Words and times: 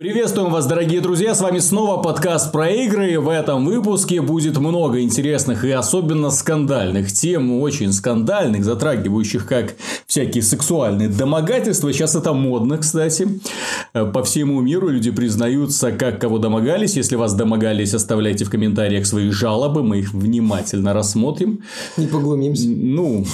Приветствуем 0.00 0.52
вас, 0.52 0.64
дорогие 0.66 1.00
друзья, 1.00 1.34
с 1.34 1.40
вами 1.40 1.58
снова 1.58 2.00
подкаст 2.00 2.52
про 2.52 2.70
игры, 2.70 3.18
в 3.18 3.28
этом 3.28 3.64
выпуске 3.64 4.22
будет 4.22 4.56
много 4.56 5.00
интересных 5.00 5.64
и 5.64 5.72
особенно 5.72 6.30
скандальных 6.30 7.12
тем, 7.12 7.60
очень 7.60 7.92
скандальных, 7.92 8.64
затрагивающих 8.64 9.44
как 9.44 9.74
всякие 10.06 10.44
сексуальные 10.44 11.08
домогательства, 11.08 11.92
сейчас 11.92 12.14
это 12.14 12.32
модно, 12.32 12.78
кстати, 12.78 13.40
по 13.92 14.22
всему 14.22 14.60
миру 14.60 14.88
люди 14.88 15.10
признаются, 15.10 15.90
как 15.90 16.20
кого 16.20 16.38
домогались, 16.38 16.94
если 16.94 17.16
вас 17.16 17.34
домогались, 17.34 17.92
оставляйте 17.92 18.44
в 18.44 18.50
комментариях 18.50 19.04
свои 19.04 19.30
жалобы, 19.30 19.82
мы 19.82 19.98
их 19.98 20.14
внимательно 20.14 20.94
рассмотрим. 20.94 21.64
Не 21.96 22.06
поглумимся. 22.06 22.68
Ну, 22.68 23.24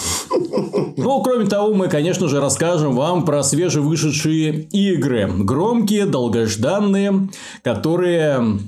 ну, 0.96 1.22
кроме 1.22 1.44
того, 1.44 1.74
мы, 1.74 1.88
конечно 1.88 2.26
же, 2.26 2.40
расскажем 2.40 2.96
вам 2.96 3.26
про 3.26 3.42
свежевышедшие 3.42 4.66
игры, 4.72 5.30
громкие, 5.30 6.06
долгожданные 6.06 6.53
данные, 6.56 7.28
которые 7.62 8.58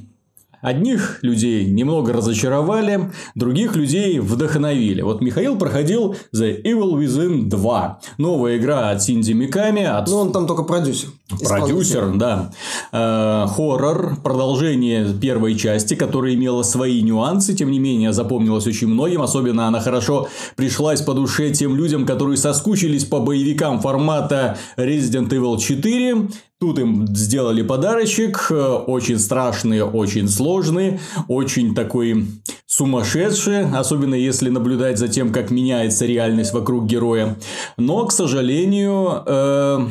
Одних 0.66 1.22
людей 1.22 1.64
немного 1.66 2.12
разочаровали, 2.12 3.12
других 3.36 3.76
людей 3.76 4.18
вдохновили. 4.18 5.02
Вот 5.02 5.20
Михаил 5.20 5.56
проходил 5.56 6.16
The 6.34 6.60
Evil 6.60 6.98
Within 6.98 7.44
2. 7.44 8.00
Новая 8.18 8.56
игра 8.56 8.90
от 8.90 9.00
Синди 9.00 9.32
Миками. 9.32 9.84
От... 9.84 10.08
Ну, 10.08 10.16
он 10.16 10.32
там 10.32 10.48
только 10.48 10.64
продюсер. 10.64 11.10
Продюсер, 11.28 12.12
да. 12.14 12.52
Э, 12.92 13.46
хоррор, 13.48 14.16
продолжение 14.22 15.12
первой 15.12 15.56
части, 15.56 15.94
которая 15.94 16.34
имела 16.34 16.62
свои 16.62 17.02
нюансы, 17.02 17.52
тем 17.54 17.72
не 17.72 17.80
менее, 17.80 18.12
запомнилась 18.12 18.66
очень 18.66 18.86
многим. 18.86 19.22
Особенно 19.22 19.66
она 19.66 19.80
хорошо 19.80 20.28
пришлась 20.54 21.02
по 21.02 21.14
душе 21.14 21.50
тем 21.50 21.74
людям, 21.74 22.06
которые 22.06 22.36
соскучились 22.36 23.04
по 23.04 23.18
боевикам 23.18 23.80
формата 23.80 24.56
Resident 24.76 25.28
Evil 25.30 25.58
4 25.58 26.28
Тут 26.58 26.78
им 26.78 27.06
сделали 27.14 27.60
подарочек, 27.60 28.46
э, 28.48 28.54
очень 28.54 29.18
страшный, 29.18 29.82
очень 29.82 30.26
сложный, 30.26 31.00
очень 31.28 31.74
такой 31.74 32.28
сумасшедший, 32.66 33.70
особенно 33.70 34.16
если 34.16 34.50
наблюдать 34.50 34.98
за 34.98 35.06
тем, 35.06 35.32
как 35.32 35.50
меняется 35.50 36.04
реальность 36.04 36.52
вокруг 36.52 36.86
героя. 36.86 37.36
Но, 37.76 38.04
к 38.06 38.12
сожалению, 38.12 39.22
э, 39.24 39.86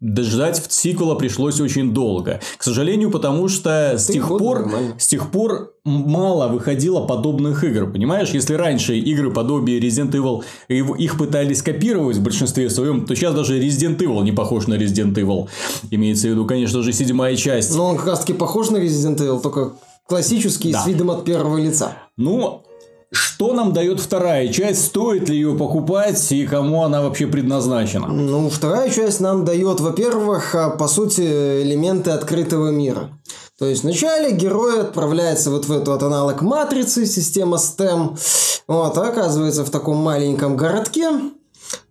дождать 0.00 0.64
сиквела 0.70 1.16
пришлось 1.16 1.60
очень 1.60 1.92
долго. 1.92 2.40
К 2.56 2.62
сожалению, 2.62 3.10
потому 3.10 3.48
что 3.48 3.98
с 3.98 4.06
тех, 4.06 4.28
пор, 4.28 4.70
с 4.96 5.06
тех 5.08 5.32
пор 5.32 5.74
мало 5.84 6.48
выходило 6.48 7.04
подобных 7.04 7.64
игр. 7.64 7.90
Понимаешь, 7.90 8.30
если 8.30 8.54
раньше 8.54 8.96
игры 8.96 9.32
подобие 9.32 9.80
Resident 9.80 10.12
Evil 10.12 10.44
их 10.96 11.18
пытались 11.18 11.62
копировать 11.62 12.18
в 12.18 12.22
большинстве 12.22 12.70
своем, 12.70 13.06
то 13.06 13.16
сейчас 13.16 13.34
даже 13.34 13.60
Resident 13.60 13.98
Evil 13.98 14.22
не 14.22 14.32
похож 14.32 14.68
на 14.68 14.74
Resident 14.74 15.14
Evil. 15.14 15.48
Имеется 15.90 16.28
в 16.28 16.30
виду, 16.30 16.46
конечно 16.46 16.80
же, 16.82 16.92
седьмая 16.92 17.34
часть. 17.34 17.74
Но 17.74 17.86
он 17.86 17.96
как 17.96 18.06
раз 18.06 18.20
таки 18.20 18.32
похож 18.32 18.70
на 18.70 18.76
Resident 18.76 19.18
Evil, 19.18 19.40
только 19.40 19.72
классический 20.06 20.72
да. 20.72 20.82
с 20.82 20.86
видом 20.86 21.10
от 21.10 21.24
первого 21.24 21.58
лица. 21.58 21.96
Ну, 22.16 22.64
что 23.10 23.52
нам 23.52 23.72
дает 23.72 24.00
вторая 24.00 24.48
часть? 24.48 24.86
Стоит 24.86 25.28
ли 25.28 25.36
ее 25.36 25.56
покупать 25.56 26.32
и 26.32 26.46
кому 26.46 26.82
она 26.82 27.00
вообще 27.00 27.26
предназначена? 27.26 28.08
Ну, 28.08 28.50
вторая 28.50 28.90
часть 28.90 29.20
нам 29.20 29.44
дает, 29.44 29.80
во-первых, 29.80 30.54
а, 30.54 30.70
по 30.70 30.88
сути, 30.88 31.20
элементы 31.20 32.10
открытого 32.10 32.70
мира. 32.70 33.10
То 33.56 33.66
есть 33.66 33.84
вначале 33.84 34.32
герой 34.32 34.80
отправляется 34.80 35.50
вот 35.50 35.66
в 35.66 35.72
эту 35.72 35.92
вот 35.92 36.02
аналог 36.02 36.42
матрицы, 36.42 37.06
система 37.06 37.56
STEM, 37.58 38.18
вот, 38.66 38.98
а 38.98 39.08
оказывается 39.08 39.64
в 39.64 39.70
таком 39.70 39.98
маленьком 39.98 40.56
городке, 40.56 41.08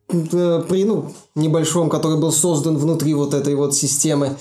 э, 0.09 0.63
при 0.67 0.83
ну, 0.83 1.13
небольшом, 1.35 1.89
который 1.89 2.19
был 2.19 2.33
создан 2.33 2.77
внутри 2.77 3.13
вот 3.13 3.33
этой 3.33 3.55
вот 3.55 3.73
системы, 3.75 4.35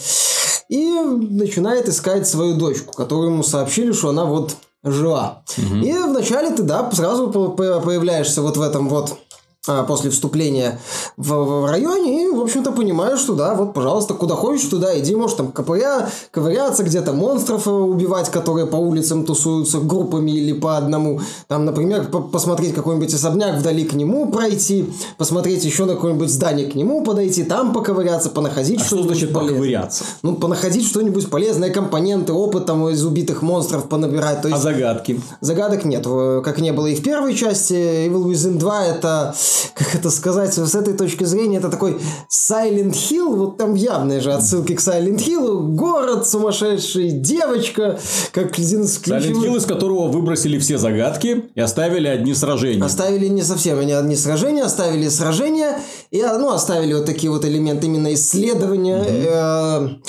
и 0.73 0.91
начинает 0.91 1.87
искать 1.87 2.27
свою 2.27 2.57
дочку, 2.57 2.95
которую 2.95 3.33
ему 3.33 3.43
сообщили, 3.43 3.93
что 3.93 4.09
она 4.09 4.25
вот 4.25 4.57
жила. 4.83 5.43
Угу. 5.59 5.85
И 5.85 5.93
вначале 5.93 6.51
ты, 6.51 6.63
да, 6.63 6.91
сразу 6.91 7.29
появляешься 7.29 8.41
вот 8.41 8.57
в 8.57 8.63
этом 8.63 8.89
вот 8.89 9.19
после 9.65 10.11
вступления 10.11 10.81
в, 11.17 11.33
в 11.35 11.67
районе 11.67 12.25
и, 12.25 12.29
в 12.29 12.41
общем-то, 12.41 12.73
понимаешь, 12.73 13.21
что 13.21 13.35
да, 13.35 13.55
вот, 13.55 13.75
пожалуйста, 13.75 14.15
куда 14.15 14.35
хочешь, 14.35 14.67
туда 14.69 14.99
иди, 14.99 15.15
можешь 15.15 15.37
там 15.37 15.53
ковыря, 15.53 16.09
ковыряться, 16.33 16.83
где-то 16.83 17.13
монстров 17.13 17.69
э, 17.69 17.71
убивать, 17.71 18.29
которые 18.29 18.67
по 18.67 18.77
улицам 18.77 19.25
тусуются 19.25 19.79
группами 19.79 20.33
или 20.33 20.53
по 20.53 20.77
одному. 20.77 21.21
Там, 21.47 21.65
например, 21.65 22.07
по 22.07 22.21
посмотреть 22.21 22.75
какой-нибудь 22.75 23.15
особняк 23.15 23.59
вдали 23.59 23.85
к 23.85 23.93
нему 23.93 24.33
пройти, 24.33 24.93
посмотреть 25.17 25.65
еще 25.65 25.85
на 25.85 25.95
какое-нибудь 25.95 26.29
здание 26.29 26.69
к 26.69 26.75
нему 26.75 27.05
подойти, 27.05 27.45
там 27.45 27.73
поковыряться, 27.73 28.31
понаходить 28.31 28.81
а 28.81 28.85
что 28.85 29.03
значит 29.05 29.33
полезное. 29.33 29.55
поковыряться? 29.55 30.05
Ну, 30.23 30.35
понаходить 30.35 30.87
что-нибудь 30.89 31.31
полезное, 31.31 31.71
компоненты, 31.71 32.33
опыт 32.33 32.67
там 32.67 32.89
из 32.89 33.05
убитых 33.05 33.43
монстров 33.43 33.89
понабирать. 33.89 34.43
То 34.43 34.49
есть, 34.49 34.59
а 34.59 34.63
загадки? 34.63 35.21
Загадок 35.41 35.85
нет. 35.85 36.05
Как 36.43 36.59
не 36.59 36.73
было 36.73 36.87
и 36.87 36.97
в 36.97 37.03
первой 37.03 37.37
части, 37.37 37.75
Evil 37.75 38.25
Within 38.25 38.59
2 38.59 38.87
это 38.87 39.35
как 39.75 39.95
это 39.95 40.11
сказать, 40.11 40.55
с 40.55 40.75
этой 40.75 40.95
точки 40.95 41.25
зрения, 41.25 41.59
это 41.59 41.69
такой 41.69 41.99
Silent 42.31 42.93
Hill, 42.93 43.37
вот 43.37 43.57
там 43.57 43.75
явные 43.75 44.21
же 44.21 44.33
отсылки 44.33 44.75
к 44.75 44.81
Silent 44.81 45.19
Hill, 45.19 45.75
город 45.75 46.27
сумасшедший, 46.27 47.11
девочка, 47.11 47.99
как 48.33 48.59
один 48.59 48.83
из 48.83 48.99
ключевых... 48.99 49.37
Silent 49.37 49.51
Hill, 49.51 49.57
из 49.59 49.67
которого 49.67 50.09
выбросили 50.09 50.59
все 50.59 50.79
загадки 50.79 51.45
и 51.55 51.61
оставили 51.61 52.09
одни 52.09 52.35
сражения. 52.35 52.85
Оставили 52.85 53.29
не 53.29 53.43
совсем 53.43 53.79
они 53.79 53.93
одни 53.93 54.17
сражения, 54.17 54.65
оставили 54.65 55.09
сражения, 55.09 55.79
и 56.11 56.23
ну, 56.23 56.53
оставили 56.53 56.95
вот 56.95 57.07
такие 57.07 57.31
вот 57.31 57.45
элементы 57.45 57.87
именно 57.87 58.13
исследования. 58.15 58.99
Mm-hmm. 58.99 60.03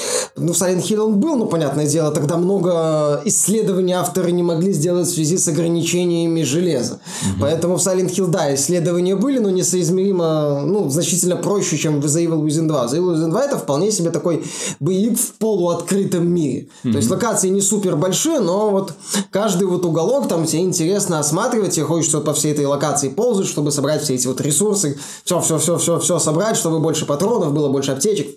Ну, 0.44 0.54
в 0.54 0.56
Silent 0.56 0.82
Hill 0.82 1.00
он 1.00 1.20
был, 1.20 1.36
ну, 1.36 1.46
понятное 1.46 1.88
дело, 1.88 2.12
тогда 2.12 2.38
много 2.38 3.22
исследований 3.26 3.94
авторы 3.94 4.32
не 4.32 4.44
могли 4.44 4.74
сделать 4.74 5.08
в 5.08 5.14
связи 5.14 5.38
с 5.38 5.48
ограничениями 5.48 6.44
железа. 6.44 6.94
Mm-hmm. 6.94 7.40
Поэтому 7.40 7.78
в 7.78 7.80
Silent 7.80 8.10
Hill, 8.10 8.28
да, 8.28 8.54
исследования 8.54 9.16
были, 9.16 9.40
но 9.40 9.50
несоизмеримо, 9.50 10.62
ну, 10.66 10.90
значительно 10.90 11.38
проще, 11.38 11.78
чем 11.78 12.02
в 12.02 12.06
The 12.06 12.26
Evil 12.26 12.44
Within 12.46 12.68
2. 12.68 12.86
The 12.86 12.98
Evil 12.98 13.16
Within 13.16 13.30
2 13.30 13.46
это 13.46 13.58
вполне 13.58 13.92
себе 13.92 14.10
такой 14.12 14.44
боевик 14.80 15.18
в 15.18 15.34
полуоткрытом 15.34 16.28
мире. 16.28 16.68
Mm-hmm. 16.84 16.92
То 16.92 16.98
есть 16.98 17.10
локации 17.10 17.50
не 17.50 17.62
супер 17.62 17.96
большие, 17.96 18.40
но 18.40 18.70
вот 18.70 18.94
каждый 19.32 19.68
вот 19.68 19.86
уголок 19.86 20.28
там 20.28 20.46
тебе 20.46 20.62
интересно 20.62 21.20
осматривать, 21.20 21.76
тебе 21.76 21.86
хочется 21.86 22.20
по 22.20 22.34
всей 22.34 22.52
этой 22.52 22.66
локации 22.66 23.10
ползать, 23.10 23.48
чтобы 23.48 23.72
собрать 23.72 24.02
все 24.04 24.16
эти 24.16 24.28
вот 24.28 24.42
ресурсы, 24.42 24.98
все, 25.24 25.40
все, 25.40 25.58
все, 25.58 25.78
все, 25.78 26.00
все 26.00 26.20
собрать, 26.20 26.58
чтобы 26.58 26.80
больше 26.80 27.06
патронов 27.06 27.54
было, 27.54 27.70
больше 27.70 27.92
аптечек, 27.92 28.28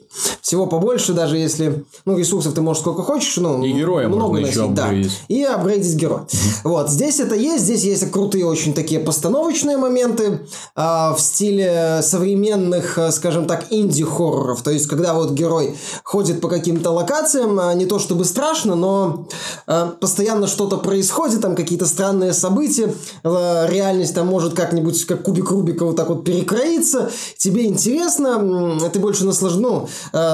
всего 0.40 0.66
побольше, 0.66 1.12
даже 1.12 1.36
если, 1.36 1.84
ну, 2.04 2.18
ресурсов 2.18 2.54
ты 2.54 2.60
можешь 2.60 2.82
сколько 2.82 3.02
хочешь, 3.02 3.36
ну, 3.36 3.62
и 3.64 3.72
героя 3.72 4.08
много 4.08 4.40
носить, 4.40 4.56
еще 4.56 4.68
да, 4.68 4.90
и 5.28 5.42
апгрейдить 5.42 5.94
героя. 5.94 6.20
Mm-hmm. 6.20 6.60
Вот, 6.64 6.90
здесь 6.90 7.20
это 7.20 7.34
есть, 7.34 7.64
здесь 7.64 7.84
есть 7.84 8.10
крутые 8.10 8.46
очень 8.46 8.74
такие 8.74 9.00
постановочные 9.00 9.76
моменты, 9.76 10.40
а, 10.74 11.14
в 11.14 11.20
стиле 11.20 12.00
современных, 12.02 12.98
э, 12.98 13.10
скажем 13.12 13.46
так, 13.46 13.66
инди-хорроров. 13.70 14.62
То 14.62 14.70
есть, 14.70 14.86
когда 14.86 15.14
вот 15.14 15.32
герой 15.32 15.76
ходит 16.02 16.40
по 16.40 16.48
каким-то 16.48 16.90
локациям, 16.90 17.58
а, 17.58 17.74
не 17.74 17.86
то 17.86 17.98
чтобы 17.98 18.24
страшно, 18.24 18.74
но 18.74 19.28
э, 19.66 19.90
постоянно 20.00 20.46
что-то 20.46 20.76
происходит, 20.76 21.40
там 21.40 21.56
какие-то 21.56 21.86
странные 21.86 22.32
события, 22.32 22.94
э, 23.24 23.66
реальность 23.68 24.14
там 24.14 24.26
может 24.26 24.54
как-нибудь, 24.54 25.04
как 25.06 25.22
кубик 25.22 25.50
Рубика, 25.50 25.84
вот 25.84 25.96
так 25.96 26.08
вот 26.08 26.24
перекроиться, 26.24 27.10
тебе 27.36 27.66
интересно, 27.66 28.78
ты 28.92 28.98
больше 28.98 29.24
наслажд... 29.24 29.56
ну, 29.56 29.88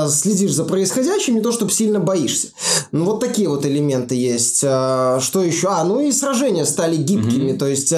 следишь 0.09 0.53
за 0.53 0.65
происходящим, 0.65 1.35
не 1.35 1.41
то 1.41 1.52
чтобы 1.53 1.73
сильно 1.73 2.01
боишься. 2.01 2.49
Ну, 2.91 3.05
вот 3.05 3.21
такие 3.21 3.49
вот 3.49 3.65
элементы 3.65 4.15
есть. 4.15 4.59
Что 4.59 5.43
еще? 5.43 5.69
А, 5.69 5.85
ну 5.85 6.01
и 6.01 6.13
сражения 6.13 6.65
стали 6.65 6.97
гибкими, 6.97 7.53
mm-hmm. 7.53 7.59
то 7.59 7.67
есть 7.67 7.93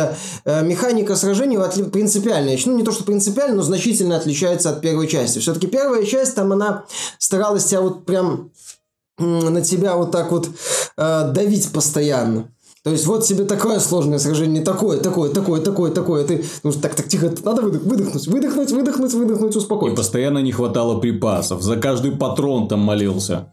механика 0.45 1.17
сражений 1.17 1.59
принципиальная 1.91 2.59
ну, 2.67 2.77
не 2.77 2.85
то, 2.85 2.93
что 2.93 3.05
принципиально, 3.05 3.57
но 3.57 3.63
значительно 3.63 4.17
отличается 4.17 4.71
от 4.71 4.81
первой 4.81 5.09
части. 5.09 5.39
Все-таки 5.39 5.67
первая 5.67 6.05
часть, 6.05 6.35
там 6.35 6.53
она 6.53 6.85
старалась 7.19 7.65
тебя 7.65 7.81
вот 7.81 8.05
прям 8.05 8.51
на 9.19 9.63
тебя 9.63 9.97
вот 9.97 10.11
так 10.11 10.33
вот 10.33 10.49
э, 10.97 11.31
давить 11.33 11.71
постоянно. 11.71 12.51
То 12.85 12.91
есть, 12.91 13.07
вот 13.07 13.25
тебе 13.25 13.45
такое 13.45 13.81
сложное 13.81 14.19
сражение, 14.19 14.63
такое, 14.63 15.01
такое, 15.01 15.31
такое, 15.31 15.63
такое, 15.63 15.91
такое. 15.91 16.25
Ты, 16.25 16.45
ну, 16.63 16.71
так, 16.71 16.95
так, 16.95 17.09
тихо, 17.09 17.33
надо 17.43 17.63
выдох, 17.63 17.83
выдохнуть, 17.83 18.27
выдохнуть, 18.27 18.71
выдохнуть, 18.73 19.15
выдохнуть, 19.15 19.57
успокоиться. 19.57 19.95
И 19.95 19.97
постоянно 19.97 20.41
не 20.41 20.53
хватало 20.53 21.01
припасов. 21.01 21.63
За 21.63 21.77
каждый 21.77 22.13
патрон 22.13 22.69
там 22.69 22.81
молился. 22.81 23.47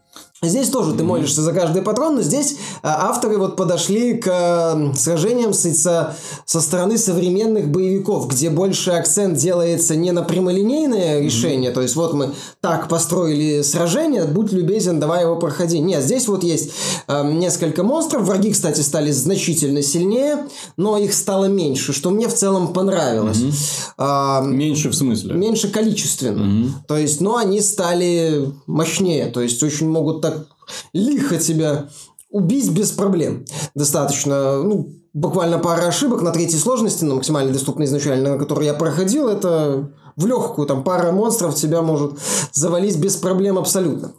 Здесь 0.44 0.70
тоже 0.70 0.94
ты 0.94 1.04
молишься 1.04 1.40
за 1.40 1.52
каждый 1.52 1.82
патрон, 1.82 2.16
но 2.16 2.22
здесь 2.22 2.56
а, 2.82 3.10
авторы 3.10 3.38
вот 3.38 3.54
подошли 3.54 4.14
к 4.14 4.92
сражениям 4.96 5.54
со, 5.54 6.16
со 6.44 6.60
стороны 6.60 6.98
современных 6.98 7.68
боевиков, 7.68 8.26
где 8.26 8.50
больше 8.50 8.90
акцент 8.90 9.38
делается 9.38 9.94
не 9.94 10.10
на 10.10 10.22
прямолинейное 10.22 11.20
решение, 11.20 11.70
mm-hmm. 11.70 11.74
то 11.74 11.80
есть 11.82 11.94
вот 11.94 12.14
мы 12.14 12.30
так 12.60 12.88
построили 12.88 13.62
сражение, 13.62 14.24
будь 14.24 14.50
любезен, 14.50 14.98
давай 14.98 15.22
его 15.22 15.36
проходи. 15.36 15.78
Нет, 15.78 16.02
здесь 16.02 16.26
вот 16.26 16.42
есть 16.42 16.72
э, 17.06 17.32
несколько 17.32 17.84
монстров, 17.84 18.22
враги, 18.22 18.50
кстати, 18.50 18.80
стали 18.80 19.12
значительно 19.12 19.80
сильнее, 19.80 20.48
но 20.76 20.98
их 20.98 21.14
стало 21.14 21.44
меньше, 21.44 21.92
что 21.92 22.10
мне 22.10 22.26
в 22.26 22.34
целом 22.34 22.72
понравилось. 22.72 23.38
Mm-hmm. 23.38 23.92
А, 23.98 24.40
меньше 24.40 24.88
в 24.88 24.94
смысле? 24.94 25.34
Меньше 25.34 25.68
количественно. 25.68 26.42
Mm-hmm. 26.42 26.70
То 26.88 26.96
есть, 26.96 27.20
но 27.20 27.36
они 27.36 27.60
стали 27.60 28.50
мощнее, 28.66 29.26
то 29.26 29.40
есть 29.40 29.62
очень 29.62 29.88
могут 29.88 30.20
так 30.20 30.31
лихо 30.92 31.38
тебя 31.38 31.88
убить 32.30 32.70
без 32.70 32.90
проблем. 32.90 33.44
Достаточно, 33.74 34.62
ну, 34.62 34.88
буквально 35.12 35.58
пара 35.58 35.86
ошибок 35.86 36.22
на 36.22 36.32
третьей 36.32 36.58
сложности, 36.58 37.04
на 37.04 37.14
максимально 37.14 37.52
доступной 37.52 37.86
изначально, 37.86 38.32
на 38.32 38.38
которой 38.38 38.66
я 38.66 38.74
проходил, 38.74 39.28
это 39.28 39.90
в 40.16 40.26
легкую, 40.26 40.66
там 40.66 40.82
пара 40.82 41.12
монстров 41.12 41.54
тебя 41.54 41.82
может 41.82 42.18
завалить 42.52 42.98
без 42.98 43.16
проблем 43.16 43.58
абсолютно. 43.58 44.12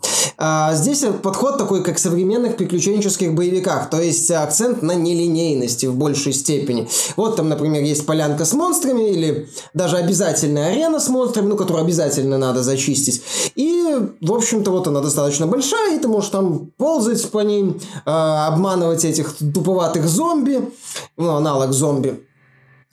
А 0.45 0.74
здесь 0.75 1.06
подход 1.22 1.57
такой, 1.57 1.86
как 1.86 1.95
в 1.95 2.01
современных 2.01 2.57
приключенческих 2.57 3.34
боевиках, 3.34 3.90
то 3.90 4.01
есть 4.01 4.30
акцент 4.30 4.81
на 4.81 4.94
нелинейности 4.94 5.86
в 5.86 5.95
большей 5.95 6.34
степени. 6.34 6.90
Вот 7.16 7.38
там, 7.38 7.48
например, 7.48 7.81
есть 7.81 8.06
полянка 8.06 8.44
с 8.44 8.51
монстрами 8.51 9.10
или 9.10 9.48
даже 9.74 9.95
обязательная 9.95 10.74
арена 10.74 11.00
с 11.00 11.07
монстрами, 11.07 11.48
ну, 11.48 11.56
которую 11.56 11.86
обязательно 11.86 12.38
надо 12.38 12.62
зачистить. 12.62 13.22
И, 13.56 13.98
в 14.19 14.34
общем-то, 14.34 14.69
вот 14.69 14.86
она 14.86 15.00
достаточно 15.00 15.48
большая, 15.48 15.95
и 15.95 16.00
ты 16.00 16.10
можешь 16.10 16.31
там 16.31 16.72
ползать 16.75 17.25
по 17.31 17.39
ним, 17.39 17.80
а, 18.06 18.48
обманывать 18.48 19.06
этих 19.06 19.38
туповатых 19.38 20.10
зомби, 20.10 20.60
ну, 21.16 21.38
аналог 21.38 21.72
зомби, 21.72 22.22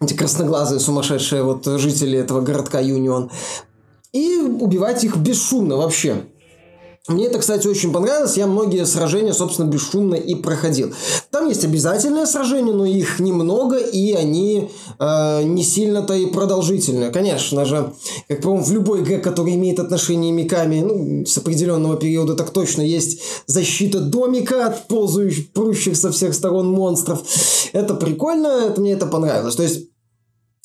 эти 0.00 0.14
красноглазые 0.14 0.78
сумасшедшие 0.78 1.42
вот 1.42 1.64
жители 1.64 2.16
этого 2.16 2.42
городка 2.42 2.78
Юнион, 2.78 3.28
и 4.12 4.36
убивать 4.36 5.02
их 5.02 5.16
бесшумно 5.16 5.76
вообще. 5.76 6.26
Мне 7.08 7.26
это, 7.26 7.38
кстати, 7.38 7.66
очень 7.66 7.92
понравилось. 7.92 8.36
Я 8.36 8.46
многие 8.46 8.84
сражения, 8.84 9.32
собственно, 9.32 9.66
бесшумно 9.66 10.16
и 10.16 10.34
проходил. 10.34 10.92
Там 11.30 11.48
есть 11.48 11.64
обязательные 11.64 12.26
сражения, 12.26 12.74
но 12.74 12.84
их 12.84 13.20
немного, 13.20 13.78
и 13.78 14.12
они 14.12 14.70
э, 14.98 15.42
не 15.44 15.64
сильно-то 15.64 16.12
и 16.12 16.26
продолжительные. 16.26 17.10
Конечно 17.10 17.64
же, 17.64 17.94
как, 18.28 18.42
по-моему, 18.42 18.64
в 18.64 18.72
любой 18.72 19.02
г, 19.02 19.18
который 19.18 19.54
имеет 19.54 19.80
отношение 19.80 20.30
Миками, 20.30 20.80
ну, 20.80 21.24
с 21.24 21.38
определенного 21.38 21.96
периода, 21.96 22.34
так 22.34 22.50
точно 22.50 22.82
есть 22.82 23.22
защита 23.46 24.00
домика 24.00 24.66
от 24.66 24.86
ползающих, 24.86 25.52
прущих 25.52 25.96
со 25.96 26.12
всех 26.12 26.34
сторон 26.34 26.70
монстров. 26.70 27.22
Это 27.72 27.94
прикольно, 27.94 28.66
это, 28.68 28.80
мне 28.80 28.92
это 28.92 29.06
понравилось. 29.06 29.56
То 29.56 29.62
есть, 29.62 29.89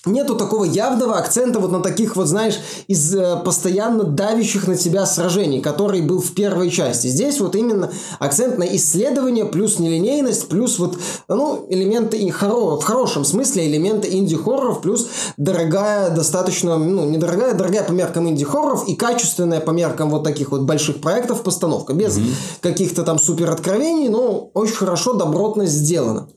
Нету 0.06 0.36
такого 0.36 0.66
явного 0.66 1.18
акцента 1.18 1.60
вот 1.60 1.72
на 1.72 1.81
таких 1.81 2.16
вот, 2.16 2.28
знаешь, 2.28 2.60
из 2.88 3.16
э, 3.16 3.38
постоянно 3.44 4.04
давящих 4.04 4.68
на 4.68 4.75
тебя 4.75 5.04
сражений, 5.07 5.62
который 5.62 6.02
был 6.02 6.22
в 6.22 6.31
первой 6.34 6.69
части. 6.69 7.07
Здесь 7.07 7.40
вот 7.40 7.56
именно 7.56 7.92
акцент 8.19 8.60
на 8.60 8.63
исследование 8.75 9.46
плюс 9.46 9.80
нелинейность, 9.80 10.48
плюс 10.48 10.78
вот, 10.78 11.00
ну, 11.28 11.66
элементы 11.69 12.18
и 12.18 12.30
хоро, 12.30 12.78
в 12.80 12.84
хорошем 12.84 13.25
смысле 13.25 13.68
элементы 13.68 14.07
инди-хорроров, 14.12 14.81
плюс 14.81 15.07
дорогая, 15.38 16.12
достаточно, 16.12 16.78
ну, 16.78 17.06
недорогая, 17.10 17.56
дорогая 17.56 17.84
по 17.84 17.92
меркам 17.92 18.30
инди-хорроров 18.30 18.88
и 18.88 18.96
качественная 18.96 19.60
по 19.60 19.72
меркам 19.72 20.12
вот 20.12 20.24
таких 20.24 20.52
вот 20.52 20.62
больших 20.62 21.02
проектов 21.02 21.42
постановка. 21.42 21.94
Без 21.94 22.18
mm-hmm. 22.18 22.34
каких-то 22.62 23.02
там 23.02 23.18
супер 23.18 23.50
откровений, 23.50 24.10
но 24.10 24.52
очень 24.54 24.75
хорошо, 24.75 25.13
добротно 25.13 25.66
сделано. 25.66 26.28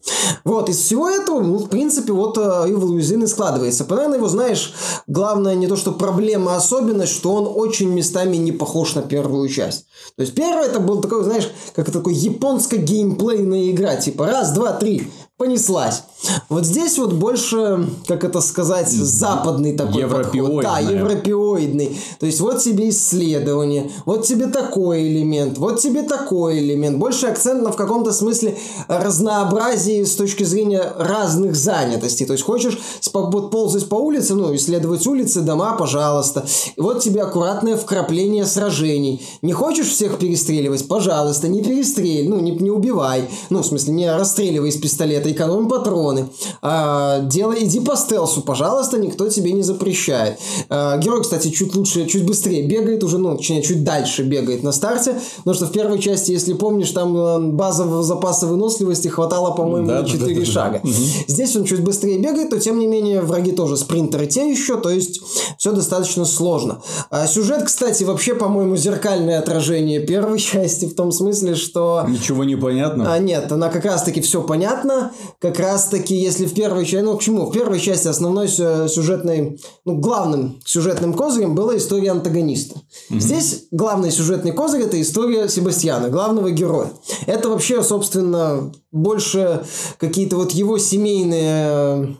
Вот, 0.45 0.71
из 0.71 0.79
всего 0.79 1.11
этого, 1.11 1.41
ну, 1.41 1.59
в 1.59 1.69
принципе, 1.69 2.13
вот 2.13 2.39
Evil 2.39 2.97
Within 2.97 3.25
и 3.25 3.27
складывается 3.27 3.58
складывается. 3.59 3.87
Наверное, 3.89 4.19
его, 4.19 4.29
знаешь, 4.29 4.75
главное 5.07 5.55
не 5.55 5.67
то, 5.67 5.77
что 5.77 5.93
проблема, 5.93 6.55
а 6.55 6.57
особенность, 6.57 7.13
что 7.13 7.35
он 7.35 7.49
очень 7.55 7.89
местами 7.91 8.37
не 8.37 8.53
похож 8.53 8.95
на 8.95 9.03
первую 9.03 9.49
часть. 9.49 9.87
То 10.17 10.23
есть, 10.23 10.35
первый 10.35 10.67
это 10.67 10.81
был 10.81 11.01
такой, 11.01 11.25
знаешь, 11.25 11.51
как 11.75 11.91
такой 11.91 12.15
японско-геймплейная 12.15 13.71
игра. 13.71 13.97
Типа, 13.97 14.27
раз, 14.27 14.53
два, 14.53 14.73
три, 14.73 15.11
понеслась. 15.39 16.03
Вот 16.49 16.67
здесь 16.67 16.99
вот 16.99 17.13
больше, 17.13 17.89
как 18.09 18.25
это 18.25 18.41
сказать, 18.41 18.89
западный 18.91 19.77
такой 19.77 20.03
Европеоидный. 20.03 20.63
Да, 20.63 20.79
европеоидный. 20.81 22.01
То 22.19 22.27
есть 22.27 22.41
вот 22.41 22.59
тебе 22.61 22.89
исследование, 22.89 23.93
вот 24.05 24.27
тебе 24.27 24.49
такой 24.49 25.09
элемент, 25.09 25.59
вот 25.59 25.81
тебе 25.81 26.03
такой 26.03 26.59
элемент. 26.59 26.99
Больше 26.99 27.27
акцент 27.27 27.63
на 27.63 27.71
в 27.71 27.77
каком-то 27.77 28.13
смысле 28.13 28.59
разнообразии 28.89 30.03
с 30.03 30.17
точки 30.17 30.43
зрения 30.43 30.93
разных 30.99 31.55
занятостей. 31.55 32.27
То 32.27 32.33
есть 32.33 32.45
хочешь 32.45 32.77
ползать 33.13 33.89
по 33.89 33.95
улице, 33.95 34.35
ну, 34.35 34.55
исследовать 34.57 35.07
улицы, 35.07 35.43
дома, 35.43 35.77
пожалуйста. 35.77 36.45
И 36.75 36.81
вот 36.81 37.01
тебе 37.01 37.23
аккуратное 37.23 37.77
вкрапление 37.77 38.45
сражений. 38.45 39.25
Не 39.43 39.53
хочешь 39.53 39.89
всех 39.89 40.19
перестреливать? 40.19 40.89
Пожалуйста, 40.89 41.47
не 41.47 41.63
перестрель, 41.63 42.29
ну, 42.29 42.41
не, 42.41 42.51
не 42.51 42.73
убивай. 42.73 43.29
Ну, 43.51 43.61
в 43.61 43.67
смысле, 43.67 43.93
не 43.95 44.11
расстреливай 44.13 44.71
из 44.71 44.77
пистолета 44.77 45.28
это 45.29 45.33
экономь 45.33 45.69
патроны. 45.69 46.29
А, 46.63 47.21
делай, 47.21 47.65
иди 47.65 47.81
по 47.81 47.97
стелсу, 47.97 48.43
пожалуйста, 48.43 48.99
никто 48.99 49.29
тебе 49.29 49.53
не 49.53 49.63
запрещает. 49.63 50.39
А, 50.69 50.97
герой, 50.99 51.23
кстати, 51.23 51.49
чуть 51.49 51.75
лучше, 51.75 52.07
чуть 52.07 52.27
быстрее 52.27 52.67
бегает, 52.67 53.05
уже, 53.05 53.19
ну, 53.19 53.37
точнее, 53.37 53.63
чуть 53.63 53.85
дальше 53.85 54.23
бегает 54.23 54.63
на 54.63 54.73
старте, 54.73 55.21
потому 55.39 55.55
что 55.55 55.67
в 55.67 55.73
первой 55.73 55.99
части, 55.99 56.33
если 56.33 56.55
помнишь, 56.55 56.91
там 56.91 57.17
э, 57.17 57.39
базового 57.53 58.03
запаса 58.03 58.47
выносливости 58.47 59.09
хватало, 59.09 59.53
по-моему, 59.53 59.89
да, 59.89 60.03
на 60.03 60.09
4 60.09 60.35
да, 60.35 60.41
да, 60.41 60.47
шага. 60.47 60.81
Да. 60.83 60.89
Угу. 60.89 60.97
Здесь 61.29 61.57
он 61.57 61.65
чуть 61.65 61.83
быстрее 61.83 62.19
бегает, 62.19 62.51
но, 62.51 62.59
тем 62.59 62.79
не 62.79 62.87
менее, 62.87 63.21
враги 63.21 63.53
тоже 63.53 63.77
спринтеры 63.77 64.27
те 64.27 64.51
еще, 64.51 64.79
то 64.79 64.91
есть, 64.91 65.21
все 65.59 65.73
достаточно 65.73 66.25
сложно. 66.25 66.81
А 67.11 67.27
сюжет, 67.27 67.65
кстати, 67.65 68.05
вообще, 68.05 68.35
по-моему, 68.35 68.77
зеркальное 68.77 69.39
отражение 69.39 70.01
первой 70.01 70.39
части, 70.39 70.87
в 70.87 70.95
том 70.95 71.13
смысле, 71.13 71.55
что... 71.55 72.05
Ничего 72.09 72.45
не 72.45 72.57
понятно? 72.57 73.13
А, 73.13 73.19
нет, 73.19 73.51
она 73.53 73.69
как 73.69 73.85
раз-таки 73.85 74.21
все 74.21 74.43
понятно, 74.43 75.13
как 75.41 75.59
раз-таки, 75.59 76.15
если 76.15 76.47
в 76.47 76.55
первой 76.55 76.85
части, 76.85 77.05
ну, 77.05 77.17
к 77.17 77.23
чему? 77.23 77.47
В 77.47 77.53
первой 77.53 77.81
части 77.81 78.09
основной 78.09 78.49
сюжетной, 78.49 79.61
ну, 79.85 79.97
главным 79.97 80.61
сюжетным 80.65 81.15
козырем 81.15 81.55
была 81.55 81.77
история 81.77 82.11
антагониста. 82.11 82.81
Угу. 83.11 83.21
Здесь 83.21 83.67
главный 83.71 84.11
сюжетный 84.11 84.53
козырь– 84.53 84.83
это 84.85 85.01
история 85.01 85.49
Себастьяна, 85.49 86.09
главного 86.09 86.51
героя. 86.51 86.91
Это 87.27 87.49
вообще, 87.49 87.83
собственно, 87.83 88.73
больше 88.93 89.65
какие-то 89.99 90.37
вот 90.37 90.53
его 90.53 90.79
семейные 90.79 92.17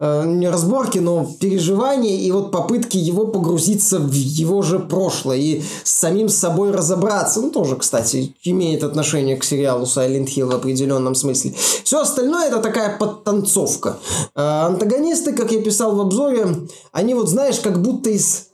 Э, 0.00 0.24
не 0.26 0.48
разборки, 0.50 0.98
но 0.98 1.24
переживания 1.38 2.16
и 2.16 2.30
вот 2.32 2.50
попытки 2.50 2.96
его 2.96 3.28
погрузиться 3.28 4.00
в 4.00 4.12
его 4.12 4.60
же 4.60 4.80
прошлое 4.80 5.36
и 5.36 5.62
с 5.84 5.90
самим 5.92 6.28
собой 6.28 6.72
разобраться. 6.72 7.40
Ну, 7.40 7.50
тоже, 7.50 7.76
кстати, 7.76 8.34
имеет 8.42 8.82
отношение 8.82 9.36
к 9.36 9.44
сериалу 9.44 9.84
Silent 9.84 10.26
Hill 10.26 10.46
в 10.46 10.54
определенном 10.56 11.14
смысле. 11.14 11.54
Все 11.84 12.00
остальное 12.00 12.48
это 12.48 12.58
такая 12.58 12.98
подтанцовка. 12.98 13.98
Э, 14.34 14.66
антагонисты, 14.66 15.32
как 15.32 15.52
я 15.52 15.62
писал 15.62 15.94
в 15.94 16.00
обзоре, 16.00 16.44
они 16.90 17.14
вот, 17.14 17.28
знаешь, 17.28 17.60
как 17.60 17.80
будто 17.80 18.10
из 18.10 18.48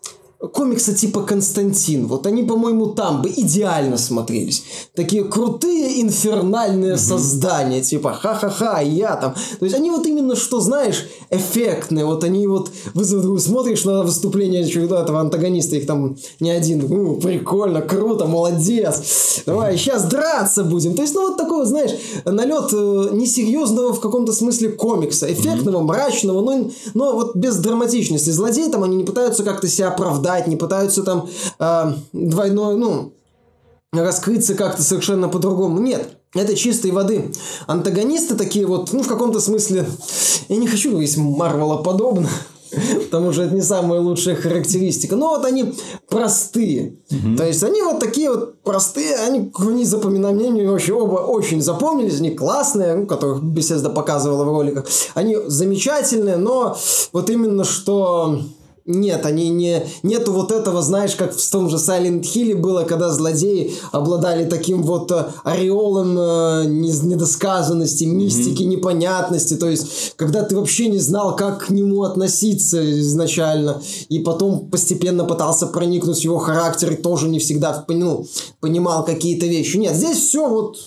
комикса 0.49 0.95
типа 0.95 1.23
Константин. 1.23 2.07
Вот 2.07 2.27
они, 2.27 2.43
по-моему, 2.43 2.87
там 2.87 3.21
бы 3.21 3.29
идеально 3.29 3.99
смотрелись. 3.99 4.65
Такие 4.95 5.25
крутые 5.25 6.01
инфернальные 6.01 6.95
mm-hmm. 6.95 6.97
создания, 6.97 7.83
типа 7.83 8.15
ха-ха-ха, 8.15 8.81
я 8.81 9.17
там. 9.17 9.35
То 9.59 9.65
есть 9.65 9.77
они 9.77 9.91
вот 9.91 10.07
именно 10.07 10.35
что, 10.37 10.61
знаешь, 10.61 11.07
эффектные. 11.29 12.07
Вот 12.07 12.25
они 12.25 12.47
вот 12.47 12.71
вызовут, 12.95 13.43
смотришь 13.43 13.85
на 13.85 14.03
выступление 14.03 14.63
этого 14.63 15.21
антагониста, 15.21 15.77
их 15.77 15.87
там 15.87 16.17
не 16.41 16.51
один. 16.51 16.87
Ну, 16.89 17.17
прикольно, 17.17 17.83
круто, 17.83 18.27
молодец. 18.27 19.43
Давай, 19.45 19.77
сейчас 19.77 20.05
драться 20.05 20.65
будем. 20.65 20.95
То 20.95 21.03
есть, 21.03 21.15
ну, 21.15 21.29
вот 21.29 21.37
такой 21.37 21.59
вот, 21.59 21.69
знаешь, 21.69 21.91
налет 22.25 22.73
э, 22.73 23.09
несерьезного 23.13 23.93
в 23.93 24.01
каком-то 24.01 24.33
смысле 24.33 24.71
комикса. 24.71 25.31
Эффектного, 25.31 25.83
mm-hmm. 25.83 25.87
мрачного, 25.87 26.41
но, 26.41 26.71
но 26.95 27.13
вот 27.13 27.37
без 27.37 27.57
драматичности. 27.57 28.31
Злодеи 28.31 28.71
там, 28.71 28.85
они 28.85 28.97
не 28.97 29.05
пытаются 29.05 29.45
как-то 29.45 29.69
себя 29.69 29.89
оправдать 29.89 30.30
оправдать, 30.31 30.47
не 30.47 30.57
пытаются 30.57 31.03
там 31.03 31.29
э, 31.59 31.93
двойной, 32.13 32.77
ну, 32.77 33.13
раскрыться 33.93 34.55
как-то 34.55 34.83
совершенно 34.83 35.29
по-другому. 35.29 35.81
Нет, 35.81 36.09
это 36.35 36.55
чистой 36.55 36.93
воды. 36.93 37.33
Антагонисты 37.67 38.37
такие 38.37 38.67
вот, 38.67 38.93
ну, 38.93 39.03
в 39.03 39.09
каком-то 39.09 39.41
смысле, 39.41 39.87
я 40.49 40.57
не 40.57 40.69
хочу 40.69 40.91
говорить 40.91 41.17
Марвела 41.17 41.79
подобно, 41.79 42.29
потому 43.01 43.33
что 43.33 43.43
это 43.43 43.55
не 43.55 43.63
самая 43.63 44.01
лучшая 44.01 44.37
характеристика. 44.37 45.17
Но 45.17 45.31
вот 45.31 45.45
они 45.45 45.75
простые. 46.09 46.95
Угу. 47.11 47.37
То 47.37 47.47
есть, 47.47 47.65
они 47.65 47.83
вот 47.83 47.99
такие 47.99 48.31
вот 48.31 48.63
простые, 48.63 49.17
они, 49.17 49.51
они 49.59 49.85
запоминанию 49.85 50.71
вообще 50.71 50.93
оба 50.93 51.17
очень 51.17 51.61
запомнились, 51.61 52.21
они 52.21 52.31
классные, 52.31 52.95
ну, 52.95 53.07
которых 53.07 53.43
беседа 53.43 53.91
показывала 53.91 54.45
в 54.45 54.49
роликах. 54.49 54.87
Они 55.15 55.37
замечательные, 55.47 56.37
но 56.37 56.77
вот 57.13 57.29
именно 57.29 57.65
что 57.65 58.41
нет, 58.87 59.27
они 59.27 59.49
не... 59.51 59.85
Нету 60.03 60.33
вот 60.33 60.53
этого, 60.53 60.83
знаешь, 60.83 61.15
как 61.15 61.35
в 61.35 61.51
том 61.51 61.69
же 61.69 61.77
Silent 61.77 62.23
Hill 62.23 62.57
было, 62.57 62.85
когда 62.85 63.11
злодеи 63.11 63.75
обладали 63.93 64.45
таким 64.45 64.83
вот 64.83 65.11
э, 65.11 65.27
ореолом 65.45 66.19
э, 66.19 66.65
недосказанности, 66.67 68.05
мистики, 68.05 68.63
mm-hmm. 68.63 68.67
непонятности. 68.67 69.55
То 69.55 69.69
есть, 69.69 70.15
когда 70.17 70.43
ты 70.43 70.57
вообще 70.57 70.89
не 70.89 70.99
знал, 70.99 71.37
как 71.37 71.67
к 71.67 71.71
нему 71.71 72.03
относиться 72.03 73.01
изначально, 73.01 73.83
и 74.09 74.19
потом 74.19 74.71
постепенно 74.71 75.25
пытался 75.25 75.67
проникнуть 75.67 76.19
в 76.19 76.25
его 76.25 76.39
характер, 76.39 76.93
и 76.93 76.97
тоже 76.97 77.29
не 77.29 77.39
всегда 77.39 77.85
ну, 77.89 78.27
понимал 78.61 79.05
какие-то 79.05 79.47
вещи. 79.47 79.77
Нет, 79.77 79.95
здесь 79.95 80.19
все 80.19 80.49
вот 80.49 80.79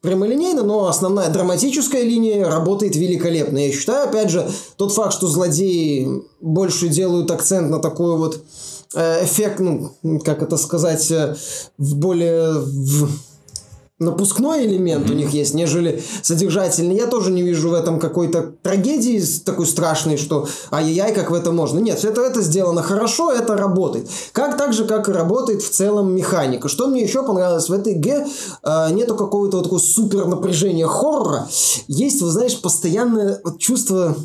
прямолинейно, 0.00 0.62
но 0.62 0.86
основная 0.86 1.28
драматическая 1.28 2.02
линия 2.02 2.48
работает 2.48 2.96
великолепно. 2.96 3.58
Я 3.58 3.72
считаю, 3.72 4.08
опять 4.08 4.30
же, 4.30 4.48
тот 4.76 4.92
факт, 4.92 5.12
что 5.12 5.26
злодеи 5.26 6.22
больше 6.40 6.88
делают 6.88 7.30
акцент 7.30 7.70
на 7.70 7.80
такой 7.80 8.16
вот 8.16 8.40
э, 8.94 9.24
эффект, 9.24 9.60
ну, 9.60 9.92
как 10.24 10.42
это 10.42 10.56
сказать, 10.56 11.10
э, 11.10 11.36
в 11.78 11.96
более 11.96 12.52
в 12.52 13.08
напускной 13.98 14.64
элемент 14.66 15.06
mm-hmm. 15.06 15.12
у 15.12 15.14
них 15.14 15.30
есть, 15.30 15.54
нежели 15.54 16.02
содержательный. 16.22 16.96
Я 16.96 17.06
тоже 17.06 17.30
не 17.30 17.42
вижу 17.42 17.70
в 17.70 17.74
этом 17.74 17.98
какой-то 17.98 18.52
трагедии 18.62 19.22
такой 19.44 19.66
страшной, 19.66 20.16
что 20.16 20.46
ай-яй-яй, 20.70 21.14
как 21.14 21.30
в 21.30 21.34
это 21.34 21.50
можно. 21.50 21.78
Нет, 21.78 21.98
все 21.98 22.10
это, 22.10 22.22
это 22.22 22.42
сделано 22.42 22.82
хорошо, 22.82 23.32
это 23.32 23.56
работает. 23.56 24.08
Как 24.32 24.56
так 24.56 24.72
же, 24.72 24.84
как 24.84 25.08
и 25.08 25.12
работает 25.12 25.62
в 25.62 25.70
целом 25.70 26.14
механика. 26.14 26.68
Что 26.68 26.86
мне 26.86 27.02
еще 27.02 27.24
понравилось 27.24 27.68
в 27.68 27.72
этой 27.72 27.94
игре, 27.94 28.26
э, 28.62 28.90
нету 28.92 29.16
какого-то 29.16 29.58
вот 29.58 29.64
такого 29.64 29.80
супер 29.80 30.26
напряжения 30.26 30.86
хоррора. 30.86 31.48
Есть, 31.88 32.22
вы 32.22 32.30
знаешь, 32.30 32.60
постоянное 32.60 33.40
вот 33.42 33.58
чувство 33.58 34.16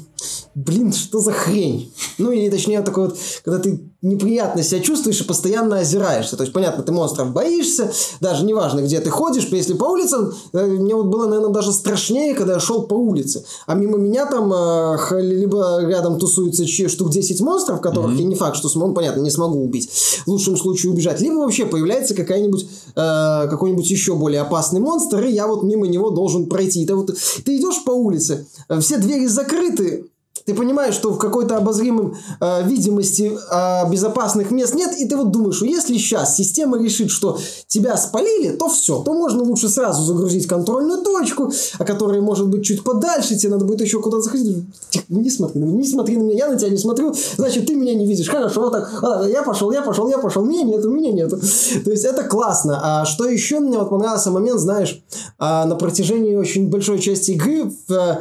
блин, 0.56 0.94
что 0.94 1.20
за 1.20 1.32
хрень? 1.32 1.94
Ну, 2.18 2.32
или 2.32 2.50
точнее, 2.50 2.82
такой 2.82 3.08
вот, 3.08 3.18
когда 3.44 3.60
ты 3.60 3.80
неприятно 4.04 4.62
себя 4.64 4.82
чувствуешь 4.82 5.22
и 5.22 5.24
постоянно 5.24 5.80
озираешься. 5.80 6.36
То 6.36 6.44
есть, 6.44 6.54
понятно, 6.54 6.84
ты 6.84 6.92
монстров 6.92 7.32
боишься, 7.32 7.92
даже 8.20 8.46
неважно, 8.46 8.82
где 8.82 9.00
ты 9.00 9.10
ходишь, 9.10 9.48
если 9.50 9.74
по 9.74 9.86
улицам, 9.86 10.34
э, 10.52 10.66
мне 10.66 10.94
вот 10.94 11.06
было, 11.06 11.26
наверное, 11.26 11.54
даже 11.54 11.72
страшнее, 11.72 12.36
когда 12.36 12.56
я 12.56 12.60
шел 12.60 12.84
по 12.84 12.96
улице, 12.96 13.46
а 13.66 13.76
мимо 13.76 13.98
меня 13.98 14.26
там 14.26 14.52
э, 14.54 14.98
либо 15.22 15.82
рядом 15.86 16.20
тусуется 16.20 16.68
штук 16.68 17.12
10 17.12 17.40
монстров, 17.42 17.80
которых 17.80 18.12
mm-hmm. 18.12 18.22
я 18.22 18.24
не 18.26 18.36
факт, 18.36 18.58
что 18.58 18.68
смогу, 18.68 18.94
понятно, 18.94 19.22
не 19.22 19.32
смогу 19.32 19.64
убить, 19.64 19.90
в 20.26 20.28
лучшем 20.28 20.58
случае 20.58 20.92
убежать, 20.92 21.22
либо 21.22 21.36
вообще 21.36 21.66
появляется 21.66 22.14
какая-нибудь, 22.14 22.68
э, 22.96 23.48
какой-нибудь 23.50 23.90
еще 23.90 24.16
более 24.16 24.42
опасный 24.42 24.82
монстр, 24.82 25.24
и 25.24 25.32
я 25.32 25.48
вот 25.48 25.64
мимо 25.64 25.88
него 25.88 26.10
должен 26.10 26.48
пройти. 26.48 26.86
Ты, 26.86 26.96
вот, 26.96 27.16
ты 27.46 27.56
идешь 27.56 27.82
по 27.86 27.92
улице, 27.92 28.46
все 28.82 28.98
двери 28.98 29.28
закрыты, 29.28 30.10
ты 30.46 30.54
понимаешь, 30.54 30.94
что 30.94 31.12
в 31.12 31.18
какой-то 31.18 31.58
обозримом 31.58 32.16
э, 32.40 32.64
видимости 32.68 33.32
э, 33.32 33.90
безопасных 33.90 34.52
мест 34.52 34.76
нет, 34.76 34.94
и 35.00 35.08
ты 35.08 35.16
вот 35.16 35.32
думаешь, 35.32 35.56
что 35.56 35.66
если 35.66 35.98
сейчас 35.98 36.36
система 36.36 36.78
решит, 36.82 37.10
что 37.10 37.38
тебя 37.68 37.96
спалили, 37.98 38.50
то 38.50 38.68
все, 38.68 39.02
то 39.04 39.14
можно 39.14 39.44
лучше 39.44 39.70
сразу 39.70 40.04
загрузить 40.04 40.48
контрольную 40.48 41.02
точку, 41.02 41.52
о 41.80 41.86
которой 41.86 42.22
может 42.22 42.48
быть 42.48 42.66
чуть 42.66 42.84
подальше, 42.84 43.36
тебе 43.36 43.54
надо 43.54 43.66
будет 43.66 43.82
еще 43.82 44.02
куда-то 44.02 44.24
заходить. 44.24 44.66
Не 45.10 45.30
смотри 45.30 45.60
на 45.62 45.66
меня, 45.66 45.78
не 45.78 45.88
смотри 45.88 46.18
на 46.18 46.24
меня, 46.24 46.46
я 46.46 46.52
на 46.52 46.58
тебя 46.58 46.70
не 46.70 46.78
смотрю, 46.78 47.14
значит, 47.38 47.68
ты 47.68 47.76
меня 47.76 47.96
не 47.96 48.06
видишь. 48.06 48.28
Хорошо, 48.28 48.62
вот 48.62 48.74
так, 48.74 49.02
ладно, 49.02 49.28
я 49.28 49.44
пошел, 49.44 49.72
я 49.72 49.82
пошел, 49.82 50.10
я 50.10 50.18
пошел, 50.18 50.44
меня 50.44 50.64
нету, 50.64 50.90
меня 50.90 51.12
нету. 51.12 51.40
То 51.86 51.92
есть, 51.92 52.04
это 52.04 52.24
классно. 52.24 52.80
А 52.84 53.06
что 53.06 53.26
еще 53.26 53.60
мне 53.60 53.78
вот 53.78 53.90
понравился 53.90 54.32
момент, 54.32 54.60
знаешь, 54.60 55.02
а, 55.40 55.66
на 55.66 55.76
протяжении 55.76 56.36
очень 56.36 56.70
большой 56.70 57.00
части 57.00 57.32
игры 57.32 57.72
э, 57.90 58.16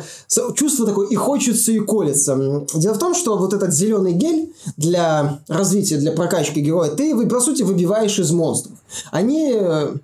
чувство 0.55 0.87
такое 0.87 1.09
и 1.09 1.15
хочется, 1.15 1.73
и 1.73 1.79
колется 1.79 2.12
делается? 2.13 2.67
Дело 2.79 2.95
в 2.95 2.99
том, 2.99 3.15
что 3.15 3.37
вот 3.37 3.53
этот 3.53 3.73
зеленый 3.73 4.13
гель 4.13 4.53
для 4.77 5.41
развития, 5.49 5.97
для 5.97 6.13
прокачки 6.13 6.61
героя, 6.61 6.91
ты, 6.91 7.27
по 7.27 7.41
сути, 7.41 7.63
выбиваешь 7.63 8.19
из 8.19 8.31
монстров. 8.31 8.77
Они 9.11 9.53
э, 9.55 9.95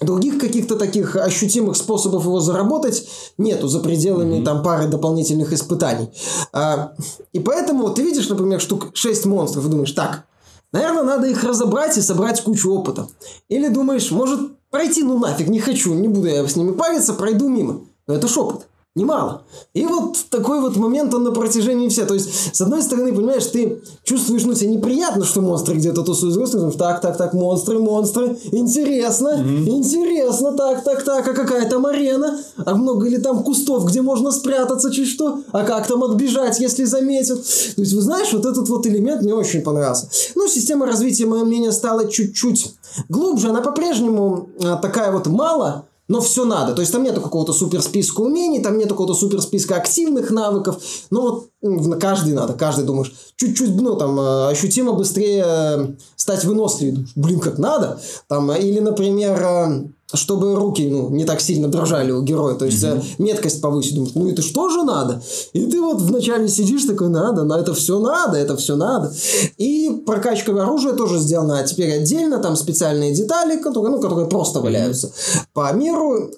Других 0.00 0.38
каких-то 0.38 0.76
таких 0.76 1.14
ощутимых 1.14 1.76
способов 1.76 2.24
его 2.24 2.40
заработать 2.40 3.06
нету 3.36 3.68
за 3.68 3.80
пределами 3.80 4.36
mm-hmm. 4.36 4.44
там 4.44 4.62
пары 4.62 4.88
дополнительных 4.88 5.52
испытаний. 5.52 6.08
А, 6.54 6.94
и 7.34 7.38
поэтому 7.38 7.90
ты 7.90 8.02
видишь, 8.02 8.30
например, 8.30 8.62
штук 8.62 8.88
6 8.94 9.26
монстров 9.26 9.66
и 9.66 9.68
думаешь, 9.68 9.92
так, 9.92 10.24
наверное, 10.72 11.02
надо 11.02 11.26
их 11.26 11.44
разобрать 11.44 11.98
и 11.98 12.00
собрать 12.00 12.42
кучу 12.42 12.72
опыта. 12.72 13.08
Или 13.50 13.68
думаешь, 13.68 14.10
может 14.10 14.40
пройти, 14.70 15.02
ну 15.02 15.18
нафиг, 15.18 15.48
не 15.48 15.60
хочу, 15.60 15.92
не 15.92 16.08
буду 16.08 16.28
я 16.28 16.48
с 16.48 16.56
ними 16.56 16.72
париться, 16.72 17.12
пройду 17.12 17.50
мимо. 17.50 17.82
Но 18.06 18.14
это 18.14 18.26
шепот 18.26 18.69
немало. 18.96 19.42
И 19.72 19.86
вот 19.86 20.16
такой 20.30 20.60
вот 20.60 20.76
момент 20.76 21.14
он 21.14 21.22
на 21.22 21.30
протяжении 21.30 21.88
все. 21.88 22.06
То 22.06 22.14
есть, 22.14 22.56
с 22.56 22.60
одной 22.60 22.82
стороны, 22.82 23.14
понимаешь, 23.14 23.46
ты 23.46 23.80
чувствуешь, 24.02 24.42
ну, 24.44 24.54
тебе 24.54 24.70
неприятно, 24.70 25.24
что 25.24 25.40
монстры 25.40 25.76
где-то 25.76 26.02
тусуют. 26.02 26.34
Думаешь, 26.34 26.74
так, 26.76 27.00
так, 27.00 27.16
так, 27.16 27.32
монстры, 27.32 27.78
монстры. 27.78 28.36
Интересно, 28.50 29.28
mm-hmm. 29.38 29.68
интересно, 29.68 30.56
так, 30.56 30.82
так, 30.82 31.04
так. 31.04 31.28
А 31.28 31.32
какая 31.34 31.70
там 31.70 31.86
арена? 31.86 32.40
А 32.56 32.74
много 32.74 33.08
ли 33.08 33.18
там 33.18 33.44
кустов, 33.44 33.86
где 33.86 34.02
можно 34.02 34.32
спрятаться, 34.32 34.90
чуть 34.90 35.08
что? 35.08 35.40
А 35.52 35.62
как 35.62 35.86
там 35.86 36.02
отбежать, 36.02 36.58
если 36.58 36.84
заметят? 36.84 37.44
То 37.76 37.82
есть, 37.82 37.92
вы 37.92 38.00
знаешь, 38.00 38.32
вот 38.32 38.44
этот 38.44 38.68
вот 38.68 38.86
элемент 38.88 39.22
мне 39.22 39.34
очень 39.34 39.62
понравился. 39.62 40.08
Ну, 40.34 40.48
система 40.48 40.86
развития, 40.86 41.26
мое 41.26 41.44
мнение, 41.44 41.70
стала 41.70 42.10
чуть-чуть 42.10 42.74
глубже. 43.08 43.50
Она 43.50 43.60
по-прежнему 43.60 44.48
а, 44.64 44.76
такая 44.76 45.12
вот 45.12 45.28
мало 45.28 45.84
но 46.10 46.20
все 46.20 46.44
надо. 46.44 46.74
То 46.74 46.80
есть 46.80 46.92
там 46.92 47.04
нету 47.04 47.20
какого-то 47.20 47.52
супер 47.52 47.80
списка 47.80 48.20
умений, 48.20 48.58
там 48.58 48.76
нету 48.76 48.90
какого-то 48.90 49.14
супер 49.14 49.40
списка 49.40 49.76
активных 49.76 50.32
навыков. 50.32 50.82
Но 51.10 51.22
вот 51.22 52.00
каждый 52.00 52.34
надо, 52.34 52.54
каждый 52.54 52.84
думаешь, 52.84 53.12
чуть-чуть, 53.36 53.80
ну, 53.80 53.94
там, 53.94 54.18
э, 54.18 54.48
ощутимо 54.48 54.92
быстрее 54.94 55.44
э, 55.46 55.86
стать 56.16 56.44
выносливее. 56.44 57.06
Блин, 57.14 57.38
как 57.38 57.58
надо. 57.58 58.00
Там, 58.26 58.50
или, 58.50 58.80
например, 58.80 59.40
э, 59.40 59.84
чтобы 60.14 60.54
руки 60.54 60.88
ну, 60.88 61.10
не 61.10 61.24
так 61.24 61.40
сильно 61.40 61.68
дрожали 61.68 62.10
у 62.10 62.22
героя, 62.22 62.54
то 62.54 62.64
есть 62.64 62.82
mm-hmm. 62.82 63.04
меткость 63.18 63.60
повысить. 63.60 63.94
Думаешь, 63.94 64.14
ну 64.14 64.28
это 64.28 64.42
что 64.42 64.68
же 64.68 64.82
надо? 64.82 65.22
И 65.52 65.66
ты 65.66 65.80
вот 65.80 66.00
вначале 66.00 66.48
сидишь 66.48 66.84
такой, 66.84 67.08
надо, 67.08 67.44
на 67.44 67.58
это 67.58 67.74
все 67.74 67.98
надо, 67.98 68.36
это 68.36 68.56
все 68.56 68.76
надо. 68.76 69.12
И 69.56 70.02
прокачка 70.06 70.52
оружия 70.52 70.92
тоже 70.92 71.18
сделана 71.18 71.60
а 71.60 71.62
теперь 71.62 71.92
отдельно, 71.92 72.38
там 72.38 72.56
специальные 72.56 73.12
детали, 73.12 73.56
которые, 73.56 73.92
ну, 73.92 74.00
которые 74.00 74.28
просто 74.28 74.60
валяются 74.60 75.08
mm-hmm. 75.08 75.40
по 75.52 75.72
миру. 75.72 76.30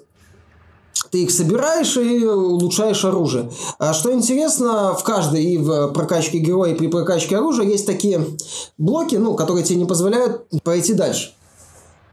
Ты 1.10 1.24
их 1.24 1.30
собираешь 1.30 1.96
и 1.96 2.24
улучшаешь 2.24 3.04
оружие. 3.04 3.50
А 3.78 3.92
что 3.92 4.12
интересно, 4.12 4.94
в 4.94 5.02
каждой 5.02 5.44
и 5.44 5.58
в 5.58 5.88
прокачке 5.88 6.38
героя, 6.38 6.72
и 6.72 6.74
при 6.74 6.86
прокачке 6.86 7.36
оружия 7.36 7.66
есть 7.66 7.86
такие 7.86 8.24
блоки, 8.78 9.16
ну, 9.16 9.34
которые 9.34 9.64
тебе 9.64 9.80
не 9.80 9.84
позволяют 9.84 10.46
пройти 10.62 10.94
дальше. 10.94 11.32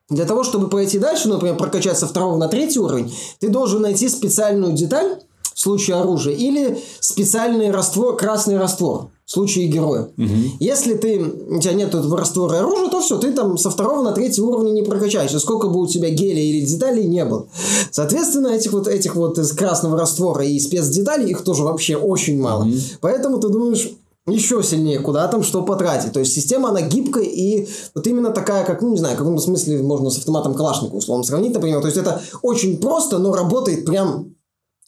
Для 0.10 0.26
того, 0.26 0.44
чтобы 0.44 0.70
пройти 0.70 0.98
дальше, 0.98 1.30
например, 1.30 1.56
прокачаться 1.56 2.06
со 2.06 2.08
второго 2.08 2.38
на 2.38 2.48
третий 2.48 2.80
уровень, 2.80 3.14
ты 3.40 3.50
должен 3.50 3.82
найти 3.82 4.10
специальную 4.10 4.74
деталь 4.74 5.20
в 5.54 5.60
случае 5.60 5.98
оружия 5.98 6.34
или 6.34 6.80
специальный 7.00 7.70
раствор, 7.70 8.16
красный 8.16 8.58
раствор 8.58 9.10
в 9.26 9.32
случае 9.32 9.68
героя. 9.68 10.10
Угу. 10.18 10.34
Если 10.60 10.96
ты, 10.96 11.22
у 11.22 11.60
тебя 11.60 11.74
нет 11.74 11.94
этого 11.94 12.18
раствора 12.18 12.58
оружия, 12.58 12.90
то 12.90 13.02
все, 13.02 13.20
ты 13.20 13.32
там 13.32 13.60
со 13.60 13.70
второго 13.70 14.02
на 14.02 14.12
третий 14.12 14.42
уровень 14.42 14.74
не 14.74 14.82
прокачаешься, 14.82 15.40
сколько 15.40 15.68
бы 15.68 15.80
у 15.82 15.86
тебя 15.86 16.10
геля 16.10 16.42
или 16.42 16.66
деталей 16.66 17.06
не 17.06 17.24
было. 17.26 17.46
Соответственно, 17.92 18.48
этих 18.48 18.74
вот, 18.74 18.88
этих 18.88 19.16
вот 19.16 19.38
из 19.38 19.52
красного 19.52 20.00
раствора 20.00 20.44
и 20.44 20.58
спецдеталей, 20.60 21.30
их 21.30 21.44
тоже 21.44 21.64
вообще 21.64 21.96
очень 21.96 22.42
мало. 22.42 22.64
Угу. 22.64 22.74
Поэтому 23.02 23.38
ты 23.38 23.50
думаешь, 23.50 23.92
еще 24.30 24.64
сильнее, 24.64 25.00
куда 25.00 25.28
там 25.28 25.44
что 25.44 25.64
потратить. 25.64 26.14
То 26.14 26.20
есть 26.20 26.34
система, 26.34 26.70
она 26.70 26.82
гибкая 26.82 27.24
и 27.24 27.68
вот 27.96 28.08
именно 28.08 28.32
такая, 28.32 28.66
как, 28.66 28.82
ну, 28.82 28.92
не 28.92 28.98
знаю, 28.98 29.16
в 29.16 29.20
каком 29.20 29.38
смысле 29.38 29.82
можно 29.84 30.10
с 30.10 30.18
автоматом 30.18 30.56
Калашникова 30.56 30.98
условно 30.98 31.24
сравнить, 31.24 31.54
например. 31.54 31.82
То 31.82 31.88
есть 31.88 31.98
это 31.98 32.22
очень 32.42 32.80
просто, 32.80 33.18
но 33.18 33.34
работает 33.34 33.86
прям 33.86 34.36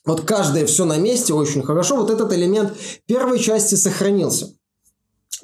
вот 0.06 0.22
каждое 0.22 0.66
все 0.66 0.86
на 0.86 0.98
месте 0.98 1.34
очень 1.34 1.64
хорошо. 1.64 1.98
Вот 1.98 2.10
этот 2.10 2.34
элемент 2.34 2.74
первой 3.06 3.40
части 3.40 3.76
сохранился. 3.76 4.54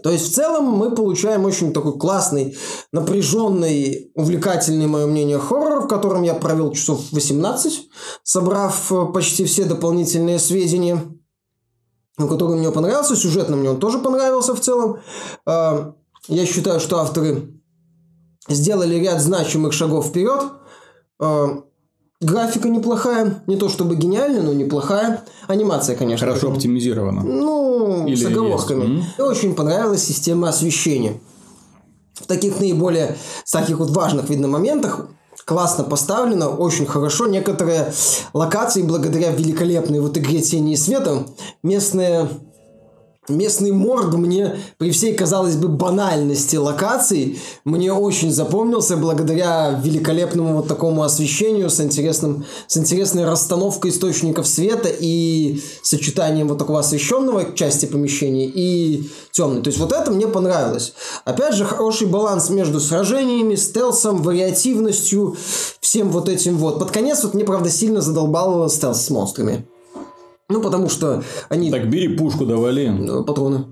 То 0.03 0.11
есть, 0.11 0.31
в 0.31 0.35
целом 0.35 0.65
мы 0.65 0.93
получаем 0.93 1.45
очень 1.45 1.73
такой 1.73 1.97
классный, 1.97 2.55
напряженный, 2.91 4.11
увлекательный, 4.13 4.85
мое 4.85 5.07
мнение, 5.07 5.39
хоррор, 5.39 5.85
в 5.85 5.87
котором 5.87 6.21
я 6.23 6.35
провел 6.35 6.71
часов 6.71 7.01
18, 7.11 7.89
собрав 8.23 8.91
э, 8.91 9.05
почти 9.11 9.45
все 9.45 9.65
дополнительные 9.65 10.37
сведения 10.37 11.01
который 12.25 12.57
мне 12.57 12.71
понравился, 12.71 13.15
сюжетно 13.15 13.55
мне 13.55 13.69
он 13.69 13.79
тоже 13.79 13.99
понравился 13.99 14.55
в 14.55 14.59
целом. 14.59 14.97
А, 15.45 15.93
я 16.27 16.45
считаю, 16.45 16.79
что 16.79 16.99
авторы 16.99 17.53
сделали 18.49 18.95
ряд 18.95 19.21
значимых 19.21 19.73
шагов 19.73 20.07
вперед. 20.07 20.41
А, 21.19 21.61
графика 22.19 22.69
неплохая, 22.69 23.43
не 23.45 23.55
то 23.55 23.69
чтобы 23.69 23.95
гениальная, 23.95 24.41
но 24.41 24.53
неплохая. 24.53 25.23
Анимация, 25.47 25.95
конечно. 25.95 26.25
Хорошо 26.25 26.51
оптимизирована. 26.51 27.21
Ну, 27.21 28.07
Или 28.07 28.15
с 28.15 28.25
оговорками. 28.25 28.97
Есть. 28.97 29.19
Очень 29.19 29.53
понравилась 29.53 30.03
система 30.03 30.49
освещения. 30.49 31.19
В 32.15 32.25
таких 32.25 32.59
наиболее, 32.59 33.15
таких 33.51 33.77
вот 33.77 33.91
важных, 33.91 34.29
видно, 34.29 34.47
моментах 34.47 35.07
классно 35.47 35.85
поставлено, 35.85 36.49
очень 36.49 36.85
хорошо. 36.85 37.25
Некоторые 37.25 37.93
локации, 38.33 38.81
благодаря 38.81 39.31
великолепной 39.31 40.01
вот 40.01 40.17
игре 40.17 40.41
тени 40.41 40.73
и 40.73 40.75
света, 40.75 41.25
местные 41.63 42.27
Местный 43.29 43.71
морг 43.71 44.13
мне, 44.13 44.55
при 44.77 44.91
всей, 44.91 45.13
казалось 45.13 45.57
бы, 45.57 45.67
банальности 45.67 46.55
локаций, 46.55 47.39
мне 47.65 47.91
очень 47.91 48.31
запомнился 48.31 48.95
благодаря 48.95 49.77
великолепному 49.83 50.55
вот 50.55 50.69
такому 50.69 51.03
освещению 51.03 51.69
с, 51.69 51.81
интересным, 51.81 52.45
с 52.67 52.77
интересной 52.77 53.25
расстановкой 53.25 53.91
источников 53.91 54.47
света 54.47 54.89
и 54.89 55.61
сочетанием 55.83 56.47
вот 56.47 56.57
такого 56.57 56.79
освещенного 56.79 57.53
части 57.53 57.85
помещения 57.85 58.47
и 58.47 59.09
темной. 59.31 59.61
То 59.61 59.67
есть 59.67 59.79
вот 59.79 59.91
это 59.91 60.09
мне 60.09 60.27
понравилось. 60.27 60.93
Опять 61.25 61.53
же, 61.53 61.65
хороший 61.65 62.07
баланс 62.07 62.49
между 62.49 62.79
сражениями, 62.79 63.55
стелсом, 63.55 64.23
вариативностью, 64.23 65.35
всем 65.81 66.11
вот 66.11 66.29
этим 66.29 66.57
вот. 66.57 66.79
Под 66.79 66.91
конец 66.91 67.23
вот 67.23 67.33
мне, 67.33 67.43
правда, 67.43 67.69
сильно 67.69 67.99
задолбало 67.99 68.69
стелс 68.69 69.01
с 69.01 69.09
монстрами. 69.09 69.65
Ну, 70.49 70.61
потому 70.61 70.87
что 70.89 71.23
они... 71.49 71.71
Так 71.71 71.89
бери 71.89 72.15
пушку, 72.15 72.45
давали. 72.45 73.23
Патроны. 73.23 73.65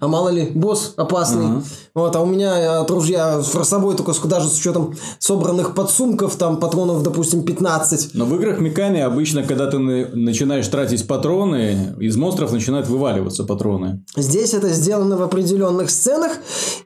А 0.00 0.08
мало 0.08 0.30
ли, 0.30 0.50
босс 0.52 0.94
опасный. 0.96 1.46
Ага. 1.46 1.62
Вот, 1.94 2.16
а 2.16 2.20
у 2.20 2.26
меня 2.26 2.80
от 2.80 2.90
ружья 2.90 3.40
с 3.40 3.68
собой 3.68 3.96
только 3.96 4.12
даже 4.26 4.48
с 4.48 4.58
учетом 4.58 4.94
собранных 5.18 5.74
подсумков, 5.74 6.34
там 6.36 6.58
патронов, 6.58 7.02
допустим, 7.02 7.44
15. 7.44 8.14
Но 8.14 8.24
в 8.24 8.34
играх 8.34 8.58
Миками 8.58 9.00
обычно, 9.00 9.44
когда 9.44 9.70
ты 9.70 9.78
начинаешь 9.78 10.66
тратить 10.66 11.06
патроны, 11.06 11.94
из 12.00 12.16
монстров 12.16 12.52
начинают 12.52 12.88
вываливаться 12.88 13.44
патроны. 13.44 14.04
Здесь 14.16 14.54
это 14.54 14.70
сделано 14.70 15.16
в 15.16 15.22
определенных 15.22 15.90
сценах, 15.90 16.32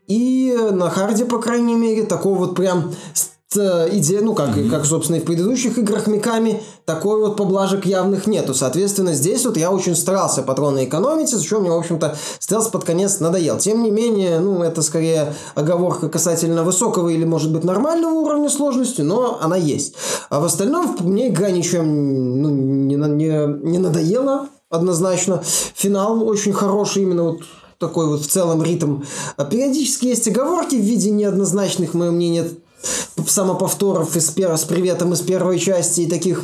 и 0.06 0.54
на 0.70 0.90
харде, 0.90 1.24
по 1.24 1.38
крайней 1.38 1.74
мере, 1.74 2.04
такого 2.04 2.38
вот 2.38 2.54
прям 2.54 2.92
Э, 3.14 3.33
идея, 3.56 4.20
ну, 4.20 4.34
как, 4.34 4.56
mm-hmm. 4.56 4.70
как, 4.70 4.84
собственно, 4.84 5.16
и 5.16 5.20
в 5.20 5.24
предыдущих 5.24 5.78
играх 5.78 6.06
Миками, 6.06 6.62
такой 6.84 7.20
вот 7.20 7.36
поблажек 7.36 7.86
явных 7.86 8.26
нету. 8.26 8.54
Соответственно, 8.54 9.14
здесь 9.14 9.44
вот 9.44 9.56
я 9.56 9.70
очень 9.70 9.96
старался 9.96 10.42
патроны 10.42 10.84
экономить, 10.84 11.32
из-за 11.32 11.44
чего 11.44 11.60
мне, 11.60 11.70
в 11.70 11.78
общем-то, 11.78 12.16
стелс 12.38 12.68
под 12.68 12.84
конец 12.84 13.20
надоел. 13.20 13.58
Тем 13.58 13.82
не 13.82 13.90
менее, 13.90 14.40
ну, 14.40 14.62
это 14.62 14.82
скорее 14.82 15.34
оговорка 15.54 16.08
касательно 16.08 16.62
высокого 16.62 17.08
или, 17.08 17.24
может 17.24 17.52
быть, 17.52 17.64
нормального 17.64 18.14
уровня 18.14 18.48
сложности, 18.48 19.02
но 19.02 19.38
она 19.40 19.56
есть. 19.56 19.94
А 20.30 20.40
в 20.40 20.44
остальном 20.44 20.96
мне 21.00 21.28
игра 21.28 21.50
ничем 21.50 22.42
ну, 22.42 22.50
не, 22.50 22.96
не, 22.96 23.70
не 23.70 23.78
надоела 23.78 24.48
однозначно. 24.70 25.42
Финал 25.74 26.26
очень 26.26 26.52
хороший, 26.52 27.02
именно 27.02 27.24
вот 27.24 27.42
такой 27.78 28.06
вот 28.06 28.22
в 28.22 28.26
целом 28.26 28.62
ритм. 28.62 29.02
А 29.36 29.44
периодически 29.44 30.06
есть 30.06 30.28
оговорки 30.28 30.76
в 30.76 30.80
виде 30.80 31.10
неоднозначных, 31.10 31.94
мое 31.94 32.10
мнение, 32.10 32.48
самоповторов 33.26 34.16
из 34.16 34.30
пер... 34.30 34.56
с 34.56 34.64
приветом 34.64 35.12
из 35.12 35.20
первой 35.20 35.58
части 35.58 36.02
и 36.02 36.06
таких 36.06 36.42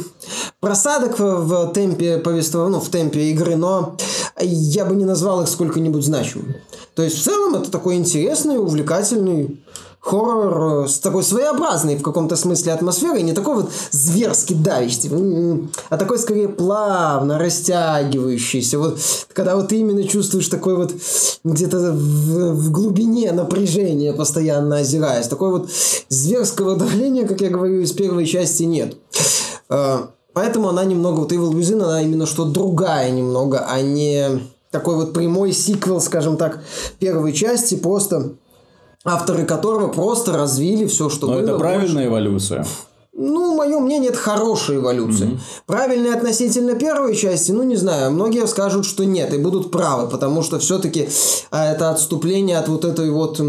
просадок 0.60 1.18
в 1.18 1.72
темпе 1.72 2.18
повествования, 2.18 2.78
ну, 2.78 2.84
в 2.84 2.88
темпе 2.88 3.30
игры, 3.30 3.56
но 3.56 3.96
я 4.40 4.84
бы 4.84 4.94
не 4.94 5.04
назвал 5.04 5.42
их 5.42 5.48
сколько-нибудь 5.48 6.04
значимым. 6.04 6.54
То 6.94 7.02
есть, 7.02 7.18
в 7.18 7.22
целом, 7.22 7.54
это 7.54 7.70
такой 7.70 7.96
интересный, 7.96 8.58
увлекательный 8.58 9.62
хоррор 10.00 10.88
с 10.88 10.98
такой 10.98 11.22
своеобразной 11.22 11.96
в 11.96 12.02
каком-то 12.02 12.36
смысле 12.36 12.72
атмосферой, 12.72 13.22
не 13.22 13.32
такой 13.32 13.56
вот 13.56 13.70
зверски 13.90 14.54
давящий, 14.54 15.10
а 15.90 15.96
такой 15.96 16.18
скорее 16.18 16.48
плавно 16.48 17.38
растягивающийся. 17.38 18.78
Вот 18.78 18.98
когда 19.32 19.56
вот 19.56 19.68
ты 19.68 19.76
именно 19.76 20.04
чувствуешь 20.04 20.48
такой 20.48 20.76
вот 20.76 20.92
где-то 21.44 21.92
в, 21.92 22.52
в 22.54 22.70
глубине 22.70 23.32
напряжения 23.32 24.12
постоянно 24.12 24.78
озираясь. 24.78 25.28
Такой 25.28 25.50
вот 25.50 25.70
зверского 26.08 26.76
давления, 26.76 27.26
как 27.26 27.40
я 27.40 27.50
говорю, 27.50 27.80
из 27.80 27.92
первой 27.92 28.26
части 28.26 28.64
нет. 28.64 28.96
А, 29.68 30.10
поэтому 30.32 30.68
она 30.68 30.84
немного, 30.84 31.20
вот 31.20 31.32
Evil 31.32 31.52
Within, 31.52 31.82
она 31.82 32.02
именно 32.02 32.26
что 32.26 32.44
другая 32.44 33.10
немного, 33.10 33.66
а 33.68 33.80
не 33.80 34.40
такой 34.70 34.96
вот 34.96 35.12
прямой 35.12 35.52
сиквел, 35.52 36.00
скажем 36.00 36.36
так, 36.36 36.62
первой 36.98 37.32
части, 37.32 37.74
просто 37.76 38.34
авторы 39.04 39.44
которого 39.44 39.88
просто 39.88 40.32
развили 40.32 40.86
все, 40.86 41.08
что 41.08 41.26
Но 41.26 41.34
было. 41.34 41.42
это 41.42 41.58
правильная 41.58 42.08
больше. 42.08 42.08
эволюция. 42.08 42.66
Ну, 43.12 43.56
мое 43.56 43.80
мнение, 43.80 44.10
это 44.10 44.18
хорошая 44.18 44.78
эволюция. 44.78 45.28
Mm-hmm. 45.28 45.40
Правильная 45.66 46.14
относительно 46.14 46.74
первой 46.74 47.16
части, 47.16 47.50
ну, 47.50 47.62
не 47.64 47.76
знаю, 47.76 48.12
многие 48.12 48.46
скажут, 48.46 48.86
что 48.86 49.04
нет, 49.04 49.34
и 49.34 49.38
будут 49.38 49.70
правы, 49.70 50.08
потому 50.08 50.42
что 50.42 50.58
все-таки 50.58 51.08
а, 51.50 51.72
это 51.72 51.90
отступление 51.90 52.56
от 52.58 52.68
вот 52.68 52.84
этой 52.84 53.10
вот 53.10 53.40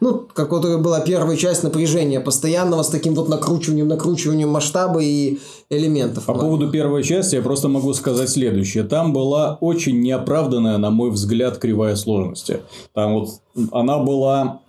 ну, 0.00 0.26
как 0.32 0.50
вот 0.50 0.64
была 0.80 1.00
первая 1.00 1.36
часть 1.36 1.62
напряжения 1.62 2.20
постоянного 2.20 2.82
с 2.82 2.88
таким 2.88 3.14
вот 3.14 3.28
накручиванием, 3.28 3.88
накручиванием 3.88 4.50
масштаба 4.50 5.00
и 5.02 5.38
элементов. 5.70 6.26
По 6.26 6.34
поводу 6.34 6.70
первой 6.70 7.02
части 7.02 7.36
я 7.36 7.42
просто 7.42 7.68
могу 7.68 7.94
сказать 7.94 8.28
следующее. 8.28 8.84
Там 8.84 9.12
была 9.12 9.56
очень 9.60 10.00
неоправданная, 10.00 10.78
на 10.78 10.90
мой 10.90 11.10
взгляд, 11.10 11.58
кривая 11.58 11.96
сложности. 11.96 12.60
Там 12.92 13.14
вот 13.14 13.30
она 13.70 13.98
была 13.98 14.60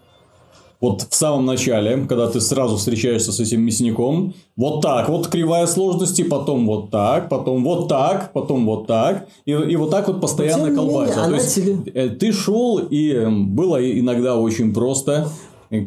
вот 0.84 1.08
в 1.10 1.16
самом 1.16 1.46
начале, 1.46 2.06
когда 2.10 2.28
ты 2.28 2.42
сразу 2.42 2.76
встречаешься 2.76 3.32
с 3.32 3.40
этим 3.40 3.62
мясником, 3.62 4.34
вот 4.58 4.82
так 4.82 5.08
вот 5.08 5.28
кривая 5.28 5.66
сложности, 5.66 6.24
потом 6.24 6.68
вот 6.68 6.92
так, 6.92 7.30
потом 7.30 7.64
вот 7.64 7.88
так, 7.88 8.34
потом 8.34 8.66
вот 8.66 8.86
так, 8.86 9.26
и, 9.46 9.52
и 9.52 9.78
вот 9.78 9.92
так 9.92 10.10
вот 10.10 10.20
постоянно 10.20 10.76
колбасится. 10.76 11.24
То 11.24 11.36
есть, 11.36 11.56
тебе... 11.56 11.92
Э, 11.94 12.10
ты 12.10 12.34
шел, 12.34 12.80
и 12.80 13.26
было 13.30 13.78
иногда 13.98 14.36
очень 14.36 14.74
просто, 14.74 15.30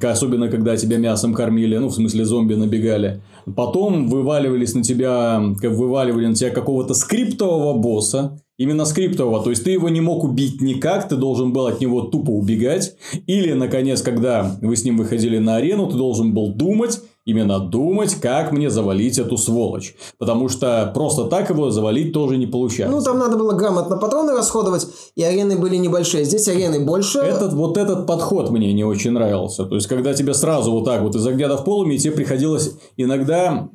особенно 0.02 0.48
когда 0.48 0.78
тебя 0.78 0.96
мясом 0.96 1.34
кормили, 1.34 1.76
ну, 1.76 1.88
в 1.88 1.94
смысле, 1.94 2.24
зомби 2.24 2.54
набегали. 2.54 3.20
Потом 3.54 4.08
вываливались 4.08 4.74
на 4.74 4.82
тебя, 4.82 5.42
вываливали 5.62 6.28
на 6.28 6.34
тебя 6.34 6.48
какого-то 6.48 6.94
скриптового 6.94 7.74
босса, 7.74 8.40
Именно 8.58 8.86
скриптового, 8.86 9.42
то 9.42 9.50
есть 9.50 9.64
ты 9.64 9.70
его 9.70 9.90
не 9.90 10.00
мог 10.00 10.24
убить 10.24 10.62
никак, 10.62 11.08
ты 11.08 11.16
должен 11.16 11.52
был 11.52 11.66
от 11.66 11.80
него 11.80 12.02
тупо 12.02 12.30
убегать. 12.30 12.94
Или, 13.26 13.52
наконец, 13.52 14.00
когда 14.00 14.56
вы 14.62 14.76
с 14.76 14.84
ним 14.84 14.96
выходили 14.96 15.36
на 15.36 15.56
арену, 15.56 15.88
ты 15.88 15.96
должен 15.96 16.32
был 16.32 16.54
думать, 16.54 17.00
именно 17.26 17.58
думать, 17.58 18.14
как 18.14 18.52
мне 18.52 18.70
завалить 18.70 19.18
эту 19.18 19.36
сволочь. 19.36 19.94
Потому 20.16 20.48
что 20.48 20.90
просто 20.94 21.24
так 21.24 21.50
его 21.50 21.70
завалить 21.70 22.14
тоже 22.14 22.38
не 22.38 22.46
получается. 22.46 22.96
Ну, 22.96 23.02
там 23.02 23.18
надо 23.18 23.36
было 23.36 23.52
грамотно 23.52 23.98
патроны 23.98 24.32
расходовать, 24.32 24.86
и 25.16 25.22
арены 25.22 25.58
были 25.58 25.76
небольшие. 25.76 26.24
Здесь 26.24 26.48
арены 26.48 26.80
больше. 26.80 27.18
Этот, 27.18 27.52
вот 27.52 27.76
этот 27.76 28.06
подход 28.06 28.50
мне 28.50 28.72
не 28.72 28.84
очень 28.84 29.10
нравился. 29.10 29.66
То 29.66 29.74
есть, 29.74 29.86
когда 29.86 30.14
тебе 30.14 30.32
сразу 30.32 30.70
вот 30.70 30.86
так 30.86 31.02
вот 31.02 31.14
из 31.14 31.26
огня 31.26 31.54
в 31.56 31.64
полуми, 31.64 31.98
тебе 31.98 32.14
приходилось 32.14 32.72
иногда 32.96 33.68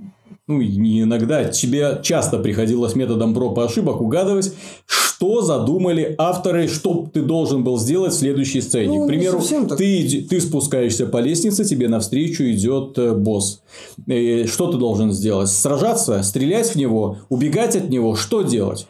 ну, 0.51 0.61
не 0.61 1.01
иногда, 1.01 1.45
тебе 1.45 1.99
часто 2.03 2.37
приходилось 2.37 2.95
методом 2.95 3.33
проб 3.33 3.57
и 3.57 3.61
ошибок 3.61 4.01
угадывать, 4.01 4.53
что 4.85 5.41
задумали 5.41 6.15
авторы, 6.17 6.67
что 6.67 7.07
ты 7.13 7.21
должен 7.21 7.63
был 7.63 7.77
сделать 7.79 8.13
в 8.13 8.17
следующей 8.17 8.61
сцене. 8.61 8.99
Ну, 8.99 9.05
К 9.05 9.07
примеру, 9.07 9.41
ты, 9.77 10.25
ты 10.29 10.41
спускаешься 10.41 11.05
по 11.05 11.17
лестнице, 11.17 11.63
тебе 11.63 11.87
навстречу 11.87 12.43
идет 12.43 12.97
э, 12.97 13.13
босс. 13.13 13.61
И 14.07 14.45
что 14.47 14.71
ты 14.71 14.77
должен 14.77 15.11
сделать? 15.13 15.49
Сражаться, 15.49 16.21
стрелять 16.23 16.71
в 16.71 16.75
него, 16.75 17.17
убегать 17.29 17.75
от 17.75 17.89
него, 17.89 18.15
что 18.15 18.41
делать? 18.41 18.87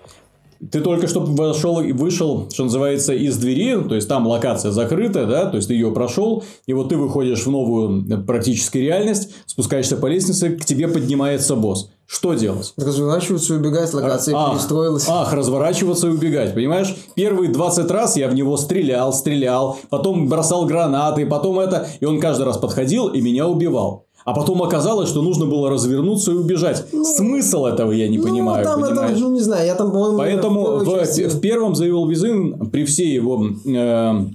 Ты 0.70 0.82
только 0.82 1.08
что 1.08 1.22
вошел 1.22 1.82
и 1.82 1.92
вышел, 1.92 2.48
что 2.52 2.66
называется, 2.66 3.14
из 3.14 3.38
двери, 3.38 3.82
то 3.82 3.96
есть 3.96 4.08
там 4.08 4.28
локация 4.28 4.72
закрыта, 4.72 5.26
да, 5.26 5.46
то 5.48 5.58
есть 5.58 5.68
ты 5.68 5.74
ее 5.74 5.92
прошел, 5.92 6.44
и 6.68 6.74
вот 6.74 6.90
ты 6.90 6.98
выходишь 6.98 7.46
в 7.46 7.50
новую 7.50 8.06
э, 8.08 8.18
практически 8.18 8.78
реальность, 8.78 9.32
спускаешься 9.48 9.98
по 9.98 10.08
лестнице, 10.08 10.52
к 10.52 10.66
тебе 10.66 10.88
поднимается 10.88 11.56
босс. 11.56 11.90
Что 12.06 12.34
делать? 12.34 12.74
Разворачиваться 12.76 13.54
и 13.54 13.58
убегать, 13.58 13.94
локация 13.94 14.36
а, 14.38 14.52
перестроилась. 14.52 15.06
Ах, 15.08 15.32
разворачиваться 15.32 16.08
и 16.08 16.10
убегать, 16.10 16.54
понимаешь? 16.54 16.94
Первые 17.16 17.50
20 17.50 17.90
раз 17.90 18.18
я 18.18 18.28
в 18.28 18.36
него 18.36 18.58
стрелял, 18.58 19.14
стрелял, 19.14 19.78
потом 19.90 20.28
бросал 20.28 20.66
гранаты, 20.66 21.26
потом 21.26 21.60
это, 21.60 21.88
и 22.02 22.06
он 22.06 22.20
каждый 22.20 22.46
раз 22.46 22.58
подходил 22.58 23.08
и 23.08 23.22
меня 23.22 23.48
убивал. 23.48 24.08
А 24.32 24.34
потом 24.34 24.64
оказалось, 24.64 25.10
что 25.10 25.22
нужно 25.22 25.46
было 25.46 25.70
развернуться 25.70 26.32
и 26.32 26.36
убежать. 26.36 26.86
Ну, 26.94 27.04
Смысл 27.04 27.66
этого 27.66 27.92
я 27.92 28.08
не 28.08 28.18
ну, 28.18 28.24
понимаю. 28.24 28.64
Там 28.64 28.82
понимаешь? 28.82 29.12
это, 29.12 29.20
ну, 29.20 29.32
не 29.32 29.42
знаю, 29.42 29.66
я 29.66 29.76
там, 29.76 29.92
по-моему... 29.92 30.18
Поэтому 30.18 30.64
в, 30.80 30.86
в, 30.86 31.36
в 31.36 31.40
первом 31.42 31.74
Evil 31.74 32.06
Within, 32.08 32.70
при 32.70 32.86
всей 32.86 33.14
его 33.14 33.46
э, 33.66 34.26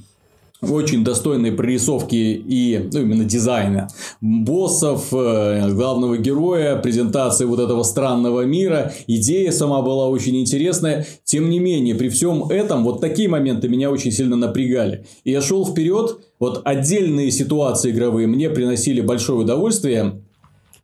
очень 0.63 1.05
достойной 1.05 1.53
прорисовки 1.53 2.15
и 2.15 2.89
ну, 2.93 3.01
именно 3.01 3.25
дизайна 3.25 3.89
боссов, 4.21 5.09
э, 5.13 5.71
главного 5.73 6.17
героя, 6.17 6.77
презентации 6.77 7.45
вот 7.45 7.61
этого 7.61 7.83
странного 7.83 8.43
мира. 8.43 8.93
Идея 9.07 9.53
сама 9.53 9.83
была 9.83 10.09
очень 10.09 10.41
интересная. 10.41 11.07
Тем 11.25 11.51
не 11.51 11.59
менее, 11.59 11.95
при 11.95 12.09
всем 12.09 12.49
этом, 12.49 12.85
вот 12.85 13.01
такие 13.01 13.29
моменты 13.29 13.69
меня 13.69 13.91
очень 13.91 14.13
сильно 14.13 14.37
напрягали. 14.37 15.07
И 15.25 15.31
я 15.31 15.41
шел 15.41 15.67
вперед, 15.67 16.19
вот 16.39 16.63
отдельные 16.65 17.31
ситуации 17.31 17.91
игровые 17.91 18.27
мне 18.27 18.51
приносили 18.51 19.01
большое 19.01 19.41
удовольствие, 19.41 20.23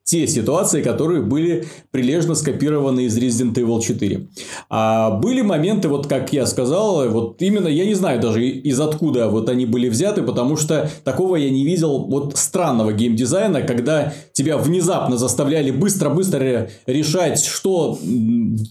те 0.05 0.27
ситуации, 0.27 0.83
которые 0.83 1.23
были 1.23 1.67
прилежно 1.91 2.35
скопированы 2.35 3.05
из 3.05 3.17
Resident 3.17 3.55
Evil 3.55 3.81
4. 3.81 4.29
А 4.69 5.11
были 5.11 5.43
моменты, 5.43 5.89
вот 5.89 6.07
как 6.07 6.33
я 6.33 6.47
сказал, 6.47 7.09
вот 7.09 7.41
именно, 7.41 7.69
я 7.69 7.87
не 7.87 7.95
знаю 7.95 8.21
даже 8.21 8.45
из 8.45 8.81
откуда 8.81 9.29
вот 9.29 9.49
они 9.49 9.65
были 9.65 9.89
взяты, 9.89 10.23
потому 10.23 10.57
что 10.57 10.91
такого 11.05 11.37
я 11.37 11.51
не 11.51 11.65
видел 11.65 12.07
вот 12.07 12.37
странного 12.37 12.93
геймдизайна, 12.93 13.63
когда 13.63 14.13
тебя 14.33 14.59
внезапно 14.59 15.17
заставляли 15.17 15.71
быстро-быстро 15.71 16.69
решать, 16.87 17.45
что 17.45 17.99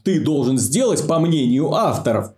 ты 0.03 0.19
должен 0.19 0.57
сделать 0.57 1.07
по 1.07 1.19
мнению 1.19 1.73
авторов. 1.73 2.33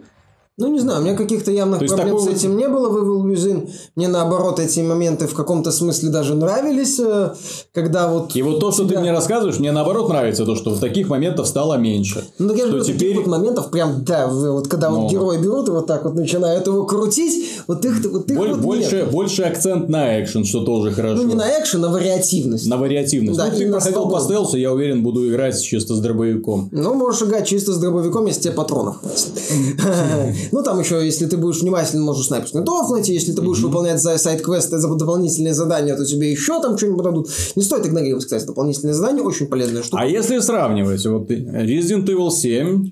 Ну, 0.56 0.68
не 0.68 0.80
знаю, 0.80 1.00
у 1.00 1.04
меня 1.04 1.16
каких-то 1.16 1.52
явных 1.52 1.80
То 1.80 1.88
проблем 1.88 2.18
такой... 2.18 2.32
с 2.32 2.38
этим 2.38 2.56
не 2.58 2.68
было 2.68 2.88
в 2.88 2.98
Evil 2.98 3.24
Within. 3.24 3.68
Мне, 3.96 4.08
наоборот, 4.08 4.60
эти 4.60 4.82
моменты 4.82 5.26
в 5.26 5.34
каком-то 5.34 5.72
смысле 5.72 6.10
даже 6.10 6.36
нравились, 6.36 7.00
э, 7.00 7.34
когда 7.74 8.08
вот... 8.08 8.36
И 8.36 8.44
вот 8.44 8.60
то, 8.60 8.72
что 8.72 8.84
тебя... 8.84 8.98
ты 8.98 9.02
мне 9.02 9.12
рассказываешь, 9.12 9.58
мне, 9.58 9.72
наоборот, 9.72 10.10
нравится 10.10 10.46
то, 10.46 10.56
что 10.56 10.76
таких 10.76 11.10
моментов 11.10 11.48
стало 11.48 11.80
меньше. 11.80 12.24
Ну, 12.38 12.50
так 12.50 12.58
я 12.60 12.68
же 12.68 12.82
теперь... 12.82 13.00
таких 13.00 13.18
вот 13.26 13.28
моментов 13.28 13.72
прям, 13.72 14.04
да, 14.04 14.28
вот 14.28 14.68
когда 14.68 14.92
Но... 14.92 15.02
вот 15.02 15.04
ну. 15.06 15.10
герои 15.10 15.42
берут 15.42 15.70
и 15.70 15.72
вот 15.72 15.88
так 15.88 16.06
вот 16.06 16.14
начинают 16.14 16.68
его 16.68 16.86
крутить, 16.86 17.50
вот 17.66 17.84
их, 17.84 18.06
вот 18.06 18.30
их 18.30 18.38
Боль, 18.38 18.52
вот 18.52 18.60
больше, 18.60 18.98
нет. 18.98 19.12
больше 19.12 19.42
акцент 19.42 19.90
на 19.90 20.22
экшен, 20.22 20.46
что 20.46 20.64
тоже 20.64 20.92
хорошо. 20.92 21.16
Ну, 21.16 21.30
не 21.30 21.34
на 21.34 21.50
экшен, 21.60 21.84
а 21.84 21.90
вариативность. 21.90 22.68
На 22.68 22.78
вариативность. 22.78 23.40
Да, 23.40 23.48
ну, 23.52 23.58
ты 23.58 23.72
проходил 23.72 24.08
по 24.08 24.20
стелсу, 24.20 24.58
я 24.58 24.72
уверен, 24.72 25.02
буду 25.02 25.28
играть 25.28 25.60
чисто 25.60 25.96
с 25.96 26.00
дробовиком. 26.00 26.70
Ну, 26.72 26.94
можешь 26.94 27.24
играть 27.24 27.48
чисто 27.48 27.74
с 27.74 27.78
дробовиком, 27.80 28.28
если 28.28 28.44
тебе 28.44 28.54
патронов 28.54 28.98
Ну, 30.52 30.64
там 30.64 30.80
еще, 30.80 31.06
если 31.06 31.26
ты 31.26 31.38
будешь 31.38 31.62
внимательно, 31.62 32.04
можешь 32.04 32.30
винтовку 32.30 32.94
найти, 32.94 33.14
если 33.14 33.34
ты 33.34 33.42
будешь 33.42 33.62
выполнять 33.62 34.02
за 34.02 34.18
сайт-квесты, 34.18 34.80
за 34.80 34.88
дополнительные 34.94 35.54
задания, 35.54 35.96
то 35.96 36.06
тебе 36.06 36.32
еще 36.32 36.62
там 36.62 36.78
что-нибудь 36.78 37.04
дадут. 37.04 37.30
Не 37.56 37.64
стоит 37.64 37.86
игнорировать, 37.86 38.26
кстати, 38.26 38.46
дополнительные 38.46 38.94
задания, 38.94 39.24
очень 39.24 39.48
полезная 39.48 39.84
штука. 39.84 40.04
А 40.04 40.06
если 40.06 40.40
сравнивать, 40.40 41.06
вот 41.06 41.30
Resident 41.30 42.06
Evil 42.06 42.32
7 42.32 42.92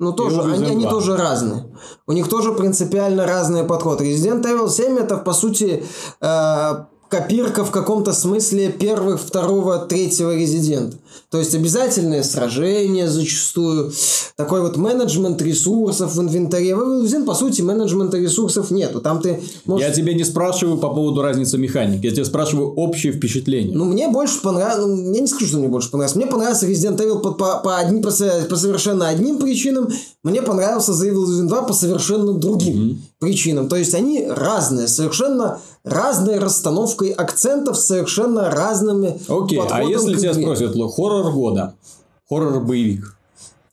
ну, 0.00 0.14
тоже, 0.14 0.40
они, 0.40 0.64
они 0.64 0.84
тоже 0.84 1.14
разные. 1.14 1.64
У 2.06 2.12
них 2.12 2.26
тоже 2.28 2.52
принципиально 2.52 3.26
разные 3.26 3.64
подходы. 3.64 4.10
Resident 4.10 4.42
Evil 4.44 4.70
7 4.70 4.96
это, 4.96 5.18
по 5.18 5.34
сути, 5.34 5.84
э, 6.22 6.70
копирка 7.10 7.64
в 7.64 7.70
каком-то 7.70 8.14
смысле 8.14 8.72
первых, 8.72 9.20
второго, 9.20 9.78
третьего 9.78 10.34
резидента. 10.34 10.96
То 11.30 11.38
есть 11.38 11.54
обязательные 11.54 12.24
сражения 12.24 13.08
зачастую, 13.08 13.92
такой 14.36 14.62
вот 14.62 14.76
менеджмент 14.76 15.40
ресурсов 15.42 16.14
в 16.14 16.20
инвентаре. 16.20 16.74
В 16.74 16.80
Evolution, 16.80 17.24
по 17.24 17.34
сути, 17.34 17.62
менеджмента 17.62 18.18
ресурсов 18.18 18.70
нету. 18.70 19.00
Там 19.00 19.20
ты 19.20 19.42
можешь... 19.64 19.86
Я 19.86 19.94
тебе 19.94 20.14
не 20.14 20.24
спрашиваю 20.24 20.78
по 20.78 20.88
поводу 20.88 21.22
разницы 21.22 21.58
механик, 21.58 22.02
я 22.04 22.10
тебе 22.10 22.24
спрашиваю 22.24 22.72
общее 22.74 23.12
впечатление. 23.12 23.76
Ну, 23.76 23.84
мне 23.84 24.08
больше 24.08 24.40
понравилось, 24.40 24.98
ну, 25.00 25.14
я 25.14 25.20
не 25.20 25.26
скажу, 25.26 25.46
что 25.46 25.58
мне 25.58 25.68
больше 25.68 25.90
понравилось. 25.90 26.16
Мне 26.16 26.26
понравился 26.26 26.66
Resident 26.66 26.98
Evil 26.98 27.20
по, 27.20 27.32
по, 27.32 27.58
по, 27.58 27.78
одним, 27.78 28.02
по, 28.02 28.10
по 28.10 28.56
совершенно 28.56 29.08
одним 29.08 29.38
причинам, 29.38 29.88
мне 30.22 30.42
понравился 30.42 30.92
The 30.92 31.10
Evil 31.10 31.24
Within 31.24 31.48
2 31.48 31.62
по 31.62 31.72
совершенно 31.72 32.34
другим 32.34 32.76
mm-hmm. 32.76 32.96
причинам. 33.20 33.68
То 33.68 33.76
есть 33.76 33.94
они 33.94 34.26
разные, 34.28 34.86
совершенно 34.86 35.60
разной 35.82 36.38
расстановкой 36.38 37.10
акцентов, 37.10 37.78
совершенно 37.78 38.50
разными 38.50 39.18
Окей, 39.28 39.58
okay. 39.58 39.68
а 39.70 39.82
если 39.82 40.14
тебя 40.16 40.34
спросят, 40.34 40.74
хоррор 41.00 41.32
года, 41.32 41.74
хоррор-боевик, 42.28 43.16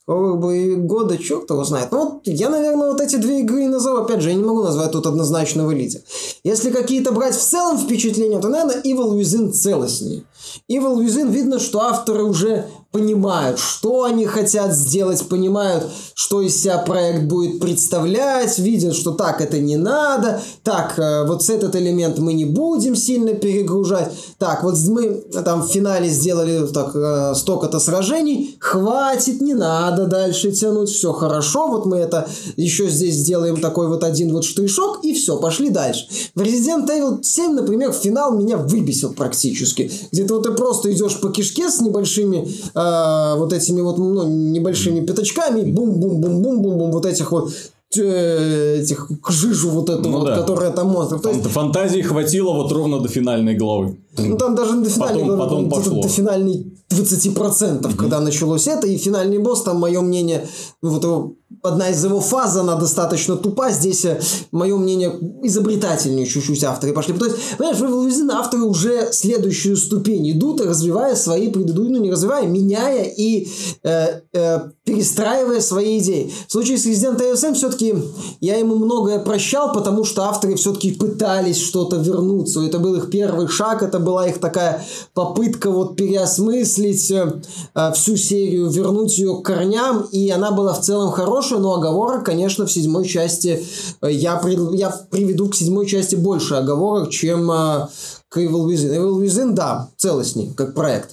боевик 0.06 0.78
года, 0.86 1.18
черт 1.18 1.50
его 1.50 1.64
знает. 1.64 1.92
Ну, 1.92 2.04
вот 2.04 2.20
я, 2.24 2.48
наверное, 2.48 2.92
вот 2.92 3.00
эти 3.00 3.16
две 3.16 3.40
игры 3.40 3.64
и 3.64 3.68
назову. 3.68 3.98
Опять 3.98 4.22
же, 4.22 4.30
я 4.30 4.34
не 4.34 4.42
могу 4.42 4.62
назвать 4.62 4.92
тут 4.92 5.06
однозначно 5.06 5.66
в 5.66 5.72
элите. 5.72 6.02
Если 6.44 6.70
какие-то 6.70 7.12
брать 7.12 7.34
в 7.34 7.42
целом 7.42 7.78
впечатления, 7.78 8.40
то, 8.40 8.48
наверное, 8.48 8.80
Evil 8.82 9.18
Within 9.18 9.50
целостнее. 9.50 10.24
Evil 10.70 10.96
Within 10.96 11.30
видно, 11.30 11.58
что 11.58 11.82
авторы 11.82 12.24
уже 12.24 12.66
понимают, 12.98 13.60
что 13.60 14.04
они 14.04 14.26
хотят 14.26 14.74
сделать, 14.74 15.28
понимают, 15.28 15.84
что 16.14 16.42
из 16.42 16.60
себя 16.60 16.78
проект 16.78 17.24
будет 17.24 17.60
представлять, 17.60 18.58
видят, 18.58 18.94
что 18.94 19.12
так 19.12 19.40
это 19.40 19.60
не 19.60 19.76
надо, 19.76 20.40
так, 20.64 20.98
э, 20.98 21.24
вот 21.26 21.44
с 21.44 21.50
этот 21.50 21.76
элемент 21.76 22.18
мы 22.18 22.32
не 22.32 22.44
будем 22.44 22.96
сильно 22.96 23.34
перегружать, 23.34 24.12
так, 24.38 24.64
вот 24.64 24.74
мы 24.88 25.22
там 25.44 25.62
в 25.62 25.68
финале 25.68 26.08
сделали 26.08 26.66
так 26.66 26.90
э, 26.94 27.34
столько-то 27.36 27.78
сражений, 27.78 28.56
хватит, 28.58 29.40
не 29.40 29.54
надо 29.54 30.06
дальше 30.06 30.50
тянуть, 30.50 30.90
все 30.90 31.12
хорошо, 31.12 31.68
вот 31.68 31.86
мы 31.86 31.98
это 31.98 32.28
еще 32.56 32.88
здесь 32.88 33.14
сделаем 33.14 33.60
такой 33.60 33.86
вот 33.86 34.02
один 34.02 34.32
вот 34.32 34.44
штришок, 34.44 35.04
и 35.04 35.14
все, 35.14 35.36
пошли 35.38 35.70
дальше. 35.70 36.08
В 36.34 36.40
Resident 36.40 36.88
Evil 36.88 37.22
7, 37.22 37.52
например, 37.52 37.92
финал 37.92 38.36
меня 38.36 38.56
выбесил 38.56 39.12
практически. 39.12 39.90
Где-то 40.10 40.34
вот 40.34 40.42
ты 40.42 40.52
просто 40.52 40.92
идешь 40.92 41.20
по 41.20 41.28
кишке 41.28 41.70
с 41.70 41.80
небольшими 41.80 42.48
э, 42.74 42.87
вот 43.36 43.52
этими 43.52 43.80
вот 43.80 43.98
ну, 43.98 44.26
небольшими 44.26 45.04
пятачками, 45.04 45.70
бум-бум-бум-бум-бум-бум, 45.70 46.92
вот 46.92 47.06
этих 47.06 47.32
вот 47.32 47.50
этих 47.90 49.10
жижу 49.28 49.70
вот 49.70 49.88
эту 49.88 50.10
ну, 50.10 50.18
вот, 50.18 50.26
да. 50.26 50.36
которая 50.36 50.70
там 50.70 50.88
монстр. 50.88 51.20
То 51.20 51.30
есть... 51.30 51.46
Фантазии 51.46 52.02
хватило 52.02 52.52
вот 52.52 52.70
ровно 52.70 53.00
до 53.00 53.08
финальной 53.08 53.54
главы. 53.54 53.98
Ну, 54.18 54.36
там 54.36 54.54
даже 54.54 54.78
до 54.80 54.90
финальной 54.90 55.22
потом, 55.22 55.36
главы, 55.36 55.40
потом 55.40 55.70
пошло. 55.70 56.02
до 56.02 56.08
финальной 56.08 56.66
20%, 56.90 57.80
mm-hmm. 57.80 57.96
когда 57.96 58.20
началось 58.20 58.66
это, 58.66 58.86
и 58.86 58.98
финальный 58.98 59.38
босс, 59.38 59.62
там, 59.62 59.78
мое 59.78 60.00
мнение, 60.02 60.46
ну, 60.82 60.90
вот 60.90 61.04
его, 61.04 61.34
одна 61.62 61.90
из 61.90 62.04
его 62.04 62.20
фаз, 62.20 62.56
она 62.56 62.76
достаточно 62.76 63.36
тупа, 63.36 63.70
здесь, 63.70 64.04
э, 64.04 64.20
мое 64.52 64.76
мнение, 64.76 65.12
изобретательнее 65.42 66.26
чуть-чуть 66.26 66.62
авторы 66.64 66.92
пошли. 66.92 67.14
То 67.14 67.26
есть, 67.26 67.36
понимаешь, 67.56 67.78
в 67.78 67.84
Evolution 67.84 68.30
авторы 68.32 68.64
уже 68.64 69.12
следующую 69.12 69.76
ступень 69.76 70.30
идут, 70.30 70.60
развивая 70.60 71.16
свои 71.16 71.48
предыдущие, 71.50 71.78
ну, 71.96 72.02
не 72.02 72.10
развивая, 72.10 72.46
меняя 72.46 73.04
и 73.04 73.48
э, 73.82 74.20
э, 74.32 74.60
перестраивая 74.84 75.60
свои 75.60 75.98
идеи. 75.98 76.32
В 76.46 76.52
случае 76.52 76.78
с 76.78 76.86
Resident 76.86 77.18
Evil 77.18 77.36
7 77.36 77.54
все-таки 77.54 77.94
я 78.40 78.56
ему 78.56 78.76
многое 78.76 79.18
прощал, 79.18 79.72
потому 79.72 80.04
что 80.04 80.24
авторы 80.24 80.54
все-таки 80.56 80.92
пытались 80.92 81.60
что-то 81.60 81.96
вернуться. 81.96 82.60
Это 82.60 82.78
был 82.78 82.94
их 82.94 83.10
первый 83.10 83.48
шаг, 83.48 83.82
это 83.82 83.98
была 83.98 84.28
их 84.28 84.38
такая 84.38 84.84
попытка 85.14 85.70
вот 85.70 85.96
переосмыслить 85.96 87.10
э, 87.10 87.40
э, 87.74 87.92
всю 87.92 88.16
серию, 88.16 88.68
вернуть 88.68 89.18
ее 89.18 89.36
к 89.36 89.42
корням, 89.42 90.06
и 90.12 90.28
она 90.30 90.50
была 90.50 90.74
в 90.74 90.80
целом 90.80 91.10
хорошая, 91.10 91.37
но 91.58 91.74
оговорок, 91.74 92.24
конечно, 92.24 92.66
в 92.66 92.72
седьмой 92.72 93.06
части 93.06 93.62
э, 94.02 94.10
я, 94.10 94.36
при, 94.36 94.76
я 94.76 94.90
приведу 95.10 95.48
к 95.48 95.54
седьмой 95.54 95.86
части 95.86 96.16
больше 96.16 96.54
оговорок, 96.54 97.10
чем 97.10 97.50
э, 97.50 97.88
к 98.28 98.38
Evil 98.38 98.66
Within. 98.66 98.96
Evil 98.96 99.22
Within, 99.22 99.52
да, 99.52 99.88
целостней, 99.96 100.52
как 100.56 100.74
проект. 100.74 101.10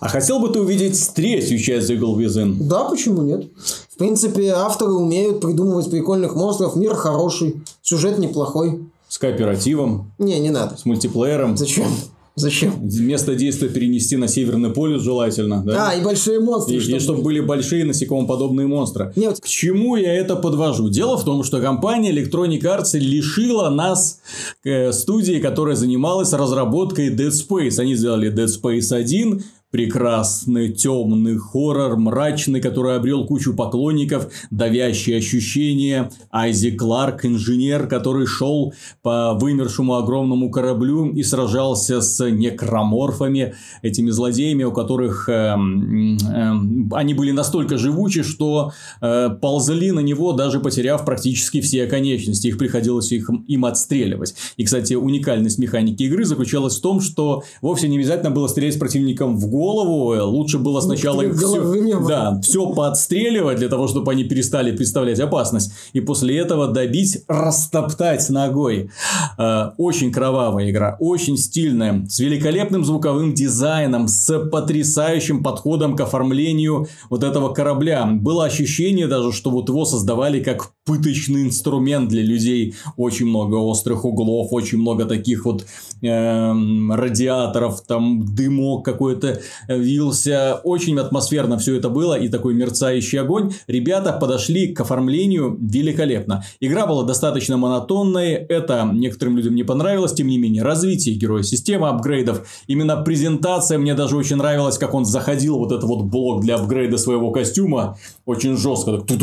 А 0.00 0.08
хотел 0.08 0.40
бы 0.40 0.48
ты 0.48 0.60
увидеть 0.60 1.12
третью 1.14 1.58
часть 1.58 1.90
Evil 1.90 2.16
Within? 2.16 2.56
Да, 2.60 2.84
почему 2.84 3.22
нет? 3.22 3.46
В 3.90 3.98
принципе, 3.98 4.50
авторы 4.50 4.92
умеют 4.92 5.40
придумывать 5.40 5.90
прикольных 5.90 6.34
монстров, 6.34 6.76
мир 6.76 6.94
хороший, 6.94 7.62
сюжет 7.82 8.18
неплохой. 8.18 8.88
С 9.08 9.18
кооперативом? 9.18 10.12
Не, 10.18 10.38
не 10.38 10.50
надо. 10.50 10.76
С 10.76 10.84
мультиплеером? 10.84 11.56
Зачем? 11.56 11.88
Зачем? 12.38 12.72
Место 12.82 13.34
действия 13.34 13.68
перенести 13.68 14.16
на 14.16 14.28
Северный 14.28 14.70
полюс 14.70 15.02
желательно. 15.02 15.62
Да, 15.64 15.90
а, 15.90 15.94
и 15.94 16.02
большие 16.02 16.40
монстры. 16.40 16.76
И 16.76 16.80
чтобы, 16.80 16.96
и 16.96 17.00
чтобы 17.00 17.22
были 17.22 17.40
большие 17.40 17.84
насекомоподобные 17.84 18.66
монстры. 18.66 19.12
Нет. 19.16 19.40
К 19.40 19.46
чему 19.46 19.96
я 19.96 20.14
это 20.14 20.36
подвожу? 20.36 20.88
Дело 20.88 21.16
в 21.16 21.24
том, 21.24 21.42
что 21.42 21.60
компания 21.60 22.12
Electronic 22.12 22.62
Arts 22.62 22.98
лишила 22.98 23.70
нас 23.70 24.20
э, 24.64 24.92
студии, 24.92 25.40
которая 25.40 25.76
занималась 25.76 26.32
разработкой 26.32 27.10
Dead 27.10 27.30
Space. 27.30 27.78
Они 27.78 27.94
сделали 27.94 28.32
Dead 28.32 28.48
Space 28.48 28.94
1, 28.94 29.42
прекрасный, 29.70 30.72
темный 30.72 31.36
хоррор, 31.36 31.98
мрачный, 31.98 32.60
который 32.60 32.96
обрел 32.96 33.26
кучу 33.26 33.54
поклонников, 33.54 34.28
давящие 34.50 35.18
ощущения. 35.18 36.10
Айзи 36.30 36.70
Кларк, 36.70 37.26
инженер, 37.26 37.86
который 37.86 38.26
шел 38.26 38.72
по 39.02 39.34
вымершему 39.34 39.94
огромному 39.96 40.50
кораблю 40.50 41.10
и 41.12 41.22
сражался 41.22 42.00
с 42.00 42.26
некроморфами, 42.30 43.54
этими 43.82 44.08
злодеями, 44.10 44.64
у 44.64 44.72
которых 44.72 45.28
э, 45.28 45.32
э, 45.32 46.52
они 46.92 47.12
были 47.12 47.32
настолько 47.32 47.76
живучи, 47.76 48.22
что 48.22 48.72
э, 49.02 49.28
ползали 49.40 49.90
на 49.90 50.00
него, 50.00 50.32
даже 50.32 50.60
потеряв 50.60 51.04
практически 51.04 51.60
все 51.60 51.86
конечности. 51.86 52.46
Их 52.46 52.56
приходилось 52.56 53.12
их, 53.12 53.30
им 53.46 53.64
отстреливать. 53.66 54.34
И, 54.56 54.64
кстати, 54.64 54.94
уникальность 54.94 55.58
механики 55.58 56.04
игры 56.04 56.24
заключалась 56.24 56.78
в 56.78 56.80
том, 56.80 57.02
что 57.02 57.42
вовсе 57.60 57.88
не 57.88 57.98
обязательно 57.98 58.30
было 58.30 58.48
стрелять 58.48 58.78
противникам 58.78 59.36
в 59.36 59.46
голову, 59.46 59.57
голову, 59.58 60.14
лучше 60.30 60.58
было 60.58 60.80
сначала 60.80 61.22
их 61.22 61.34
все, 61.36 62.06
да, 62.06 62.40
все 62.42 62.72
подстреливать 62.72 63.58
для 63.58 63.68
того, 63.68 63.88
чтобы 63.88 64.12
они 64.12 64.24
перестали 64.24 64.74
представлять 64.76 65.20
опасность. 65.20 65.72
И 65.92 66.00
после 66.00 66.38
этого 66.38 66.68
добить, 66.68 67.24
растоптать 67.28 68.28
ногой. 68.30 68.90
Э, 69.36 69.70
очень 69.76 70.12
кровавая 70.12 70.70
игра, 70.70 70.96
очень 71.00 71.36
стильная, 71.36 72.06
с 72.08 72.18
великолепным 72.20 72.84
звуковым 72.84 73.34
дизайном, 73.34 74.08
с 74.08 74.38
потрясающим 74.50 75.42
подходом 75.42 75.96
к 75.96 76.00
оформлению 76.00 76.86
вот 77.10 77.24
этого 77.24 77.52
корабля. 77.52 78.06
Было 78.06 78.44
ощущение 78.44 79.06
даже, 79.06 79.32
что 79.32 79.50
вот 79.50 79.68
его 79.68 79.84
создавали 79.84 80.42
как 80.42 80.72
пыточный 80.84 81.42
инструмент 81.42 82.08
для 82.08 82.22
людей. 82.22 82.74
Очень 82.96 83.26
много 83.26 83.56
острых 83.56 84.04
углов, 84.04 84.52
очень 84.52 84.78
много 84.78 85.04
таких 85.04 85.44
вот 85.44 85.66
э, 86.02 86.52
радиаторов, 86.90 87.82
там 87.82 88.24
дымок 88.34 88.84
какой-то 88.84 89.40
вился. 89.68 90.60
Очень 90.64 90.98
атмосферно 90.98 91.58
все 91.58 91.76
это 91.76 91.88
было 91.88 92.18
и 92.18 92.28
такой 92.28 92.54
мерцающий 92.54 93.20
огонь. 93.20 93.52
Ребята 93.66 94.12
подошли 94.12 94.74
к 94.74 94.80
оформлению 94.80 95.56
великолепно. 95.60 96.44
Игра 96.60 96.86
была 96.86 97.04
достаточно 97.04 97.56
монотонной. 97.56 98.32
Это 98.32 98.88
некоторым 98.92 99.36
людям 99.36 99.54
не 99.54 99.64
понравилось. 99.64 100.12
Тем 100.12 100.28
не 100.28 100.38
менее, 100.38 100.62
развитие 100.62 101.14
героя, 101.14 101.42
система 101.42 101.90
апгрейдов. 101.90 102.46
Именно 102.66 103.02
презентация 103.02 103.78
мне 103.78 103.94
даже 103.94 104.16
очень 104.16 104.36
нравилась, 104.36 104.78
как 104.78 104.94
он 104.94 105.04
заходил 105.04 105.58
вот 105.58 105.72
этот 105.72 105.84
вот 105.84 106.04
блок 106.04 106.42
для 106.42 106.56
апгрейда 106.56 106.98
своего 106.98 107.30
костюма. 107.30 107.96
Очень 108.26 108.56
жестко. 108.56 108.98
Так, 108.98 109.18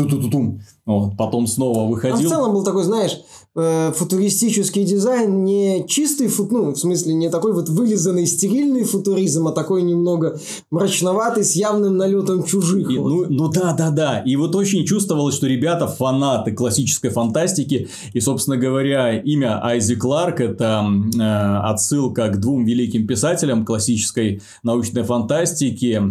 вот, 0.86 1.16
потом 1.16 1.46
снова 1.46 1.88
выходил. 1.88 2.26
А 2.26 2.28
в 2.28 2.28
целом 2.28 2.52
был 2.52 2.64
такой, 2.64 2.84
знаешь, 2.84 3.18
э, 3.56 3.92
футуристический 3.92 4.84
дизайн, 4.84 5.44
не 5.44 5.86
чистый, 5.88 6.28
фут, 6.28 6.52
ну, 6.52 6.72
в 6.72 6.76
смысле, 6.76 7.14
не 7.14 7.30
такой 7.30 7.52
вот 7.52 7.68
вылизанный 7.68 8.26
стерильный 8.26 8.84
футуризм, 8.84 9.48
а 9.48 9.52
такой 9.52 9.82
немного 9.82 10.38
мрачноватый, 10.70 11.44
с 11.44 11.56
явным 11.56 11.96
налетом 11.96 12.44
чужих. 12.44 12.90
И, 12.90 12.98
вот. 12.98 13.08
ну, 13.08 13.26
ну 13.28 13.48
да, 13.48 13.72
да, 13.72 13.90
да. 13.90 14.18
И 14.20 14.36
вот 14.36 14.54
очень 14.54 14.84
чувствовалось, 14.84 15.34
что 15.34 15.46
ребята 15.46 15.86
фанаты 15.86 16.52
классической 16.52 17.10
фантастики. 17.10 17.88
И, 18.12 18.20
собственно 18.20 18.56
говоря, 18.56 19.18
имя 19.18 19.64
Айзи 19.64 19.96
Кларк– 19.96 20.40
это 20.40 20.84
э, 21.14 21.20
отсылка 21.20 22.28
к 22.28 22.40
двум 22.40 22.64
великим 22.64 23.06
писателям 23.06 23.64
классической 23.64 24.42
научной 24.62 25.02
фантастики. 25.02 26.02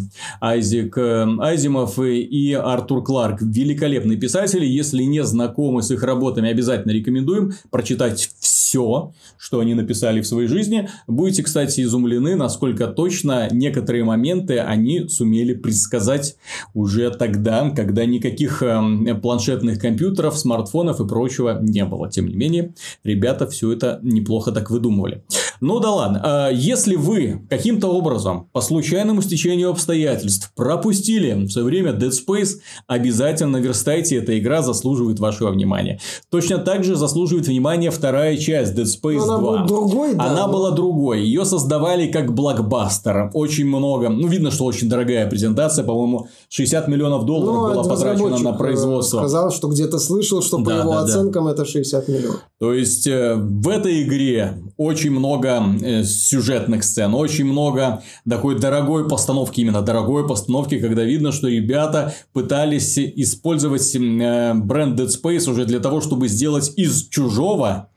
Айзек 0.41 0.97
э, 0.97 1.27
Айзимов 1.39 1.99
и, 1.99 2.21
и 2.21 2.53
Артур 2.53 3.03
Кларк. 3.03 3.41
Великолепные 3.41 4.17
писатели. 4.17 4.65
Если 4.65 5.03
не 5.03 5.23
знакомы 5.23 5.83
с 5.83 5.91
их 5.91 6.03
работами, 6.03 6.49
обязательно 6.49 6.91
рекомендуем 7.35 7.53
прочитать 7.69 8.29
все, 8.39 9.13
что 9.37 9.59
они 9.59 9.73
написали 9.73 10.21
в 10.21 10.27
своей 10.27 10.47
жизни. 10.47 10.89
Будете, 11.07 11.43
кстати, 11.43 11.81
изумлены, 11.81 12.35
насколько 12.35 12.87
точно 12.87 13.47
некоторые 13.51 14.03
моменты 14.03 14.59
они 14.59 15.07
сумели 15.07 15.53
предсказать 15.53 16.37
уже 16.73 17.11
тогда, 17.11 17.69
когда 17.71 18.05
никаких 18.05 18.63
э, 18.63 19.15
планшетных 19.21 19.79
компьютеров, 19.79 20.37
смартфонов 20.37 20.99
и 20.99 21.07
прочего 21.07 21.59
не 21.61 21.85
было. 21.85 22.09
Тем 22.09 22.27
не 22.27 22.35
менее, 22.35 22.73
ребята 23.03 23.47
все 23.47 23.71
это 23.71 23.99
неплохо 24.03 24.51
так 24.51 24.69
выдумывали. 24.71 25.23
Ну 25.61 25.79
да 25.79 25.91
ладно. 25.91 26.21
А 26.23 26.49
если 26.49 26.95
вы 26.95 27.41
каким-то 27.49 27.87
образом 27.87 28.49
по 28.53 28.61
случайному 28.61 29.21
стечению 29.21 29.69
обстоятельств 29.71 30.51
пропустили 30.55 31.33
в 31.45 31.49
свое 31.51 31.65
время 31.67 31.91
Dead 31.91 32.11
Space, 32.11 32.55
обязательно 32.87 33.57
верстайте. 33.57 34.17
Эта 34.17 34.37
игра 34.37 34.61
заслуживает 34.61 35.19
вашего 35.19 35.49
внимания. 35.51 35.99
Точно 36.29 36.57
так 36.57 36.83
же 36.83 36.95
заслуживает 36.95 37.47
внимания 37.47 37.91
вторая 37.91 38.37
часть 38.37 38.73
Dead 38.73 38.85
Space 38.85 39.17
Но 39.17 39.23
она 39.23 39.37
2. 39.37 39.39
была 39.39 39.65
другой, 39.67 40.15
да, 40.15 40.23
Она 40.25 40.47
но- 40.47 40.53
была 40.53 40.71
другой. 40.71 41.21
Ее 41.23 41.45
создавали 41.45 42.11
как 42.11 42.33
блокбастер. 42.33 43.29
Очень 43.33 43.65
много. 43.67 44.09
Ну, 44.09 44.27
видно, 44.27 44.51
что 44.51 44.65
очень 44.65 44.89
дорогая 44.89 45.29
презентация. 45.29 45.83
По-моему, 45.85 46.27
60 46.49 46.87
миллионов 46.87 47.25
долларов 47.25 47.55
Ну, 47.55 47.73
было 47.73 47.83
потрачено 47.89 48.37
на 48.37 48.49
э, 48.49 48.57
производство. 48.57 49.19
Сказал, 49.19 49.51
что 49.51 49.67
где-то 49.67 49.99
слышал, 49.99 50.41
что 50.41 50.57
по 50.59 50.69
Да, 50.69 50.79
его 50.79 50.91
да, 50.91 50.97
да. 50.99 51.03
оценкам 51.05 51.47
это 51.47 51.65
60 51.65 52.07
миллионов. 52.07 52.41
То 52.59 52.73
есть, 52.73 53.07
э, 53.07 53.35
в 53.35 53.67
этой 53.69 54.03
игре 54.03 54.57
очень 54.77 55.11
много 55.11 55.44
э, 55.47 56.03
сюжетных 56.03 56.83
сцен, 56.83 57.13
очень 57.13 57.45
много 57.45 58.03
такой 58.27 58.59
дорогой 58.59 59.07
постановки, 59.07 59.61
именно 59.61 59.81
дорогой 59.81 60.27
постановки, 60.27 60.79
когда 60.79 61.03
видно, 61.03 61.31
что 61.31 61.47
ребята 61.47 62.13
пытались 62.33 62.97
использовать 62.97 63.95
э, 63.95 64.53
бренд 64.53 64.99
Dead 64.99 65.07
Space 65.07 65.49
уже 65.49 65.65
для 65.65 65.79
того, 65.79 66.01
чтобы 66.01 66.27
сделать 66.27 66.71
из 66.75 67.07
чужого 67.07 67.89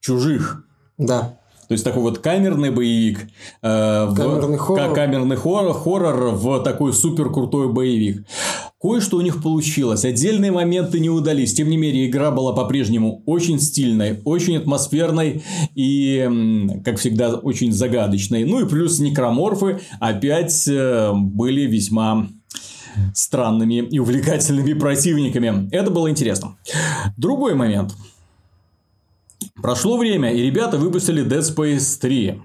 чужих. 0.00 0.64
Да. 0.98 1.38
То 1.68 1.72
есть 1.72 1.84
такой 1.84 2.02
вот 2.02 2.18
камерный 2.18 2.70
боевик, 2.70 3.26
э, 3.62 4.06
в- 4.08 4.14
Камерный 4.14 4.58
хоррор. 4.58 4.88
ка- 4.88 4.94
камерный 4.94 5.36
хоррор, 5.36 5.72
хоррор 5.74 6.30
в 6.34 6.62
такой 6.62 6.92
супер 6.92 7.30
крутой 7.32 7.72
боевик. 7.72 8.24
Кое-что 8.80 9.16
у 9.16 9.20
них 9.20 9.42
получилось, 9.42 10.04
отдельные 10.04 10.52
моменты 10.52 11.00
не 11.00 11.10
удались. 11.10 11.54
Тем 11.54 11.68
не 11.70 11.76
менее, 11.76 12.08
игра 12.08 12.30
была 12.30 12.52
по-прежнему 12.52 13.22
очень 13.26 13.58
стильной, 13.58 14.20
очень 14.24 14.56
атмосферной 14.58 15.42
и, 15.74 16.78
как 16.84 16.98
всегда, 16.98 17.34
очень 17.34 17.72
загадочной. 17.72 18.44
Ну 18.44 18.64
и 18.64 18.68
плюс 18.68 19.00
некроморфы 19.00 19.80
опять 19.98 20.68
э, 20.68 21.10
были 21.14 21.62
весьма 21.62 22.28
странными 23.14 23.74
и 23.90 23.98
увлекательными 23.98 24.72
противниками. 24.74 25.68
Это 25.72 25.90
было 25.90 26.08
интересно. 26.10 26.56
Другой 27.16 27.54
момент. 27.54 27.94
Прошло 29.62 29.96
время, 29.96 30.32
и 30.32 30.42
ребята 30.42 30.76
выпустили 30.76 31.24
Dead 31.24 31.40
Space 31.40 31.98
3. 32.00 32.42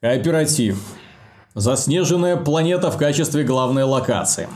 Кооператив. 0.00 0.78
Заснеженная 1.54 2.36
планета 2.36 2.90
в 2.90 2.98
качестве 2.98 3.44
главной 3.44 3.84
локации. 3.84 4.48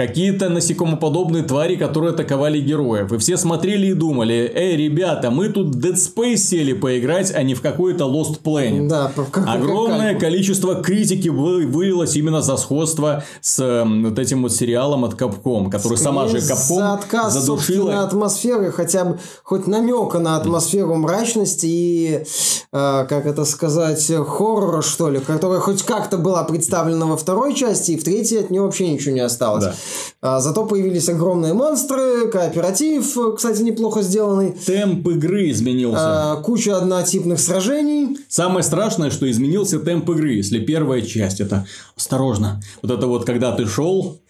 Какие-то 0.00 0.48
насекомоподобные 0.48 1.42
твари, 1.42 1.76
которые 1.76 2.14
атаковали 2.14 2.58
героев. 2.58 3.12
И 3.12 3.18
все 3.18 3.36
смотрели 3.36 3.88
и 3.88 3.92
думали, 3.92 4.50
эй, 4.54 4.74
ребята, 4.74 5.30
мы 5.30 5.50
тут 5.50 5.74
в 5.74 5.78
Dead 5.78 5.92
Space 5.94 6.36
сели 6.38 6.72
поиграть, 6.72 7.30
а 7.34 7.42
не 7.42 7.54
в 7.54 7.60
какой-то 7.60 8.04
Lost 8.04 8.40
Planet. 8.42 8.88
Да, 8.88 9.12
как- 9.14 9.30
как 9.30 9.46
Огромное 9.46 10.12
кальку. 10.12 10.20
количество 10.22 10.76
критики 10.82 11.28
вы- 11.28 11.66
вылилось 11.66 12.16
именно 12.16 12.40
за 12.40 12.56
сходство 12.56 13.24
с 13.42 13.58
э, 13.62 13.84
вот 13.84 14.18
этим 14.18 14.40
вот 14.42 14.52
сериалом 14.54 15.04
от 15.04 15.20
Capcom, 15.20 15.70
который 15.70 15.98
сама 15.98 16.28
же 16.28 16.40
Скорее, 16.40 16.54
Capcom 16.58 16.76
за 16.78 16.92
отказ, 16.94 17.32
задушила. 17.34 18.02
атмосферы, 18.02 18.72
хотя 18.72 19.04
бы 19.04 19.18
хоть 19.44 19.66
намека 19.66 20.18
на 20.18 20.36
атмосферу 20.36 20.94
мрачности 20.94 21.66
и, 21.66 22.24
э, 22.72 23.06
как 23.06 23.26
это 23.26 23.44
сказать, 23.44 24.10
хоррора, 24.26 24.80
что 24.80 25.10
ли, 25.10 25.20
которая 25.20 25.60
хоть 25.60 25.82
как-то 25.82 26.16
была 26.16 26.42
представлена 26.44 27.04
во 27.04 27.18
второй 27.18 27.54
части, 27.54 27.90
и 27.92 27.98
в 27.98 28.04
третьей 28.04 28.38
от 28.38 28.50
нее 28.50 28.62
вообще 28.62 28.88
ничего 28.90 29.12
не 29.14 29.20
осталось. 29.20 29.64
Да. 29.64 29.74
А, 30.22 30.40
зато 30.40 30.66
появились 30.66 31.08
огромные 31.08 31.54
монстры, 31.54 32.28
кооператив, 32.30 33.16
кстати, 33.36 33.62
неплохо 33.62 34.02
сделанный, 34.02 34.52
Темп 34.52 35.08
игры 35.08 35.50
изменился. 35.50 36.32
а, 36.32 36.36
куча 36.36 36.76
однотипных 36.76 37.40
сражений. 37.40 38.18
Самое 38.28 38.62
страшное, 38.62 39.10
что 39.10 39.30
изменился 39.30 39.78
темп 39.78 40.10
игры. 40.10 40.34
Если 40.34 40.58
первая 40.58 41.00
часть, 41.02 41.40
это 41.40 41.66
осторожно. 41.96 42.60
Вот 42.82 42.90
это 42.90 43.06
вот, 43.06 43.24
когда 43.24 43.52
ты 43.52 43.66
шел 43.66 44.20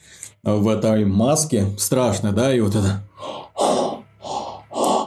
э, 0.45 0.55
в 0.55 0.69
этой 0.69 1.05
маске, 1.05 1.67
страшно, 1.79 2.33
да, 2.33 2.55
и 2.55 2.61
вот 2.61 2.75
это 2.77 3.03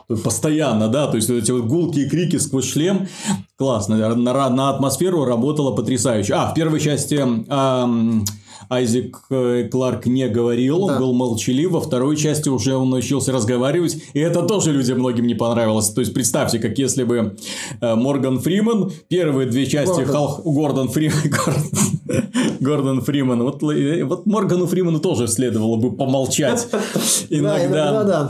постоянно, 0.24 0.90
да, 0.90 1.08
то 1.08 1.16
есть 1.16 1.30
вот 1.30 1.38
эти 1.38 1.52
вот 1.52 1.64
гулкие 1.66 2.10
крики 2.10 2.38
сквозь 2.38 2.66
шлем, 2.70 3.08
классно, 3.58 4.16
на, 4.16 4.50
на 4.50 4.70
атмосферу 4.70 5.26
работало 5.26 5.76
потрясающе. 5.76 6.34
А, 6.34 6.52
в 6.52 6.54
первой 6.54 6.80
части 6.80 7.24
ам, 7.48 8.26
Айзек 8.70 9.18
э, 9.30 9.68
Кларк 9.72 10.06
не 10.06 10.28
говорил, 10.28 10.84
он 10.84 10.94
Да. 10.94 11.00
был 11.00 11.14
молчалив, 11.14 11.72
во 11.72 11.82
второй 11.82 12.16
части 12.18 12.50
уже 12.50 12.76
он 12.76 12.90
научился 12.90 13.32
разговаривать, 13.32 13.98
и 14.14 14.20
это 14.20 14.44
тоже 14.44 14.72
людям 14.72 15.00
многим 15.00 15.28
не 15.28 15.36
понравилось. 15.36 15.90
То 15.90 16.02
есть, 16.02 16.14
представьте, 16.14 16.60
как 16.60 16.78
если 16.78 17.04
бы 17.04 17.36
э, 17.82 17.96
Морган 17.96 18.40
Фриман, 18.40 18.92
первые 19.08 19.48
две 19.50 19.66
части 19.66 20.02
Гордон. 20.04 20.14
Халк... 20.14 20.42
Гордон 20.46 20.90
Фриман, 20.90 21.18
Гордон, 22.60 23.02
Фриман, 23.02 23.44
вот, 23.44 23.64
э, 23.64 24.04
вот 24.04 24.26
Моргану 24.26 24.68
Фриману 24.68 25.00
тоже 25.00 25.28
следовало 25.28 25.78
бы 25.78 25.92
помолчать 25.96 26.68
Да, 27.30 27.66
иногда. 27.66 28.30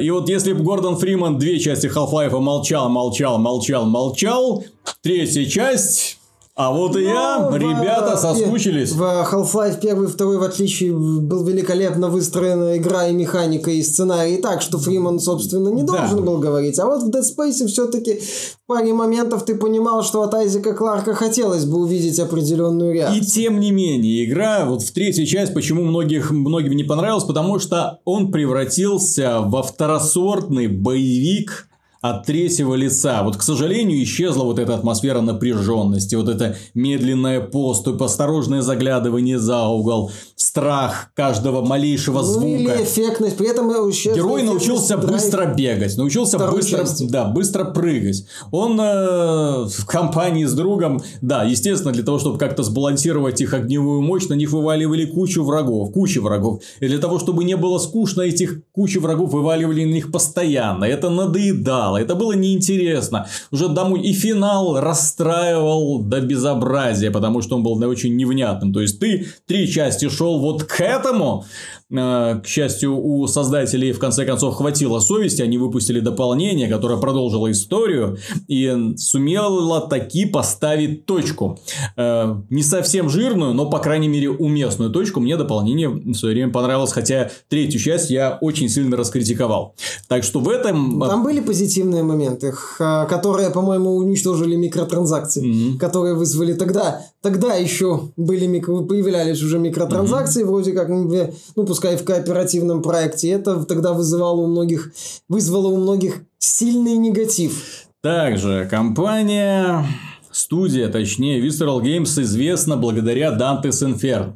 И 0.00 0.10
вот 0.10 0.28
если 0.28 0.52
бы 0.52 0.62
Гордон 0.62 0.96
Фриман 0.96 1.38
две 1.38 1.58
части 1.58 1.86
Half-Life 1.86 2.38
молчал, 2.40 2.88
молчал, 2.88 3.38
молчал, 3.38 3.86
молчал, 3.86 4.64
третья 5.02 5.44
часть... 5.44 6.17
А 6.60 6.72
вот 6.72 6.96
и 6.96 7.04
я, 7.04 7.38
Ну, 7.38 7.50
в, 7.50 7.56
ребята, 7.56 8.16
соскучились. 8.16 8.90
В 8.90 9.00
Half-Life 9.00 9.78
1 9.78 10.04
и 10.04 10.06
2, 10.08 10.38
в 10.38 10.42
отличие, 10.42 10.92
был 10.92 11.44
великолепно 11.44 12.08
выстроена 12.08 12.76
игра 12.78 13.06
и 13.06 13.12
механика, 13.12 13.70
и 13.70 13.80
сценарий 13.80 14.38
так, 14.38 14.60
что 14.60 14.76
Фриман, 14.76 15.20
собственно, 15.20 15.68
не 15.68 15.84
Да. 15.84 15.98
должен 15.98 16.24
был 16.24 16.38
говорить. 16.38 16.76
А 16.80 16.86
вот 16.86 17.04
в 17.04 17.10
Dead 17.10 17.22
Space 17.22 17.64
все-таки 17.68 18.14
в 18.20 18.66
паре 18.66 18.92
моментов 18.92 19.44
ты 19.44 19.54
понимал, 19.54 20.02
что 20.02 20.22
от 20.22 20.34
Айзека 20.34 20.74
Кларка 20.74 21.14
хотелось 21.14 21.64
бы 21.64 21.78
увидеть 21.78 22.18
определенную 22.18 22.90
И 22.90 22.94
реакцию. 22.94 23.24
тем 23.24 23.60
не 23.60 23.70
менее, 23.70 24.24
игра 24.24 24.64
вот 24.64 24.82
в 24.82 24.90
третьей 24.90 25.28
часть, 25.28 25.54
почему 25.54 25.84
многих, 25.84 26.32
многим 26.32 26.72
не 26.72 26.82
понравилась, 26.82 27.22
потому 27.22 27.60
что 27.60 28.00
он 28.04 28.32
превратился 28.32 29.42
во 29.42 29.62
второсортный 29.62 30.66
боевик 30.66 31.67
от 32.00 32.26
третьего 32.26 32.74
лица. 32.74 33.22
Вот, 33.24 33.36
к 33.36 33.42
сожалению, 33.42 34.02
исчезла 34.02 34.44
вот 34.44 34.58
эта 34.58 34.74
атмосфера 34.74 35.20
напряженности, 35.20 36.14
вот 36.14 36.28
эта 36.28 36.56
медленная 36.74 37.40
поступь, 37.40 38.00
осторожное 38.02 38.62
заглядывание 38.62 39.38
за 39.38 39.64
угол, 39.66 40.10
страх 40.36 41.10
каждого 41.14 41.64
малейшего 41.64 42.18
Ну 42.20 42.24
звука. 42.24 42.46
или 42.46 42.82
эффектность. 42.84 43.36
При 43.36 43.48
этом 43.48 43.68
исчезла 43.90 44.16
Герой 44.16 44.42
научился 44.42 44.96
драйв. 44.96 45.12
быстро 45.12 45.54
бегать, 45.54 45.96
научился 45.96 46.38
быстро, 46.38 46.78
части. 46.78 47.08
да, 47.08 47.24
быстро 47.24 47.64
прыгать. 47.64 48.24
Он 48.52 48.78
э, 48.80 49.64
в 49.66 49.84
компании 49.86 50.44
с 50.44 50.52
другом, 50.52 51.00
да, 51.20 51.42
естественно, 51.44 51.92
для 51.92 52.02
того, 52.04 52.18
чтобы 52.18 52.38
как-то 52.38 52.62
сбалансировать 52.62 53.40
их 53.40 53.52
огневую 53.54 54.02
мощь, 54.02 54.28
на 54.28 54.34
них 54.34 54.50
вываливали 54.50 55.04
кучу 55.04 55.42
врагов, 55.44 55.92
кучу 55.92 56.22
врагов. 56.22 56.62
И 56.80 56.86
для 56.86 56.98
того, 56.98 57.18
чтобы 57.18 57.44
не 57.44 57.56
было 57.56 57.78
скучно, 57.78 58.22
этих 58.22 58.60
кучу 58.72 59.00
врагов 59.00 59.32
вываливали 59.32 59.84
на 59.84 59.92
них 59.92 60.12
постоянно. 60.12 60.84
Это 60.84 61.10
надоедало, 61.10 61.87
это 61.96 62.14
было 62.14 62.32
неинтересно. 62.32 63.26
Уже 63.50 63.68
домой 63.68 64.02
и 64.02 64.12
финал 64.12 64.80
расстраивал 64.80 66.00
до 66.00 66.20
безобразия, 66.20 67.10
потому 67.10 67.42
что 67.42 67.56
он 67.56 67.62
был 67.62 67.78
очень 67.88 68.16
невнятным. 68.16 68.72
То 68.72 68.80
есть 68.80 68.98
ты 68.98 69.28
три 69.46 69.70
части 69.70 70.08
шел 70.08 70.40
вот 70.40 70.64
к 70.64 70.80
этому, 70.80 71.44
К 71.90 72.42
счастью, 72.44 72.98
у 73.02 73.26
создателей 73.26 73.92
в 73.92 73.98
конце 73.98 74.26
концов 74.26 74.56
хватило 74.56 75.00
совести, 75.00 75.40
они 75.40 75.56
выпустили 75.56 76.00
дополнение, 76.00 76.68
которое 76.68 76.98
продолжило 77.00 77.50
историю 77.50 78.18
и 78.46 78.94
сумело 78.98 79.88
таки 79.88 80.26
поставить 80.26 81.06
точку. 81.06 81.58
Э, 81.96 82.36
Не 82.50 82.62
совсем 82.62 83.08
жирную, 83.08 83.54
но, 83.54 83.70
по 83.70 83.78
крайней 83.78 84.08
мере, 84.08 84.28
уместную 84.28 84.90
точку. 84.90 85.20
Мне 85.20 85.38
дополнение 85.38 85.88
в 85.88 86.14
свое 86.14 86.34
время 86.34 86.52
понравилось, 86.52 86.92
хотя 86.92 87.30
третью 87.48 87.80
часть 87.80 88.10
я 88.10 88.36
очень 88.40 88.68
сильно 88.68 88.94
раскритиковал. 88.94 89.74
Так 90.08 90.24
что 90.24 90.40
в 90.40 90.48
этом... 90.50 91.00
Там 91.00 91.24
были 91.24 91.40
позитивные 91.40 92.02
моменты, 92.02 92.52
которые, 92.76 93.48
по-моему, 93.48 93.96
уничтожили 93.96 94.56
микротранзакции, 94.56 95.42
mm-hmm. 95.44 95.78
которые 95.78 96.14
вызвали 96.14 96.52
тогда. 96.52 97.00
Тогда 97.22 97.54
еще 97.54 98.10
были 98.16 98.60
появлялись 98.60 99.42
уже 99.42 99.58
микротранзакции, 99.58 100.42
mm-hmm. 100.42 100.46
вроде 100.46 100.72
как, 100.72 100.88
ну, 100.88 101.77
пускай 101.78 101.96
в 101.96 102.04
кооперативном 102.04 102.82
проекте. 102.82 103.30
Это 103.30 103.64
тогда 103.64 103.92
вызывало 103.92 104.40
у 104.40 104.46
многих, 104.48 104.90
вызвало 105.28 105.68
у 105.68 105.76
многих 105.76 106.24
сильный 106.38 106.96
негатив. 106.96 107.86
Также 108.02 108.66
компания, 108.68 109.86
студия, 110.32 110.88
точнее, 110.88 111.40
Visceral 111.40 111.80
Games 111.80 112.20
известна 112.22 112.76
благодаря 112.76 113.30
Dante's 113.30 113.86
Inferno. 113.86 114.32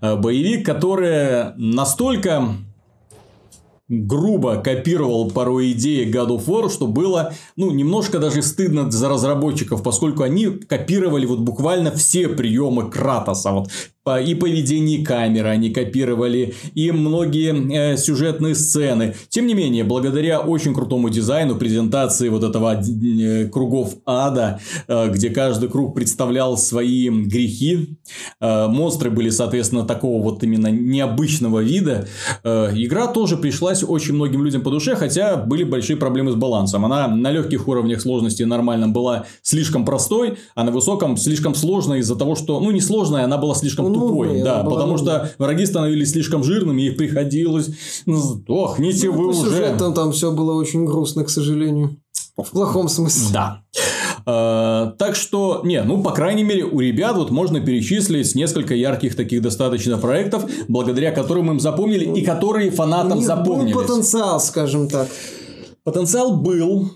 Э, 0.00 0.16
боевик, 0.16 0.64
который 0.64 1.54
настолько 1.56 2.56
грубо 3.88 4.56
копировал 4.56 5.30
порой 5.30 5.72
идеи 5.72 6.10
God 6.10 6.28
of 6.28 6.46
War, 6.46 6.70
что 6.70 6.86
было, 6.86 7.34
ну, 7.56 7.70
немножко 7.72 8.18
даже 8.18 8.40
стыдно 8.40 8.90
за 8.90 9.10
разработчиков, 9.10 9.82
поскольку 9.82 10.22
они 10.22 10.46
копировали 10.46 11.26
вот 11.26 11.40
буквально 11.40 11.90
все 11.90 12.28
приемы 12.28 12.90
Кратоса. 12.90 13.52
Вот 13.52 13.68
и 14.06 14.34
поведение 14.34 15.02
камеры 15.02 15.48
они 15.48 15.70
копировали, 15.70 16.54
и 16.74 16.90
многие 16.92 17.94
э, 17.94 17.96
сюжетные 17.96 18.54
сцены. 18.54 19.14
Тем 19.30 19.46
не 19.46 19.54
менее, 19.54 19.82
благодаря 19.82 20.40
очень 20.40 20.74
крутому 20.74 21.08
дизайну, 21.08 21.56
презентации 21.56 22.28
вот 22.28 22.44
этого 22.44 22.82
э, 22.82 23.48
кругов 23.48 23.94
ада, 24.04 24.60
э, 24.88 25.08
где 25.10 25.30
каждый 25.30 25.70
круг 25.70 25.94
представлял 25.94 26.58
свои 26.58 27.08
грехи, 27.08 27.96
э, 28.40 28.66
монстры 28.66 29.10
были, 29.10 29.30
соответственно, 29.30 29.84
такого 29.84 30.22
вот 30.22 30.42
именно 30.42 30.66
необычного 30.66 31.60
вида, 31.60 32.06
э, 32.42 32.72
игра 32.74 33.06
тоже 33.06 33.38
пришлась 33.38 33.82
очень 33.82 34.12
многим 34.14 34.44
людям 34.44 34.60
по 34.60 34.70
душе, 34.70 34.96
хотя 34.96 35.38
были 35.38 35.64
большие 35.64 35.96
проблемы 35.96 36.32
с 36.32 36.34
балансом. 36.34 36.84
Она 36.84 37.08
на 37.08 37.30
легких 37.30 37.66
уровнях 37.68 38.02
сложности 38.02 38.42
нормальном 38.42 38.92
была 38.92 39.24
слишком 39.40 39.86
простой, 39.86 40.36
а 40.54 40.62
на 40.64 40.72
высоком 40.72 41.16
слишком 41.16 41.54
сложной 41.54 42.00
из-за 42.00 42.16
того, 42.16 42.34
что, 42.34 42.60
ну, 42.60 42.70
не 42.70 42.82
сложная, 42.82 43.24
она 43.24 43.38
была 43.38 43.54
слишком 43.54 43.93
тупой, 43.94 44.42
да, 44.42 44.62
потому 44.64 44.98
что 44.98 45.30
враги 45.38 45.66
становились 45.66 46.10
слишком 46.12 46.44
жирными, 46.44 46.82
и 46.82 46.90
приходилось, 46.90 47.70
ну, 48.06 48.16
сдохните 48.16 49.10
ну, 49.10 49.18
вы 49.18 49.28
уже. 49.28 49.40
Сюжетом 49.40 49.94
там 49.94 50.12
все 50.12 50.32
было 50.32 50.54
очень 50.54 50.84
грустно, 50.84 51.24
к 51.24 51.30
сожалению. 51.30 51.96
В 52.36 52.50
плохом 52.50 52.88
смысле. 52.88 53.28
Да. 53.32 53.62
Uh, 54.26 54.92
так 54.96 55.14
что, 55.14 55.60
не, 55.64 55.82
ну, 55.82 56.02
по 56.02 56.10
крайней 56.10 56.44
мере, 56.44 56.64
у 56.64 56.80
ребят 56.80 57.16
вот 57.16 57.30
можно 57.30 57.60
перечислить 57.60 58.34
несколько 58.34 58.74
ярких 58.74 59.14
таких 59.16 59.42
достаточно 59.42 59.98
проектов, 59.98 60.50
благодаря 60.66 61.12
которым 61.12 61.50
им 61.50 61.60
запомнили 61.60 62.06
и 62.06 62.24
которые 62.24 62.70
фанатам 62.70 63.20
запомнились. 63.20 63.74
Был 63.74 63.82
потенциал, 63.82 64.40
скажем 64.40 64.88
так. 64.88 65.08
Потенциал 65.84 66.36
был, 66.36 66.90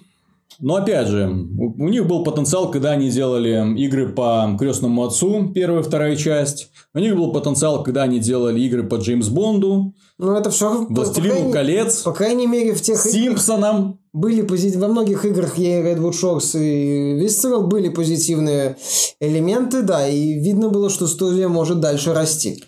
но 0.60 0.76
опять 0.76 1.06
же, 1.06 1.28
у 1.28 1.88
них 1.88 2.06
был 2.06 2.24
потенциал, 2.24 2.70
когда 2.70 2.90
они 2.90 3.10
делали 3.10 3.74
игры 3.78 4.08
по 4.08 4.56
крестному 4.58 5.04
отцу, 5.04 5.50
первая 5.54 5.82
и 5.82 5.84
вторая 5.84 6.16
часть. 6.16 6.70
У 6.94 6.98
них 6.98 7.16
был 7.16 7.32
потенциал, 7.32 7.84
когда 7.84 8.02
они 8.02 8.18
делали 8.18 8.60
игры 8.60 8.82
по 8.82 8.96
Джеймс 8.96 9.28
Бонду. 9.28 9.94
Ну, 10.18 10.34
это 10.34 10.50
все... 10.50 10.86
Властелину 10.88 11.52
колец. 11.52 12.02
По 12.02 12.12
крайней 12.12 12.48
мере, 12.48 12.74
в 12.74 12.82
тех 12.82 12.98
Симпсонам. 13.00 14.00
Были 14.12 14.42
позитив... 14.42 14.80
Во 14.80 14.88
многих 14.88 15.24
играх 15.24 15.58
ей 15.58 15.80
Redwood 15.80 16.12
Shores 16.12 16.58
и 16.60 17.24
Visceral 17.24 17.68
были 17.68 17.88
позитивные 17.88 18.76
элементы, 19.20 19.82
да, 19.82 20.08
и 20.08 20.40
видно 20.40 20.70
было, 20.70 20.90
что 20.90 21.06
студия 21.06 21.46
может 21.46 21.78
дальше 21.78 22.12
расти. 22.12 22.64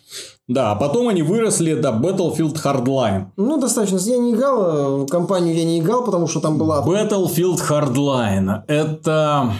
Да, 0.50 0.72
а 0.72 0.74
потом 0.74 1.06
они 1.06 1.22
выросли 1.22 1.74
до 1.74 1.90
Battlefield 1.90 2.56
Hardline. 2.56 3.26
Ну, 3.36 3.60
достаточно. 3.60 3.98
Я 3.98 4.18
не 4.18 4.34
играл, 4.34 5.06
компанию 5.06 5.54
я 5.54 5.64
не 5.64 5.78
играл, 5.78 6.04
потому 6.04 6.26
что 6.26 6.40
там 6.40 6.58
была... 6.58 6.84
Battlefield 6.84 7.60
Hardline. 7.68 8.62
Это... 8.66 9.52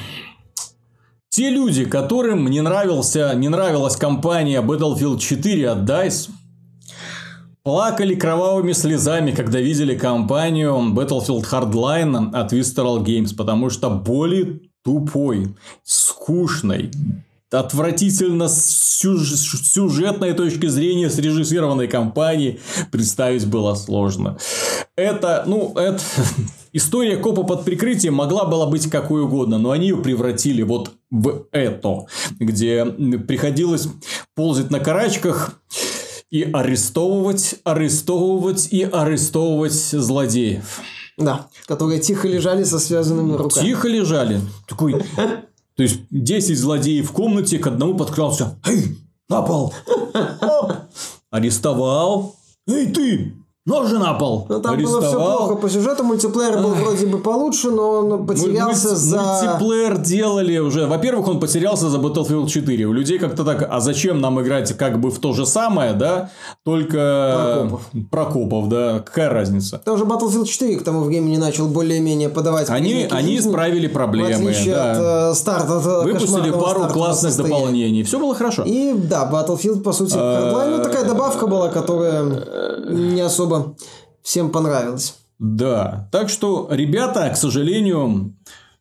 Те 1.29 1.51
люди, 1.51 1.85
которым 1.85 2.49
не, 2.49 2.61
нравился, 2.61 3.33
не 3.37 3.49
нравилась 3.49 3.95
компания 3.95 4.61
Battlefield 4.63 5.21
4 5.21 5.71
от 5.71 5.79
DICE, 5.89 6.29
плакали 7.63 8.17
кровавыми 8.17 8.73
слезами, 8.73 9.31
когда 9.31 9.61
видели 9.61 9.97
компанию 9.97 10.75
Battlefield 10.93 11.45
Hardline 11.49 12.35
от 12.35 12.53
Visceral 12.53 13.05
Games, 13.05 13.37
потому 13.37 13.71
что 13.71 13.91
более 13.91 14.59
тупой, 14.83 15.55
скучной, 15.85 16.91
отвратительно 17.53 18.49
с 18.49 19.01
сюжетной 19.01 20.33
точки 20.35 20.67
зрения 20.67 21.11
срежиссированной 21.11 21.89
кампании 21.89 22.61
представить 22.91 23.47
было 23.47 23.75
сложно. 23.75 24.39
Это, 24.97 25.45
ну, 25.47 25.73
это... 25.77 26.01
История 26.73 27.17
копа 27.17 27.43
под 27.43 27.65
прикрытием 27.65 28.15
могла 28.15 28.45
была 28.45 28.67
быть 28.67 28.89
какой 28.89 29.23
угодно, 29.23 29.59
но 29.59 29.73
они 29.73 29.89
ее 29.89 29.97
превратили 29.97 30.63
вот 30.63 30.93
в 31.11 31.47
это, 31.51 32.07
где 32.39 32.85
приходилось 32.85 33.89
ползать 34.37 34.71
на 34.71 34.79
карачках 34.79 35.61
и 36.31 36.43
арестовывать, 36.53 37.57
арестовывать 37.65 38.69
и 38.71 38.85
арестовывать 38.85 39.73
злодеев. 39.73 40.81
Да, 41.17 41.49
которые 41.67 42.01
тихо 42.01 42.29
лежали 42.29 42.63
со 42.63 42.79
связанными 42.79 43.37
руками. 43.37 43.67
Тихо 43.67 43.89
лежали. 43.89 44.41
Такой 44.69 45.05
то 45.81 45.85
есть 45.85 46.01
10 46.11 46.59
злодеев 46.59 47.09
в 47.09 47.13
комнате, 47.15 47.59
к 47.59 47.67
одному 47.67 47.97
подкрался. 47.97 48.61
Эй, 48.67 48.99
на 49.31 49.41
пол! 49.41 49.73
Арестовал. 51.31 52.37
Эй, 52.67 52.93
ты! 52.93 53.40
Ножи 53.67 53.99
на 53.99 54.15
пол. 54.15 54.47
Ну, 54.49 54.61
там 54.61 54.83
было 54.83 55.03
все 55.03 55.17
плохо 55.17 55.55
по 55.57 55.69
сюжету. 55.69 56.03
Мультиплеер 56.03 56.63
был 56.63 56.71
вроде 56.71 57.07
бы 57.07 57.19
получше, 57.19 57.71
но 57.71 57.91
он 57.91 58.27
потерялся 58.27 58.89
Мульти- 58.89 58.95
за... 58.95 59.21
Мультиплеер 59.21 59.99
делали 59.99 60.57
уже... 60.59 60.87
Во-первых, 60.87 61.29
он 61.29 61.41
потерялся 61.41 61.91
за 61.91 61.99
Battlefield 61.99 62.47
4. 62.49 62.87
У 62.87 62.93
людей 62.95 63.19
как-то 63.19 63.45
так... 63.45 63.69
А 63.71 63.81
зачем 63.81 64.23
нам 64.23 64.41
играть 64.41 64.73
как 64.79 64.99
бы 64.99 65.11
в 65.11 65.19
то 65.19 65.35
же 65.35 65.45
самое, 65.45 65.93
да? 65.93 66.31
Только... 66.65 67.53
Прокопов. 67.55 67.83
Прокопов, 68.11 68.69
да. 68.71 69.01
Какая 69.01 69.29
разница? 69.29 69.79
Тоже 69.85 70.05
Battlefield 70.05 70.47
4 70.47 70.77
к 70.79 70.83
тому 70.83 71.03
времени 71.03 71.37
начал 71.37 71.69
более-менее 71.69 72.31
подавать... 72.31 72.71
Они, 72.71 73.07
они 73.11 73.37
исправили 73.37 73.89
проблемы. 73.89 74.37
В 74.37 74.49
отличие 74.49 74.75
да. 74.75 74.93
от 74.93 75.33
э, 75.33 75.35
старта... 75.35 75.77
От 75.77 76.05
Выпустили 76.05 76.51
пару 76.51 76.89
классных 76.89 77.37
дополнений. 77.37 78.05
Все 78.05 78.19
было 78.19 78.35
хорошо. 78.35 78.63
И 78.65 78.95
да, 78.95 79.31
Battlefield, 79.31 79.83
по 79.83 79.93
сути, 79.93 80.15
ну, 80.15 80.83
такая 80.83 81.05
добавка 81.05 81.47
была, 81.47 81.69
которая 81.69 82.70
не 82.91 83.21
особо 83.21 83.77
всем 84.23 84.51
понравилось. 84.51 85.17
Да, 85.39 86.09
так 86.13 86.29
что 86.29 86.69
ребята, 86.71 87.31
к 87.31 87.37
сожалению, 87.37 88.37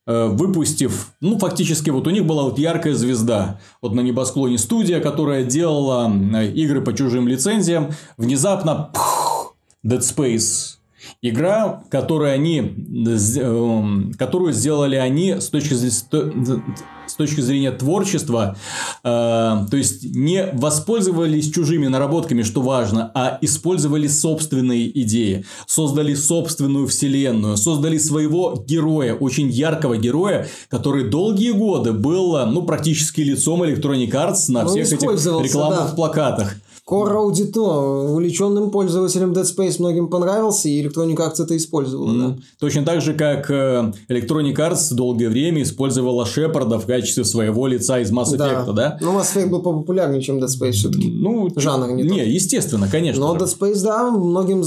э, 0.05 0.27
выпустив, 0.27 1.13
ну, 1.21 1.39
фактически, 1.39 1.89
вот 1.89 2.05
у 2.05 2.09
них 2.09 2.25
была 2.25 2.43
вот 2.43 2.59
яркая 2.59 2.95
звезда. 2.95 3.59
Вот 3.81 3.93
на 3.93 4.01
небосклоне 4.01 4.57
студия, 4.57 4.99
которая 4.99 5.45
делала 5.45 6.11
э, 6.11 6.51
игры 6.51 6.81
по 6.81 6.93
чужим 6.93 7.27
лицензиям, 7.27 7.93
внезапно 8.17 8.91
пух, 8.93 9.55
Dead 9.85 9.99
Space. 9.99 10.78
Игра, 11.21 11.83
которую 11.89 12.31
они, 12.31 12.61
э, 12.61 14.13
которую 14.17 14.53
сделали 14.53 14.95
они 14.95 15.41
с 15.41 15.49
точки 15.49 15.73
зрения 15.73 16.63
с 17.09 17.15
точки 17.15 17.41
зрения 17.41 17.71
творчества, 17.71 18.55
э, 19.03 19.07
то 19.07 19.67
есть 19.73 20.03
не 20.15 20.49
воспользовались 20.53 21.51
чужими 21.51 21.87
наработками, 21.87 22.43
что 22.43 22.61
важно, 22.61 23.11
а 23.15 23.37
использовали 23.41 24.07
собственные 24.07 24.97
идеи, 25.01 25.43
создали 25.65 26.13
собственную 26.13 26.87
вселенную, 26.87 27.57
создали 27.57 27.97
своего 27.97 28.63
героя, 28.65 29.15
очень 29.15 29.49
яркого 29.49 29.97
героя, 29.97 30.47
который 30.69 31.09
долгие 31.09 31.51
годы 31.51 31.93
был, 31.93 32.45
ну, 32.45 32.61
практически 32.61 33.21
лицом 33.21 33.63
Electronic 33.63 34.11
Arts 34.11 34.45
на 34.49 34.63
ну, 34.63 34.69
всех 34.69 34.93
этих 34.93 35.09
рекламных 35.09 35.89
да. 35.89 35.95
плакатах. 35.95 36.55
Core 36.89 37.13
Audito 37.13 38.09
увлеченным 38.09 38.71
пользователям 38.71 39.31
Dead 39.33 39.43
Space 39.43 39.75
многим 39.77 40.07
понравился, 40.07 40.69
и 40.69 40.83
Electronic 40.83 41.17
Arts 41.17 41.43
это 41.43 41.55
использовала. 41.55 42.09
Mm. 42.09 42.19
Да. 42.19 42.37
Точно 42.59 42.83
так 42.83 43.01
же, 43.01 43.13
как 43.13 43.51
э, 43.51 43.93
Electronic 44.09 44.55
Arts 44.55 44.93
долгое 44.93 45.29
время 45.29 45.61
использовала 45.61 46.25
Шепарда 46.25 46.79
в 46.79 46.87
качестве 46.87 47.25
своего 47.25 47.67
лица 47.67 47.99
из 47.99 48.11
Mass 48.11 48.33
Effect, 48.33 48.65
да? 48.65 48.73
да? 48.73 48.97
Ну, 49.01 49.19
Mass 49.19 49.35
Effect 49.35 49.49
был 49.49 49.61
популярнее, 49.61 50.21
чем 50.21 50.39
Dead 50.39 50.47
Space 50.47 50.71
все-таки. 50.71 51.11
Ну, 51.11 51.49
жанр 51.55 51.91
не 51.91 52.03
Не, 52.03 52.09
тот. 52.09 52.27
естественно, 52.27 52.87
конечно. 52.89 53.21
Но 53.21 53.37
же. 53.37 53.45
Dead 53.45 53.59
Space, 53.59 53.83
да, 53.83 54.09
многим 54.09 54.63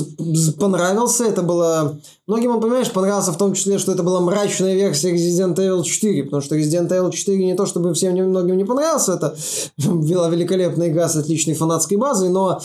понравился. 0.61 1.25
Это 1.25 1.43
было... 1.43 1.99
Многим, 2.29 2.53
он, 2.53 2.61
понимаешь, 2.61 2.91
понравился 2.91 3.33
в 3.33 3.37
том 3.37 3.53
числе, 3.53 3.79
что 3.79 3.91
это 3.91 4.05
была 4.05 4.21
мрачная 4.21 4.75
версия 4.75 5.13
Resident 5.13 5.57
Evil 5.57 5.83
4, 5.83 6.23
потому 6.23 6.41
что 6.41 6.57
Resident 6.57 6.89
Evil 6.89 7.11
4 7.11 7.45
не 7.45 7.55
то, 7.57 7.67
чтобы 7.67 7.93
всем 7.95 8.15
многим 8.15 8.57
не 8.57 8.65
понравился, 8.65 9.15
это 9.15 9.35
была 9.91 10.29
великолепная 10.29 10.89
игра 10.89 11.09
с 11.09 11.17
отличной 11.17 11.55
фанатской 11.55 11.97
базой, 11.97 12.12
базой, 12.13 12.29
но 12.29 12.61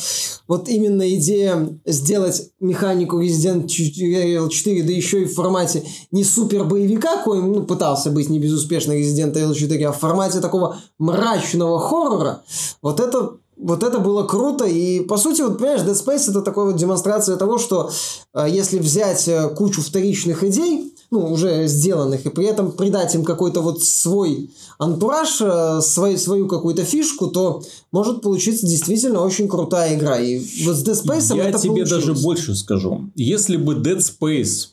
вот 0.47 0.67
именно 0.69 1.07
идея 1.15 1.79
сделать 1.85 2.49
механику 2.59 3.21
Resident 3.21 3.67
Evil 3.67 4.49
4, 4.49 4.83
да 4.83 4.91
еще 4.91 5.23
и 5.23 5.25
в 5.25 5.33
формате 5.33 5.83
не 6.11 6.23
супер 6.23 6.65
боевика, 6.65 7.23
коим 7.23 7.53
ну, 7.53 7.63
пытался 7.63 8.11
быть 8.11 8.29
не 8.29 8.39
безуспешно 8.39 8.93
Resident 8.93 9.33
Evil 9.33 9.53
4, 9.53 9.87
а 9.87 9.91
в 9.91 9.99
формате 9.99 10.39
такого 10.39 10.77
мрачного 10.99 11.79
хоррора, 11.79 12.43
вот 12.81 12.99
это 12.99 13.37
вот 13.59 13.81
это 13.81 13.97
было 13.97 14.23
круто, 14.23 14.65
и 14.65 14.99
по 14.99 15.17
сути, 15.17 15.41
вот 15.41 15.57
понимаешь, 15.57 15.81
Dead 15.81 15.93
Space 15.93 16.29
это 16.29 16.43
такая 16.43 16.65
вот 16.65 16.75
демонстрация 16.75 17.37
того, 17.37 17.57
что 17.57 17.89
э, 18.35 18.45
если 18.47 18.77
взять 18.77 19.27
э, 19.27 19.49
кучу 19.49 19.81
вторичных 19.81 20.43
идей, 20.43 20.93
ну, 21.09 21.31
уже 21.31 21.67
сделанных, 21.67 22.25
и 22.25 22.29
при 22.29 22.45
этом 22.45 22.71
придать 22.71 23.15
им 23.15 23.23
какой-то 23.23 23.61
вот 23.61 23.81
свой 23.83 24.49
антураж, 24.77 25.37
э, 25.41 25.79
свой, 25.81 26.17
свою 26.17 26.47
какую-то 26.47 26.83
фишку, 26.83 27.27
то 27.27 27.63
может 27.91 28.21
получиться 28.21 28.67
действительно 28.67 29.21
очень 29.23 29.47
крутая 29.47 29.95
игра. 29.95 30.19
И 30.19 30.39
вот 30.65 30.75
с 30.75 30.83
Dead 30.83 31.01
Space 31.01 31.35
Я 31.35 31.49
это 31.49 31.59
тебе 31.59 31.69
получилось. 31.69 31.89
даже 32.05 32.13
больше 32.13 32.55
скажу. 32.55 33.09
Если 33.15 33.55
бы 33.55 33.75
Dead 33.75 33.99
Space 33.99 34.67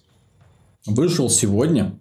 вышел 0.86 1.30
сегодня, 1.30 1.98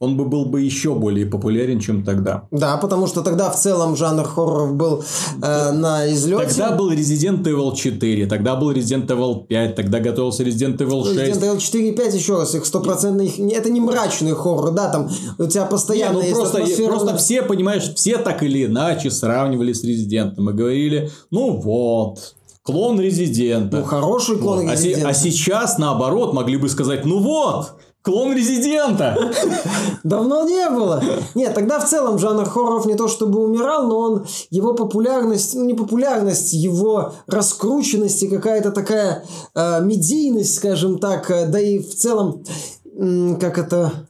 он 0.00 0.16
бы 0.16 0.26
был 0.26 0.44
бы 0.44 0.60
еще 0.62 0.94
более 0.94 1.26
популярен, 1.26 1.80
чем 1.80 2.04
тогда. 2.04 2.44
Да, 2.52 2.76
потому 2.76 3.08
что 3.08 3.22
тогда 3.22 3.50
в 3.50 3.56
целом 3.58 3.96
жанр 3.96 4.24
хорроров 4.24 4.76
был 4.76 5.02
э, 5.42 5.72
на 5.72 6.08
излете. 6.12 6.44
Тогда 6.46 6.70
был 6.76 6.92
Resident 6.92 7.42
Evil 7.42 7.74
4, 7.74 8.26
тогда 8.26 8.54
был 8.54 8.70
Resident 8.70 9.06
Evil 9.08 9.46
5, 9.46 9.74
тогда 9.74 9.98
готовился 9.98 10.44
Resident 10.44 10.76
Evil 10.78 11.04
6. 11.04 11.18
Resident 11.18 11.42
Evil 11.56 11.58
4 11.58 11.88
и 11.88 11.92
5 11.92 12.14
еще 12.14 12.36
раз, 12.36 12.54
их 12.54 12.64
стопроцентно, 12.64 13.22
их, 13.22 13.38
не- 13.38 13.54
это 13.54 13.70
не 13.70 13.80
мрачный 13.80 14.34
хоррор, 14.34 14.70
да, 14.70 14.88
там 14.88 15.10
у 15.36 15.46
тебя 15.46 15.64
Не, 15.64 15.68
постоянно 15.68 16.12
ну 16.14 16.20
есть 16.22 16.34
просто, 16.34 16.58
атмосфера- 16.58 16.88
просто 16.90 17.16
все, 17.16 17.42
понимаешь, 17.42 17.92
все 17.96 18.18
так 18.18 18.42
или 18.44 18.66
иначе 18.66 19.10
сравнивали 19.10 19.72
с 19.72 19.82
Резидентом 19.82 20.48
и 20.50 20.52
говорили, 20.52 21.10
ну 21.32 21.56
вот, 21.56 22.34
клон 22.62 23.00
Резидента. 23.00 23.78
Ну, 23.78 23.84
хороший 23.84 24.36
клон 24.36 24.58
Вот. 24.64 24.70
А, 24.72 24.76
се- 24.76 24.92
Resident. 24.92 25.06
а 25.08 25.14
сейчас, 25.14 25.78
наоборот, 25.78 26.34
могли 26.34 26.56
бы 26.56 26.68
сказать, 26.68 27.04
ну 27.04 27.18
вот, 27.18 27.72
клон 28.08 28.32
Резидента. 28.34 29.30
Давно 30.02 30.48
не 30.48 30.70
было. 30.70 31.02
Нет, 31.34 31.54
тогда 31.54 31.78
в 31.78 31.86
целом 31.86 32.18
жанр 32.18 32.46
хорроров 32.46 32.86
не 32.86 32.94
то 32.94 33.06
чтобы 33.06 33.44
умирал, 33.44 33.86
но 33.86 33.98
он, 33.98 34.26
его 34.48 34.72
популярность, 34.72 35.54
ну 35.54 35.64
не 35.66 35.74
популярность, 35.74 36.54
его 36.54 37.12
раскрученность 37.26 38.22
и 38.22 38.28
какая-то 38.28 38.72
такая 38.72 39.26
э, 39.54 39.82
медийность, 39.82 40.54
скажем 40.54 40.98
так, 40.98 41.30
э, 41.30 41.46
да 41.48 41.60
и 41.60 41.80
в 41.80 41.94
целом, 41.94 42.44
м, 42.96 43.38
как 43.38 43.58
это, 43.58 44.07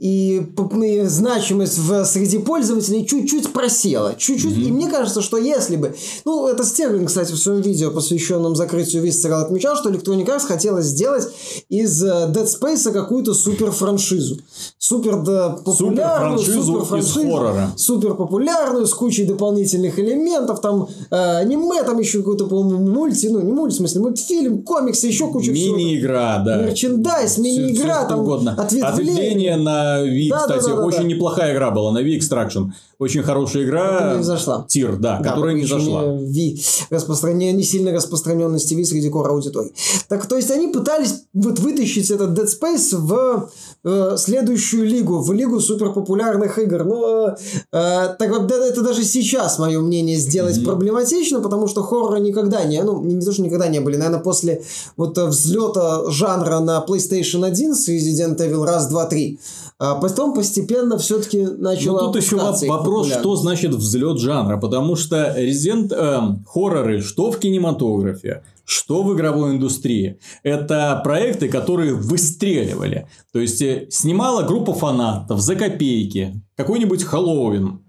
и, 0.00 0.42
и 0.82 1.02
значимость 1.04 1.78
в, 1.78 2.04
среди 2.06 2.38
пользователей 2.38 3.06
чуть-чуть 3.06 3.52
просела. 3.52 4.14
Чуть-чуть. 4.16 4.56
И 4.56 4.72
мне 4.72 4.88
кажется, 4.88 5.20
что 5.20 5.36
если 5.36 5.76
бы... 5.76 5.94
Ну, 6.24 6.46
это 6.46 6.64
Стерлинг, 6.64 7.08
кстати, 7.08 7.32
в 7.32 7.36
своем 7.36 7.60
видео, 7.60 7.90
посвященном 7.90 8.56
закрытию 8.56 9.04
Visceral, 9.04 9.42
отмечал, 9.42 9.76
что 9.76 9.90
Electronic 9.90 10.24
Arts 10.24 10.46
хотела 10.46 10.80
сделать 10.80 11.28
из 11.68 12.02
э, 12.02 12.32
Dead 12.34 12.46
Space 12.46 12.90
какую-то 12.90 13.34
супер 13.34 13.72
франшизу. 13.72 14.38
Супер 14.78 15.18
популярную, 15.18 16.38
Суперфраншизу 16.38 16.96
из 16.96 17.12
хоррора. 17.12 17.70
Супер 17.76 18.14
популярную, 18.14 18.86
с 18.86 18.94
кучей 18.94 19.24
дополнительных 19.24 19.98
элементов. 19.98 20.62
Там 20.62 20.88
э, 21.10 21.36
аниме, 21.40 21.82
там 21.82 21.98
еще 21.98 22.20
какой-то, 22.20 22.46
по-моему, 22.46 22.90
мульти, 22.90 23.26
ну 23.26 23.42
не 23.42 23.52
мульти, 23.52 23.74
в 23.74 23.76
смысле, 23.76 24.00
мультфильм, 24.00 24.62
комиксы, 24.62 25.08
еще 25.08 25.28
куча 25.28 25.52
всего. 25.52 25.76
Мини-игра, 25.76 26.42
да. 26.42 26.56
Мерчендайз, 26.62 27.36
мини-игра, 27.36 27.84
всё 27.84 28.00
что 28.00 28.08
там 28.08 28.20
угодно. 28.20 28.52
ответвление. 28.52 28.92
Ответвление 28.92 29.56
на 29.56 29.89
V, 30.02 30.28
Да, 30.30 30.46
да, 30.46 30.58
кстати, 30.58 30.70
да, 30.70 30.76
да, 30.76 30.84
очень 30.84 31.02
да. 31.02 31.04
неплохая 31.04 31.54
игра 31.54 31.70
была 31.70 31.92
на 31.92 31.98
V 31.98 32.16
Extraction. 32.16 32.70
Очень 32.98 33.22
хорошая 33.22 33.64
игра. 33.64 33.92
Которая 33.92 34.16
не 34.18 34.24
зашла. 34.24 34.66
Тир, 34.68 34.96
да, 34.96 35.18
Да, 35.18 35.30
которая 35.30 35.54
не 35.54 35.66
зашла. 35.66 36.02
Ви 36.18 36.60
распространение, 36.90 37.52
не 37.52 37.62
сильно 37.62 37.92
распространенности 37.92 38.74
Ви 38.74 38.84
среди 38.84 39.08
кор 39.08 39.30
аудитории. 39.30 39.72
Так, 40.08 40.26
то 40.26 40.36
есть 40.36 40.50
они 40.50 40.68
пытались 40.68 41.24
вот 41.32 41.58
вытащить 41.58 42.10
этот 42.10 42.38
Dead 42.38 42.46
Space 42.46 42.96
в 42.96 43.48
э, 43.84 44.16
следующую 44.18 44.86
лигу, 44.86 45.20
в 45.20 45.32
лигу 45.32 45.60
суперпопулярных 45.60 46.58
игр. 46.58 46.84
Но 46.84 47.28
э, 47.28 48.14
так 48.18 48.30
вот, 48.30 48.46
да, 48.46 48.66
это 48.66 48.82
даже 48.82 49.04
сейчас, 49.04 49.58
мое 49.58 49.80
мнение, 49.80 50.16
сделать 50.16 50.62
проблематично, 50.64 51.40
потому 51.40 51.68
что 51.68 51.82
хорроры 51.82 52.20
никогда 52.20 52.64
не, 52.64 52.82
ну, 52.82 53.02
не 53.02 53.20
то, 53.20 53.32
что 53.32 53.42
никогда 53.42 53.68
не 53.68 53.80
были, 53.80 53.96
наверное, 53.96 54.20
после 54.20 54.62
вот 54.96 55.16
э, 55.16 55.26
взлета 55.26 56.10
жанра 56.10 56.60
на 56.60 56.84
PlayStation 56.86 57.46
1 57.46 57.74
с 57.74 57.88
Resident 57.88 58.36
Evil 58.36 58.64
раз, 58.64 58.88
два, 58.88 59.06
три, 59.06 59.38
а 59.80 59.94
потом 59.94 60.34
постепенно 60.34 60.98
все-таки 60.98 61.42
начало 61.42 62.00
Ну, 62.02 62.12
тут 62.12 62.22
еще 62.22 62.36
вопрос, 62.36 63.10
что 63.10 63.34
значит 63.34 63.72
взлет 63.72 64.18
жанра, 64.18 64.58
потому 64.58 64.94
что 64.94 65.32
резидент 65.34 65.90
эм, 65.90 66.44
хорроры, 66.46 67.00
что 67.00 67.32
в 67.32 67.38
кинематографе, 67.38 68.42
что 68.66 69.02
в 69.02 69.14
игровой 69.14 69.52
индустрии, 69.52 70.18
это 70.42 71.00
проекты, 71.02 71.48
которые 71.48 71.94
выстреливали. 71.94 73.08
То 73.32 73.38
есть 73.40 73.62
э, 73.62 73.86
снимала 73.88 74.42
группа 74.42 74.74
фанатов 74.74 75.40
за 75.40 75.56
копейки, 75.56 76.34
какой-нибудь 76.56 77.02
Хэллоуин. 77.02 77.80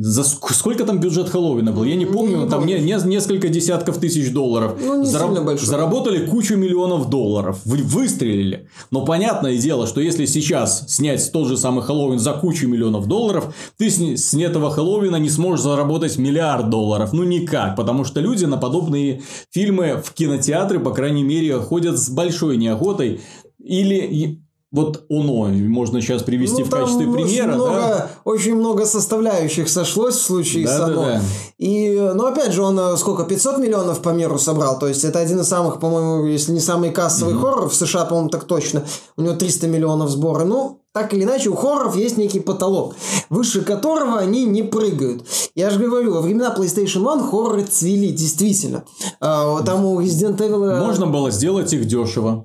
За 0.00 0.22
ск- 0.22 0.52
сколько 0.52 0.84
там 0.84 1.00
бюджет 1.00 1.28
Хэллоуина 1.28 1.72
был? 1.72 1.84
Я 1.84 1.94
не 1.96 2.06
помню, 2.06 2.44
не 2.44 2.48
там 2.48 2.66
не- 2.66 2.78
не- 2.80 3.06
несколько 3.08 3.48
десятков 3.48 3.98
тысяч 3.98 4.32
долларов. 4.32 4.78
Ну, 4.80 5.02
не 5.02 5.06
сильно 5.06 5.42
большой. 5.42 5.66
Заработали 5.66 6.26
кучу 6.26 6.56
миллионов 6.56 7.08
долларов. 7.10 7.60
Вы 7.64 7.78
выстрелили. 7.78 8.68
Но 8.90 9.04
понятное 9.04 9.56
дело, 9.58 9.86
что 9.86 10.00
если 10.00 10.26
сейчас 10.26 10.84
снять 10.88 11.30
тот 11.32 11.48
же 11.48 11.56
самый 11.56 11.82
Хэллоуин 11.82 12.18
за 12.18 12.32
кучу 12.32 12.68
миллионов 12.68 13.06
долларов, 13.06 13.54
ты 13.78 13.90
с, 13.90 13.96
с 13.98 14.34
этого 14.34 14.70
Хэллоуина 14.70 15.16
не 15.16 15.30
сможешь 15.30 15.62
заработать 15.64 16.16
миллиард 16.18 16.70
долларов. 16.70 17.12
Ну, 17.12 17.24
никак. 17.24 17.76
Потому 17.76 18.04
что 18.04 18.20
люди 18.20 18.44
на 18.44 18.56
подобные 18.56 19.22
фильмы 19.50 20.02
в 20.04 20.12
кинотеатры, 20.12 20.80
по 20.80 20.90
крайней 20.92 21.22
мере, 21.22 21.58
ходят 21.58 21.98
с 21.98 22.08
большой 22.10 22.56
неохотой. 22.56 23.20
Или 23.58 24.40
вот 24.76 25.04
оно 25.10 25.46
можно 25.48 26.00
сейчас 26.00 26.22
привести 26.22 26.62
в 26.62 26.66
Ну, 26.66 26.70
там 26.70 26.80
качестве 26.82 27.06
примера. 27.12 27.54
много, 27.54 27.72
да? 27.72 28.10
очень 28.24 28.54
много 28.54 28.86
составляющих 28.86 29.68
сошлось 29.68 30.14
в 30.16 30.22
случае 30.22 30.66
Да, 30.66 30.74
с 30.76 30.78
да, 30.78 30.84
«Оно». 30.86 31.02
да. 31.06 31.20
И, 31.58 31.98
ну, 32.14 32.26
опять 32.26 32.52
же, 32.52 32.62
он 32.62 32.78
э, 32.78 32.96
сколько, 32.96 33.24
500 33.24 33.58
миллионов 33.58 34.00
по 34.02 34.10
миру 34.10 34.38
собрал, 34.38 34.78
то 34.78 34.86
есть 34.86 35.02
это 35.04 35.18
один 35.18 35.40
из 35.40 35.48
самых, 35.48 35.80
по-моему, 35.80 36.26
если 36.26 36.52
не 36.52 36.60
самый 36.60 36.90
кассовый 36.90 37.34
хоррор, 37.34 37.68
в 37.68 37.74
США, 37.74 38.04
по-моему, 38.04 38.28
так 38.28 38.44
точно, 38.44 38.84
у 39.16 39.22
него 39.22 39.34
300 39.34 39.66
миллионов 39.66 40.10
сбора, 40.10 40.44
ну, 40.44 40.80
так 40.92 41.12
или 41.12 41.24
иначе, 41.24 41.50
у 41.50 41.54
хорроров 41.56 41.96
есть 41.96 42.16
некий 42.16 42.40
потолок, 42.40 42.94
выше 43.28 43.60
которого 43.62 44.18
они 44.18 44.44
не 44.44 44.62
прыгают. 44.62 45.24
Я 45.54 45.68
же 45.70 45.78
говорю, 45.78 46.12
во 46.14 46.20
времена 46.22 46.54
PlayStation 46.56 47.10
1 47.12 47.26
хорроры 47.28 47.64
цвели, 47.64 48.08
действительно. 48.12 48.84
А, 49.20 49.62
Там 49.62 49.84
у 49.84 50.00
Resident 50.00 50.38
Evil... 50.38 50.64
э, 50.70 50.80
Можно 50.80 51.06
было 51.06 51.30
сделать 51.30 51.72
их 51.72 51.84
дешево. 51.86 52.44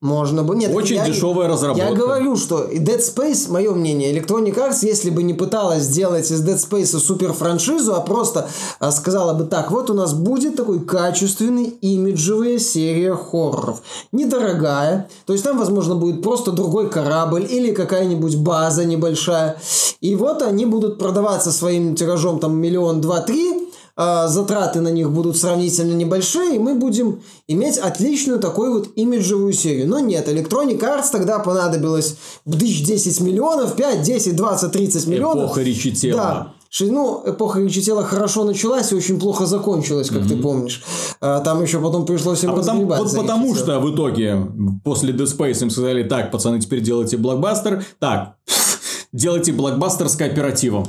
Можно 0.00 0.44
бы. 0.44 0.54
Нет, 0.54 0.72
Очень 0.72 0.96
я- 0.96 1.06
дешевая 1.06 1.48
разработка. 1.48 1.88
Я 1.88 1.92
говорю, 1.92 2.36
что 2.36 2.66
Dead 2.66 3.00
Space, 3.00 3.50
мое 3.50 3.72
мнение, 3.72 4.16
Electronic 4.16 4.54
Arts, 4.54 4.78
если 4.82 5.10
бы 5.10 5.24
не 5.24 5.34
пыталась 5.34 5.82
сделать 5.82 6.30
из 6.30 6.40
Dead 6.40 6.54
Space 6.54 6.96
супер 7.00 7.32
франшизу, 7.32 7.96
а 7.96 8.00
просто 8.00 8.48
а, 8.78 8.92
сказала 8.92 9.34
бы 9.34 9.42
так, 9.42 9.72
вот 9.72 9.90
у 9.90 9.94
нас 9.94 10.14
будет 10.14 10.54
такой 10.54 10.78
качественный 10.78 11.64
имиджевая 11.80 12.60
серия 12.60 13.16
хорроров. 13.16 13.82
Недорогая, 14.12 15.08
то 15.26 15.32
есть 15.32 15.44
там, 15.44 15.58
возможно, 15.58 15.96
будет 15.96 16.22
просто 16.22 16.52
другой 16.52 16.88
корабль 16.88 17.44
или 17.50 17.72
какая-нибудь 17.72 18.36
база 18.36 18.84
небольшая. 18.84 19.56
И 20.00 20.14
вот 20.14 20.42
они 20.42 20.64
будут 20.64 21.00
продаваться 21.00 21.50
своим 21.50 21.96
тиражом 21.96 22.38
там 22.38 22.56
миллион, 22.56 23.00
два, 23.00 23.20
три, 23.20 23.67
затраты 23.98 24.80
на 24.80 24.88
них 24.88 25.10
будут 25.10 25.36
сравнительно 25.36 25.92
небольшие, 25.92 26.56
и 26.56 26.58
мы 26.58 26.76
будем 26.76 27.20
иметь 27.48 27.78
отличную 27.78 28.38
такую 28.38 28.72
вот 28.72 28.88
имиджевую 28.94 29.52
серию. 29.52 29.88
Но 29.88 29.98
нет, 29.98 30.28
Electronic 30.28 30.78
Arts 30.78 31.06
тогда 31.10 31.40
понадобилось 31.40 32.16
бдыщ 32.44 32.82
10 32.84 33.20
миллионов, 33.20 33.74
5, 33.74 34.02
10, 34.02 34.36
20, 34.36 34.72
30 34.72 35.06
миллионов. 35.08 35.44
Эпоха 35.46 35.62
речи 35.62 35.90
тела. 35.90 36.16
Да. 36.16 36.54
Ну, 36.80 37.22
эпоха 37.26 37.60
речи 37.60 37.80
тела 37.82 38.04
хорошо 38.04 38.44
началась 38.44 38.92
и 38.92 38.94
очень 38.94 39.18
плохо 39.18 39.46
закончилась, 39.46 40.10
как 40.10 40.28
ты 40.28 40.36
помнишь. 40.36 40.82
А, 41.20 41.40
Там 41.40 41.62
еще 41.62 41.80
потом 41.80 42.06
пришлось 42.06 42.44
им 42.44 42.50
А 42.50 42.54
потому, 42.54 42.84
вот 42.86 43.16
потому 43.16 43.54
что 43.56 43.80
в 43.80 43.92
итоге 43.92 44.46
после 44.84 45.12
Dead 45.12 45.26
Space 45.26 45.62
им 45.62 45.70
сказали, 45.70 46.04
так, 46.04 46.30
пацаны, 46.30 46.60
теперь 46.60 46.82
делайте 46.82 47.16
блокбастер. 47.16 47.84
Так, 47.98 48.36
делайте 49.12 49.52
блокбастер 49.52 50.08
с 50.08 50.14
кооперативом. 50.14 50.86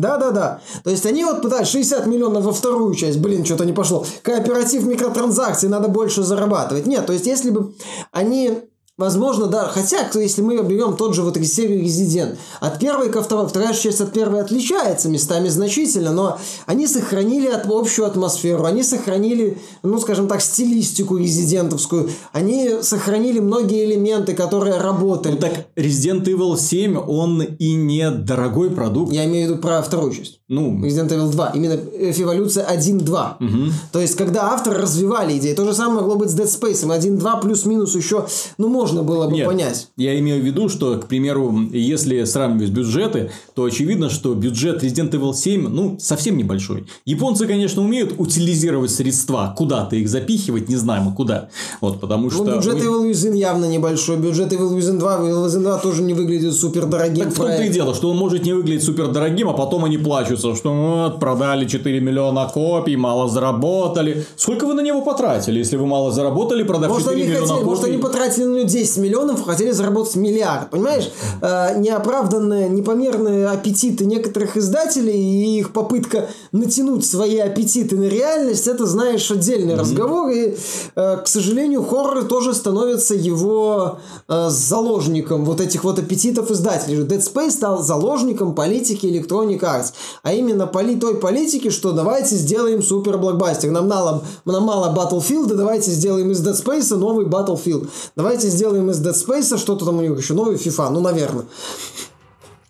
Да-да-да. 0.00 0.60
То 0.84 0.90
есть 0.90 1.06
они 1.06 1.24
вот 1.24 1.42
пытались 1.42 1.68
60 1.68 2.06
миллионов 2.06 2.44
во 2.44 2.52
вторую 2.52 2.94
часть. 2.94 3.18
Блин, 3.18 3.44
что-то 3.44 3.64
не 3.64 3.72
пошло. 3.72 4.04
Кооператив 4.22 4.84
микротранзакций, 4.84 5.68
надо 5.68 5.88
больше 5.88 6.22
зарабатывать. 6.22 6.86
Нет, 6.86 7.06
то 7.06 7.12
есть 7.12 7.26
если 7.26 7.50
бы 7.50 7.74
они... 8.12 8.67
Возможно, 8.98 9.46
да. 9.46 9.68
Хотя, 9.68 10.10
если 10.12 10.42
мы 10.42 10.60
берем 10.64 10.96
тот 10.96 11.14
же 11.14 11.22
вот 11.22 11.36
серию 11.38 11.80
Резидент, 11.80 12.36
от 12.58 12.80
первой 12.80 13.10
ко 13.10 13.22
второй, 13.22 13.46
вторая 13.48 13.72
часть 13.72 14.00
от 14.00 14.12
первой 14.12 14.40
отличается 14.40 15.08
местами 15.08 15.48
значительно, 15.48 16.12
но 16.12 16.38
они 16.66 16.88
сохранили 16.88 17.46
от- 17.46 17.66
общую 17.70 18.06
атмосферу, 18.08 18.64
они 18.64 18.82
сохранили, 18.82 19.58
ну, 19.84 20.00
скажем 20.00 20.26
так, 20.26 20.42
стилистику 20.42 21.16
резидентовскую, 21.16 22.10
они 22.32 22.82
сохранили 22.82 23.38
многие 23.38 23.84
элементы, 23.84 24.34
которые 24.34 24.78
работали. 24.78 25.34
Ну 25.34 25.38
так 25.38 25.68
Resident 25.76 26.24
Evil 26.24 26.58
7, 26.58 26.98
он 26.98 27.40
и 27.42 27.74
не 27.74 28.10
дорогой 28.10 28.70
продукт. 28.70 29.12
Я 29.12 29.26
имею 29.26 29.46
в 29.46 29.50
виду 29.52 29.62
про 29.62 29.80
вторую 29.80 30.12
часть. 30.12 30.37
Ну, 30.48 30.78
Resident 30.82 31.10
Evil 31.10 31.30
2. 31.30 31.50
Именно 31.54 31.78
эволюция 32.00 32.66
1-2. 32.66 33.36
Угу. 33.38 33.72
То 33.92 34.00
есть, 34.00 34.16
когда 34.16 34.52
авторы 34.52 34.80
развивали 34.80 35.36
идеи. 35.36 35.52
То 35.52 35.66
же 35.66 35.74
самое 35.74 36.00
могло 36.00 36.16
быть 36.16 36.30
с 36.30 36.38
Dead 36.38 36.46
Space. 36.46 36.86
1-2 36.86 37.42
плюс-минус 37.42 37.94
еще, 37.94 38.26
ну, 38.56 38.68
можно 38.68 39.02
было 39.02 39.26
бы 39.26 39.34
Нет, 39.34 39.46
понять. 39.46 39.88
Я 39.98 40.18
имею 40.18 40.42
в 40.42 40.46
виду, 40.46 40.70
что, 40.70 40.96
к 40.96 41.06
примеру, 41.06 41.54
если 41.70 42.24
сравнивать 42.24 42.70
бюджеты, 42.70 43.30
то 43.54 43.64
очевидно, 43.64 44.08
что 44.08 44.32
бюджет 44.32 44.82
Resident 44.82 45.10
Evil 45.10 45.34
7, 45.34 45.68
ну, 45.68 45.98
совсем 46.00 46.38
небольшой. 46.38 46.86
Японцы, 47.04 47.46
конечно, 47.46 47.82
умеют 47.82 48.14
утилизировать 48.16 48.90
средства. 48.90 49.54
Куда-то 49.54 49.96
их 49.96 50.08
запихивать, 50.08 50.70
не 50.70 50.76
знаем, 50.76 51.14
куда. 51.14 51.50
Вот, 51.82 52.00
потому 52.00 52.24
ну, 52.24 52.30
что... 52.30 52.44
Ну, 52.44 52.56
бюджет 52.56 52.74
вы... 52.74 52.80
Evil 52.80 53.10
Within 53.10 53.36
явно 53.36 53.66
небольшой. 53.66 54.16
Бюджет 54.16 54.50
Evil 54.50 54.74
Within 54.74 54.98
2, 54.98 55.16
Evil 55.18 55.46
Within 55.46 55.60
2 55.60 55.78
тоже 55.80 56.02
не 56.02 56.14
выглядит 56.14 56.54
супер 56.54 56.86
дорогим. 56.86 57.24
Так 57.24 57.34
в 57.34 57.36
том-то 57.36 57.62
и 57.62 57.68
дело, 57.68 57.94
что 57.94 58.10
он 58.10 58.16
может 58.16 58.46
не 58.46 58.54
выглядеть 58.54 58.82
супер 58.82 59.08
дорогим, 59.08 59.50
а 59.50 59.52
потом 59.52 59.84
они 59.84 59.98
плачут 59.98 60.37
жалуются, 60.38 60.54
что 60.54 60.72
вот, 60.72 61.20
продали 61.20 61.66
4 61.66 62.00
миллиона 62.00 62.50
копий, 62.52 62.96
мало 62.96 63.28
заработали. 63.28 64.24
Сколько 64.36 64.66
вы 64.66 64.74
на 64.74 64.80
него 64.80 65.02
потратили, 65.02 65.58
если 65.58 65.76
вы 65.76 65.86
мало 65.86 66.10
заработали, 66.12 66.62
продав 66.62 66.90
может, 66.90 67.08
4 67.08 67.24
миллиона 67.24 67.40
хотели, 67.40 67.58
копий? 67.58 67.64
Может, 67.64 67.84
они 67.84 67.98
потратили 67.98 68.44
на 68.44 68.64
10 68.64 68.96
миллионов, 68.98 69.44
хотели 69.44 69.70
заработать 69.72 70.16
миллиард, 70.16 70.70
понимаешь? 70.70 71.10
Э, 71.42 71.78
неоправданные, 71.78 72.68
непомерные 72.68 73.48
аппетиты 73.48 74.06
некоторых 74.06 74.56
издателей 74.56 75.18
и 75.18 75.58
их 75.58 75.72
попытка 75.72 76.28
натянуть 76.52 77.06
свои 77.06 77.38
аппетиты 77.38 77.96
на 77.96 78.08
реальность, 78.08 78.66
это, 78.66 78.86
знаешь, 78.86 79.30
отдельный 79.30 79.74
mm-hmm. 79.74 79.80
разговор. 79.80 80.30
И, 80.30 80.56
э, 80.96 81.16
к 81.16 81.26
сожалению, 81.26 81.82
хоррор 81.82 82.24
тоже 82.24 82.54
становится 82.54 83.14
его 83.14 83.98
э, 84.28 84.48
заложником 84.48 85.44
вот 85.44 85.60
этих 85.60 85.84
вот 85.84 85.98
аппетитов 85.98 86.50
издателей. 86.50 86.98
Dead 86.98 87.20
Space 87.20 87.50
стал 87.50 87.82
заложником 87.82 88.54
политики 88.54 89.06
Electronic 89.06 89.60
Arts 89.60 89.92
а 90.28 90.32
именно 90.34 90.66
поли 90.66 90.96
той 90.96 91.14
политики, 91.14 91.70
что 91.70 91.92
давайте 91.92 92.36
сделаем 92.36 92.82
супер 92.82 93.16
блокбастер. 93.16 93.70
Нам 93.70 93.88
мало, 93.88 94.22
нам 94.44 94.62
мало 94.62 94.94
Battlefield, 94.94 95.54
давайте 95.54 95.90
сделаем 95.90 96.30
из 96.32 96.46
Dead 96.46 96.52
Space 96.52 96.94
новый 96.94 97.24
Battlefield. 97.24 97.88
Давайте 98.14 98.48
сделаем 98.48 98.90
из 98.90 99.00
Dead 99.00 99.14
Space 99.14 99.56
что-то 99.56 99.86
там 99.86 99.96
у 99.96 100.02
них 100.02 100.18
еще, 100.18 100.34
новый 100.34 100.56
FIFA, 100.56 100.90
ну, 100.90 101.00
наверное 101.00 101.46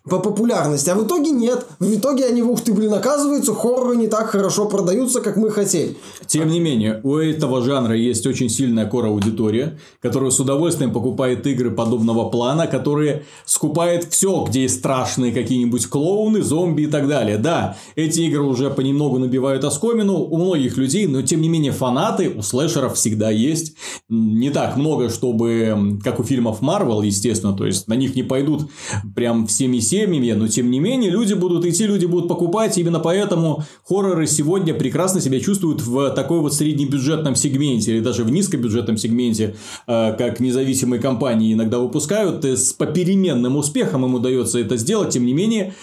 по 0.09 0.19
популярности. 0.19 0.89
А 0.89 0.95
в 0.95 1.05
итоге 1.05 1.31
нет. 1.31 1.65
В 1.79 1.93
итоге 1.93 2.25
они, 2.25 2.41
ух 2.41 2.61
ты, 2.61 2.73
блин, 2.73 2.93
оказывается, 2.93 3.53
хорроры 3.53 3.95
не 3.95 4.07
так 4.07 4.27
хорошо 4.31 4.65
продаются, 4.65 5.21
как 5.21 5.37
мы 5.37 5.51
хотели. 5.51 5.95
Тем 6.25 6.49
не 6.49 6.59
менее, 6.59 6.99
у 7.03 7.17
этого 7.17 7.61
жанра 7.61 7.95
есть 7.95 8.25
очень 8.27 8.49
сильная 8.49 8.85
кора-аудитория, 8.85 9.77
которая 10.01 10.31
с 10.31 10.39
удовольствием 10.39 10.91
покупает 10.91 11.45
игры 11.47 11.71
подобного 11.71 12.29
плана, 12.29 12.67
которые 12.67 13.23
скупает 13.45 14.05
все, 14.05 14.45
где 14.47 14.63
есть 14.63 14.79
страшные 14.79 15.31
какие-нибудь 15.31 15.87
клоуны, 15.87 16.41
зомби 16.41 16.83
и 16.83 16.87
так 16.87 17.07
далее. 17.07 17.37
Да, 17.37 17.77
эти 17.95 18.21
игры 18.21 18.43
уже 18.43 18.69
понемногу 18.69 19.19
набивают 19.19 19.63
оскомину 19.63 20.17
у 20.17 20.37
многих 20.37 20.77
людей, 20.77 21.07
но 21.07 21.21
тем 21.21 21.41
не 21.41 21.49
менее 21.49 21.71
фанаты 21.71 22.29
у 22.29 22.41
слэшеров 22.41 22.95
всегда 22.95 23.29
есть. 23.29 23.75
Не 24.09 24.49
так 24.49 24.75
много, 24.77 25.09
чтобы, 25.09 25.99
как 26.03 26.19
у 26.19 26.23
фильмов 26.23 26.61
Marvel, 26.61 27.05
естественно, 27.05 27.53
то 27.53 27.65
есть 27.65 27.87
на 27.87 27.93
них 27.93 28.15
не 28.15 28.23
пойдут 28.23 28.69
прям 29.15 29.47
всеми 29.47 29.79
семьями, 29.99 30.31
но 30.31 30.47
тем 30.47 30.69
не 30.71 30.79
менее 30.79 31.11
люди 31.11 31.33
будут 31.33 31.65
идти, 31.65 31.85
люди 31.85 32.05
будут 32.05 32.27
покупать. 32.27 32.77
Именно 32.77 32.99
поэтому 32.99 33.63
хорроры 33.87 34.27
сегодня 34.27 34.73
прекрасно 34.73 35.21
себя 35.21 35.39
чувствуют 35.39 35.81
в 35.81 36.11
такой 36.11 36.39
вот 36.39 36.53
среднебюджетном 36.53 37.35
сегменте 37.35 37.93
или 37.93 37.99
даже 37.99 38.23
в 38.23 38.31
низкобюджетном 38.31 38.97
сегменте, 38.97 39.55
э, 39.87 40.15
как 40.17 40.39
независимые 40.39 41.01
компании 41.01 41.53
иногда 41.53 41.79
выпускают. 41.79 42.43
С 42.45 42.73
попеременным 42.73 43.57
успехом 43.57 44.05
им 44.05 44.15
удается 44.15 44.59
это 44.59 44.77
сделать. 44.77 45.13
Тем 45.13 45.25
не 45.25 45.33
менее, 45.33 45.73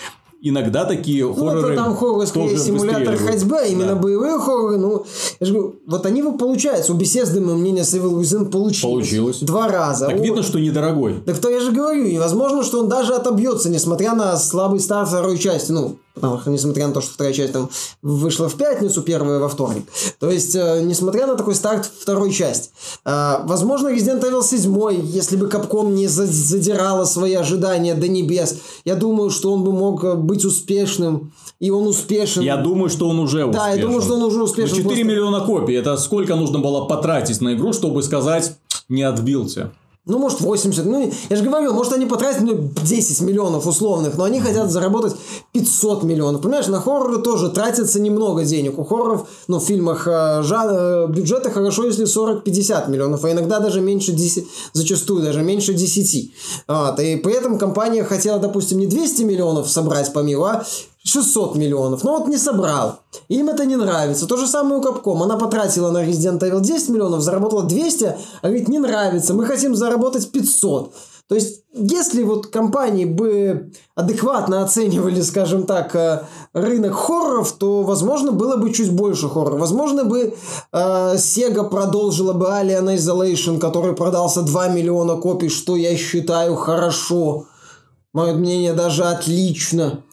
иногда 0.41 0.85
такие 0.85 1.27
ну, 1.27 1.35
хорроры 1.35 1.75
это 1.75 1.83
там 1.83 1.97
хоррор 1.97 2.27
скорее 2.27 2.59
симулятор 2.59 3.17
ходьбы, 3.17 3.59
а 3.59 3.65
именно 3.65 3.95
да. 3.95 3.97
боевые 3.97 4.39
хорроры. 4.39 4.79
Ну, 4.79 5.05
я 5.41 5.47
же 5.47 5.53
говорю, 5.53 5.77
вот 5.87 6.07
они 6.07 6.23
вы 6.23 6.37
получаются. 6.37 6.93
У 6.93 6.97
беседы 6.97 7.41
мое 7.41 7.57
мнение 7.57 7.85
с 7.85 7.95
Evil 7.95 8.21
Within 8.21 8.51
получилось. 8.51 8.81
Получилось. 8.81 9.39
Два 9.41 9.69
раза. 9.69 10.07
Так 10.07 10.17
О, 10.17 10.23
видно, 10.23 10.43
что 10.43 10.59
недорогой. 10.59 11.21
Так 11.25 11.39
то 11.39 11.49
я 11.51 11.61
же 11.61 11.73
говорю, 11.73 12.05
и 12.05 12.19
возможно, 12.19 12.63
что 12.63 12.81
он 12.81 12.89
даже 12.89 13.15
отобьется, 13.15 13.69
несмотря 13.71 14.15
на 14.15 14.37
слабый 14.37 14.81
старт 14.81 15.09
второй 15.09 15.39
части. 15.39 15.73
Ну, 15.73 15.97
Потому 16.17 16.41
что, 16.41 16.51
несмотря 16.51 16.87
на 16.87 16.95
то, 16.95 17.03
что 17.03 17.13
вторая 17.13 17.35
часть 17.35 17.53
там 17.53 17.69
вышла 18.01 18.49
в 18.49 18.55
пятницу, 18.55 19.03
первая 19.03 19.39
во 19.39 19.51
вторник. 19.51 19.85
То 20.19 20.31
есть, 20.31 20.55
э, 20.55 20.81
несмотря 20.83 21.27
на 21.27 21.37
такой 21.37 21.55
старт 21.55 21.85
второй 22.01 22.33
части. 22.33 22.71
Э, 23.05 23.43
возможно, 23.45 23.89
Resident 23.89 24.23
Evil 24.23 24.43
7, 24.43 25.05
если 25.05 25.37
бы 25.37 25.47
Capcom 25.47 25.93
не 25.93 26.07
задирала 26.09 27.05
свои 27.05 27.35
ожидания 27.35 27.95
до 27.95 28.09
небес, 28.09 28.57
я 28.87 28.95
думаю, 28.95 29.29
что 29.29 29.53
он 29.53 29.63
бы 29.63 29.73
мог 29.73 30.05
э, 30.05 30.15
быть 30.15 30.45
успешным. 30.47 31.33
И 31.61 31.71
он 31.71 31.87
успешен. 31.87 32.43
Я 32.43 32.57
думаю, 32.57 32.89
что 32.89 33.09
он 33.09 33.19
уже 33.19 33.45
успешен. 33.45 33.53
Да, 33.53 33.73
я 33.75 33.83
думаю, 33.83 34.03
что 34.03 34.15
он 34.15 34.23
уже 34.23 34.43
успешен. 34.43 34.77
4 34.77 34.85
просто... 34.85 35.05
миллиона 35.05 35.41
копий. 35.41 35.75
Это 35.75 35.97
сколько 35.99 36.35
нужно 36.35 36.59
было 36.61 36.87
потратить 36.87 37.41
на 37.41 37.55
игру, 37.55 37.73
чтобы 37.73 38.03
сказать, 38.03 38.57
не 38.89 39.03
отбился? 39.03 39.71
Ну, 40.07 40.19
может, 40.19 40.41
80. 40.41 40.85
Ну, 40.85 41.13
я 41.29 41.37
же 41.37 41.43
говорил, 41.43 41.75
может, 41.75 41.93
они 41.93 42.07
потратят 42.07 42.43
ну, 42.43 42.71
10 42.85 43.23
миллионов 43.23 43.67
условных, 43.67 44.17
но 44.17 44.23
они 44.23 44.41
хотят 44.41 44.71
заработать 44.71 45.17
500 45.53 46.05
миллионов. 46.05 46.43
Понимаешь, 46.43 46.69
на 46.69 46.81
хорроры 46.81 47.21
тоже 47.21 47.51
тратится 47.51 48.01
немного 48.01 48.45
денег. 48.45 48.79
У 48.79 48.85
хорроров, 48.85 49.27
ну, 49.49 49.59
в 49.59 49.65
фильмах 49.65 50.07
э, 50.07 50.43
жан... 50.45 50.69
Э, 50.71 51.07
бюджеты 51.09 51.51
хорошо, 51.51 51.87
если 51.87 52.07
40-50 52.07 52.89
миллионов, 52.89 53.25
а 53.25 53.33
иногда 53.33 53.59
даже 53.59 53.81
меньше 53.81 54.13
10, 54.13 54.47
зачастую 54.75 55.25
даже 55.25 55.43
меньше 55.43 55.75
10. 55.75 56.33
Вот. 56.69 57.01
И 57.01 57.17
при 57.17 57.35
этом 57.35 57.59
компания 57.59 58.05
хотела, 58.05 58.39
допустим, 58.39 58.79
не 58.79 58.87
200 58.87 59.23
миллионов 59.23 59.69
собрать 59.69 60.13
по 60.13 60.21
миру, 60.21 60.45
а 60.45 60.65
600 61.07 61.55
миллионов. 61.57 62.03
Но 62.05 62.19
вот 62.19 62.29
не 62.29 62.37
собрал. 62.37 63.01
Им 63.29 63.49
это 63.49 63.65
не 63.65 63.77
нравится. 63.77 64.27
То 64.27 64.37
же 64.37 64.47
самое 64.47 64.81
у 64.81 64.83
Capcom. 64.83 65.23
Она 65.23 65.37
потратила 65.37 65.91
на 65.91 66.05
Resident 66.05 66.41
Evil 66.41 66.61
10 66.61 66.89
миллионов, 66.89 67.23
заработала 67.23 67.63
200, 67.63 68.17
а 68.43 68.47
говорит, 68.47 68.69
не 68.69 68.79
нравится. 68.79 69.33
Мы 69.33 69.47
хотим 69.47 69.77
заработать 69.77 70.31
500. 70.33 70.93
То 71.29 71.35
есть, 71.35 71.63
если 71.73 72.23
вот 72.23 72.49
компании 72.49 73.05
бы 73.05 73.73
адекватно 73.97 74.63
оценивали, 74.63 75.21
скажем 75.23 75.65
так, 75.65 75.95
э, 75.97 76.23
рынок 76.53 76.95
хорроров, 76.95 77.53
то, 77.53 77.83
возможно, 77.83 78.31
было 78.31 78.57
бы 78.57 78.73
чуть 78.73 78.93
больше 78.93 79.29
хорроров. 79.29 79.59
Возможно, 79.59 80.05
бы 80.05 80.35
э, 80.73 81.15
Sega 81.17 81.69
продолжила 81.69 82.33
бы 82.33 82.47
Alien 82.47 82.95
Isolation, 82.97 83.59
который 83.59 83.95
продался 83.95 84.43
2 84.43 84.69
миллиона 84.69 85.17
копий, 85.17 85.49
что 85.49 85.75
я 85.75 85.97
считаю 85.97 86.55
хорошо. 86.55 87.47
Мое 88.13 88.35
мнение 88.35 88.73
даже 88.73 89.05
отлично. 89.05 90.05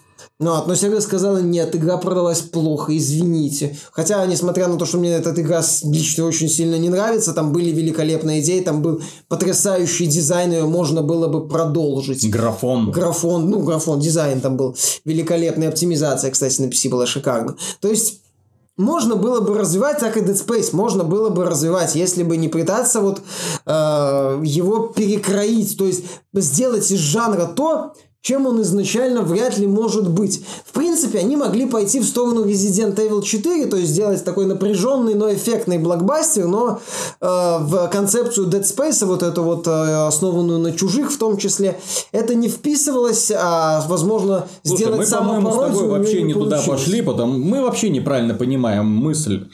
Ну, 0.44 0.52
но 0.68 0.74
Sega 0.74 1.00
сказала, 1.00 1.38
нет, 1.38 1.74
игра 1.74 1.98
продалась 1.98 2.42
плохо, 2.42 2.96
извините. 2.98 3.78
Хотя, 3.94 4.26
несмотря 4.26 4.68
на 4.68 4.78
то, 4.78 4.86
что 4.86 4.98
мне 4.98 5.14
эта 5.14 5.30
игра 5.40 5.62
лично 5.84 6.26
очень 6.26 6.50
сильно 6.50 6.76
не 6.78 6.90
нравится, 6.90 7.32
там 7.34 7.54
были 7.54 7.70
великолепные 7.70 8.42
идеи, 8.42 8.60
там 8.60 8.82
был 8.82 9.02
потрясающий 9.30 10.06
дизайн, 10.06 10.52
ее 10.52 10.66
можно 10.66 11.02
было 11.02 11.30
бы 11.30 11.48
продолжить. 11.48 12.30
Графон. 12.30 12.92
Графон, 12.92 13.50
ну, 13.50 13.60
графон, 13.62 14.02
дизайн 14.02 14.42
там 14.42 14.58
был. 14.58 14.76
Великолепная 15.06 15.70
оптимизация, 15.70 16.30
кстати, 16.30 16.60
на 16.62 16.66
PC 16.66 16.90
была 16.90 17.08
шикарна. 17.08 17.56
То 17.80 17.88
есть, 17.88 18.20
можно 18.76 19.16
было 19.16 19.40
бы 19.40 19.58
развивать, 19.58 20.00
так 20.00 20.18
и 20.18 20.20
Dead 20.20 20.36
Space 20.36 20.76
можно 20.76 21.06
было 21.06 21.30
бы 21.30 21.46
развивать, 21.46 21.96
если 21.96 22.24
бы 22.24 22.36
не 22.36 22.50
пытаться 22.50 23.00
вот 23.00 23.22
э, 23.66 24.42
его 24.44 24.88
перекроить, 24.88 25.78
то 25.78 25.86
есть 25.86 26.04
сделать 26.34 26.92
из 26.92 27.00
жанра 27.00 27.46
то, 27.46 27.94
чем 28.24 28.48
он 28.48 28.62
изначально 28.62 29.22
вряд 29.22 29.58
ли 29.58 29.68
может 29.68 30.10
быть. 30.10 30.46
В 30.66 30.72
принципе, 30.72 31.20
они 31.20 31.36
могли 31.36 31.66
пойти 31.66 32.00
в 32.00 32.06
сторону 32.06 32.46
Resident 32.46 32.96
Evil 32.96 33.22
4, 33.22 33.66
то 33.66 33.76
есть 33.76 33.92
сделать 33.92 34.24
такой 34.24 34.46
напряженный, 34.46 35.14
но 35.14 35.32
эффектный 35.32 35.78
блокбастер, 35.78 36.48
но 36.48 36.80
э, 37.20 37.28
в 37.28 37.90
концепцию 37.92 38.48
Dead 38.48 38.62
Space, 38.62 39.06
вот 39.06 39.24
эту 39.24 39.44
вот 39.44 39.68
э, 39.68 40.08
основанную 40.08 40.60
на 40.60 40.72
чужих 40.72 41.12
в 41.12 41.18
том 41.18 41.38
числе, 41.38 41.78
это 42.14 42.34
не 42.34 42.48
вписывалось, 42.48 43.30
а 43.36 43.84
возможно 43.90 44.48
Слушай, 44.64 44.78
сделать 44.78 45.12
мы, 45.12 45.18
по-моему, 45.18 45.52
с 45.52 45.56
тобой 45.56 45.88
вообще 45.90 46.22
не, 46.22 46.28
не 46.28 46.34
туда 46.34 46.62
пошли, 46.66 47.02
потому 47.02 47.38
мы 47.38 47.62
вообще 47.62 47.90
неправильно 47.90 48.36
понимаем 48.36 48.86
мысль. 48.86 49.50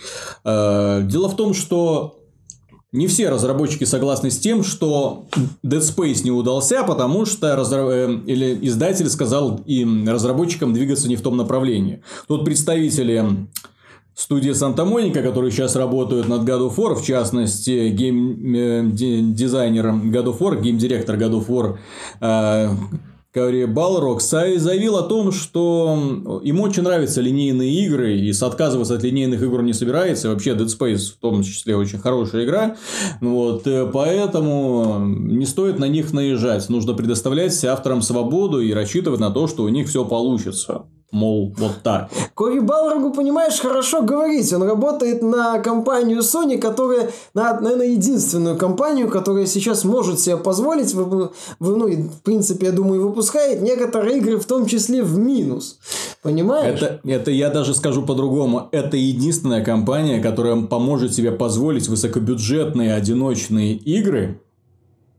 Э, 0.46 1.02
дело 1.02 1.28
в 1.28 1.36
том, 1.36 1.56
что 1.56 2.19
не 2.92 3.08
все 3.08 3.30
разработчики 3.30 3.84
согласны 3.84 4.32
с 4.32 4.40
тем, 4.40 4.64
что 4.64 5.28
Dead 5.64 5.82
Space 5.82 6.24
не 6.24 6.32
удался, 6.32 6.84
потому 6.84 7.26
что 7.26 7.56
разра... 7.56 7.82
Э, 7.82 8.12
или 8.26 8.58
издатель 8.62 9.08
сказал 9.10 9.62
им, 9.66 10.10
разработчикам, 10.10 10.74
двигаться 10.74 11.08
не 11.08 11.16
в 11.16 11.22
том 11.22 11.38
направлении. 11.38 12.02
Тут 12.28 12.46
представители 12.46 13.48
студии 14.16 14.52
Санта 14.52 14.86
Моника, 14.86 15.22
которые 15.22 15.52
сейчас 15.52 15.76
работают 15.76 16.28
над 16.28 16.42
God 16.42 16.68
of 16.68 16.76
War, 16.78 16.96
в 16.96 17.06
частности, 17.06 17.90
гейм-дизайнером 17.90 20.12
God 20.12 20.26
of 20.26 20.40
War, 20.40 20.60
гейм-директор 20.60 21.16
God 21.16 21.46
of 21.46 21.48
War, 21.48 21.78
Кори 23.32 23.66
Балрок 23.66 24.22
заявил 24.22 24.98
о 24.98 25.04
том, 25.04 25.32
что 25.32 26.40
ему 26.44 26.64
очень 26.64 26.82
нравятся 26.82 27.22
линейные 27.22 27.86
игры, 27.86 28.18
и 28.18 28.32
отказываться 28.32 28.96
от 28.96 29.04
линейных 29.04 29.44
игр 29.44 29.62
не 29.62 29.74
собирается. 29.74 30.30
Вообще, 30.30 30.52
Dead 30.56 30.66
Space 30.66 31.14
в 31.14 31.18
том 31.18 31.44
числе 31.44 31.76
очень 31.76 32.00
хорошая 32.00 32.46
игра. 32.46 32.78
Вот, 33.22 33.68
э, 33.68 33.88
поэтому 33.94 35.00
не 35.00 35.46
стоит 35.46 35.78
на 35.78 35.86
них 35.86 36.12
наезжать. 36.12 36.68
Нужно 36.70 36.96
предоставлять 36.96 37.64
авторам 37.66 38.02
свободу 38.02 38.62
и 38.62 38.74
рассчитывать 38.74 39.20
на 39.20 39.30
то, 39.30 39.48
что 39.48 39.64
у 39.64 39.70
них 39.70 39.90
все 39.90 40.06
получится. 40.06 40.86
Мол, 41.12 41.52
вот 41.58 41.82
так. 41.82 42.10
Кори 42.36 42.60
Балрогу, 42.60 43.12
понимаешь, 43.12 43.60
хорошо 43.60 44.04
говорить. 44.04 44.54
Он 44.54 44.62
работает 44.62 45.24
на 45.24 45.58
компанию 45.60 46.20
Sony, 46.20 46.60
которая, 46.60 47.10
на, 47.34 47.60
наверное, 47.60 47.88
единственную 47.88 48.58
компанию, 48.58 49.10
которая 49.10 49.48
сейчас 49.48 49.84
может 49.84 50.20
себе 50.20 50.38
позволить, 50.38 50.94
ну, 50.94 51.32
в 51.60 52.22
принципе, 52.22 52.68
я 52.68 52.72
думаю, 52.72 53.08
выпускает 53.08 53.62
некоторые 53.62 54.20
игры, 54.20 54.38
в 54.38 54.46
том 54.46 54.68
числе 54.68 55.02
в 55.02 55.18
минус. 55.18 55.80
Понимаешь? 56.22 56.80
Это, 56.80 57.00
это 57.04 57.32
я 57.32 57.50
даже 57.50 57.74
скажу 57.74 58.04
по-другому. 58.06 58.70
Это 58.72 58.96
единственная 58.96 59.64
компания, 59.64 60.22
которая 60.22 60.62
поможет 60.62 61.14
себе 61.16 61.32
позволить 61.32 61.88
высокобюджетные 61.88 62.94
одиночные 62.94 63.74
игры, 63.74 64.42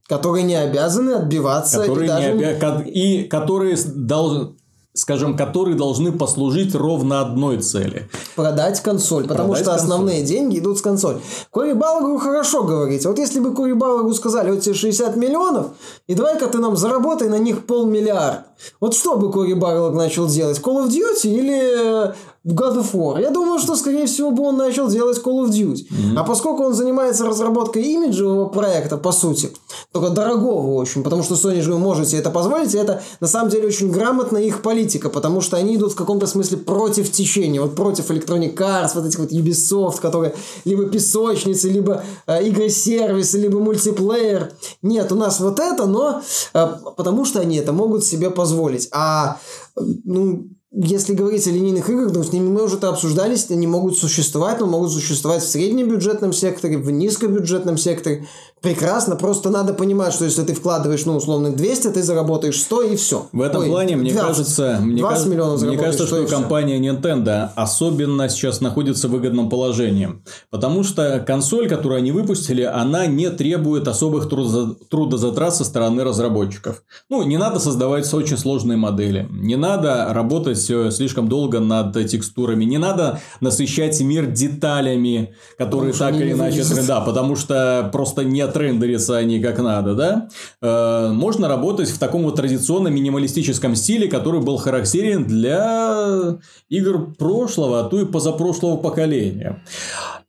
которые 0.07 0.45
не 0.45 0.57
обязаны 0.57 1.12
отбиваться 1.12 1.80
которые 1.80 2.05
и, 2.05 2.09
даже... 2.09 2.32
не 2.32 2.45
обя... 2.45 2.82
и 2.84 3.22
которые 3.24 3.76
должны 3.95 4.55
скажем, 5.01 5.34
которые 5.36 5.76
должны 5.76 6.12
послужить 6.12 6.74
ровно 6.74 7.22
одной 7.22 7.59
цели. 7.59 8.09
Продать 8.36 8.80
консоль, 8.80 9.26
потому 9.26 9.48
Продать 9.48 9.62
что 9.64 9.70
консоль. 9.72 9.84
основные 9.84 10.22
деньги 10.22 10.59
идут 10.59 10.78
с 10.78 10.82
консоль. 10.82 11.20
Кори 11.51 11.72
Балагу 11.72 12.18
хорошо 12.18 12.64
говорить. 12.64 13.07
Вот 13.07 13.18
если 13.18 13.40
бы 13.40 13.55
Кори 13.55 13.72
Балагу 13.72 14.12
сказали, 14.12 14.51
вот 14.51 14.61
тебе 14.61 14.74
60 14.74 15.16
миллионов, 15.16 15.68
и 16.07 16.14
давай-ка 16.14 16.48
ты 16.48 16.59
нам 16.59 16.76
заработай 16.76 17.30
на 17.30 17.38
них 17.38 17.64
полмиллиарда. 17.66 18.44
Вот 18.78 18.94
что 18.94 19.16
бы 19.16 19.32
Кори 19.32 19.55
Балаг 19.55 19.94
начал 19.94 20.26
делать? 20.26 20.61
Call 20.61 20.84
of 20.84 20.88
Duty 20.88 21.28
или 21.28 22.14
God 22.47 22.78
of 22.78 22.93
War. 22.95 23.20
Я 23.20 23.30
думаю, 23.30 23.59
что, 23.59 23.76
скорее 23.76 24.07
всего, 24.07 24.30
бы 24.30 24.45
он 24.45 24.57
начал 24.57 24.88
делать 24.88 25.20
Call 25.22 25.45
of 25.45 25.51
Duty. 25.51 25.74
Mm-hmm. 25.74 26.16
А 26.16 26.24
поскольку 26.24 26.64
он 26.64 26.72
занимается 26.72 27.26
разработкой 27.26 27.82
имиджевого 27.82 28.49
проекта, 28.49 28.97
по 28.97 29.12
сути, 29.12 29.51
только 29.93 30.09
дорогого 30.11 30.74
очень, 30.74 31.03
потому 31.03 31.22
что 31.22 31.34
Sony 31.34 31.61
же 31.61 31.72
вы 31.72 31.78
можете 31.78 32.16
это 32.16 32.30
позволить, 32.30 32.74
и 32.74 32.78
это, 32.78 33.03
на 33.20 33.26
самом 33.26 33.51
деле, 33.51 33.68
очень 33.68 33.91
грамотная 33.91 34.43
их 34.43 34.62
политика, 34.62 35.11
потому 35.11 35.43
что 35.43 35.59
они 35.59 35.76
идут 35.76 35.93
в 35.93 35.97
каком-то 35.97 36.26
смысле 36.26 36.57
против 36.59 37.12
течения, 37.12 37.61
вот 37.61 37.74
против 37.74 38.11
Electronic 38.11 38.57
Arts, 38.57 38.93
вот 38.95 39.05
этих 39.05 39.18
вот 39.18 39.32
Ubisoft, 39.32 40.01
которые 40.01 40.34
либо 40.64 40.86
песочницы, 40.86 41.68
либо 41.68 42.03
э, 42.26 42.43
игры-сервисы, 42.47 43.38
либо 43.38 43.59
мультиплеер. 43.59 44.53
Нет, 44.80 45.12
у 45.12 45.14
нас 45.14 45.41
вот 45.41 45.61
это, 45.61 45.84
но 45.84 46.22
э, 46.55 46.66
потому 46.97 47.26
что 47.26 47.41
они 47.41 47.57
это 47.57 47.72
могут 47.72 48.03
себе 48.03 48.30
позволить. 48.30 48.88
А 48.93 49.38
ну, 49.76 50.49
если 50.73 51.14
говорить 51.14 51.47
о 51.49 51.51
линейных 51.51 51.91
играх, 51.91 52.12
то 52.12 52.23
с 52.23 52.33
ними 52.33 52.49
мы 52.49 52.62
уже 52.64 52.77
это 52.77 52.91
обсуждались, 52.91 53.51
они 53.51 53.66
могут 53.66 53.99
существовать, 53.99 54.61
но 54.61 54.66
могут 54.66 54.93
существовать 54.93 55.43
в 55.43 55.49
среднебюджетном 55.49 56.33
секторе, 56.33 56.79
в 56.79 56.91
низкобюджетном 56.91 57.77
секторе 57.77 58.27
прекрасно, 58.61 59.16
просто 59.16 59.50
надо 59.50 59.72
понимать, 59.74 60.12
что 60.12 60.24
если 60.24 60.42
ты 60.42 60.54
вкладываешь, 60.54 61.04
ну, 61.06 61.16
условных 61.16 61.56
200, 61.56 61.88
ты 61.88 62.02
заработаешь 62.02 62.61
100 62.61 62.82
и 62.82 62.96
все. 62.96 63.28
В 63.32 63.40
этом 63.40 63.62
Ой, 63.62 63.68
плане, 63.68 63.96
мне 63.96 64.12
20, 64.12 64.26
кажется, 64.26 64.78
мне, 64.82 65.02
кажется, 65.02 65.28
миллионов 65.28 65.62
мне 65.62 65.78
кажется, 65.78 66.06
что 66.06 66.26
компания 66.26 66.78
Nintendo 66.78 67.50
особенно 67.54 68.28
сейчас 68.28 68.61
находится 68.61 69.08
в 69.08 69.12
выгодном 69.12 69.48
положении, 69.48 70.20
потому 70.50 70.84
что 70.84 71.22
консоль, 71.26 71.68
которую 71.68 71.98
они 71.98 72.12
выпустили, 72.12 72.62
она 72.62 73.06
не 73.06 73.30
требует 73.30 73.88
особых 73.88 74.28
трудозатрат 74.28 75.54
со 75.54 75.64
стороны 75.64 76.04
разработчиков. 76.04 76.82
Ну, 77.08 77.22
не 77.22 77.38
надо 77.38 77.58
создавать 77.58 78.12
очень 78.12 78.36
сложные 78.36 78.76
модели, 78.76 79.26
не 79.30 79.56
надо 79.56 80.08
работать 80.11 80.58
слишком 80.58 81.28
долго 81.28 81.61
над 81.61 81.92
текстурами, 82.08 82.64
не 82.64 82.78
надо 82.78 83.20
насыщать 83.40 84.00
мир 84.00 84.26
деталями, 84.26 85.34
которые 85.56 85.92
потому 85.92 86.12
так 86.12 86.20
или 86.20 86.32
иначе... 86.32 86.64
Да, 86.86 87.00
потому 87.00 87.36
что 87.36 87.88
просто 87.92 88.24
нет 88.24 88.49
отрендерятся 88.51 89.16
они 89.16 89.40
как 89.40 89.59
надо, 89.59 89.94
да, 89.94 90.28
э, 90.61 91.12
можно 91.12 91.48
работать 91.48 91.88
в 91.88 91.98
таком 91.98 92.22
вот 92.22 92.36
традиционном 92.36 92.94
минималистическом 92.94 93.74
стиле, 93.74 94.09
который 94.09 94.40
был 94.40 94.57
характерен 94.59 95.24
для 95.24 96.38
игр 96.68 97.14
прошлого, 97.14 97.80
а 97.80 97.84
то 97.88 98.01
и 98.01 98.05
позапрошлого 98.05 98.76
поколения. 98.76 99.62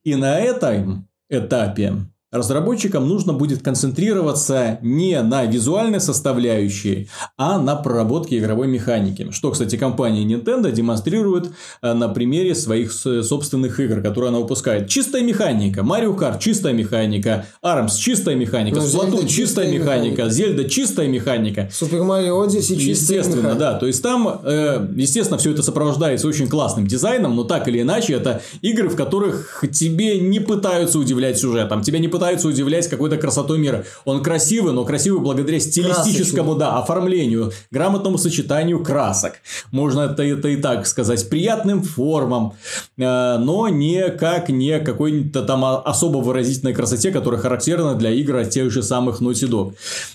И 0.04 0.16
на 0.16 0.40
этом 0.40 1.08
этапе 1.30 1.94
Разработчикам 2.32 3.10
нужно 3.10 3.34
будет 3.34 3.62
концентрироваться 3.62 4.80
не 4.82 5.22
на 5.22 5.44
визуальной 5.44 6.00
составляющей, 6.00 7.10
а 7.38 7.60
на 7.60 7.76
проработке 7.76 8.38
игровой 8.38 8.68
механики. 8.68 9.30
Что, 9.32 9.52
кстати, 9.52 9.76
компания 9.76 10.24
Nintendo 10.24 10.72
демонстрирует 10.72 11.52
э, 11.82 11.94
на 11.94 12.08
примере 12.08 12.56
своих 12.56 12.94
собственных 12.94 13.82
игр, 13.82 14.02
которые 14.02 14.30
она 14.30 14.40
выпускает. 14.40 14.88
Чистая 14.88 15.24
механика. 15.24 15.82
Mario 15.82 16.18
Kart– 16.18 16.38
чистая 16.40 16.72
механика. 16.72 17.46
ARMS– 17.62 17.98
чистая 18.00 18.36
механика. 18.36 18.80
Ну, 18.80 18.86
Splatoon– 18.86 19.28
чистая 19.28 19.70
механика. 19.70 20.30
Зельда– 20.30 20.64
чистая 20.70 21.10
механика. 21.10 21.70
Super 21.70 22.00
Mario 22.08 22.46
Odyssey– 22.46 22.78
чистая 22.78 22.92
Естественно, 22.92 23.40
механика. 23.42 23.60
да. 23.60 23.74
То 23.74 23.88
есть, 23.88 24.02
там, 24.02 24.40
э, 24.46 24.88
естественно, 24.96 25.38
все 25.38 25.52
это 25.52 25.64
сопровождается 25.64 26.30
очень 26.30 26.48
классным 26.48 26.88
дизайном, 26.88 27.36
но 27.36 27.44
так 27.44 27.68
или 27.68 27.82
иначе, 27.82 28.14
это 28.14 28.42
игры, 28.62 28.88
в 28.88 28.96
которых 28.96 29.66
тебе 29.74 30.18
не 30.18 30.40
пытаются 30.40 30.98
удивлять 30.98 31.38
сюжетом, 31.38 31.82
тебя 31.82 32.00
не 32.00 32.08
пытаются 32.08 32.21
пытаются 32.22 32.48
удивлять 32.48 32.88
какой-то 32.88 33.18
красотой 33.18 33.58
мира. 33.58 33.84
Он 34.06 34.22
красивый, 34.22 34.74
но 34.74 34.86
красивый 34.86 35.22
благодаря 35.22 35.60
стилистическому, 35.60 36.54
да, 36.54 36.78
оформлению, 36.78 37.52
грамотному 37.72 38.20
сочетанию 38.20 38.84
красок. 38.84 39.42
Можно 39.72 40.02
это, 40.02 40.22
это 40.22 40.50
и 40.50 40.58
так 40.58 40.86
сказать. 40.86 41.28
Приятным 41.30 41.82
формам, 41.82 42.54
э, 42.96 43.38
но 43.40 43.70
не 43.70 44.12
как 44.12 44.50
не 44.50 44.80
какой-то 44.80 45.42
там 45.42 45.66
особо 45.66 46.20
выразительной 46.20 46.76
красоте, 46.76 47.10
которая 47.10 47.42
характерна 47.42 47.96
для 47.96 48.12
игр 48.12 48.36
от 48.36 48.52
тех 48.52 48.70
же 48.70 48.84
самых 48.84 49.20
Naughty 49.20 49.50
Dog. 49.50 49.74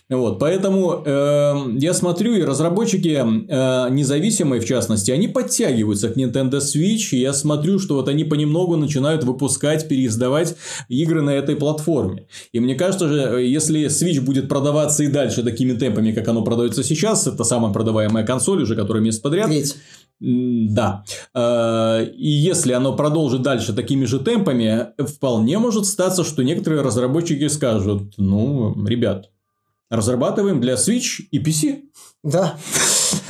Вот, 0.09 0.39
поэтому 0.39 1.03
э, 1.05 1.55
я 1.81 1.93
смотрю, 1.93 2.35
и 2.35 2.43
разработчики 2.43 3.19
э, 3.19 3.91
независимые, 3.91 4.61
в 4.61 4.65
частности, 4.65 5.11
они 5.11 5.27
подтягиваются 5.27 6.09
к 6.09 6.17
Nintendo 6.17 6.59
Switch, 6.59 7.09
и 7.11 7.19
я 7.19 7.33
смотрю, 7.33 7.81
что 7.81 7.97
вот 7.97 8.09
они 8.09 8.23
понемногу 8.23 8.77
начинают 8.77 9.25
выпускать, 9.25 9.89
переиздавать 9.89 10.55
игры 10.89 11.21
на 11.21 11.31
этой 11.31 11.57
платформе 11.57 11.96
платформе. 11.97 12.27
И 12.53 12.61
мне 12.61 12.75
кажется 12.75 13.09
же, 13.09 13.21
э, 13.21 13.47
если 13.47 13.87
Switch 13.87 14.21
будет 14.21 14.49
продаваться 14.49 15.03
и 15.03 15.09
дальше 15.09 15.43
такими 15.43 15.73
темпами, 15.73 16.13
как 16.13 16.29
оно 16.29 16.43
продается 16.43 16.83
сейчас, 16.83 17.27
это 17.27 17.45
самая 17.45 17.73
продаваемая 17.73 18.25
консоль 18.25 18.63
уже, 18.63 18.77
которая 18.77 19.03
месяц 19.03 19.21
подряд. 19.21 19.47
Треть. 19.47 19.77
Да. 20.21 21.05
Э, 21.35 22.07
и 22.17 22.29
если 22.29 22.73
оно 22.73 22.97
продолжит 22.97 23.43
дальше 23.43 23.73
такими 23.73 24.05
же 24.05 24.19
темпами, 24.21 24.89
вполне 24.99 25.59
может 25.59 25.87
статься, 25.87 26.25
что 26.25 26.43
некоторые 26.43 26.83
разработчики 26.83 27.49
скажут, 27.49 28.15
ну, 28.17 28.75
ребят, 28.87 29.31
разрабатываем 29.91 30.61
для 30.61 30.75
Switch 30.75 31.23
и 31.31 31.43
PC. 31.43 31.83
Да. 32.23 32.57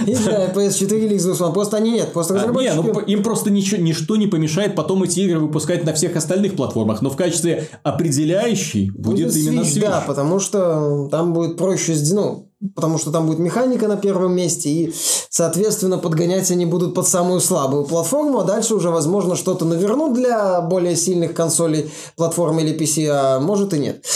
И 0.06 0.14
для 0.14 0.46
PS4 0.46 0.98
или 1.04 1.16
Xbox 1.16 1.38
One. 1.38 1.52
Просто 1.52 1.76
они 1.76 1.90
нет. 1.90 2.12
Просто 2.12 2.34
разработчики... 2.34 2.72
А, 2.72 2.76
не, 2.76 2.82
ну, 2.82 3.00
им 3.00 3.22
просто 3.22 3.50
ничего, 3.50 3.80
ничто 3.80 4.16
не 4.16 4.26
помешает 4.26 4.74
потом 4.74 5.02
эти 5.02 5.20
игры 5.20 5.38
выпускать 5.38 5.84
на 5.84 5.92
всех 5.92 6.16
остальных 6.16 6.56
платформах. 6.56 7.02
Но 7.02 7.10
в 7.10 7.16
качестве 7.16 7.68
определяющей 7.82 8.90
будет, 8.90 9.28
будет 9.28 9.36
именно 9.36 9.60
Switch. 9.60 9.80
Да, 9.80 10.02
потому 10.06 10.40
что 10.40 11.08
там 11.10 11.34
будет 11.34 11.58
проще... 11.58 11.94
Ну, 12.12 12.50
потому 12.74 12.98
что 12.98 13.10
там 13.10 13.26
будет 13.26 13.38
механика 13.38 13.86
на 13.86 13.96
первом 13.96 14.34
месте, 14.34 14.70
и, 14.70 14.94
соответственно, 15.28 15.98
подгонять 15.98 16.50
они 16.50 16.64
будут 16.64 16.94
под 16.94 17.06
самую 17.06 17.40
слабую 17.40 17.84
платформу, 17.84 18.40
а 18.40 18.44
дальше 18.44 18.74
уже, 18.74 18.90
возможно, 18.90 19.36
что-то 19.36 19.66
навернут 19.66 20.14
для 20.14 20.62
более 20.62 20.96
сильных 20.96 21.34
консолей, 21.34 21.90
платформы 22.16 22.62
или 22.62 22.74
PC, 22.74 23.08
а 23.10 23.40
может 23.40 23.74
и 23.74 23.78
нет. 23.78 24.06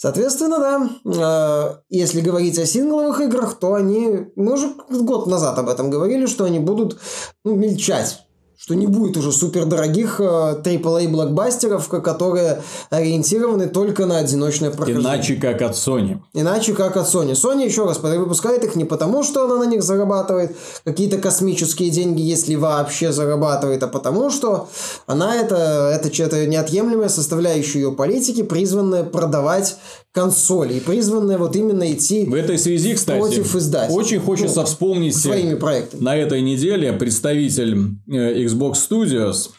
Соответственно, 0.00 0.58
да, 0.60 0.90
э, 1.04 1.80
если 1.90 2.20
говорить 2.20 2.56
о 2.56 2.66
сингловых 2.66 3.20
играх, 3.20 3.58
то 3.58 3.74
они, 3.74 4.28
мы 4.36 4.52
уже 4.52 4.72
год 4.88 5.26
назад 5.26 5.58
об 5.58 5.68
этом 5.68 5.90
говорили, 5.90 6.26
что 6.26 6.44
они 6.44 6.60
будут 6.60 7.00
ну, 7.44 7.56
мельчать 7.56 8.27
что 8.58 8.74
не 8.74 8.88
будет 8.88 9.16
уже 9.16 9.30
супер 9.30 9.66
дорогих 9.66 10.20
AAA 10.20 11.04
э, 11.04 11.08
блокбастеров, 11.08 11.86
которые 11.88 12.60
ориентированы 12.90 13.68
только 13.68 14.04
на 14.04 14.18
одиночное 14.18 14.70
прохождение. 14.70 15.02
Иначе 15.02 15.36
как 15.36 15.62
от 15.62 15.74
Sony. 15.74 16.18
Иначе 16.34 16.72
как 16.74 16.96
от 16.96 17.06
Sony. 17.06 17.32
Sony, 17.32 17.64
еще 17.64 17.84
раз, 17.84 18.00
выпускает 18.00 18.64
их 18.64 18.74
не 18.74 18.84
потому, 18.84 19.22
что 19.22 19.44
она 19.44 19.58
на 19.58 19.66
них 19.66 19.84
зарабатывает 19.84 20.56
какие-то 20.84 21.18
космические 21.18 21.90
деньги, 21.90 22.20
если 22.20 22.56
вообще 22.56 23.12
зарабатывает, 23.12 23.82
а 23.84 23.86
потому 23.86 24.28
что 24.28 24.68
она 25.06 25.36
это, 25.36 25.92
это, 25.94 26.22
это 26.22 26.46
неотъемлемая 26.46 27.08
составляющая 27.08 27.78
ее 27.78 27.92
политики, 27.92 28.42
призванная 28.42 29.04
продавать 29.04 29.76
консоли 30.12 30.74
и 30.74 30.80
призванная 30.80 31.38
вот 31.38 31.54
именно 31.54 31.92
идти 31.92 32.24
в 32.24 32.34
этой 32.34 32.58
связи, 32.58 32.94
кстати, 32.94 33.18
против 33.18 33.54
издателей. 33.54 33.96
Очень 33.96 34.18
хочется 34.18 34.60
ну, 34.60 34.66
вспомнить 34.66 35.16
своими 35.16 35.54
проектами. 35.54 36.02
на 36.02 36.16
этой 36.16 36.40
неделе 36.40 36.92
представитель 36.92 37.76
э, 38.10 38.42
Xbox 38.48 38.74
Studios. 38.74 39.50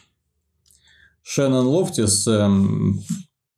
Шеннон 1.21 1.67
Лофтис 1.67 2.25
эм, 2.27 2.99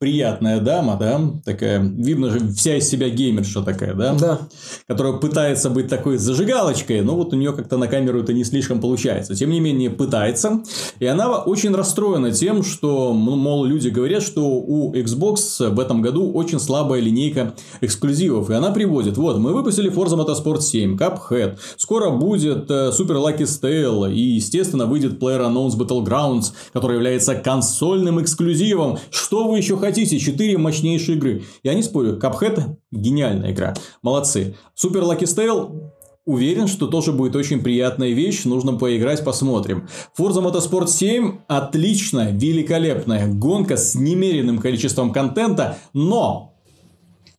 приятная 0.01 0.59
дама, 0.59 0.97
да, 0.99 1.21
такая, 1.45 1.79
видно 1.79 2.31
же, 2.31 2.39
вся 2.57 2.75
из 2.77 2.89
себя 2.89 3.07
геймерша 3.07 3.61
такая, 3.61 3.93
да, 3.93 4.15
Да. 4.19 4.39
которая 4.87 5.13
пытается 5.13 5.69
быть 5.69 5.89
такой 5.89 6.17
зажигалочкой, 6.17 7.01
но 7.01 7.15
вот 7.15 7.33
у 7.33 7.35
нее 7.35 7.53
как-то 7.53 7.77
на 7.77 7.87
камеру 7.87 8.19
это 8.19 8.33
не 8.33 8.43
слишком 8.43 8.81
получается. 8.81 9.35
Тем 9.35 9.51
не 9.51 9.59
менее, 9.59 9.91
пытается, 9.91 10.63
и 10.97 11.05
она 11.05 11.29
очень 11.37 11.75
расстроена 11.75 12.31
тем, 12.31 12.63
что, 12.63 13.13
мол, 13.13 13.63
люди 13.63 13.89
говорят, 13.89 14.23
что 14.23 14.43
у 14.43 14.91
Xbox 14.95 15.69
в 15.69 15.79
этом 15.79 16.01
году 16.01 16.31
очень 16.31 16.59
слабая 16.59 16.99
линейка 16.99 17.53
эксклюзивов, 17.81 18.49
и 18.49 18.55
она 18.55 18.71
приводит, 18.71 19.17
вот, 19.17 19.37
мы 19.37 19.53
выпустили 19.53 19.91
Forza 19.91 20.17
Motorsport 20.17 20.61
7, 20.61 20.97
Cuphead, 20.97 21.59
скоро 21.77 22.09
будет 22.09 22.71
э, 22.71 22.89
Super 22.89 23.23
Lucky 23.23 23.43
Stale, 23.43 24.11
и, 24.11 24.19
естественно, 24.19 24.87
выйдет 24.87 25.21
PlayerUnknown's 25.21 25.77
Battlegrounds, 25.77 26.53
который 26.73 26.95
является 26.95 27.35
консольным 27.35 28.19
эксклюзивом. 28.19 28.97
Что 29.11 29.47
вы 29.47 29.59
еще 29.59 29.77
хотите? 29.77 29.90
Четыре 29.93 30.57
мощнейшие 30.57 31.17
игры. 31.17 31.43
Я 31.63 31.73
не 31.73 31.83
спорю, 31.83 32.17
Cuphead 32.17 32.77
гениальная 32.91 33.51
игра. 33.51 33.73
Молодцы. 34.01 34.55
Super 34.75 35.01
Lucky 35.03 35.23
Stale 35.23 35.91
Уверен, 36.23 36.67
что 36.67 36.85
тоже 36.85 37.13
будет 37.13 37.35
очень 37.35 37.63
приятная 37.63 38.11
вещь, 38.11 38.43
нужно 38.45 38.73
поиграть, 38.77 39.25
посмотрим. 39.25 39.87
Forza 40.17 40.41
Motorsport 40.43 40.87
7 40.87 41.39
отличная, 41.47 42.31
великолепная 42.31 43.25
гонка 43.27 43.75
с 43.75 43.95
немеренным 43.95 44.59
количеством 44.59 45.11
контента, 45.11 45.79
но 45.93 46.53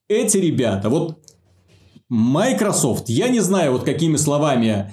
эти 0.08 0.38
ребята, 0.38 0.88
вот 0.88 1.18
Microsoft, 2.08 3.08
я 3.08 3.28
не 3.28 3.38
знаю, 3.38 3.72
вот 3.72 3.84
какими 3.84 4.16
словами 4.16 4.92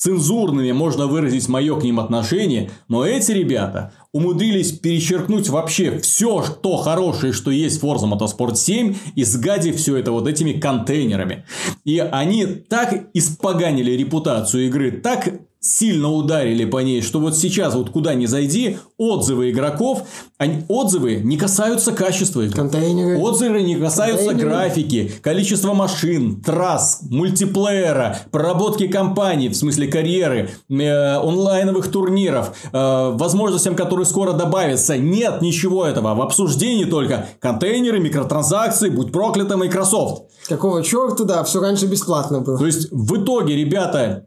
цензурными 0.00 0.72
можно 0.72 1.06
выразить 1.06 1.46
мое 1.48 1.78
к 1.78 1.84
ним 1.84 2.00
отношение, 2.00 2.70
но 2.88 3.04
эти 3.04 3.32
ребята 3.32 3.92
умудрились 4.12 4.72
перечеркнуть 4.72 5.50
вообще 5.50 5.98
все, 5.98 6.42
что 6.42 6.78
хорошее, 6.78 7.34
что 7.34 7.50
есть 7.50 7.82
в 7.82 7.84
Forza 7.84 8.10
Motorsport 8.10 8.56
7, 8.56 8.94
и 9.14 9.24
сгадив 9.24 9.76
все 9.76 9.98
это 9.98 10.10
вот 10.10 10.26
этими 10.26 10.52
контейнерами. 10.52 11.44
И 11.84 11.98
они 11.98 12.46
так 12.46 13.10
испоганили 13.12 13.92
репутацию 13.92 14.68
игры, 14.68 14.90
так 14.90 15.34
сильно 15.60 16.10
ударили 16.10 16.64
по 16.64 16.78
ней, 16.78 17.02
что 17.02 17.20
вот 17.20 17.36
сейчас 17.36 17.74
вот 17.74 17.90
куда 17.90 18.14
ни 18.14 18.24
зайди, 18.24 18.78
отзывы 18.96 19.50
игроков, 19.50 20.04
они, 20.38 20.64
отзывы 20.68 21.16
не 21.16 21.36
касаются 21.36 21.92
качества 21.92 22.40
игры. 22.40 22.56
Контейнеры. 22.56 23.18
Отзывы 23.18 23.62
не 23.62 23.76
касаются 23.76 24.28
Контейнеры. 24.28 24.50
графики, 24.56 25.12
количества 25.22 25.74
машин, 25.74 26.40
трасс, 26.40 27.00
мультиплеера, 27.02 28.18
проработки 28.30 28.88
кампаний, 28.88 29.48
в 29.48 29.54
смысле 29.54 29.88
карьеры, 29.88 30.50
э, 30.70 31.16
онлайновых 31.16 31.88
турниров, 31.88 32.52
э, 32.72 33.10
возможностям, 33.12 33.74
которые 33.74 34.06
скоро 34.06 34.32
добавятся. 34.32 34.96
Нет 34.96 35.42
ничего 35.42 35.84
этого. 35.84 36.14
В 36.14 36.22
обсуждении 36.22 36.84
только 36.86 37.26
контейнеры, 37.38 38.00
микротранзакции, 38.00 38.88
будь 38.88 39.12
проклята 39.12 39.58
Microsoft. 39.58 40.24
Какого 40.48 40.82
черта, 40.82 41.24
да, 41.24 41.44
все 41.44 41.60
раньше 41.60 41.84
бесплатно 41.86 42.40
было. 42.40 42.58
То 42.58 42.66
есть, 42.66 42.88
в 42.90 43.22
итоге, 43.22 43.54
ребята 43.56 44.24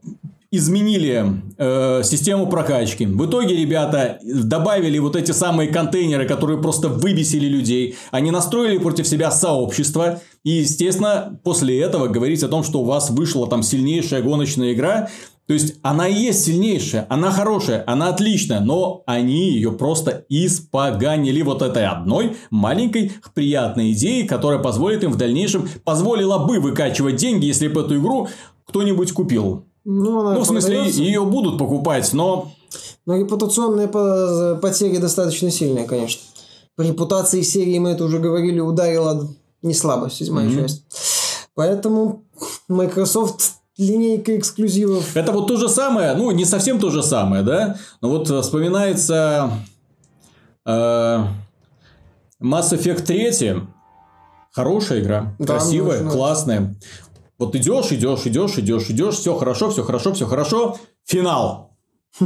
изменили 0.55 1.41
э, 1.57 2.01
систему 2.03 2.45
прокачки. 2.45 3.07
В 3.07 3.25
итоге, 3.25 3.55
ребята 3.55 4.19
добавили 4.23 4.99
вот 4.99 5.15
эти 5.15 5.31
самые 5.31 5.69
контейнеры, 5.69 6.27
которые 6.27 6.61
просто 6.61 6.89
выбесили 6.89 7.47
людей. 7.47 7.95
Они 8.11 8.29
настроили 8.29 8.77
против 8.77 9.07
себя 9.07 9.31
сообщество. 9.31 10.21
И, 10.43 10.51
естественно, 10.51 11.39
после 11.43 11.81
этого 11.81 12.07
говорить 12.07 12.43
о 12.43 12.49
том, 12.49 12.63
что 12.63 12.81
у 12.81 12.85
вас 12.85 13.09
вышла 13.09 13.47
там 13.47 13.63
сильнейшая 13.63 14.21
гоночная 14.21 14.73
игра, 14.73 15.09
то 15.45 15.53
есть, 15.53 15.75
она 15.81 16.07
и 16.07 16.13
есть 16.13 16.45
сильнейшая, 16.45 17.05
она 17.09 17.29
хорошая, 17.29 17.83
она 17.85 18.07
отличная, 18.09 18.61
но 18.61 19.03
они 19.05 19.51
ее 19.51 19.73
просто 19.73 20.23
испоганили 20.29 21.41
вот 21.41 21.61
этой 21.61 21.85
одной 21.85 22.37
маленькой 22.49 23.11
приятной 23.33 23.91
идеей, 23.91 24.25
которая 24.25 24.59
позволит 24.59 25.03
им 25.03 25.11
в 25.11 25.17
дальнейшем, 25.17 25.67
позволила 25.83 26.37
бы 26.37 26.61
выкачивать 26.61 27.17
деньги, 27.17 27.45
если 27.45 27.67
бы 27.67 27.81
эту 27.81 27.97
игру 27.97 28.29
кто-нибудь 28.65 29.11
купил. 29.11 29.65
Ну, 29.85 30.21
она 30.21 30.33
Ну, 30.35 30.41
в 30.41 30.45
смысле, 30.47 30.75
продается. 30.75 31.01
ее 31.01 31.23
будут 31.25 31.57
покупать, 31.57 32.11
но 32.13 32.51
Но 33.05 33.17
репутационные 33.17 33.87
по- 33.87 34.57
потери 34.61 34.97
достаточно 34.97 35.51
сильные, 35.51 35.85
конечно. 35.85 36.21
По 36.75 36.81
репутации 36.81 37.41
серии 37.41 37.77
мы 37.79 37.89
это 37.91 38.05
уже 38.05 38.19
говорили, 38.19 38.59
ударила 38.59 39.27
не 39.61 39.73
слабо 39.73 40.09
седьмая 40.09 40.47
Мгм. 40.47 40.55
часть. 40.61 40.83
Поэтому 41.53 42.23
Microsoft 42.67 43.53
линейка 43.77 44.37
эксклюзивов. 44.37 45.15
это 45.17 45.31
вот 45.31 45.47
то 45.47 45.57
же 45.57 45.67
самое, 45.69 46.13
ну, 46.15 46.31
не 46.31 46.45
совсем 46.45 46.79
то 46.79 46.89
же 46.89 47.03
самое, 47.03 47.43
да? 47.43 47.77
Но 48.01 48.09
вот 48.09 48.29
э, 48.29 48.41
вспоминается 48.41 49.51
э, 50.65 50.71
Mass 52.41 52.71
Effect 52.71 53.01
3. 53.03 53.61
Хорошая 54.51 54.99
игра, 55.01 55.35
Да, 55.39 55.45
красивая, 55.45 56.07
классная. 56.09 56.75
Вот 57.43 57.55
идешь, 57.55 57.91
идешь, 57.91 58.25
идешь, 58.25 58.57
идешь, 58.57 58.89
идешь, 58.89 59.15
все 59.15 59.35
хорошо, 59.35 59.69
все 59.69 59.83
хорошо, 59.83 60.13
все 60.13 60.25
хорошо. 60.25 60.77
Финал. 61.05 61.77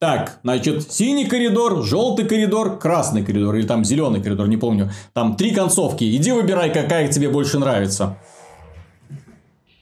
Так, 0.00 0.40
значит, 0.42 0.92
синий 0.92 1.24
коридор, 1.24 1.82
желтый 1.82 2.26
коридор, 2.26 2.78
красный 2.78 3.24
коридор, 3.24 3.54
или 3.54 3.66
там 3.66 3.84
зеленый 3.84 4.22
коридор, 4.22 4.48
не 4.48 4.58
помню. 4.58 4.90
Там 5.14 5.34
три 5.36 5.52
концовки. 5.52 6.04
Иди 6.04 6.30
выбирай, 6.30 6.70
какая 6.70 7.10
тебе 7.10 7.30
больше 7.30 7.58
нравится. 7.58 8.18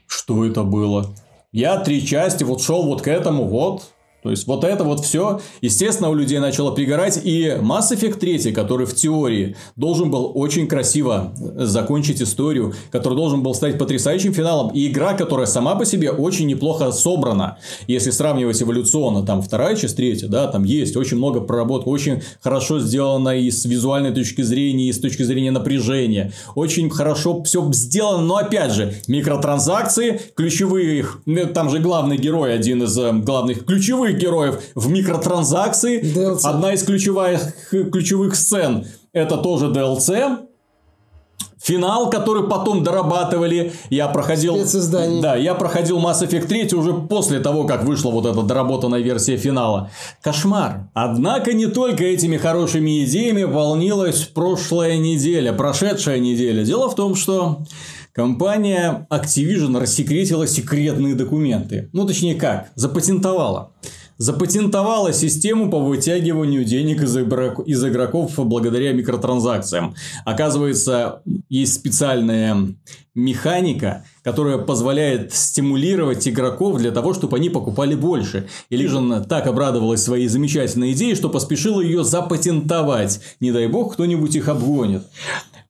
Что 0.06 0.44
это 0.44 0.62
было? 0.62 1.12
Я 1.50 1.78
три 1.78 2.06
части 2.06 2.44
вот 2.44 2.62
шел 2.62 2.84
вот 2.84 3.02
к 3.02 3.08
этому, 3.08 3.46
вот. 3.48 3.91
То 4.22 4.30
есть, 4.30 4.46
вот 4.46 4.62
это 4.64 4.84
вот 4.84 5.00
все, 5.00 5.40
естественно, 5.60 6.08
у 6.08 6.14
людей 6.14 6.38
начало 6.38 6.70
пригорать. 6.70 7.20
И 7.24 7.56
Mass 7.60 7.92
Effect 7.92 8.18
3, 8.18 8.52
который 8.52 8.86
в 8.86 8.94
теории 8.94 9.56
должен 9.76 10.10
был 10.10 10.30
очень 10.34 10.68
красиво 10.68 11.34
закончить 11.56 12.22
историю, 12.22 12.74
который 12.90 13.14
должен 13.14 13.42
был 13.42 13.54
стать 13.54 13.78
потрясающим 13.78 14.32
финалом. 14.32 14.70
И 14.74 14.86
игра, 14.88 15.14
которая 15.14 15.46
сама 15.46 15.74
по 15.74 15.84
себе 15.84 16.10
очень 16.10 16.46
неплохо 16.46 16.92
собрана. 16.92 17.58
Если 17.88 18.10
сравнивать 18.10 18.62
эволюционно, 18.62 19.26
там 19.26 19.42
вторая 19.42 19.74
часть, 19.74 19.96
третья, 19.96 20.28
да, 20.28 20.46
там 20.46 20.62
есть 20.64 20.96
очень 20.96 21.16
много 21.16 21.40
проработок, 21.40 21.88
очень 21.88 22.22
хорошо 22.40 22.78
сделано 22.78 23.36
и 23.36 23.50
с 23.50 23.64
визуальной 23.64 24.12
точки 24.12 24.42
зрения, 24.42 24.88
и 24.88 24.92
с 24.92 25.00
точки 25.00 25.24
зрения 25.24 25.50
напряжения. 25.50 26.32
Очень 26.54 26.90
хорошо 26.90 27.42
все 27.42 27.68
сделано, 27.72 28.24
но 28.24 28.36
опять 28.36 28.72
же, 28.72 28.94
микротранзакции, 29.08 30.20
ключевые, 30.36 31.06
ну, 31.26 31.46
там 31.46 31.70
же 31.70 31.80
главный 31.80 32.16
герой, 32.16 32.54
один 32.54 32.84
из 32.84 32.96
э, 32.96 33.12
главных 33.12 33.64
ключевых 33.64 34.11
героев 34.12 34.62
в 34.74 34.90
микротранзакции. 34.90 36.02
DLC. 36.02 36.40
Одна 36.44 36.72
из 36.74 36.82
ключевых, 36.82 37.40
ключевых 37.70 38.36
сцен 38.36 38.86
это 39.12 39.36
тоже 39.36 39.66
DLC. 39.66 40.38
Финал, 41.62 42.10
который 42.10 42.48
потом 42.48 42.82
дорабатывали, 42.82 43.72
я 43.88 44.08
проходил... 44.08 44.58
Да, 45.20 45.36
я 45.36 45.54
проходил 45.54 46.00
Mass 46.00 46.20
Effect 46.26 46.48
3 46.48 46.74
уже 46.74 46.92
после 46.92 47.38
того, 47.38 47.64
как 47.64 47.84
вышла 47.84 48.10
вот 48.10 48.26
эта 48.26 48.42
доработанная 48.42 49.00
версия 49.00 49.36
финала. 49.36 49.88
Кошмар. 50.22 50.90
Однако 50.92 51.52
не 51.52 51.66
только 51.66 52.02
этими 52.02 52.36
хорошими 52.36 53.04
идеями 53.04 53.44
волнилась 53.44 54.22
прошлая 54.22 54.98
неделя, 54.98 55.52
прошедшая 55.52 56.18
неделя. 56.18 56.64
Дело 56.64 56.90
в 56.90 56.96
том, 56.96 57.14
что 57.14 57.64
компания 58.12 59.06
Activision 59.08 59.78
рассекретила 59.78 60.48
секретные 60.48 61.14
документы. 61.14 61.90
Ну, 61.92 62.04
точнее 62.08 62.34
как, 62.34 62.70
запатентовала. 62.74 63.70
Запатентовала 64.18 65.12
систему 65.12 65.70
по 65.70 65.78
вытягиванию 65.78 66.64
денег 66.64 67.02
из, 67.02 67.16
игрок- 67.16 67.66
из 67.66 67.84
игроков 67.84 68.32
благодаря 68.36 68.92
микротранзакциям. 68.92 69.94
Оказывается, 70.24 71.22
есть 71.48 71.74
специальная 71.74 72.74
механика, 73.14 74.04
которая 74.22 74.58
позволяет 74.58 75.34
стимулировать 75.34 76.26
игроков 76.26 76.78
для 76.78 76.90
того, 76.90 77.14
чтобы 77.14 77.36
они 77.36 77.50
покупали 77.50 77.94
больше. 77.94 78.48
И 78.70 78.76
Лижин 78.76 79.24
так 79.24 79.46
обрадовалась 79.46 80.02
своей 80.02 80.28
замечательной 80.28 80.92
идее, 80.92 81.14
что 81.14 81.28
поспешила 81.28 81.80
ее 81.80 82.04
запатентовать. 82.04 83.20
Не 83.40 83.52
дай 83.52 83.66
бог, 83.66 83.94
кто-нибудь 83.94 84.34
их 84.36 84.48
обгонит. 84.48 85.02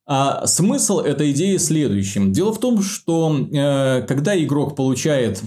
А 0.07 0.47
смысл 0.47 0.99
этой 0.99 1.31
идеи 1.31 1.57
в 1.57 1.63
следующем. 1.63 2.33
Дело 2.33 2.53
в 2.53 2.59
том, 2.59 2.83
что 2.83 3.35
э, 3.35 4.03
когда 4.03 4.37
игрок 4.43 4.75
получает 4.75 5.41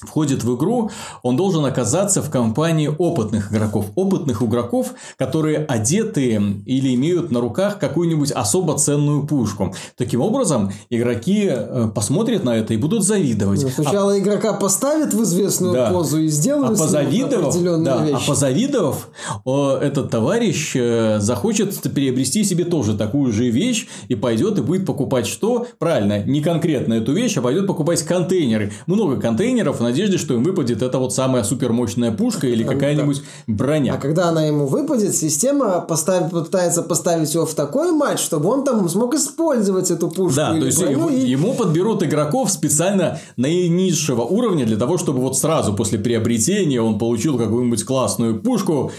входит 0.00 0.44
в 0.44 0.56
игру, 0.56 0.90
он 1.22 1.36
должен 1.36 1.64
оказаться 1.64 2.22
в 2.22 2.30
компании 2.30 2.88
опытных 2.98 3.52
игроков. 3.52 3.86
Опытных 3.94 4.42
игроков, 4.42 4.94
которые 5.16 5.58
одеты 5.58 6.40
или 6.66 6.94
имеют 6.94 7.30
на 7.30 7.40
руках 7.40 7.78
какую-нибудь 7.78 8.30
особо 8.32 8.78
ценную 8.78 9.26
пушку. 9.26 9.74
Таким 9.96 10.20
образом, 10.20 10.72
игроки 10.90 11.46
э, 11.50 11.88
посмотрят 11.94 12.44
на 12.44 12.56
это 12.56 12.74
и 12.74 12.76
будут 12.76 13.04
завидовать. 13.04 13.62
Ну, 13.62 13.68
Сначала 13.70 14.18
игрока 14.18 14.52
поставят 14.52 15.14
в 15.14 15.22
известную 15.22 15.72
Да. 15.74 15.90
позу 15.90 16.18
и 16.18 16.26
А 16.26 16.30
сделают 16.30 16.70
ним 16.70 16.78
позавидовав, 16.78 17.82
да, 17.84 17.94
а 18.00 18.04
вещи. 18.06 18.26
позавидовав, 18.26 19.08
о, 19.44 19.76
этот 19.76 20.10
товарищ 20.10 20.72
э, 20.76 21.18
захочет 21.20 21.80
приобрести 21.92 22.44
себе 22.44 22.64
тоже 22.64 22.96
такую 22.96 23.32
же 23.32 23.48
вещь 23.50 23.86
и 24.08 24.14
пойдет 24.14 24.58
и 24.58 24.62
будет 24.62 24.86
покупать 24.86 25.26
что? 25.26 25.66
Правильно, 25.78 26.22
не 26.22 26.40
конкретно 26.40 26.94
эту 26.94 27.12
вещь, 27.12 27.36
а 27.36 27.42
пойдет 27.42 27.66
покупать 27.66 28.02
контейнеры. 28.02 28.72
Много 28.86 29.20
контейнеров 29.20 29.80
надежде, 29.88 30.18
что 30.18 30.34
им 30.34 30.44
выпадет 30.44 30.82
эта 30.82 30.98
вот 30.98 31.14
самая 31.14 31.44
супермощная 31.44 32.12
пушка 32.12 32.46
или 32.46 32.62
какая-нибудь 32.64 33.22
броня. 33.46 33.94
А 33.94 33.96
когда 33.98 34.28
она 34.28 34.44
ему 34.44 34.66
выпадет, 34.66 35.14
система 35.14 35.80
поставит, 35.80 36.30
пытается 36.30 36.82
поставить 36.82 37.34
его 37.34 37.46
в 37.46 37.54
такой 37.54 37.92
матч, 37.92 38.20
чтобы 38.20 38.48
он 38.48 38.64
там 38.64 38.88
смог 38.88 39.14
использовать 39.14 39.90
эту 39.90 40.08
пушку. 40.08 40.36
Да, 40.36 40.50
то 40.50 40.66
есть 40.66 40.80
ему, 40.80 41.08
и... 41.08 41.20
ему 41.20 41.54
подберут 41.54 42.02
игроков 42.02 42.50
специально 42.50 43.18
наинизшего 43.36 44.22
уровня 44.22 44.66
для 44.66 44.76
того, 44.76 44.98
чтобы 44.98 45.20
вот 45.20 45.38
сразу 45.38 45.74
после 45.74 45.98
приобретения 45.98 46.80
он 46.80 46.98
получил 46.98 47.38
какую-нибудь 47.38 47.84
классную 47.84 48.40
пушку, 48.40 48.92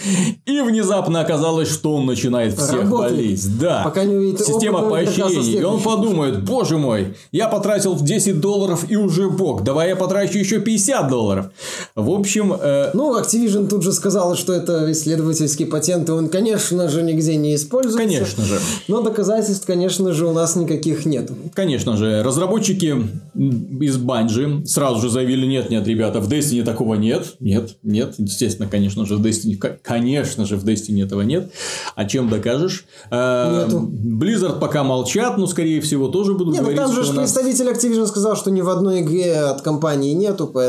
и 0.46 0.62
внезапно 0.62 1.22
оказалось, 1.22 1.70
что 1.70 1.96
он 1.96 2.06
начинает 2.06 2.58
всех 2.58 2.84
Работает. 2.84 3.12
болеть. 3.12 3.60
Да. 3.60 3.82
Пока 3.84 4.04
не 4.04 4.16
увидит 4.16 4.40
Система 4.46 4.82
поощрений. 4.90 5.60
И 5.60 5.64
он 5.64 5.82
подумает, 5.82 6.44
боже 6.44 6.78
мой, 6.78 7.16
я 7.32 7.48
потратил 7.48 7.94
в 7.94 8.04
10 8.04 8.40
долларов 8.40 8.86
и 8.90 8.96
уже 8.96 9.30
бог, 9.30 9.64
давай 9.64 9.90
я 9.90 9.96
потрачу 9.96 10.38
еще 10.38 10.60
50 10.60 10.79
долларов. 11.10 11.52
В 11.96 12.10
общем... 12.12 12.54
Э... 12.60 12.92
Ну, 12.94 13.20
Activision 13.20 13.68
тут 13.68 13.84
же 13.84 13.94
сказала, 13.94 14.36
что 14.36 14.54
это 14.54 14.92
исследовательский 14.92 15.66
патент, 15.66 16.10
и 16.10 16.12
он, 16.12 16.30
конечно 16.30 16.90
же, 16.90 17.04
нигде 17.04 17.36
не 17.36 17.56
используется. 17.56 18.00
Конечно 18.00 18.46
же. 18.46 18.60
Но 18.88 19.02
доказательств, 19.02 19.66
конечно 19.66 20.14
же, 20.14 20.28
у 20.28 20.34
нас 20.34 20.56
никаких 20.56 21.06
нет. 21.06 21.32
Конечно 21.54 21.98
же. 21.98 22.24
Разработчики 22.24 22.96
из 23.36 23.98
Bungie 23.98 24.66
сразу 24.66 25.02
же 25.02 25.10
заявили, 25.10 25.46
нет, 25.46 25.70
нет, 25.70 25.88
ребята, 25.88 26.20
в 26.20 26.30
Destiny 26.30 26.64
такого 26.64 26.96
нет. 26.96 27.36
Нет, 27.40 27.78
нет. 27.84 28.16
Естественно, 28.18 28.68
конечно 28.70 29.06
же, 29.06 29.16
в 29.16 29.26
Destiny, 29.26 29.58
конечно 29.82 30.46
же, 30.46 30.58
в 30.58 30.66
Destiny 30.66 31.04
этого 31.04 31.22
нет. 31.22 31.52
А 31.96 32.06
чем 32.06 32.30
докажешь? 32.30 32.86
Э, 33.12 33.66
Нету. 33.66 33.90
Blizzard 33.90 34.60
пока 34.60 34.84
молчат, 34.84 35.38
но, 35.38 35.48
скорее 35.48 35.82
всего, 35.82 36.08
тоже 36.08 36.34
будут 36.34 36.54
нет, 36.54 36.62
говорить, 36.62 36.80
там 36.80 36.94
же 36.94 37.04
что 37.04 37.14
нас... 37.14 37.32
представитель 37.32 37.70
Activision 37.70 38.08
сказал, 38.08 38.36
что 38.36 38.52
ни 38.52 38.62
в 38.62 38.70
одной 38.70 39.02
игре 39.02 39.38
от 39.38 39.62
компании 39.62 40.14
нету, 40.14 40.48
поэтому... 40.48 40.69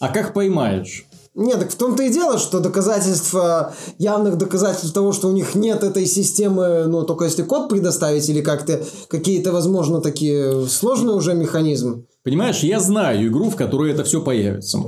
А 0.00 0.08
как 0.08 0.34
поймаешь? 0.34 1.06
Нет, 1.34 1.60
так 1.60 1.70
в 1.70 1.76
том-то 1.76 2.02
и 2.02 2.12
дело, 2.12 2.38
что 2.38 2.60
доказательства, 2.60 3.72
явных 3.96 4.36
доказательств 4.36 4.92
того, 4.92 5.12
что 5.12 5.28
у 5.28 5.32
них 5.32 5.54
нет 5.54 5.82
этой 5.82 6.04
системы, 6.04 6.84
ну, 6.86 7.04
только 7.04 7.24
если 7.24 7.42
код 7.42 7.70
предоставить 7.70 8.28
или 8.28 8.42
как-то 8.42 8.84
какие-то, 9.08 9.50
возможно, 9.50 10.02
такие 10.02 10.66
сложные 10.66 11.16
уже 11.16 11.32
механизмы. 11.32 12.04
Понимаешь, 12.22 12.60
я 12.60 12.80
знаю 12.80 13.28
игру, 13.28 13.48
в 13.48 13.56
которой 13.56 13.92
это 13.92 14.04
все 14.04 14.20
появится. 14.20 14.78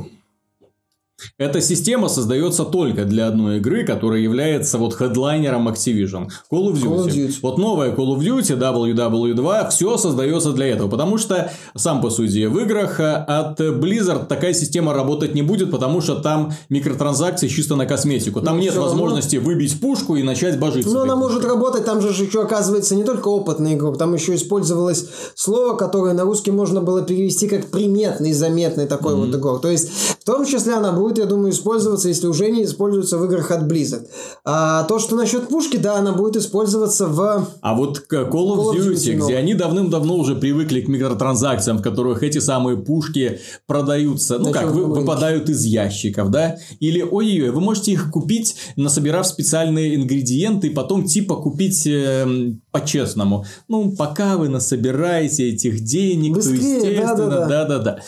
Эта 1.39 1.61
система 1.61 2.09
создается 2.09 2.65
только 2.65 3.05
для 3.05 3.29
одной 3.29 3.59
игры, 3.59 3.85
которая 3.85 4.21
является 4.21 4.79
вот 4.79 4.95
хедлайнером 4.95 5.69
Activision. 5.69 6.29
Call 6.51 6.73
of 6.73 6.75
Duty. 6.75 6.85
Call 6.85 7.07
of 7.07 7.09
Duty. 7.09 7.35
Вот 7.43 7.59
новая 7.59 7.95
Call 7.95 8.17
of 8.17 8.21
Duty, 8.21 8.59
WW2, 8.59 9.71
все 9.71 9.97
создается 9.97 10.53
для 10.53 10.69
этого. 10.69 10.89
Потому 10.89 11.19
что, 11.19 11.51
сам 11.77 12.01
по 12.01 12.11
сути, 12.11 12.47
в 12.47 12.59
играх 12.59 13.01
э, 13.01 13.13
от 13.13 13.61
Blizzard 13.61 14.27
такая 14.27 14.53
система 14.55 14.95
работать 14.95 15.35
не 15.35 15.43
будет, 15.43 15.71
потому 15.71 16.01
что 16.01 16.17
там 16.17 16.53
микротранзакции 16.69 17.49
чисто 17.49 17.77
на 17.77 17.87
косметику. 17.87 18.41
Там 18.41 18.57
ну, 18.57 18.63
нет 18.63 18.77
возможности 18.77 19.37
равно... 19.37 19.51
выбить 19.51 19.81
пушку 19.81 20.17
и 20.17 20.23
начать 20.23 20.59
божиться. 20.59 20.93
Ну, 20.93 21.01
она 21.01 21.17
может 21.17 21.45
работать, 21.45 21.85
там 21.85 22.01
же 22.01 22.09
еще 22.09 22.43
оказывается 22.43 22.95
не 22.95 23.05
только 23.05 23.29
опытный 23.29 23.75
игрок, 23.75 23.99
там 23.99 24.15
еще 24.15 24.35
использовалось 24.35 25.07
слово, 25.35 25.77
которое 25.77 26.15
на 26.15 26.25
русский 26.25 26.51
можно 26.51 26.81
было 26.81 27.03
перевести 27.03 27.49
как 27.49 27.67
приметный, 27.71 28.33
заметный 28.33 28.87
такой 28.87 29.15
mm-hmm. 29.15 29.27
вот 29.27 29.35
игрок. 29.35 29.61
То 29.61 29.69
есть, 29.69 29.91
в 30.21 30.25
том 30.25 30.45
числе 30.45 30.75
она 30.75 30.93
будет 30.93 31.14
будет, 31.15 31.25
я 31.25 31.27
думаю, 31.27 31.53
использоваться, 31.53 32.09
если 32.09 32.27
уже 32.27 32.51
не 32.51 32.65
используется 32.65 33.19
в 33.19 33.25
играх 33.25 33.51
от 33.51 33.71
Blizzard. 33.71 34.07
А 34.45 34.85
то, 34.85 34.99
что 34.99 35.17
насчет 35.17 35.49
пушки, 35.49 35.77
да, 35.77 35.97
она 35.99 36.13
будет 36.13 36.37
использоваться 36.37 37.07
в... 37.07 37.47
А 37.61 37.75
вот 37.75 38.03
Call 38.11 38.31
of, 38.31 38.31
Call 38.31 38.57
of 38.59 38.77
Duty, 38.77 38.95
Duty, 38.95 39.25
где 39.25 39.37
они 39.37 39.55
давным-давно 39.55 40.17
уже 40.17 40.35
привыкли 40.35 40.81
к 40.81 40.89
микротранзакциям, 40.89 41.79
в 41.79 41.83
которых 41.83 42.23
эти 42.23 42.39
самые 42.39 42.77
пушки 42.77 43.41
продаются, 43.67 44.39
ну 44.39 44.53
как, 44.53 44.71
вы, 44.73 44.87
выпадают 44.87 45.49
из 45.49 45.65
ящиков, 45.65 46.31
да? 46.31 46.57
Или, 46.81 47.03
ой-ой, 47.03 47.51
вы 47.51 47.61
можете 47.61 47.93
их 47.93 48.11
купить, 48.11 48.57
насобирав 48.77 49.27
специальные 49.27 49.95
ингредиенты, 49.97 50.69
и 50.69 50.71
потом 50.71 51.05
типа 51.05 51.37
купить 51.37 51.87
э, 51.87 52.27
по-честному. 52.71 53.45
Ну, 53.69 53.93
пока 53.93 54.37
вы 54.37 54.49
насобираете 54.49 55.51
этих 55.51 55.81
денег, 55.81 56.35
Быстрее, 56.35 56.81
то 56.81 56.87
естественно, 56.87 57.47
да-да-да. 57.49 57.99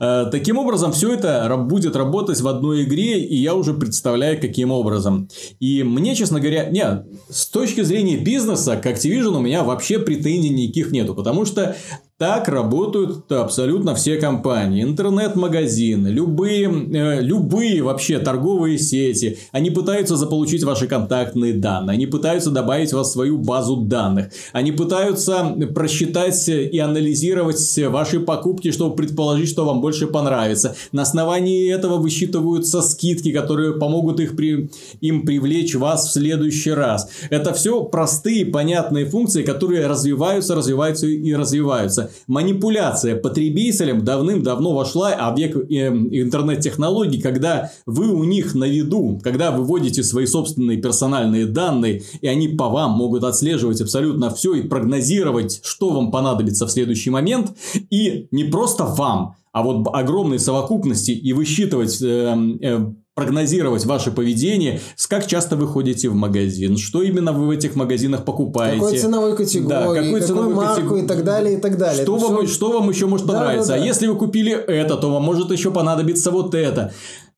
Э, 0.00 0.30
таким 0.30 0.58
образом, 0.58 0.92
все 0.92 1.12
это 1.14 1.54
будет 1.56 1.96
работать 1.96 2.40
в 2.44 2.48
одной 2.48 2.84
игре, 2.84 3.18
и 3.20 3.34
я 3.36 3.54
уже 3.54 3.74
представляю, 3.74 4.40
каким 4.40 4.70
образом. 4.70 5.28
И 5.58 5.82
мне, 5.82 6.14
честно 6.14 6.38
говоря, 6.38 6.70
нет, 6.70 7.06
с 7.28 7.46
точки 7.46 7.80
зрения 7.80 8.18
бизнеса, 8.18 8.76
к 8.76 8.86
Activision 8.86 9.36
у 9.36 9.40
меня 9.40 9.64
вообще 9.64 9.98
претензий 9.98 10.50
никаких 10.50 10.92
нету, 10.92 11.14
потому 11.14 11.44
что 11.44 11.76
так 12.16 12.46
работают 12.46 13.30
абсолютно 13.32 13.96
все 13.96 14.18
компании. 14.18 14.84
Интернет-магазины, 14.84 16.06
любые, 16.06 16.66
э, 16.68 17.20
любые 17.20 17.82
вообще 17.82 18.20
торговые 18.20 18.78
сети. 18.78 19.38
Они 19.50 19.70
пытаются 19.70 20.14
заполучить 20.16 20.62
ваши 20.62 20.86
контактные 20.86 21.54
данные. 21.54 21.94
Они 21.94 22.06
пытаются 22.06 22.52
добавить 22.52 22.92
вас 22.92 23.12
свою 23.12 23.38
базу 23.38 23.78
данных. 23.78 24.28
Они 24.52 24.70
пытаются 24.70 25.56
просчитать 25.74 26.48
и 26.48 26.78
анализировать 26.78 27.80
ваши 27.88 28.20
покупки, 28.20 28.70
чтобы 28.70 28.94
предположить, 28.94 29.48
что 29.48 29.64
вам 29.64 29.80
больше 29.80 30.06
понравится. 30.06 30.76
На 30.92 31.02
основании 31.02 31.68
этого 31.68 31.96
высчитываются 31.96 32.80
скидки, 32.82 33.32
которые 33.32 33.72
помогут 33.72 34.20
их 34.20 34.36
при, 34.36 34.70
им 35.00 35.26
привлечь 35.26 35.74
вас 35.74 36.08
в 36.08 36.12
следующий 36.12 36.70
раз. 36.70 37.08
Это 37.30 37.52
все 37.54 37.82
простые, 37.82 38.46
понятные 38.46 39.04
функции, 39.04 39.42
которые 39.42 39.88
развиваются, 39.88 40.54
развиваются 40.54 41.08
и 41.08 41.34
развиваются 41.34 42.03
манипуляция 42.26 43.16
потребителем 43.16 44.04
давным-давно 44.04 44.74
вошла, 44.74 45.10
а 45.10 45.34
век 45.36 45.56
э, 45.56 45.88
интернет-технологий, 45.88 47.20
когда 47.20 47.70
вы 47.86 48.08
у 48.12 48.24
них 48.24 48.54
на 48.54 48.64
виду, 48.64 49.20
когда 49.22 49.50
вы 49.50 49.64
вводите 49.64 50.02
свои 50.02 50.26
собственные 50.26 50.78
персональные 50.78 51.46
данные, 51.46 52.02
и 52.20 52.26
они 52.26 52.48
по 52.48 52.68
вам 52.68 52.92
могут 52.92 53.24
отслеживать 53.24 53.80
абсолютно 53.80 54.30
все 54.34 54.54
и 54.54 54.62
прогнозировать, 54.62 55.60
что 55.64 55.90
вам 55.90 56.10
понадобится 56.10 56.66
в 56.66 56.70
следующий 56.70 57.10
момент, 57.10 57.52
и 57.90 58.28
не 58.30 58.44
просто 58.44 58.84
вам, 58.84 59.36
а 59.52 59.62
вот 59.62 59.86
огромной 59.92 60.38
совокупности 60.38 61.12
и 61.12 61.32
высчитывать 61.32 62.02
э, 62.02 62.36
э, 62.60 62.86
прогнозировать 63.14 63.84
ваше 63.84 64.10
поведение, 64.10 64.80
как 65.08 65.26
часто 65.26 65.56
вы 65.56 65.68
ходите 65.68 66.08
в 66.08 66.14
магазин, 66.14 66.76
что 66.76 67.02
именно 67.02 67.32
вы 67.32 67.46
в 67.46 67.50
этих 67.50 67.76
магазинах 67.76 68.24
покупаете. 68.24 68.80
Какой 68.80 68.98
ценовой 68.98 69.36
категории, 69.36 69.68
да, 69.68 70.02
какой 70.02 70.20
ценовой 70.20 70.54
марку 70.54 70.74
категории, 70.74 71.04
и 71.04 71.06
так 71.06 71.24
далее, 71.24 71.54
и 71.54 71.60
так 71.60 71.78
далее. 71.78 72.02
Что, 72.02 72.16
вам, 72.16 72.46
все... 72.46 72.54
что 72.54 72.72
вам 72.72 72.90
еще 72.90 73.06
может 73.06 73.26
понравиться? 73.26 73.68
Да, 73.68 73.74
да, 73.74 73.78
да. 73.78 73.84
А 73.84 73.86
если 73.86 74.06
вы 74.08 74.16
купили 74.16 74.52
это, 74.52 74.96
то 74.96 75.12
вам 75.12 75.22
может 75.22 75.50
еще 75.52 75.70
понадобиться 75.70 76.30
вот 76.30 76.54
это. 76.54 76.92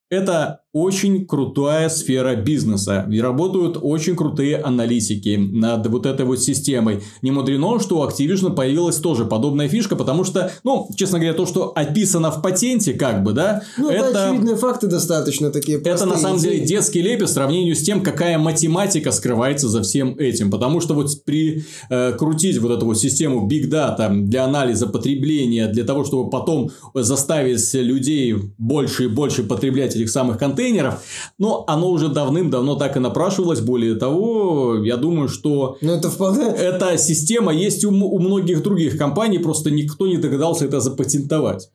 Это 0.09 0.61
очень 0.73 1.25
крутая 1.25 1.89
сфера 1.89 2.35
бизнеса. 2.35 3.07
И 3.09 3.21
работают 3.21 3.77
очень 3.81 4.15
крутые 4.15 4.57
аналитики 4.57 5.35
над 5.37 5.87
вот 5.87 6.05
этой 6.05 6.25
вот 6.25 6.41
системой. 6.41 7.01
Не 7.21 7.31
мудрено, 7.31 7.79
что 7.79 7.99
у 7.99 8.05
Activision 8.05 8.53
появилась 8.53 8.97
тоже 8.97 9.25
подобная 9.25 9.69
фишка, 9.69 9.95
потому 9.95 10.23
что, 10.23 10.51
ну, 10.63 10.89
честно 10.95 11.19
говоря, 11.19 11.33
то, 11.33 11.45
что 11.45 11.71
описано 11.75 12.31
в 12.31 12.41
патенте, 12.41 12.93
как 12.93 13.23
бы, 13.23 13.31
да, 13.31 13.63
ну, 13.77 13.89
это... 13.89 14.13
Да, 14.13 14.29
очевидные 14.29 14.55
факты 14.55 14.87
достаточно 14.87 15.51
такие 15.51 15.79
Это, 15.79 16.05
на 16.05 16.17
самом 16.17 16.39
идеи. 16.39 16.55
деле, 16.55 16.65
детский 16.65 17.01
лепет 17.01 17.29
в 17.29 17.31
сравнении 17.31 17.73
с 17.73 17.83
тем, 17.83 18.03
какая 18.03 18.37
математика 18.37 19.11
скрывается 19.11 19.69
за 19.69 19.81
всем 19.81 20.15
этим. 20.17 20.51
Потому 20.51 20.81
что 20.81 20.93
вот 20.93 21.23
при 21.23 21.63
э, 21.89 22.13
крутить 22.13 22.57
вот 22.59 22.71
эту 22.71 22.85
вот 22.85 22.99
систему 22.99 23.47
Big 23.49 23.69
Data 23.69 24.13
для 24.13 24.43
анализа 24.43 24.87
потребления, 24.87 25.67
для 25.67 25.83
того, 25.85 26.03
чтобы 26.03 26.29
потом 26.29 26.71
заставить 26.93 27.73
людей 27.73 28.35
больше 28.57 29.05
и 29.05 29.07
больше 29.07 29.43
потреблять 29.43 29.95
этих 29.95 30.09
самых 30.09 30.37
контентов, 30.37 30.56
контейнеров, 30.57 31.01
но 31.37 31.63
оно 31.67 31.89
уже 31.89 32.09
давным-давно 32.09 32.75
так 32.75 32.97
и 32.97 32.99
напрашивалось. 32.99 33.61
Более 33.61 33.95
того, 33.95 34.75
я 34.83 34.97
думаю, 34.97 35.29
что 35.29 35.77
но 35.81 35.91
ну, 35.91 35.97
это 35.97 36.09
вполне... 36.09 36.45
эта 36.45 36.97
система 36.97 37.53
есть 37.53 37.85
у, 37.85 37.89
у 37.89 38.19
многих 38.19 38.63
других 38.63 38.97
компаний, 38.97 39.39
просто 39.39 39.71
никто 39.71 40.07
не 40.07 40.17
догадался 40.17 40.65
это 40.65 40.79
запатентовать. 40.79 41.69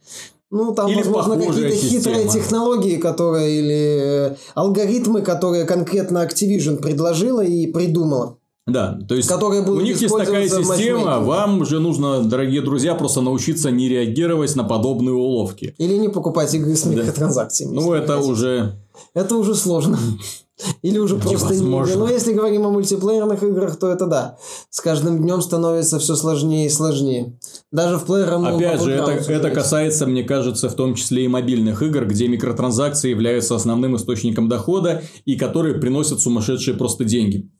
Ну, 0.50 0.74
там, 0.74 0.90
или 0.90 1.02
возможно, 1.02 1.46
какие-то 1.46 1.74
хитрые 1.74 2.28
технологии, 2.28 2.96
которые 2.96 3.58
или 3.58 4.32
э, 4.32 4.36
алгоритмы, 4.54 5.22
которые 5.22 5.64
конкретно 5.64 6.26
Activision 6.26 6.76
предложила 6.76 7.42
и 7.42 7.72
придумала. 7.72 8.36
Да, 8.66 8.96
то 9.08 9.16
есть 9.16 9.30
у 9.30 9.80
них 9.80 10.00
есть 10.00 10.16
такая 10.16 10.48
система, 10.48 11.18
вам 11.18 11.64
же 11.64 11.80
нужно, 11.80 12.22
дорогие 12.22 12.62
друзья, 12.62 12.94
просто 12.94 13.20
научиться 13.20 13.72
не 13.72 13.88
реагировать 13.88 14.54
на 14.54 14.62
подобные 14.62 15.14
уловки. 15.14 15.74
Или 15.78 15.96
не 15.96 16.08
покупать 16.08 16.54
игры 16.54 16.76
с 16.76 16.84
микротранзакциями. 16.84 17.74
Ну, 17.74 17.92
это 17.92 18.18
уже... 18.18 18.78
Это 19.14 19.36
уже 19.36 19.54
сложно. 19.54 19.98
Или 20.82 20.98
уже 20.98 21.16
просто 21.16 21.54
не 21.54 21.60
игры. 21.60 21.96
Но 21.96 22.08
если 22.08 22.32
говорим 22.32 22.66
о 22.66 22.70
мультиплеерных 22.70 23.42
играх, 23.42 23.76
то 23.76 23.88
это 23.88 24.06
да. 24.06 24.38
С 24.70 24.80
каждым 24.80 25.20
днем 25.20 25.42
становится 25.42 25.98
все 25.98 26.14
сложнее 26.14 26.66
и 26.66 26.70
сложнее. 26.70 27.38
Даже 27.72 27.96
в 27.98 28.04
плеере 28.04 28.30
Опять 28.30 28.80
же, 28.80 28.92
это, 28.92 29.10
это 29.10 29.50
касается, 29.50 30.06
мне 30.06 30.22
кажется, 30.22 30.68
в 30.68 30.74
том 30.74 30.94
числе 30.94 31.24
и 31.24 31.28
мобильных 31.28 31.82
игр, 31.82 32.04
где 32.04 32.28
микротранзакции 32.28 33.10
являются 33.10 33.56
основным 33.56 33.96
источником 33.96 34.48
дохода 34.48 35.02
и 35.24 35.36
которые 35.36 35.80
приносят 35.80 36.20
сумасшедшие 36.20 36.76
просто 36.76 37.04
деньги. 37.04 37.50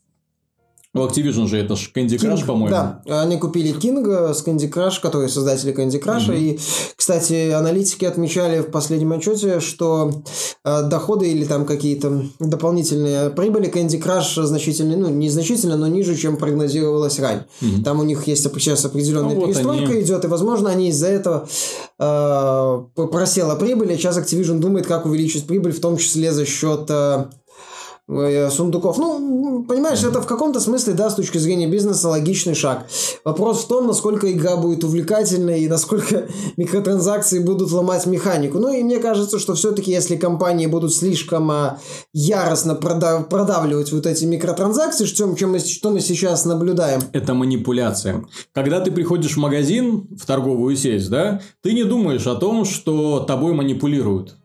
У 0.95 0.99
Activision 0.99 1.47
же 1.47 1.57
это 1.57 1.75
ж 1.75 1.91
Candy 1.95 2.17
Crush, 2.17 2.45
по-моему. 2.45 2.69
Да, 2.69 3.01
они 3.21 3.37
купили 3.37 3.73
King 3.73 4.33
с 4.33 4.45
Candy 4.45 4.71
Crush, 4.71 5.01
которые 5.01 5.29
создатели 5.29 5.73
Candy 5.73 6.01
Crush. 6.01 6.29
Mm-hmm. 6.29 6.39
И, 6.39 6.59
кстати, 6.95 7.49
аналитики 7.49 8.05
отмечали 8.05 8.61
в 8.61 8.69
последнем 8.71 9.11
отчете, 9.13 9.59
что 9.59 10.23
э, 10.63 10.83
доходы 10.83 11.29
или 11.29 11.45
там 11.45 11.65
какие-то 11.65 12.25
дополнительные 12.39 13.31
прибыли 13.31 13.71
Candy 13.71 14.01
Crush 14.01 14.43
значительно, 14.43 14.95
ну, 14.95 15.09
незначительно, 15.09 15.77
но 15.77 15.87
ниже, 15.87 16.15
чем 16.15 16.37
прогнозировалось 16.37 17.19
ранее. 17.19 17.47
Mm-hmm. 17.61 17.83
Там 17.83 17.99
у 17.99 18.03
них 18.03 18.27
есть 18.27 18.43
сейчас 18.43 18.85
определенная 18.85 19.35
ну, 19.35 19.47
перестройка 19.47 19.81
вот 19.81 19.91
они... 19.91 20.01
идет, 20.01 20.25
и, 20.25 20.27
возможно, 20.27 20.69
они 20.69 20.89
из-за 20.89 21.07
этого 21.07 21.47
э, 21.97 22.83
просела 23.11 23.55
прибыль, 23.55 23.91
и 23.91 23.97
сейчас 23.97 24.17
Activision 24.17 24.59
думает, 24.59 24.85
как 24.85 25.05
увеличить 25.05 25.47
прибыль, 25.47 25.71
в 25.71 25.81
том 25.81 25.97
числе 25.97 26.31
за 26.31 26.45
счет 26.45 26.89
Э, 26.93 27.25
сундуков. 28.07 28.97
Ну, 28.97 29.63
понимаешь, 29.63 30.03
это 30.03 30.21
в 30.21 30.27
каком-то 30.27 30.59
смысле, 30.59 30.93
да, 30.93 31.09
с 31.09 31.15
точки 31.15 31.37
зрения 31.37 31.67
бизнеса, 31.67 32.09
логичный 32.09 32.53
шаг. 32.53 32.85
Вопрос 33.23 33.63
в 33.63 33.67
том, 33.67 33.87
насколько 33.87 34.29
игра 34.31 34.57
будет 34.57 34.83
увлекательной 34.83 35.61
и 35.61 35.69
насколько 35.69 36.27
микротранзакции 36.57 37.39
будут 37.39 37.71
ломать 37.71 38.05
механику. 38.05 38.59
Ну, 38.59 38.73
и 38.73 38.83
мне 38.83 38.99
кажется, 38.99 39.39
что 39.39 39.53
все-таки, 39.55 39.91
если 39.91 40.17
компании 40.17 40.67
будут 40.67 40.93
слишком 40.93 41.49
а, 41.49 41.79
яростно 42.11 42.75
продав- 42.75 43.29
продавливать 43.29 43.91
вот 43.93 44.05
эти 44.05 44.25
микротранзакции, 44.25 45.05
что, 45.05 45.33
чем 45.35 45.51
мы, 45.51 45.59
что 45.59 45.89
мы 45.89 46.01
сейчас 46.01 46.43
наблюдаем. 46.45 47.01
Это 47.13 47.33
манипуляция. 47.33 48.25
Когда 48.51 48.81
ты 48.81 48.91
приходишь 48.91 49.35
в 49.35 49.39
магазин, 49.39 50.09
в 50.17 50.25
торговую 50.25 50.75
сеть, 50.75 51.09
да, 51.09 51.41
ты 51.61 51.73
не 51.73 51.85
думаешь 51.85 52.27
о 52.27 52.35
том, 52.35 52.65
что 52.65 53.21
тобой 53.21 53.53
манипулируют. 53.53 54.35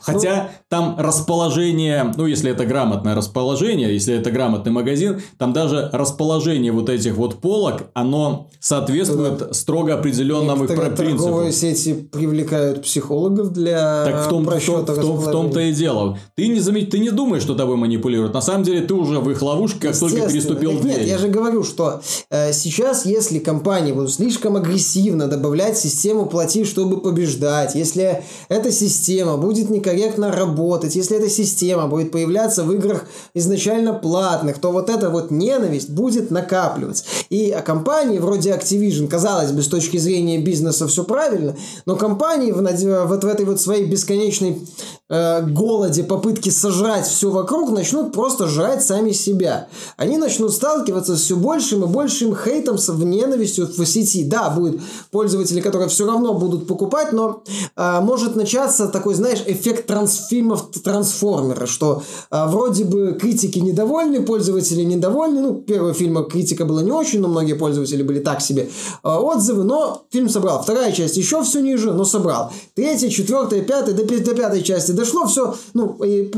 Хотя 0.00 0.50
там 0.72 0.96
расположение, 0.98 2.14
ну, 2.16 2.24
если 2.24 2.50
это 2.50 2.64
грамотное 2.64 3.14
расположение, 3.14 3.92
если 3.92 4.14
это 4.14 4.30
грамотный 4.30 4.72
магазин, 4.72 5.20
там 5.36 5.52
даже 5.52 5.90
расположение 5.92 6.72
вот 6.72 6.88
этих 6.88 7.16
вот 7.16 7.42
полок, 7.42 7.90
оно 7.92 8.48
соответствует 8.58 9.36
да. 9.36 9.52
строго 9.52 9.92
определенному 9.92 10.64
принципу. 10.64 10.96
торговые 10.96 11.52
сети 11.52 11.92
привлекают 11.92 12.84
психологов 12.84 13.52
для 13.52 14.06
так 14.06 14.24
в 14.24 14.28
том, 14.30 14.46
в, 14.46 14.64
том, 14.64 14.84
в, 14.86 14.94
том, 14.94 15.16
в 15.18 15.30
том-то 15.30 15.60
и 15.60 15.74
дело. 15.74 16.18
Ты 16.36 16.48
не, 16.48 16.58
замет, 16.58 16.88
ты 16.88 17.00
не 17.00 17.10
думаешь, 17.10 17.42
что 17.42 17.54
тобой 17.54 17.76
манипулируют. 17.76 18.32
На 18.32 18.40
самом 18.40 18.64
деле, 18.64 18.80
ты 18.80 18.94
уже 18.94 19.18
в 19.18 19.30
их 19.30 19.42
ловушке, 19.42 19.88
как 19.88 19.98
только 19.98 20.26
переступил 20.26 20.80
дверь. 20.80 21.00
Нет, 21.00 21.06
я 21.06 21.18
же 21.18 21.28
говорю, 21.28 21.64
что 21.64 22.00
э, 22.30 22.54
сейчас, 22.54 23.04
если 23.04 23.40
компании 23.40 23.92
будут 23.92 24.14
слишком 24.14 24.56
агрессивно 24.56 25.28
добавлять 25.28 25.76
систему 25.76 26.24
«плати, 26.24 26.64
чтобы 26.64 27.02
побеждать», 27.02 27.74
если 27.74 28.24
эта 28.48 28.72
система 28.72 29.36
будет 29.36 29.68
некорректно 29.68 30.32
работать, 30.32 30.61
если 30.94 31.16
эта 31.16 31.28
система 31.28 31.86
будет 31.86 32.10
появляться 32.10 32.64
в 32.64 32.72
играх 32.72 33.04
изначально 33.34 33.94
платных, 33.94 34.58
то 34.58 34.72
вот 34.72 34.88
эта 34.88 35.10
вот 35.10 35.30
ненависть 35.30 35.90
будет 35.90 36.30
накапливаться. 36.30 37.04
И 37.28 37.50
компании 37.64 38.18
вроде 38.18 38.50
Activision, 38.50 39.08
казалось 39.08 39.52
бы, 39.52 39.62
с 39.62 39.68
точки 39.68 39.96
зрения 39.96 40.38
бизнеса 40.38 40.86
все 40.86 41.04
правильно, 41.04 41.56
но 41.86 41.96
компании 41.96 42.52
в, 42.52 43.06
вот 43.06 43.24
в 43.24 43.26
этой 43.26 43.46
вот 43.46 43.60
своей 43.60 43.86
бесконечной 43.86 44.66
э, 45.08 45.42
голоде, 45.42 46.04
попытки 46.04 46.50
сожрать 46.50 47.06
все 47.06 47.30
вокруг, 47.30 47.70
начнут 47.70 48.12
просто 48.12 48.48
жрать 48.48 48.84
сами 48.84 49.12
себя. 49.12 49.68
Они 49.96 50.16
начнут 50.16 50.52
сталкиваться 50.52 51.16
с 51.16 51.22
все 51.22 51.36
большим 51.36 51.84
и 51.84 51.86
большим 51.86 52.36
хейтом, 52.36 52.76
в 52.76 53.04
ненавистью 53.04 53.66
в 53.66 53.86
сети. 53.86 54.24
Да, 54.24 54.50
будет 54.50 54.80
пользователи, 55.10 55.60
которые 55.60 55.88
все 55.88 56.06
равно 56.06 56.34
будут 56.34 56.66
покупать, 56.66 57.12
но 57.12 57.42
э, 57.76 58.00
может 58.00 58.36
начаться 58.36 58.88
такой, 58.88 59.14
знаешь, 59.14 59.42
эффект 59.46 59.86
трансфильмов 59.86 60.70
трансформера, 60.82 61.66
что 61.66 62.02
э, 62.30 62.46
вроде 62.46 62.84
бы 62.84 63.16
критики 63.20 63.58
недовольны, 63.58 64.22
пользователи 64.22 64.82
недовольны. 64.82 65.40
Ну, 65.40 65.54
первого 65.54 65.94
фильма 65.94 66.24
критика 66.24 66.64
была 66.64 66.82
не 66.82 66.92
очень, 66.92 67.20
но 67.20 67.28
многие 67.28 67.54
пользователи 67.54 68.02
были 68.02 68.20
так 68.20 68.40
себе 68.40 68.68
э, 69.02 69.08
отзывы, 69.08 69.64
но 69.64 70.04
фильм 70.10 70.28
собрал. 70.28 70.62
Вторая 70.62 70.92
часть 70.92 71.16
еще 71.16 71.42
все 71.42 71.60
ниже, 71.60 71.92
но 71.92 72.04
собрал. 72.04 72.52
Третья, 72.74 73.08
четвертая, 73.08 73.62
пятая, 73.62 73.94
до, 73.94 74.04
до 74.04 74.34
пятой 74.34 74.62
части 74.62 74.91
дошло 74.92 75.26
все, 75.26 75.54
ну, 75.74 75.96
и 76.04 76.30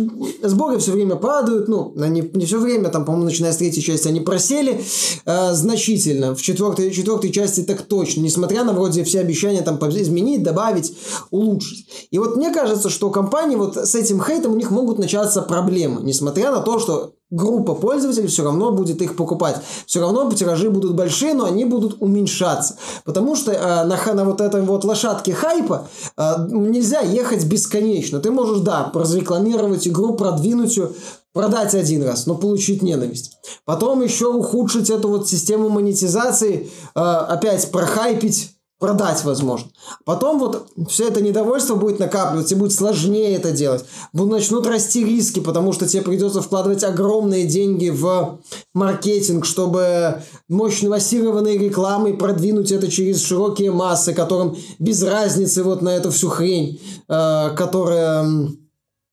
сборы 0.43 0.79
все 0.79 0.93
время 0.93 1.17
падают, 1.17 1.69
ну, 1.69 1.95
они 2.01 2.29
не 2.35 2.47
все 2.47 2.59
время, 2.59 2.89
там, 2.89 3.05
по-моему, 3.05 3.27
начиная 3.27 3.53
с 3.53 3.57
третьей 3.57 3.83
части, 3.83 4.09
они 4.09 4.21
просели 4.21 4.83
э, 5.25 5.53
значительно. 5.55 6.35
В 6.35 6.43
четвертой, 6.43 6.91
четвертой 6.91 7.31
части 7.31 7.63
так 7.63 7.83
точно, 7.83 8.21
несмотря 8.21 8.65
на 8.65 8.73
вроде 8.73 9.05
все 9.05 9.21
обещания 9.21 9.63
там 9.63 9.79
изменить, 9.79 10.43
добавить, 10.43 10.97
улучшить. 11.31 11.87
И 12.11 12.19
вот 12.19 12.37
мне 12.37 12.53
кажется, 12.53 12.91
что 12.91 13.11
компании 13.11 13.57
вот 13.57 13.77
с 13.77 13.95
этим 13.95 14.23
хейтом 14.23 14.53
у 14.53 14.57
них 14.57 14.71
могут 14.71 14.99
начаться 14.99 15.43
проблемы, 15.43 16.01
несмотря 16.03 16.51
на 16.51 16.61
то, 16.61 16.79
что 16.79 17.15
группа 17.35 17.75
пользователей 17.75 18.29
все 18.29 18.45
равно 18.45 18.71
будет 18.71 19.03
их 19.03 19.17
покупать. 19.17 19.57
Все 19.87 20.01
равно 20.01 20.31
тиражи 20.33 20.71
будут 20.71 20.95
большие, 20.95 21.35
но 21.35 21.47
они 21.47 21.65
будут 21.65 21.97
уменьшаться. 22.01 22.77
Потому 23.05 23.37
что 23.37 23.53
э, 23.53 23.85
на, 23.85 24.15
на 24.15 24.25
вот 24.25 24.41
этой 24.41 24.63
вот 24.63 24.85
лошадке 24.85 25.33
хайпа 25.33 25.89
э, 26.17 26.35
нельзя 26.51 27.01
ехать 27.01 27.45
бесконечно. 27.45 28.21
Ты 28.21 28.31
можешь, 28.31 28.61
да, 28.61 28.85
прорекламировать 28.85 29.89
игру, 29.89 30.15
продвинуть 30.15 30.77
ее, 30.77 30.91
продать 31.33 31.75
один 31.75 32.05
раз, 32.05 32.27
но 32.27 32.37
получить 32.37 32.83
ненависть. 32.83 33.37
Потом 33.65 34.03
еще 34.03 34.29
ухудшить 34.29 34.89
эту 34.89 35.09
вот 35.09 35.29
систему 35.29 35.69
монетизации, 35.69 36.71
э, 36.95 37.01
опять 37.01 37.71
прохайпить 37.71 38.54
продать, 38.85 39.25
возможно. 39.25 39.71
Потом 40.05 40.39
вот 40.39 40.69
все 40.91 41.09
это 41.09 41.23
недовольство 41.23 41.75
будет 41.75 42.01
накапливаться, 42.01 42.55
и 42.55 42.59
будет 42.59 42.75
сложнее 42.75 43.35
это 43.35 43.51
делать. 43.51 43.87
Будут 44.13 44.33
начнут 44.33 44.67
расти 44.67 45.03
риски, 45.03 45.41
потому 45.41 45.73
что 45.73 45.89
тебе 45.89 46.03
придется 46.03 46.43
вкладывать 46.43 46.85
огромные 46.85 47.47
деньги 47.47 47.89
в 47.89 48.41
маркетинг, 48.75 49.47
чтобы 49.47 50.23
мощно 50.51 50.91
массированной 50.91 51.57
рекламой 51.57 52.13
продвинуть 52.13 52.73
это 52.73 52.91
через 52.91 53.25
широкие 53.25 53.73
массы, 53.73 54.13
которым 54.13 54.55
без 54.79 55.03
разницы 55.03 55.63
вот 55.63 55.81
на 55.81 55.97
эту 55.97 56.11
всю 56.11 56.29
хрень, 56.29 56.79
э, 57.09 57.55
которая 57.57 58.51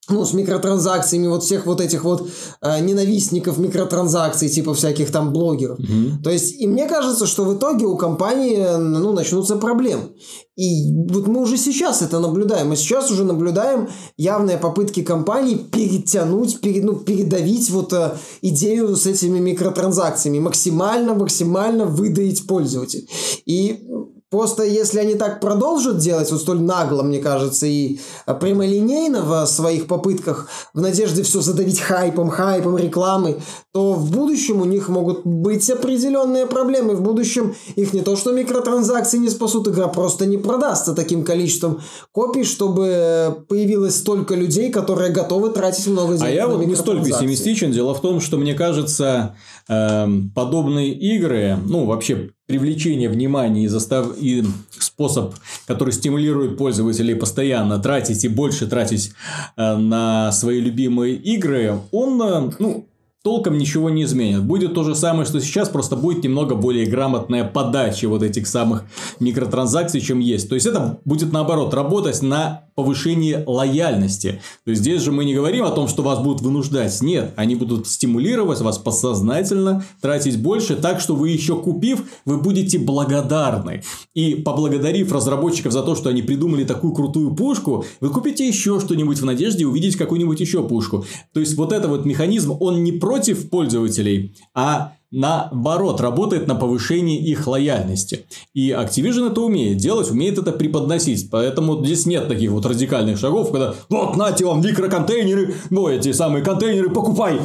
ну, 0.10 0.26
с 0.26 0.34
микротранзакциями 0.34 1.28
вот 1.28 1.43
всех 1.43 1.66
вот 1.66 1.80
этих 1.80 2.04
вот 2.04 2.28
э, 2.62 2.80
ненавистников 2.80 3.60
микротранзакций, 3.60 4.49
типа 4.49 4.74
всяких 4.74 5.12
там 5.12 5.32
блогеров. 5.32 5.80
Mm-hmm. 5.80 6.24
То 6.24 6.32
есть, 6.32 6.60
и 6.60 6.68
мне 6.68 6.88
кажется, 6.88 7.28
что 7.28 7.45
в 7.45 7.56
итоге 7.56 7.86
у 7.86 7.95
компании, 7.97 8.66
ну, 8.78 9.14
начнутся 9.14 9.58
проблемы. 9.58 10.10
И 10.58 10.91
вот 11.10 11.28
мы 11.28 11.41
уже 11.41 11.58
сейчас 11.58 12.02
это 12.02 12.20
наблюдаем. 12.20 12.70
Мы 12.70 12.76
сейчас 12.76 13.12
уже 13.12 13.24
наблюдаем 13.24 13.89
явные 14.18 14.58
попытки 14.58 15.04
компаний 15.04 15.56
перетянуть, 15.56 16.62
перед, 16.62 16.84
ну, 16.84 16.95
передавить 16.95 17.70
вот 17.70 17.93
э, 17.93 18.18
идею 18.41 18.95
с 18.95 19.06
этими 19.06 19.38
микротранзакциями, 19.39 20.39
максимально, 20.39 21.14
максимально 21.14 21.86
выдаить 21.86 22.47
пользователя. 22.47 23.04
И 23.45 23.88
Просто 24.32 24.64
если 24.64 25.00
они 25.00 25.16
так 25.16 25.42
продолжат 25.42 25.98
делать, 25.98 26.32
вот 26.32 26.40
столь 26.40 26.62
нагло, 26.62 27.04
мне 27.04 27.20
кажется, 27.20 27.66
и 27.66 28.00
а, 28.26 28.34
прямолинейно 28.34 29.24
в 29.24 29.46
своих 29.46 29.88
попытках, 29.88 30.48
в 30.74 30.80
надежде 30.80 31.22
все 31.24 31.42
задавить 31.42 31.82
хайпом, 31.82 32.30
хайпом, 32.30 32.78
рекламой, 32.78 33.42
то 33.74 33.92
в 33.92 34.10
будущем 34.10 34.62
у 34.62 34.66
них 34.66 34.88
могут 34.88 35.26
быть 35.26 35.70
определенные 35.70 36.46
проблемы. 36.46 36.96
В 36.96 37.02
будущем 37.02 37.56
их 37.76 37.92
не 37.92 38.00
то, 38.00 38.16
что 38.16 38.32
микротранзакции 38.32 39.18
не 39.18 39.30
спасут, 39.30 39.68
игра 39.68 39.90
просто 39.90 40.26
не 40.26 40.38
продастся 40.38 40.94
таким 40.94 41.26
количеством 41.26 41.82
копий, 42.14 42.46
чтобы 42.46 43.46
появилось 43.50 43.98
столько 43.98 44.36
людей, 44.36 44.72
которые 44.72 45.12
готовы 45.12 45.50
тратить 45.50 45.88
много 45.88 46.14
денег 46.14 46.24
А 46.24 46.30
я 46.30 46.48
вот 46.48 46.66
не 46.66 46.76
столь 46.76 47.04
пессимистичен. 47.04 47.74
Дело 47.74 47.94
в 47.94 48.00
том, 48.00 48.22
что 48.22 48.38
мне 48.38 48.54
кажется, 48.54 49.36
э, 49.68 50.08
подобные 50.34 50.94
игры, 50.94 51.58
ну, 51.66 51.86
вообще 51.86 52.30
привлечение 52.52 53.08
внимания 53.08 53.64
и, 53.64 53.68
застав... 53.68 54.18
и 54.18 54.43
способ, 54.78 55.36
который 55.68 55.93
стимулирует 55.93 56.58
пользователей 56.58 57.16
постоянно 57.16 57.80
тратить 57.80 58.26
и 58.26 58.28
больше 58.28 58.68
тратить 58.68 59.14
э, 59.56 59.78
на 59.78 60.34
свои 60.34 60.60
любимые 60.60 61.16
игры, 61.16 61.80
он, 61.93 62.22
э, 62.22 62.52
ну, 62.60 62.86
толком 63.24 63.57
ничего 63.57 63.89
не 63.89 64.03
изменит. 64.03 64.43
Будет 64.43 64.74
то 64.74 64.84
же 64.84 64.95
самое, 64.95 65.26
что 65.26 65.39
сейчас, 65.39 65.69
просто 65.69 65.95
будет 65.95 66.24
немного 66.24 66.55
более 66.55 66.86
грамотная 66.86 67.43
подача 67.43 68.07
вот 68.07 68.24
этих 68.24 68.47
самых 68.47 68.86
микротранзакций, 69.19 70.01
чем 70.01 70.19
есть. 70.19 70.49
То 70.49 70.55
есть, 70.55 70.67
это 70.67 70.99
будет 71.05 71.32
наоборот 71.32 71.74
работать 71.74 72.22
на 72.22 72.63
повышение 72.76 73.43
лояльности. 73.45 74.41
То 74.65 74.72
есть, 74.72 74.82
здесь 74.82 75.01
же 75.01 75.11
мы 75.11 75.26
не 75.26 75.36
говорим 75.36 75.65
о 75.65 75.72
том, 75.72 75.88
что 75.88 76.01
вас 76.01 76.19
будут 76.19 76.41
вынуждать. 76.41 76.99
Нет, 77.01 77.34
они 77.36 77.55
будут 77.55 77.88
стимулировать 77.88 78.61
вас 78.61 78.80
подсознательно 78.80 79.86
тратить 80.01 80.41
больше, 80.41 80.76
так 80.76 80.99
что 80.99 81.15
вы 81.15 81.30
еще 81.30 81.55
купив, 81.57 82.03
вы 82.26 82.38
будете 82.38 82.80
благодарны. 82.80 83.84
И 84.15 84.36
поблагодарив 84.36 85.11
разработчиков 85.11 85.74
за 85.74 85.84
то, 85.84 85.95
что 85.95 86.09
они 86.09 86.24
придумали 86.24 86.63
такую 86.63 86.93
крутую 86.93 87.36
пушку, 87.36 87.86
вы 87.99 88.09
купите 88.09 88.47
еще 88.47 88.80
что-нибудь 88.80 89.19
в 89.19 89.26
надежде 89.26 89.67
увидеть 89.67 89.95
какую-нибудь 89.95 90.39
еще 90.39 90.63
пушку. 90.63 91.05
То 91.34 91.39
есть, 91.39 91.55
вот 91.55 91.74
это 91.74 91.88
вот 91.88 92.05
механизм, 92.05 92.57
он 92.59 92.84
не 92.84 92.93
против 93.12 93.49
пользователей, 93.49 94.38
а 94.55 94.93
наоборот, 95.12 95.99
работает 95.99 96.47
на 96.47 96.55
повышении 96.55 97.20
их 97.20 97.45
лояльности. 97.45 98.26
И 98.53 98.70
Activision 98.70 99.32
это 99.32 99.41
умеет 99.41 99.80
делать, 99.80 100.09
умеет 100.09 100.38
это 100.38 100.53
преподносить. 100.53 101.30
Поэтому 101.30 101.84
здесь 101.84 102.05
нет 102.05 102.30
таких 102.30 102.51
вот 102.51 102.66
радикальных 102.66 103.20
шагов, 103.20 103.51
когда 103.51 103.76
вот, 103.89 104.16
нате 104.16 104.45
вам 104.45 104.62
микроконтейнеры, 104.62 105.55
ну, 105.70 105.89
эти 105.89 106.14
самые 106.14 106.41
контейнеры, 106.41 106.89
покупай. 106.89 107.41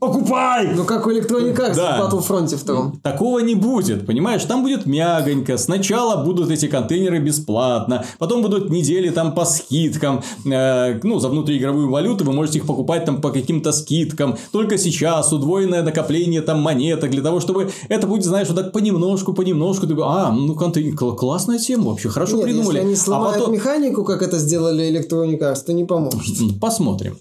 Покупай! 0.00 0.74
Ну, 0.74 0.84
как 0.84 1.06
у 1.06 1.10
Electronic 1.10 1.56
Arts 1.56 1.76
Да. 1.76 1.98
в 2.08 2.14
Battlefront 2.14 2.54
втором. 2.56 3.00
Такого 3.02 3.38
не 3.38 3.54
будет, 3.54 4.06
понимаешь? 4.06 4.44
Там 4.44 4.62
будет 4.62 4.86
мягонько. 4.86 5.56
Сначала 5.56 6.22
будут 6.24 6.50
эти 6.50 6.66
контейнеры 6.66 7.20
бесплатно, 7.20 8.04
потом 8.18 8.42
будут 8.42 8.70
недели 8.70 9.08
там 9.10 9.34
по 9.34 9.44
скидкам. 9.44 10.22
Э, 10.44 11.00
ну, 11.02 11.18
за 11.20 11.28
внутриигровую 11.28 11.90
валюту 11.90 12.24
вы 12.24 12.32
можете 12.32 12.58
их 12.58 12.66
покупать 12.66 13.04
там 13.04 13.20
по 13.20 13.30
каким-то 13.30 13.72
скидкам. 13.72 14.36
Только 14.52 14.76
сейчас 14.78 15.32
удвоенное 15.32 15.82
накопление 15.82 16.42
там 16.42 16.60
монеток 16.60 17.10
для 17.10 17.22
того, 17.22 17.40
чтобы 17.40 17.70
это 17.88 18.06
будет, 18.06 18.24
знаешь, 18.24 18.48
вот 18.48 18.56
так 18.56 18.72
понемножку, 18.72 19.32
понемножку. 19.32 19.86
Ты, 19.86 19.94
а, 20.02 20.30
ну, 20.32 20.54
контейнер, 20.54 20.94
кл- 20.96 21.14
классная 21.16 21.58
тема 21.58 21.90
вообще, 21.90 22.08
хорошо 22.10 22.36
Нет, 22.36 22.44
придумали. 22.44 22.76
если 22.76 22.80
они 22.86 22.94
А 22.94 22.96
сломают 22.96 23.38
потом- 23.38 23.54
механику, 23.54 24.04
как 24.04 24.22
это 24.22 24.38
сделали 24.38 24.84
Electronic 24.90 25.38
Arts, 25.40 25.64
то 25.64 25.72
не 25.72 25.84
поможет. 25.84 26.60
Посмотрим. 26.60 27.16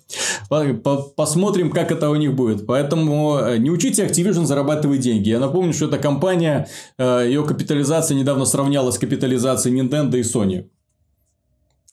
По- 0.49 0.63
по- 0.73 1.03
Посмотрим, 1.15 1.69
как 1.71 1.91
это 1.91 2.09
у 2.09 2.15
них 2.15 2.35
будет. 2.35 2.62
Поэтому 2.65 3.37
э, 3.39 3.57
не 3.57 3.69
учите 3.69 4.05
Activision 4.05 4.45
зарабатывать 4.45 4.99
деньги. 5.01 5.29
Я 5.29 5.39
напомню, 5.39 5.73
что 5.73 5.85
эта 5.85 5.97
компания, 5.97 6.67
э, 6.97 7.23
ее 7.27 7.43
капитализация 7.43 8.15
недавно 8.15 8.45
сравнялась 8.45 8.95
с 8.95 8.99
капитализацией 8.99 9.79
Nintendo 9.79 10.17
и 10.17 10.21
Sony. 10.21 10.65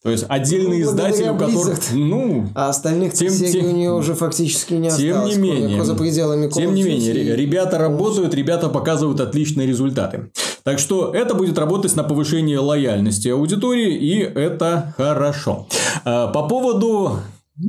То 0.03 0.09
есть 0.11 0.25
отдельные 0.31 0.83
Ну, 0.83 0.91
издатели, 0.91 1.29
у 1.29 1.37
которых... 1.37 1.79
Ну, 1.93 2.49
А 2.55 2.71
остальных 2.71 3.13
Тем- 3.13 3.35
тем- 3.37 3.67
у 3.67 3.73
нее 3.73 3.93
уже 3.93 4.15
фактически 4.15 4.73
не 4.73 4.89
тем 4.91 5.11
осталось. 5.19 5.37
не 5.37 5.43
менее, 5.43 5.85
за 5.85 5.95
пределами 5.95 6.47
Call 6.47 6.53
тем 6.55 6.75
не 6.75 6.83
менее, 6.85 7.37
ребята 7.37 7.77
работают, 7.77 8.33
ребята 8.33 8.71
показывают 8.71 9.21
отличные 9.21 9.67
результаты. 9.67 10.31
Так 10.63 10.79
что 10.79 11.13
это 11.13 11.35
будет 11.35 11.59
работать 11.59 11.95
на 11.97 12.03
повышение 12.05 12.59
лояльности 12.59 13.29
аудитории, 13.29 13.95
и 13.95 14.21
это 14.21 14.95
хорошо. 14.97 15.67
А, 16.05 16.29
По 16.29 16.49
поводу 16.49 17.19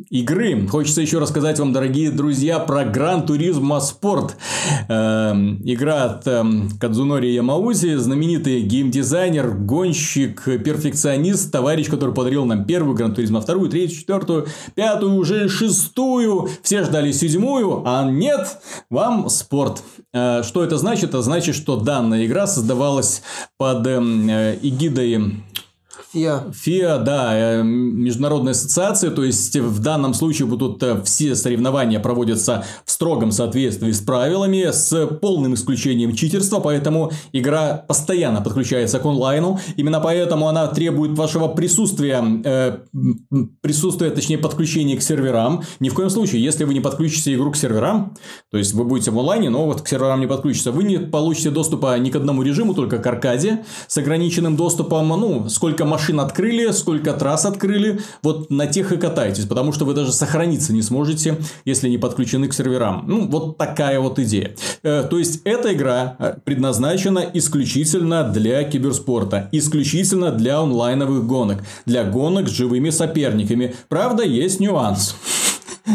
игры. 0.09 0.67
Хочется 0.67 1.01
еще 1.01 1.19
рассказать 1.19 1.59
вам, 1.59 1.73
дорогие 1.73 2.11
друзья, 2.11 2.59
про 2.59 2.85
Гран 2.85 3.25
Туризмо 3.25 3.79
Спорт. 3.79 4.37
Эм, 4.87 5.61
Игра 5.63 6.05
от 6.05 6.27
эм, 6.27 6.69
Кадзунори 6.79 7.27
Ямаузи, 7.31 7.95
знаменитый 7.95 8.61
геймдизайнер, 8.61 9.51
гонщик, 9.51 10.43
перфекционист, 10.43 11.51
товарищ, 11.51 11.89
который 11.89 12.13
подарил 12.13 12.45
нам 12.45 12.65
первую 12.65 12.95
Гран 12.95 13.13
Туризмо, 13.13 13.41
вторую, 13.41 13.69
третью, 13.69 13.99
четвертую, 13.99 14.47
пятую, 14.75 15.15
уже 15.15 15.49
шестую. 15.49 16.49
Все 16.61 16.83
ждали 16.83 17.11
седьмую, 17.11 17.83
а 17.85 18.09
нет, 18.09 18.59
вам 18.89 19.29
спорт. 19.29 19.83
Э, 20.13 20.43
Что 20.43 20.63
это 20.63 20.77
значит? 20.77 21.09
Это 21.09 21.21
значит, 21.21 21.55
что 21.55 21.75
данная 21.75 22.25
игра 22.25 22.47
создавалась 22.47 23.21
под 23.57 23.85
эм, 23.87 24.29
э, 24.29 24.57
эгидой 24.61 25.43
Я. 26.13 26.43
ФИА, 26.53 26.97
да, 26.97 27.31
э, 27.33 27.63
международная 27.63 28.51
ассоциация, 28.51 29.11
то 29.11 29.23
есть 29.23 29.55
в 29.55 29.79
данном 29.79 30.13
случае 30.13 30.45
будут 30.45 30.83
э, 30.83 31.01
все 31.03 31.35
соревнования 31.35 32.01
проводятся 32.01 32.65
в 32.85 32.91
строгом 32.91 33.31
соответствии 33.31 33.93
с 33.93 34.01
правилами, 34.01 34.71
с 34.71 35.07
полным 35.07 35.53
исключением 35.53 36.13
читерства, 36.13 36.59
поэтому 36.59 37.11
игра 37.31 37.85
постоянно 37.87 38.41
подключается 38.41 38.99
к 38.99 39.05
онлайну, 39.05 39.61
именно 39.77 40.01
поэтому 40.01 40.49
она 40.49 40.67
требует 40.67 41.17
вашего 41.17 41.47
присутствия, 41.47 42.21
э, 42.43 42.79
присутствия, 43.61 44.09
точнее 44.09 44.37
подключения 44.37 44.97
к 44.97 45.01
серверам. 45.01 45.63
Ни 45.79 45.87
в 45.87 45.93
коем 45.93 46.09
случае, 46.09 46.43
если 46.43 46.65
вы 46.65 46.73
не 46.73 46.81
подключите 46.81 47.33
игру 47.35 47.51
к 47.51 47.55
серверам, 47.55 48.15
то 48.49 48.57
есть 48.57 48.73
вы 48.73 48.83
будете 48.83 49.11
в 49.11 49.19
онлайне, 49.19 49.49
но 49.49 49.65
вот 49.65 49.81
к 49.81 49.87
серверам 49.87 50.19
не 50.19 50.27
подключится, 50.27 50.73
вы 50.73 50.83
не 50.83 50.97
получите 50.97 51.51
доступа 51.51 51.97
ни 51.99 52.09
к 52.09 52.17
одному 52.17 52.43
режиму, 52.43 52.73
только 52.73 52.97
к 52.97 53.07
аркаде 53.07 53.63
с 53.87 53.97
ограниченным 53.97 54.57
доступом, 54.57 55.07
ну, 55.07 55.47
сколько 55.47 55.85
машин 55.85 56.00
открыли, 56.09 56.71
сколько 56.71 57.13
трасс 57.13 57.45
открыли, 57.45 57.99
вот 58.23 58.49
на 58.49 58.67
тех 58.67 58.91
и 58.91 58.97
катайтесь, 58.97 59.45
потому 59.45 59.73
что 59.73 59.85
вы 59.85 59.93
даже 59.93 60.11
сохраниться 60.11 60.73
не 60.73 60.81
сможете, 60.81 61.37
если 61.65 61.89
не 61.89 61.97
подключены 61.97 62.47
к 62.47 62.53
серверам. 62.53 63.05
Ну, 63.07 63.27
вот 63.27 63.57
такая 63.57 63.99
вот 63.99 64.19
идея. 64.19 64.55
Э, 64.83 65.03
То 65.09 65.17
есть, 65.17 65.41
эта 65.43 65.73
игра 65.73 66.15
э, 66.19 66.35
предназначена 66.43 67.25
исключительно 67.33 68.23
для 68.23 68.63
киберспорта, 68.63 69.49
исключительно 69.51 70.31
для 70.31 70.59
онлайновых 70.59 71.25
гонок, 71.25 71.63
для 71.85 72.03
гонок 72.03 72.47
с 72.47 72.51
живыми 72.51 72.89
соперниками. 72.89 73.75
Правда, 73.89 74.23
есть 74.23 74.59
нюанс 74.59 75.15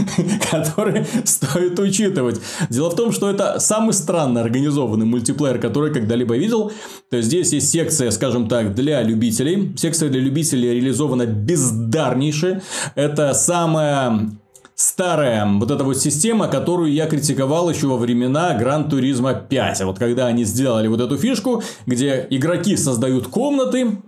который 0.51 1.05
стоит 1.25 1.79
учитывать. 1.79 2.41
Дело 2.71 2.91
в 2.91 2.97
том, 2.97 3.13
что 3.13 3.31
это 3.31 3.59
самый 3.61 3.93
странно 3.93 4.41
организованный 4.41 5.07
мультиплеер, 5.07 5.59
который 5.59 5.93
когда-либо 5.93 6.37
видел. 6.37 6.73
То 7.11 7.17
есть, 7.17 7.29
здесь 7.29 7.53
есть 7.53 7.71
секция, 7.71 8.11
скажем 8.11 8.49
так, 8.49 8.75
для 8.75 9.03
любителей. 9.03 9.75
Секция 9.77 10.09
для 10.09 10.21
любителей 10.21 10.75
реализована 10.75 11.27
бездарнейше. 11.27 12.63
Это 12.95 13.35
самая 13.35 14.31
старая 14.75 15.47
вот 15.47 15.71
эта 15.71 15.83
вот 15.85 15.99
система, 15.99 16.49
которую 16.49 16.93
я 16.93 17.07
критиковал 17.07 17.71
еще 17.71 17.87
во 17.87 17.97
времена 17.97 18.55
Гран 18.55 18.89
Туризма 18.89 19.35
5. 19.35 19.81
Вот 19.83 19.99
когда 19.99 20.27
они 20.27 20.45
сделали 20.45 20.87
вот 20.87 21.01
эту 21.01 21.17
фишку, 21.17 21.63
где 21.87 22.27
игроки 22.31 22.77
создают 22.77 23.29
комнаты, 23.29 23.99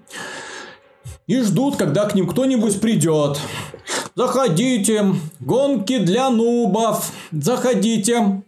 и 1.27 1.41
ждут, 1.43 1.77
когда 1.77 2.07
к 2.07 2.15
ним 2.15 2.27
кто-нибудь 2.27 2.81
придет. 2.81 3.39
Заходите, 4.19 5.15
гонки 5.39 5.99
для 5.99 6.29
нубов, 6.29 7.13
заходите. 7.31 8.43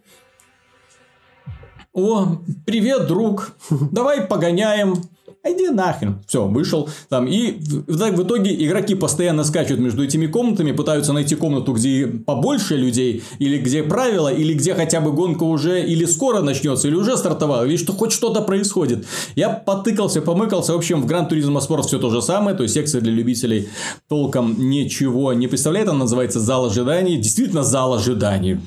О, 1.93 2.41
привет, 2.65 3.07
друг, 3.07 3.55
давай 3.69 4.19
погоняем. 4.19 4.95
Иди 5.43 5.69
нахрен. 5.69 6.21
Все, 6.27 6.45
вышел 6.45 6.87
там. 7.09 7.25
И 7.25 7.57
в, 7.87 8.23
итоге 8.23 8.53
игроки 8.63 8.93
постоянно 8.93 9.43
скачут 9.43 9.79
между 9.79 10.03
этими 10.03 10.27
комнатами, 10.27 10.71
пытаются 10.71 11.13
найти 11.13 11.35
комнату, 11.35 11.73
где 11.73 12.05
побольше 12.05 12.75
людей, 12.75 13.23
или 13.39 13.57
где 13.57 13.81
правила, 13.81 14.31
или 14.31 14.53
где 14.53 14.75
хотя 14.75 15.01
бы 15.01 15.11
гонка 15.11 15.43
уже 15.43 15.81
или 15.83 16.05
скоро 16.05 16.41
начнется, 16.41 16.87
или 16.87 16.95
уже 16.95 17.17
стартовала, 17.17 17.65
или 17.65 17.77
что 17.77 17.93
хоть 17.93 18.11
что-то 18.11 18.41
происходит. 18.41 19.07
Я 19.35 19.49
потыкался, 19.49 20.21
помыкался. 20.21 20.73
В 20.73 20.77
общем, 20.77 21.01
в 21.01 21.07
Гран 21.07 21.27
Туризмо 21.27 21.59
Спорт 21.59 21.87
все 21.87 21.97
то 21.97 22.11
же 22.11 22.21
самое. 22.21 22.55
То 22.55 22.63
есть, 22.63 22.75
секция 22.75 23.01
для 23.01 23.11
любителей 23.11 23.69
толком 24.07 24.69
ничего 24.69 25.33
не 25.33 25.47
представляет. 25.47 25.89
Она 25.89 25.99
называется 25.99 26.39
зал 26.39 26.65
ожиданий. 26.65 27.17
Действительно, 27.17 27.63
зал 27.63 27.95
ожиданий. 27.95 28.59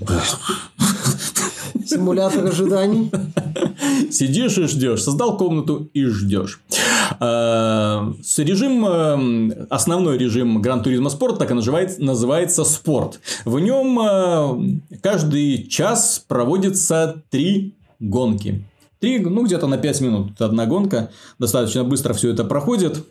Симулятор 1.87 2.47
ожиданий. 2.47 3.11
Сидишь 4.11 4.59
и 4.59 4.67
ждешь. 4.67 5.03
Создал 5.03 5.37
комнату 5.37 5.91
и 5.93 6.05
ждешь. 6.07 6.61
Э, 7.21 8.13
с 8.23 8.39
Режим, 8.39 8.87
э, 8.87 9.67
основной 9.71 10.19
режим 10.19 10.61
Гран 10.61 10.83
Туризма 10.83 11.11
Спорт 11.11 11.39
так 11.39 11.51
и 11.51 11.55
называется, 11.55 12.03
называется 12.03 12.65
спорт. 12.65 13.21
В 13.45 13.59
нем 13.59 13.99
э, 14.01 14.99
каждый 15.03 15.67
час 15.69 16.25
проводится 16.27 17.23
три 17.31 17.75
гонки. 18.01 18.65
Три, 19.01 19.19
ну, 19.19 19.45
где-то 19.45 19.67
на 19.67 19.77
5 19.77 20.01
минут 20.01 20.41
одна 20.41 20.67
гонка. 20.67 21.11
Достаточно 21.39 21.85
быстро 21.85 22.15
все 22.15 22.31
это 22.31 22.45
проходит. 22.45 23.05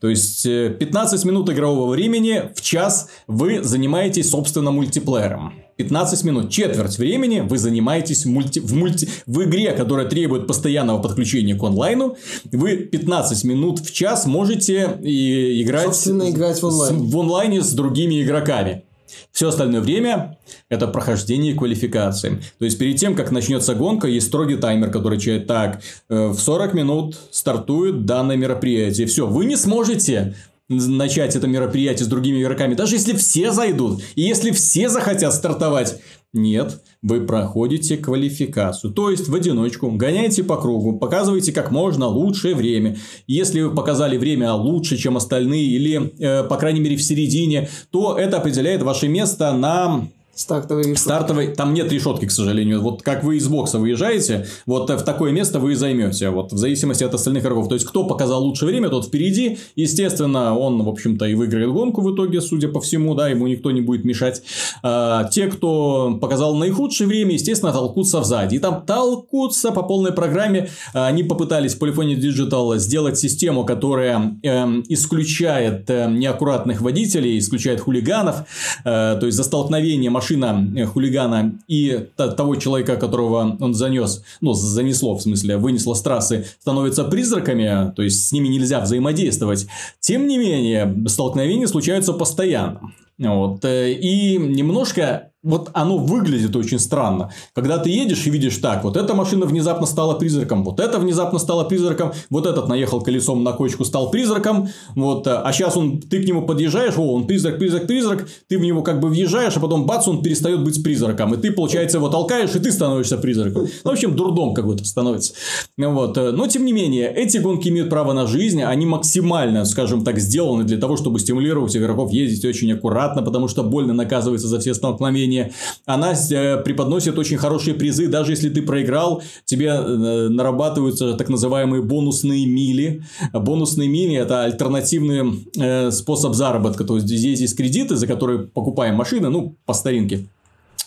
То 0.00 0.08
есть, 0.08 0.44
э, 0.44 0.76
15 0.78 1.24
минут 1.24 1.48
игрового 1.50 1.90
времени 1.90 2.50
в 2.54 2.60
час 2.60 3.08
вы 3.26 3.62
занимаетесь, 3.62 4.30
собственно, 4.30 4.70
мультиплеером. 4.70 5.54
15 5.76 6.24
минут, 6.24 6.50
четверть 6.50 6.96
времени 6.98 7.40
вы 7.40 7.58
занимаетесь 7.58 8.24
мульти, 8.24 8.60
в, 8.60 8.74
мульти, 8.74 9.08
в 9.26 9.42
игре, 9.44 9.72
которая 9.72 10.08
требует 10.08 10.46
постоянного 10.46 11.02
подключения 11.02 11.54
к 11.54 11.62
онлайну. 11.62 12.16
Вы 12.50 12.76
15 12.76 13.44
минут 13.44 13.80
в 13.80 13.92
час 13.92 14.26
можете 14.26 14.98
и 15.02 15.62
играть, 15.62 15.86
Собственно, 15.86 16.30
играть 16.30 16.62
в 16.62 16.66
онлайне. 16.66 16.98
с, 16.98 17.12
в 17.12 17.18
онлайне 17.18 17.60
с 17.62 17.72
другими 17.72 18.22
игроками. 18.22 18.84
Все 19.32 19.48
остальное 19.48 19.80
время 19.80 20.38
это 20.68 20.86
прохождение 20.88 21.54
квалификации. 21.54 22.40
То 22.58 22.64
есть, 22.64 22.78
перед 22.78 22.96
тем, 22.96 23.14
как 23.14 23.30
начнется 23.30 23.74
гонка, 23.74 24.08
есть 24.08 24.28
строгий 24.28 24.56
таймер, 24.56 24.90
который 24.90 25.18
чает 25.18 25.46
так, 25.46 25.82
э, 26.08 26.28
в 26.28 26.38
40 26.38 26.74
минут 26.74 27.18
стартует 27.30 28.04
данное 28.04 28.36
мероприятие. 28.36 29.06
Все, 29.06 29.26
вы 29.26 29.44
не 29.44 29.56
сможете 29.56 30.34
начать 30.68 31.36
это 31.36 31.46
мероприятие 31.46 32.04
с 32.04 32.08
другими 32.08 32.42
игроками, 32.42 32.74
даже 32.74 32.96
если 32.96 33.14
все 33.14 33.52
зайдут, 33.52 34.02
и 34.16 34.22
если 34.22 34.50
все 34.50 34.88
захотят 34.88 35.32
стартовать. 35.32 36.00
Нет, 36.32 36.82
вы 37.02 37.22
проходите 37.22 37.96
квалификацию. 37.96 38.92
То 38.92 39.10
есть, 39.10 39.28
в 39.28 39.34
одиночку 39.34 39.90
гоняете 39.90 40.44
по 40.44 40.56
кругу, 40.56 40.98
показываете 40.98 41.52
как 41.52 41.70
можно 41.70 42.06
лучшее 42.08 42.54
время. 42.54 42.96
Если 43.26 43.62
вы 43.62 43.74
показали 43.74 44.18
время 44.18 44.52
лучше, 44.52 44.98
чем 44.98 45.16
остальные, 45.16 45.64
или, 45.64 46.12
э, 46.18 46.44
по 46.44 46.56
крайней 46.56 46.80
мере, 46.80 46.96
в 46.96 47.02
середине, 47.02 47.70
то 47.90 48.18
это 48.18 48.36
определяет 48.36 48.82
ваше 48.82 49.08
место 49.08 49.52
на 49.52 50.08
Стартовый 50.36 50.84
решетка. 50.84 51.00
стартовой. 51.00 51.46
Там 51.48 51.72
нет 51.72 51.90
решетки, 51.90 52.26
к 52.26 52.30
сожалению. 52.30 52.82
Вот 52.82 53.00
как 53.02 53.24
вы 53.24 53.38
из 53.38 53.48
бокса 53.48 53.78
выезжаете, 53.78 54.46
вот 54.66 54.90
в 54.90 55.02
такое 55.02 55.32
место 55.32 55.58
вы 55.58 55.72
и 55.72 55.74
займете. 55.74 56.28
Вот 56.28 56.52
в 56.52 56.58
зависимости 56.58 57.04
от 57.04 57.14
остальных 57.14 57.42
игроков. 57.42 57.68
То 57.68 57.74
есть, 57.74 57.86
кто 57.86 58.04
показал 58.04 58.44
лучшее 58.44 58.68
время, 58.68 58.90
тот 58.90 59.06
впереди. 59.06 59.58
Естественно, 59.76 60.54
он, 60.54 60.82
в 60.82 60.88
общем-то, 60.90 61.24
и 61.24 61.32
выиграет 61.32 61.70
гонку 61.70 62.02
в 62.02 62.14
итоге, 62.14 62.42
судя 62.42 62.68
по 62.68 62.82
всему, 62.82 63.14
да, 63.14 63.28
ему 63.28 63.46
никто 63.46 63.70
не 63.70 63.80
будет 63.80 64.04
мешать. 64.04 64.42
А, 64.82 65.24
те, 65.24 65.46
кто 65.46 66.18
показал 66.20 66.54
наихудшее 66.54 67.06
время, 67.06 67.32
естественно, 67.32 67.72
толкутся 67.72 68.22
сзади. 68.22 68.56
И 68.56 68.58
там 68.58 68.84
толкутся 68.84 69.72
по 69.72 69.82
полной 69.82 70.12
программе. 70.12 70.68
А, 70.92 71.06
Они 71.06 71.22
попытались 71.22 71.74
в 71.74 71.82
Polyphony 71.82 72.14
Digital 72.14 72.76
сделать 72.76 73.18
систему, 73.18 73.64
которая 73.64 74.36
эм, 74.42 74.84
исключает 74.90 75.88
эм, 75.88 76.18
неаккуратных 76.18 76.82
водителей, 76.82 77.38
исключает 77.38 77.80
хулиганов. 77.80 78.44
Э, 78.84 79.16
то 79.18 79.24
есть, 79.24 79.38
за 79.38 79.42
столкновение 79.44 80.10
машин 80.10 80.25
машина 80.26 80.72
э, 80.76 80.84
хулигана 80.86 81.58
и 81.68 82.08
того 82.16 82.56
человека, 82.56 82.96
которого 82.96 83.56
он 83.60 83.74
занес, 83.74 84.22
ну, 84.40 84.54
занесло, 84.54 85.14
в 85.14 85.22
смысле, 85.22 85.56
вынесло 85.56 85.94
с 85.94 86.02
трассы, 86.02 86.46
становятся 86.60 87.04
призраками, 87.04 87.92
то 87.94 88.02
есть 88.02 88.28
с 88.28 88.32
ними 88.32 88.48
нельзя 88.48 88.80
взаимодействовать. 88.80 89.66
Тем 90.00 90.26
не 90.26 90.38
менее, 90.38 90.94
столкновения 91.08 91.66
случаются 91.66 92.12
постоянно. 92.12 92.92
Вот. 93.18 93.64
Э, 93.64 93.92
и 93.92 94.36
немножко 94.36 95.30
вот 95.42 95.70
оно 95.74 95.98
выглядит 95.98 96.54
очень 96.56 96.78
странно. 96.78 97.30
Когда 97.54 97.78
ты 97.78 97.90
едешь 97.90 98.26
и 98.26 98.30
видишь 98.30 98.56
так, 98.58 98.84
вот 98.84 98.96
эта 98.96 99.14
машина 99.14 99.46
внезапно 99.46 99.86
стала 99.86 100.14
призраком, 100.14 100.64
вот 100.64 100.80
эта 100.80 100.98
внезапно 100.98 101.38
стала 101.38 101.64
призраком, 101.64 102.12
вот 102.30 102.46
этот 102.46 102.68
наехал 102.68 103.00
колесом 103.00 103.44
на 103.44 103.52
кочку, 103.52 103.84
стал 103.84 104.10
призраком, 104.10 104.68
вот, 104.94 105.26
а 105.26 105.50
сейчас 105.52 105.76
он, 105.76 106.00
ты 106.00 106.22
к 106.22 106.26
нему 106.26 106.46
подъезжаешь, 106.46 106.98
о, 106.98 107.14
он 107.14 107.26
призрак, 107.26 107.58
призрак, 107.58 107.86
призрак, 107.86 108.28
ты 108.48 108.58
в 108.58 108.62
него 108.62 108.82
как 108.82 109.00
бы 109.00 109.08
въезжаешь, 109.08 109.56
а 109.56 109.60
потом 109.60 109.86
бац, 109.86 110.08
он 110.08 110.22
перестает 110.22 110.64
быть 110.64 110.82
призраком, 110.82 111.34
и 111.34 111.36
ты, 111.36 111.52
получается, 111.52 111.98
его 111.98 112.08
толкаешь, 112.08 112.54
и 112.54 112.58
ты 112.58 112.72
становишься 112.72 113.16
призраком. 113.18 113.68
Ну, 113.84 113.90
в 113.90 113.92
общем, 113.92 114.16
дурдом 114.16 114.54
какой-то 114.54 114.84
становится. 114.84 115.34
Вот. 115.76 116.16
Но, 116.16 116.46
тем 116.48 116.64
не 116.64 116.72
менее, 116.72 117.12
эти 117.12 117.38
гонки 117.38 117.68
имеют 117.68 117.90
право 117.90 118.12
на 118.12 118.26
жизнь, 118.26 118.62
они 118.62 118.86
максимально, 118.86 119.64
скажем 119.64 120.04
так, 120.04 120.18
сделаны 120.18 120.64
для 120.64 120.78
того, 120.78 120.96
чтобы 120.96 121.20
стимулировать 121.20 121.76
игроков 121.76 122.10
ездить 122.12 122.44
очень 122.44 122.72
аккуратно, 122.72 123.22
потому 123.22 123.48
что 123.48 123.62
больно 123.62 123.92
наказывается 123.92 124.48
за 124.48 124.58
все 124.58 124.74
столкновения, 124.74 125.35
уровне. 125.36 125.52
Она 125.84 126.12
э, 126.12 126.56
преподносит 126.62 127.18
очень 127.18 127.36
хорошие 127.36 127.74
призы. 127.74 128.08
Даже 128.08 128.32
если 128.32 128.48
ты 128.48 128.62
проиграл, 128.62 129.22
тебе 129.44 129.66
э, 129.66 130.28
нарабатываются 130.28 131.14
так 131.14 131.28
называемые 131.28 131.82
бонусные 131.82 132.46
мили. 132.46 133.02
Бонусные 133.32 133.88
мили– 133.88 134.14
это 134.16 134.44
альтернативный 134.44 135.46
э, 135.58 135.90
способ 135.90 136.34
заработка. 136.34 136.84
То 136.84 136.96
есть, 136.96 137.06
здесь 137.06 137.40
есть 137.40 137.56
кредиты, 137.56 137.96
за 137.96 138.06
которые 138.06 138.40
покупаем 138.40 138.96
машины, 138.96 139.28
ну, 139.28 139.56
по 139.64 139.74
старинке. 139.74 140.26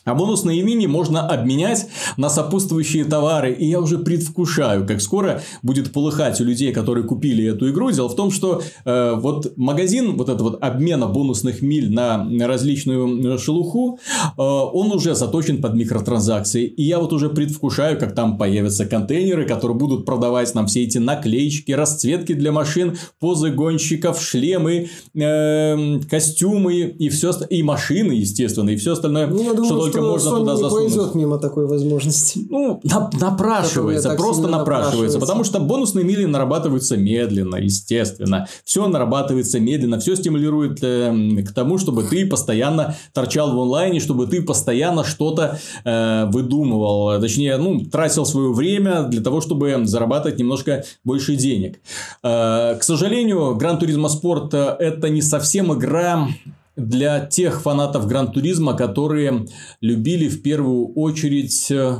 А 0.09 0.15
бонусные 0.15 0.63
мини 0.63 0.87
можно 0.87 1.27
обменять 1.27 1.87
на 2.17 2.29
сопутствующие 2.29 3.05
товары. 3.05 3.53
И 3.53 3.65
я 3.67 3.79
уже 3.79 3.99
предвкушаю, 3.99 4.87
как 4.87 5.01
скоро 5.01 5.41
будет 5.61 5.93
полыхать 5.93 6.41
у 6.41 6.43
людей, 6.43 6.73
которые 6.73 7.05
купили 7.05 7.45
эту 7.45 7.69
игру. 7.69 7.91
Дело 7.91 8.09
в 8.09 8.15
том, 8.15 8.31
что 8.31 8.61
э, 8.85 9.13
вот 9.15 9.53
магазин 9.55 10.17
вот 10.17 10.29
этого 10.29 10.49
вот 10.49 10.63
обмена 10.63 11.05
бонусных 11.07 11.61
миль 11.61 11.91
на 11.91 12.27
различную 12.41 13.37
шелуху, 13.37 13.99
э, 14.19 14.41
он 14.41 14.91
уже 14.91 15.13
заточен 15.13 15.61
под 15.61 15.75
микротранзакции. 15.75 16.65
И 16.65 16.83
я 16.83 16.99
вот 16.99 17.13
уже 17.13 17.29
предвкушаю, 17.29 17.99
как 17.99 18.15
там 18.15 18.37
появятся 18.37 18.85
контейнеры, 18.85 19.45
которые 19.45 19.77
будут 19.77 20.05
продавать 20.05 20.55
нам 20.55 20.65
все 20.65 20.83
эти 20.83 20.97
наклеечки, 20.97 21.71
расцветки 21.71 22.33
для 22.33 22.51
машин, 22.51 22.97
позы 23.19 23.51
гонщиков, 23.51 24.19
шлемы, 24.19 24.89
э, 25.13 25.99
костюмы 26.09 26.79
и 26.79 27.09
все 27.09 27.29
и 27.49 27.61
машины, 27.61 28.13
естественно, 28.13 28.71
и 28.71 28.75
все 28.75 28.93
остальное, 28.93 29.27
ну, 29.27 29.43
я 29.43 29.53
думаю, 29.53 29.91
что 29.91 29.98
только 29.99 30.11
можно 30.11 30.29
Sony 30.29 30.39
туда 30.39 30.55
засунуть. 30.55 30.89
не 30.89 30.95
пройдет 30.95 31.15
мимо 31.15 31.37
такой 31.37 31.67
возможности. 31.67 32.47
Ну, 32.49 32.79
на, 32.83 33.09
напрашивается, 33.19 34.09
просто 34.15 34.47
напрашивается, 34.47 34.57
напрашивается, 34.57 35.19
потому 35.19 35.43
что 35.43 35.59
бонусные 35.59 36.05
мили 36.05 36.25
нарабатываются 36.25 36.97
медленно, 36.97 37.55
естественно. 37.57 38.47
Все 38.63 38.87
нарабатывается 38.87 39.59
медленно, 39.59 39.99
все 39.99 40.15
стимулирует 40.15 40.79
э, 40.83 41.43
к 41.47 41.53
тому, 41.53 41.77
чтобы 41.77 42.03
ты 42.03 42.25
постоянно 42.25 42.95
торчал 43.13 43.55
в 43.55 43.61
онлайне, 43.61 43.99
чтобы 43.99 44.27
ты 44.27 44.41
постоянно 44.41 45.03
что-то 45.03 45.59
э, 45.83 46.25
выдумывал, 46.27 47.19
точнее, 47.19 47.57
ну, 47.57 47.85
тратил 47.85 48.25
свое 48.25 48.51
время 48.53 49.03
для 49.03 49.21
того, 49.21 49.41
чтобы 49.41 49.85
зарабатывать 49.85 50.39
немножко 50.39 50.83
больше 51.03 51.35
денег. 51.35 51.79
Э, 52.23 52.75
к 52.75 52.83
сожалению, 52.83 53.57
Gran 53.59 53.79
Turismo 53.79 54.07
Sport 54.07 54.55
это 54.79 55.09
не 55.09 55.21
совсем 55.21 55.73
игра 55.73 56.27
для 56.79 57.25
тех 57.25 57.61
фанатов 57.61 58.07
Гран-туризма, 58.07 58.73
которые 58.73 59.45
любили 59.81 60.27
в 60.27 60.41
первую 60.41 60.93
очередь 60.93 61.71
э, 61.71 61.95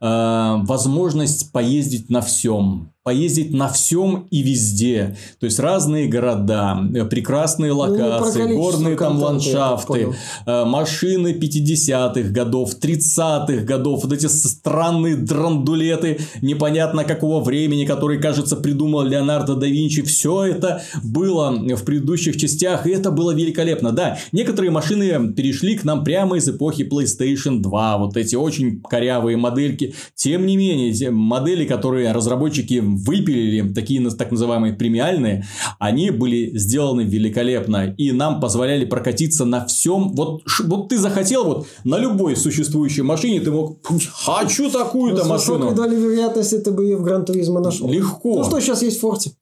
возможность 0.00 1.52
поездить 1.52 2.10
на 2.10 2.20
всем 2.20 2.93
поездить 3.04 3.52
на 3.52 3.68
всем 3.68 4.26
и 4.30 4.42
везде. 4.42 5.18
То 5.38 5.44
есть 5.44 5.58
разные 5.58 6.08
города, 6.08 6.78
э, 6.94 7.04
прекрасные 7.04 7.72
ну, 7.74 7.80
локации, 7.80 8.44
ну, 8.44 8.56
горные 8.56 8.96
там 8.96 9.18
ландшафты, 9.18 10.14
э, 10.46 10.64
машины 10.64 11.34
50-х 11.34 12.30
годов, 12.30 12.74
30-х 12.80 13.64
годов, 13.64 14.04
вот 14.04 14.12
эти 14.14 14.26
странные 14.26 15.16
драндулеты 15.16 16.18
непонятно 16.40 17.04
какого 17.04 17.44
времени, 17.44 17.84
которые, 17.84 18.18
кажется, 18.18 18.56
придумал 18.56 19.02
Леонардо 19.02 19.54
да 19.54 19.66
Винчи. 19.66 20.00
Все 20.00 20.44
это 20.44 20.82
было 21.02 21.50
в 21.50 21.84
предыдущих 21.84 22.38
частях, 22.38 22.86
и 22.86 22.90
это 22.90 23.10
было 23.10 23.34
великолепно. 23.34 23.92
Да, 23.92 24.16
некоторые 24.32 24.70
машины 24.70 25.30
перешли 25.34 25.76
к 25.76 25.84
нам 25.84 26.04
прямо 26.04 26.38
из 26.38 26.48
эпохи 26.48 26.88
PlayStation 26.90 27.58
2, 27.58 27.98
вот 27.98 28.16
эти 28.16 28.34
очень 28.34 28.80
корявые 28.80 29.36
модельки. 29.36 29.94
Тем 30.14 30.46
не 30.46 30.56
менее, 30.56 30.90
те 30.94 31.10
модели, 31.10 31.66
которые 31.66 32.10
разработчики 32.12 32.93
выпилили, 32.96 33.72
такие 33.72 34.04
так 34.10 34.30
называемые 34.30 34.74
премиальные, 34.74 35.46
они 35.78 36.10
были 36.10 36.56
сделаны 36.56 37.02
великолепно 37.02 37.94
и 37.96 38.12
нам 38.12 38.40
позволяли 38.40 38.84
прокатиться 38.84 39.44
на 39.44 39.64
всем. 39.66 40.14
Вот, 40.14 40.42
вот 40.64 40.88
ты 40.88 40.98
захотел 40.98 41.44
вот 41.44 41.66
на 41.84 41.98
любой 41.98 42.36
существующей 42.36 43.02
машине, 43.02 43.40
ты 43.40 43.50
мог 43.50 43.78
хочу 44.12 44.70
такую-то 44.70 45.24
машину. 45.24 45.70
С 45.70 45.72
высокой 45.72 45.96
вероятности 45.96 46.58
ты 46.58 46.70
бы 46.70 46.84
ее 46.84 46.96
в 46.96 47.02
Гран 47.02 47.24
нашел. 47.62 47.90
Легко. 47.90 48.36
Ну 48.36 48.44
что 48.44 48.60
сейчас 48.60 48.82
есть 48.82 48.98
в 48.98 49.00
Форте. 49.00 49.32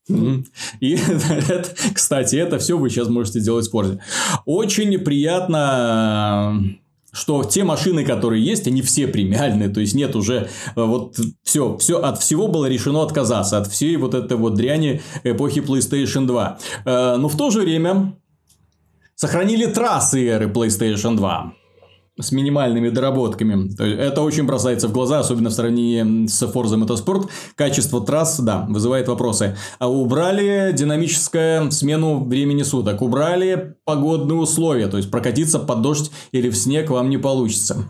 И 0.81 0.99
кстати, 1.95 2.37
это 2.37 2.59
все 2.59 2.79
вы 2.79 2.91
сейчас 2.91 3.09
можете 3.09 3.41
делать 3.41 3.69
в 3.69 3.70
Форте. 3.70 3.99
Очень 4.45 4.99
приятно 4.99 6.62
что 7.13 7.45
те 7.45 7.63
машины, 7.63 8.05
которые 8.05 8.45
есть, 8.45 8.67
они 8.67 8.83
все 8.83 9.07
премиальные, 9.07 9.69
то 9.69 9.81
есть 9.81 9.95
нет 9.95 10.17
уже 10.17 10.49
э, 10.75 10.83
вот 10.83 11.17
все, 11.43 11.77
все 11.77 12.01
от 12.01 12.19
всего 12.21 12.49
было 12.49 12.67
решено 12.67 13.03
отказаться, 13.03 13.59
от 13.59 13.67
всей 13.67 13.97
вот 13.97 14.15
этой 14.15 14.37
вот 14.37 14.55
дряни 14.55 15.03
эпохи 15.23 15.61
PlayStation 15.61 16.27
2. 16.27 16.59
Э, 16.85 17.17
но 17.17 17.29
в 17.29 17.37
то 17.37 17.51
же 17.51 17.61
время 17.61 18.17
сохранили 19.15 19.67
трассы 19.67 20.27
эры 20.27 20.47
PlayStation 20.47 21.17
2 21.17 21.55
с 22.21 22.31
минимальными 22.31 22.91
доработками. 22.91 23.71
Это 23.81 24.21
очень 24.21 24.45
бросается 24.45 24.89
в 24.89 24.93
глаза, 24.93 25.21
особенно 25.21 25.49
в 25.49 25.53
сравнении 25.55 26.27
с 26.27 26.43
Forza 26.43 26.77
Motorsport. 26.77 27.29
Качество 27.55 28.03
трасс, 28.03 28.39
да, 28.39 28.67
вызывает 28.69 29.09
вопросы. 29.09 29.57
А 29.79 29.91
убрали 29.91 30.73
динамическую 30.77 31.73
смену 31.73 32.23
времени 32.25 32.65
суток. 32.65 33.01
Убрали 33.01 33.77
погодные 33.85 34.39
условия. 34.39 34.89
То 34.89 34.99
есть, 34.99 35.11
прокатиться 35.11 35.59
под 35.59 35.81
дождь 35.81 36.11
или 36.33 36.51
в 36.51 36.57
снег 36.57 36.91
вам 36.91 37.09
не 37.09 37.17
получится. 37.17 37.85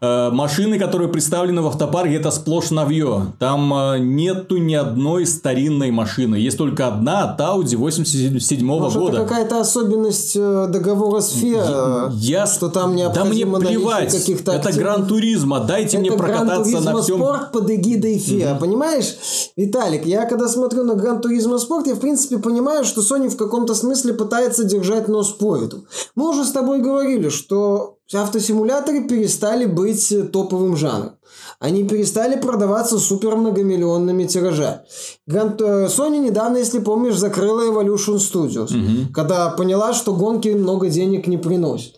Э, 0.00 0.30
машины, 0.30 0.78
которые 0.78 1.08
представлены 1.08 1.60
в 1.60 1.66
автопарке, 1.66 2.14
это 2.14 2.30
сплошь 2.30 2.70
навье. 2.70 3.32
Там 3.40 3.74
э, 3.74 3.98
нету 3.98 4.58
ни 4.58 4.74
одной 4.74 5.26
старинной 5.26 5.90
машины. 5.90 6.36
Есть 6.36 6.58
только 6.58 6.86
одна 6.86 7.24
от 7.24 7.40
Audi 7.40 7.76
87 7.76 8.70
-го 8.70 8.92
года. 8.92 9.16
это 9.16 9.26
какая-то 9.26 9.60
особенность 9.60 10.36
э, 10.36 10.66
договора 10.68 11.20
с 11.20 11.34
FIA, 11.34 12.12
я... 12.12 12.46
что 12.46 12.68
там 12.68 12.94
необходимо 12.94 13.58
да 13.58 13.63
мне 13.63 13.63
плевать. 13.68 14.14
Это 14.14 14.72
гран-туризма. 14.72 15.60
Дайте 15.60 15.96
это 15.96 16.00
мне 16.00 16.12
прокататься 16.12 16.80
на 16.80 17.02
всем. 17.02 17.16
спорт 17.18 17.52
под 17.52 17.70
эгидой 17.70 18.16
FIA. 18.16 18.52
Угу. 18.52 18.60
Понимаешь, 18.60 19.16
Виталик, 19.56 20.06
я 20.06 20.24
когда 20.26 20.48
смотрю 20.48 20.84
на 20.84 20.94
гран-туризма 20.94 21.58
спорт, 21.58 21.86
я 21.86 21.94
в 21.94 22.00
принципе 22.00 22.38
понимаю, 22.38 22.84
что 22.84 23.00
Sony 23.00 23.28
в 23.28 23.36
каком-то 23.36 23.74
смысле 23.74 24.14
пытается 24.14 24.64
держать 24.64 25.08
нос 25.08 25.32
по 25.32 25.56
этому. 25.56 25.84
Мы 26.14 26.28
уже 26.28 26.44
с 26.44 26.52
тобой 26.52 26.80
говорили, 26.80 27.28
что 27.28 27.98
автосимуляторы 28.12 29.06
перестали 29.06 29.66
быть 29.66 30.14
топовым 30.32 30.76
жанром. 30.76 31.12
Они 31.58 31.84
перестали 31.84 32.38
продаваться 32.38 32.98
супер 32.98 33.36
многомиллионными 33.36 34.24
тиражами. 34.24 34.80
Э, 35.26 35.86
Sony 35.86 36.18
недавно, 36.18 36.58
если 36.58 36.78
помнишь, 36.78 37.16
закрыла 37.16 37.62
Evolution 37.62 38.16
Studios, 38.16 38.74
угу. 38.74 39.12
когда 39.12 39.50
поняла, 39.50 39.94
что 39.94 40.14
гонки 40.14 40.48
много 40.48 40.88
денег 40.88 41.26
не 41.26 41.38
приносят. 41.38 41.94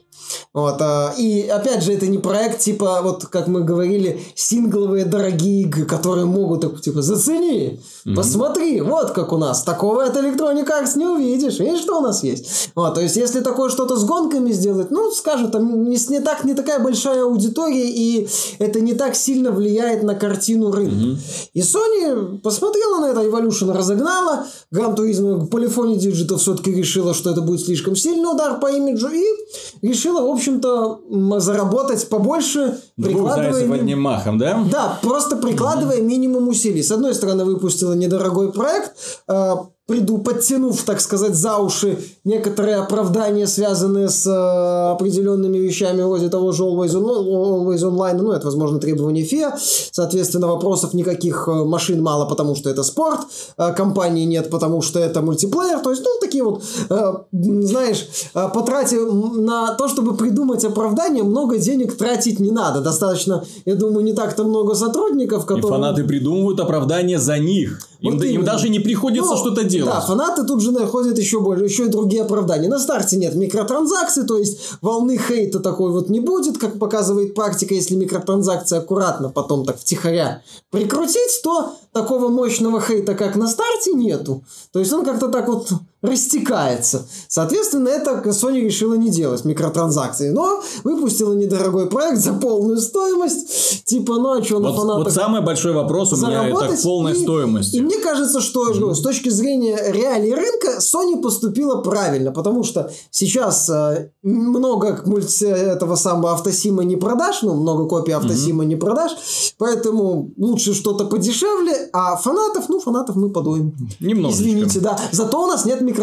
Вот, 0.57 0.77
а, 0.81 1.13
и 1.19 1.47
опять 1.49 1.83
же, 1.83 1.93
это 1.93 2.07
не 2.07 2.17
проект 2.17 2.61
типа, 2.61 3.01
вот 3.03 3.27
как 3.27 3.47
мы 3.47 3.63
говорили, 3.63 4.23
сингловые 4.35 5.05
дорогие 5.05 5.65
игры, 5.65 5.85
которые 5.85 6.25
могут 6.25 6.81
типа 6.81 7.03
зацени, 7.03 7.79
mm-hmm. 8.07 8.15
посмотри, 8.15 8.81
вот 8.81 9.11
как 9.11 9.35
у 9.35 9.37
нас. 9.37 9.63
Такого 9.65 10.03
от 10.03 10.17
Electronic 10.17 10.67
Arts 10.67 10.97
не 10.97 11.07
увидишь. 11.07 11.59
Видишь, 11.59 11.81
что 11.81 11.99
у 11.99 12.01
нас 12.01 12.23
есть? 12.23 12.71
Вот, 12.75 12.95
то 12.95 13.03
есть, 13.03 13.17
если 13.17 13.41
такое 13.41 13.69
что-то 13.69 13.99
с 13.99 14.05
гонками 14.07 14.51
сделать, 14.51 14.91
ну, 14.91 15.11
скажут, 15.11 15.53
там 15.53 15.91
не, 15.91 15.99
не, 16.09 16.21
так, 16.21 16.45
не 16.45 16.55
такая 16.55 16.79
большая 16.79 17.25
аудитория, 17.25 17.91
и 17.91 18.27
это 18.59 18.81
не 18.81 18.95
так 18.95 19.15
сильно 19.15 19.51
влияет 19.51 20.05
на 20.05 20.15
картину 20.15 20.73
рынка. 20.73 20.97
Mm-hmm. 20.97 21.51
И 21.53 21.61
Sony 21.61 22.39
посмотрела 22.39 23.01
на 23.01 23.11
это, 23.11 23.21
Evolution 23.21 23.75
разогнала, 23.75 24.47
Gran 24.73 24.97
Turismo 24.97 25.51
Polyphony 25.51 25.99
Digital 25.99 26.39
все-таки 26.39 26.73
решила, 26.73 27.13
что 27.13 27.29
это 27.29 27.43
будет 27.43 27.61
слишком 27.61 27.95
сильный 27.95 28.33
удар 28.33 28.59
по 28.59 28.73
имиджу, 28.73 29.09
и 29.09 29.87
решила, 29.87 30.23
в 30.23 30.46
общем-то, 30.47 31.41
заработать 31.41 32.09
побольше, 32.09 32.79
прикладывая... 32.97 33.73
одним 33.75 34.03
махом, 34.03 34.39
да? 34.39 34.65
Да, 34.71 34.99
просто 35.03 35.37
прикладывая 35.37 36.01
минимум 36.01 36.49
усилий. 36.49 36.83
С 36.83 36.91
одной 36.91 37.15
стороны, 37.15 37.45
выпустила 37.45 37.95
недорогой 37.95 38.53
проект, 38.53 38.93
э, 39.29 39.55
приду, 39.87 40.19
подтянув, 40.19 40.83
так 40.83 41.01
сказать, 41.01 41.35
за 41.35 41.59
уши 41.59 41.99
некоторые 42.25 42.77
оправдания, 42.77 43.47
связанные 43.47 44.09
с 44.09 44.27
э, 44.27 44.93
определенными 44.93 45.59
вещами 45.59 46.03
вроде 46.03 46.29
того 46.29 46.51
же 46.51 46.65
Always, 46.65 46.95
on, 46.95 47.05
Always 47.05 47.83
Online, 47.83 48.21
ну, 48.21 48.33
это, 48.33 48.47
возможно, 48.47 48.81
требование 48.81 49.25
ФИА, 49.25 49.57
соответственно, 49.93 50.49
вопросов 50.49 50.93
никаких 50.93 51.47
э, 51.47 51.65
машин 51.65 52.03
мало, 52.03 52.27
потому 52.27 52.57
что 52.57 52.69
это 52.69 52.83
спорт, 52.83 53.21
э, 53.59 53.73
компании 53.75 54.25
нет, 54.25 54.51
потому 54.51 54.83
что 54.83 54.99
это 54.99 55.23
мультиплеер, 55.23 55.79
то 55.79 55.91
есть, 55.91 56.03
ну, 56.05 56.11
такие 56.21 56.43
вот, 56.43 56.65
э, 56.91 57.13
знаешь, 57.31 58.09
э, 58.35 58.49
потратив 58.53 59.13
на 59.37 59.75
то, 59.75 59.87
чтобы 59.87 60.17
придумать 60.17 60.65
оправдание, 60.65 61.23
много 61.23 61.59
денег 61.59 61.97
тратить 61.97 62.41
не 62.41 62.51
надо, 62.51 62.81
достаточно, 62.81 63.45
я 63.65 63.77
думаю, 63.77 64.05
не 64.05 64.15
так-то 64.15 64.43
много 64.43 64.75
сотрудников, 64.75 65.47
которые... 65.47 65.69
И 65.69 65.71
фанаты 65.71 66.05
придумывают 66.05 66.59
оправдание 66.59 67.21
за 67.21 67.39
них. 67.39 67.79
Им, 68.01 68.21
им 68.23 68.45
даже 68.45 68.69
не 68.69 68.79
приходится 68.79 69.31
ну, 69.31 69.37
что-то 69.37 69.65
делать. 69.65 69.76
Да, 69.85 70.01
фанаты 70.01 70.45
тут 70.45 70.63
же 70.63 70.73
находят 70.73 71.19
еще 71.19 71.41
больше, 71.41 71.65
еще 71.65 71.87
и 71.87 71.89
другие 71.89 72.23
оправдания. 72.23 72.69
На 72.69 72.79
старте 72.79 73.17
нет 73.17 73.35
микротранзакций, 73.35 74.25
то 74.25 74.39
есть 74.39 74.59
волны 74.81 75.19
хейта 75.19 75.61
такой 75.61 75.91
вот 75.91 76.09
не 76.09 76.21
будет, 76.21 76.59
как 76.59 76.79
показывает 76.79 77.35
практика, 77.35 77.75
если 77.75 77.95
микротранзакции 77.95 78.79
аккуратно 78.79 79.31
потом 79.31 79.65
так 79.65 79.79
втихаря 79.79 80.43
прикрутить, 80.71 81.41
то 81.43 81.75
такого 81.93 82.29
мощного 82.29 82.81
хейта, 82.81 83.15
как 83.15 83.37
на 83.37 83.49
старте, 83.49 83.93
нету. 83.95 84.43
То 84.73 84.79
есть 84.79 84.93
он 84.93 85.05
как-то 85.05 85.29
так 85.29 85.49
вот 85.49 85.69
растекается. 86.07 87.07
Соответственно, 87.29 87.89
это 87.89 88.23
Sony 88.27 88.61
решила 88.61 88.95
не 88.95 89.11
делать 89.11 89.45
микротранзакции, 89.45 90.31
но 90.31 90.63
выпустила 90.85 91.35
недорогой 91.35 91.87
проект 91.87 92.19
за 92.19 92.33
полную 92.33 92.79
стоимость. 92.79 93.85
Типа, 93.85 94.15
ну 94.15 94.33
а 94.33 94.43
что 94.43 94.59
на 94.59 94.71
вот, 94.71 94.77
фанатах... 94.77 95.05
Вот 95.05 95.13
самый 95.13 95.41
большой 95.43 95.73
вопрос 95.73 96.13
у 96.13 96.17
меня 96.17 96.49
это 96.49 96.77
полная 96.83 97.13
и, 97.13 97.23
стоимость. 97.23 97.75
И 97.75 97.81
мне 97.81 97.99
кажется, 97.99 98.41
что 98.41 98.71
mm-hmm. 98.71 98.95
с 98.95 99.01
точки 99.01 99.29
зрения 99.29 99.79
реалий 99.89 100.35
рынка 100.35 100.79
Sony 100.81 101.21
поступила 101.21 101.83
правильно, 101.83 102.33
потому 102.33 102.63
что 102.65 102.91
сейчас 103.11 103.69
э, 103.69 104.11
много 104.23 105.03
мульти 105.05 105.45
этого 105.45 105.97
самого 105.97 106.33
автосима 106.33 106.85
не 106.85 106.97
продашь, 106.97 107.43
ну, 107.43 107.55
много 107.55 107.87
копий 107.87 108.13
автосима 108.13 108.65
mm-hmm. 108.65 108.69
не 108.69 108.77
продашь, 108.77 109.13
поэтому 109.59 110.33
лучше 110.37 110.75
что-то 110.75 111.05
подешевле, 111.05 111.91
а 111.93 112.17
фанатов, 112.17 112.69
ну, 112.69 112.81
фанатов 112.81 113.17
мы 113.17 113.31
подуем. 113.31 113.77
Немножечко. 114.01 114.43
Извините, 114.43 114.81
да. 114.81 114.99
Зато 115.13 115.43
у 115.43 115.47
нас 115.47 115.65
нет 115.65 115.81
микротранзакций. 115.81 115.96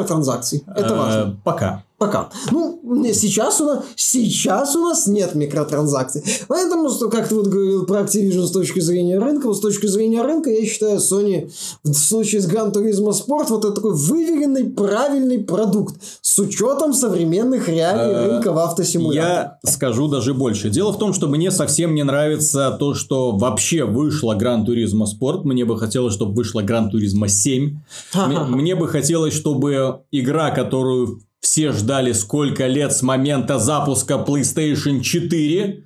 Это 0.68 0.94
э, 0.94 0.98
важно. 0.98 1.38
Пока. 1.44 1.84
Пока. 2.04 2.30
Ну, 2.52 2.82
сейчас 3.14 3.62
у 3.62 3.66
нас, 3.66 3.84
сейчас 3.96 4.76
у 4.76 4.82
нас 4.82 5.08
нет 5.08 5.36
микротранзакций. 5.36 6.24
Поэтому, 6.50 6.90
как 7.10 7.30
ты 7.30 7.36
вот 7.36 7.48
говорил 7.48 7.86
про 7.86 8.02
Activision 8.02 8.46
с 8.46 8.52
точки 8.52 8.82
зрения 8.82 9.20
рынка, 9.20 9.48
вот 9.48 9.58
с 9.58 9.62
точки 9.62 9.88
зрения 9.88 10.22
рынка, 10.22 10.50
я 10.50 10.66
считаю, 10.66 11.00
Sony 11.00 11.50
в 11.84 11.94
случае 11.94 12.42
с 12.42 12.50
Gran 12.50 12.74
Turismo 12.74 13.12
Sport 13.12 13.48
вот 13.50 13.64
это 13.64 13.72
такой 13.72 13.94
выверенный, 13.94 14.66
правильный 14.66 15.40
продукт 15.40 15.96
с 16.22 16.38
учетом 16.40 16.94
современных 16.94 17.70
реалий 17.70 18.14
э, 18.14 18.28
рынка 18.28 18.52
в 18.52 18.58
автосимуляторах. 18.58 19.60
Я 19.64 19.72
скажу 19.72 20.10
даже 20.10 20.34
больше. 20.34 20.70
Дело 20.70 20.92
в 20.92 20.98
том, 20.98 21.14
что 21.14 21.28
мне 21.28 21.52
совсем 21.52 21.96
не 21.96 22.04
нравится 22.04 22.76
то, 22.78 22.96
что 22.96 23.32
вообще 23.32 23.86
вышло 23.86 24.36
Gran 24.36 24.66
Turismo 24.66 25.06
Sport. 25.06 25.44
Мне 25.44 25.64
бы 25.64 25.78
хотелось, 25.80 26.14
чтобы 26.14 26.34
вышло 26.34 26.62
Gran 26.62 26.90
Turismo 26.92 27.30
7. 27.30 27.80
Мне 28.50 28.76
бы 28.76 28.90
хотелось, 28.90 29.34
чтобы 29.34 30.02
игра, 30.12 30.52
которую 30.52 31.22
все 31.44 31.74
ждали 31.74 32.14
сколько 32.14 32.68
лет 32.68 32.94
с 32.94 33.02
момента 33.02 33.60
запуска 33.60 34.14
PlayStation 34.14 35.02
4. 35.02 35.84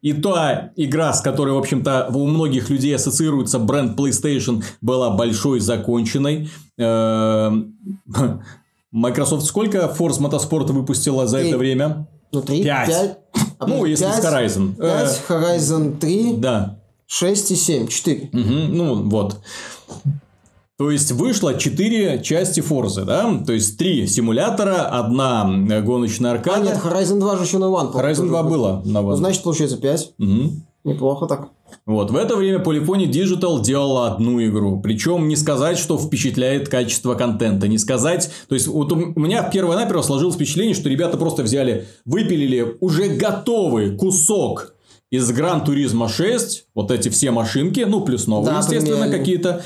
И 0.00 0.12
та 0.14 0.70
игра, 0.74 1.12
с 1.12 1.20
которой, 1.20 1.50
в 1.50 1.58
общем-то, 1.58 2.10
у 2.14 2.26
многих 2.26 2.70
людей 2.70 2.96
ассоциируется 2.96 3.58
бренд 3.58 3.98
PlayStation, 3.98 4.64
была 4.80 5.10
большой, 5.10 5.60
законченной. 5.60 6.48
Эм, 6.78 7.76
Microsoft 8.90 9.44
сколько 9.44 9.94
Force 9.98 10.18
Motorsport 10.18 10.72
выпустила 10.72 11.26
за 11.26 11.38
это 11.38 11.58
время? 11.58 12.08
Ну, 12.32 12.40
3, 12.40 12.64
5. 12.64 12.88
5. 12.88 13.18
Ну, 13.66 13.84
если 13.84 14.06
5, 14.06 14.14
с 14.14 14.24
Horizon. 14.24 14.76
5, 14.76 15.22
Horizon 15.28 15.98
3. 15.98 16.36
Да. 16.38 16.78
6 17.06 17.50
и 17.50 17.56
7, 17.56 17.86
4. 17.88 18.30
Угу, 18.32 18.40
ну, 18.40 19.02
вот. 19.10 19.40
То 20.80 20.90
есть 20.90 21.12
вышло 21.12 21.52
4 21.52 22.22
части 22.22 22.60
Форзы, 22.60 23.04
да? 23.04 23.30
То 23.46 23.52
есть 23.52 23.76
3 23.76 24.06
симулятора, 24.06 24.86
одна 24.86 25.44
гоночная 25.84 26.30
аркада. 26.30 26.56
А 26.56 26.64
нет, 26.64 26.80
Horizon 26.82 27.20
2 27.20 27.36
же 27.36 27.42
еще 27.44 27.58
на 27.58 27.66
One. 27.66 27.92
Horizon 27.92 28.28
2 28.28 28.42
было 28.44 28.80
на 28.86 29.00
One. 29.00 29.10
Ну, 29.10 29.16
значит, 29.16 29.42
получается 29.42 29.76
5. 29.76 30.14
Угу. 30.18 30.50
Неплохо 30.84 31.26
так. 31.26 31.50
Вот, 31.84 32.10
в 32.10 32.16
это 32.16 32.34
время 32.34 32.60
Polyphony 32.60 33.10
Digital 33.10 33.62
делала 33.62 34.14
одну 34.14 34.42
игру. 34.42 34.80
Причем 34.80 35.28
не 35.28 35.36
сказать, 35.36 35.76
что 35.76 35.98
впечатляет 35.98 36.70
качество 36.70 37.14
контента. 37.14 37.68
Не 37.68 37.76
сказать... 37.76 38.30
То 38.48 38.54
есть, 38.54 38.66
вот 38.66 38.90
у 38.90 38.96
меня 38.96 39.42
первое-наперво 39.42 40.00
сложилось 40.00 40.36
впечатление, 40.36 40.74
что 40.74 40.88
ребята 40.88 41.18
просто 41.18 41.42
взяли, 41.42 41.88
выпилили 42.06 42.78
уже 42.80 43.08
готовый 43.08 43.98
кусок 43.98 44.72
из 45.10 45.30
Гран 45.32 45.64
Туризма 45.64 46.08
6, 46.08 46.66
вот 46.74 46.90
эти 46.90 47.08
все 47.08 47.32
машинки, 47.32 47.80
ну, 47.80 48.00
плюс 48.02 48.28
новые, 48.28 48.52
да, 48.52 48.58
естественно, 48.58 49.10
какие-то, 49.10 49.62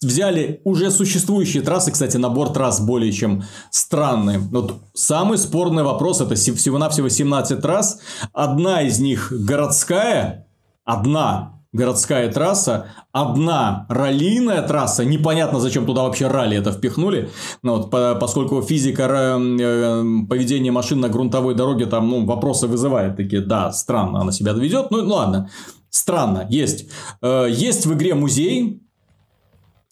взяли 0.00 0.62
уже 0.64 0.90
существующие 0.90 1.62
трассы, 1.62 1.92
кстати, 1.92 2.16
набор 2.16 2.48
трасс 2.50 2.80
более 2.80 3.12
чем 3.12 3.44
странный. 3.70 4.38
Вот 4.38 4.76
самый 4.94 5.36
спорный 5.36 5.82
вопрос, 5.82 6.22
это 6.22 6.34
всего-навсего 6.34 7.10
17 7.10 7.60
трасс, 7.60 8.00
одна 8.32 8.82
из 8.82 8.98
них 8.98 9.32
городская, 9.32 10.46
одна, 10.84 11.55
городская 11.76 12.32
трасса, 12.32 12.86
одна 13.12 13.86
раллийная 13.88 14.62
трасса, 14.62 15.04
непонятно 15.04 15.60
зачем 15.60 15.86
туда 15.86 16.02
вообще 16.02 16.26
ралли 16.26 16.56
это 16.56 16.72
впихнули, 16.72 17.30
ну, 17.62 17.76
вот, 17.76 17.90
по, 17.90 18.14
поскольку 18.14 18.62
физика 18.62 19.02
э, 19.02 20.04
поведения 20.28 20.72
машин 20.72 21.00
на 21.00 21.08
грунтовой 21.08 21.54
дороге 21.54 21.86
там 21.86 22.08
ну, 22.08 22.26
вопросы 22.26 22.66
вызывает 22.66 23.16
такие, 23.16 23.42
да, 23.42 23.72
странно 23.72 24.20
она 24.20 24.32
себя 24.32 24.52
ведет, 24.52 24.90
ну, 24.90 25.02
ну 25.02 25.14
ладно, 25.14 25.50
странно, 25.90 26.46
есть. 26.50 26.90
Э, 27.22 27.46
есть 27.48 27.86
в 27.86 27.94
игре 27.94 28.14
музей, 28.14 28.85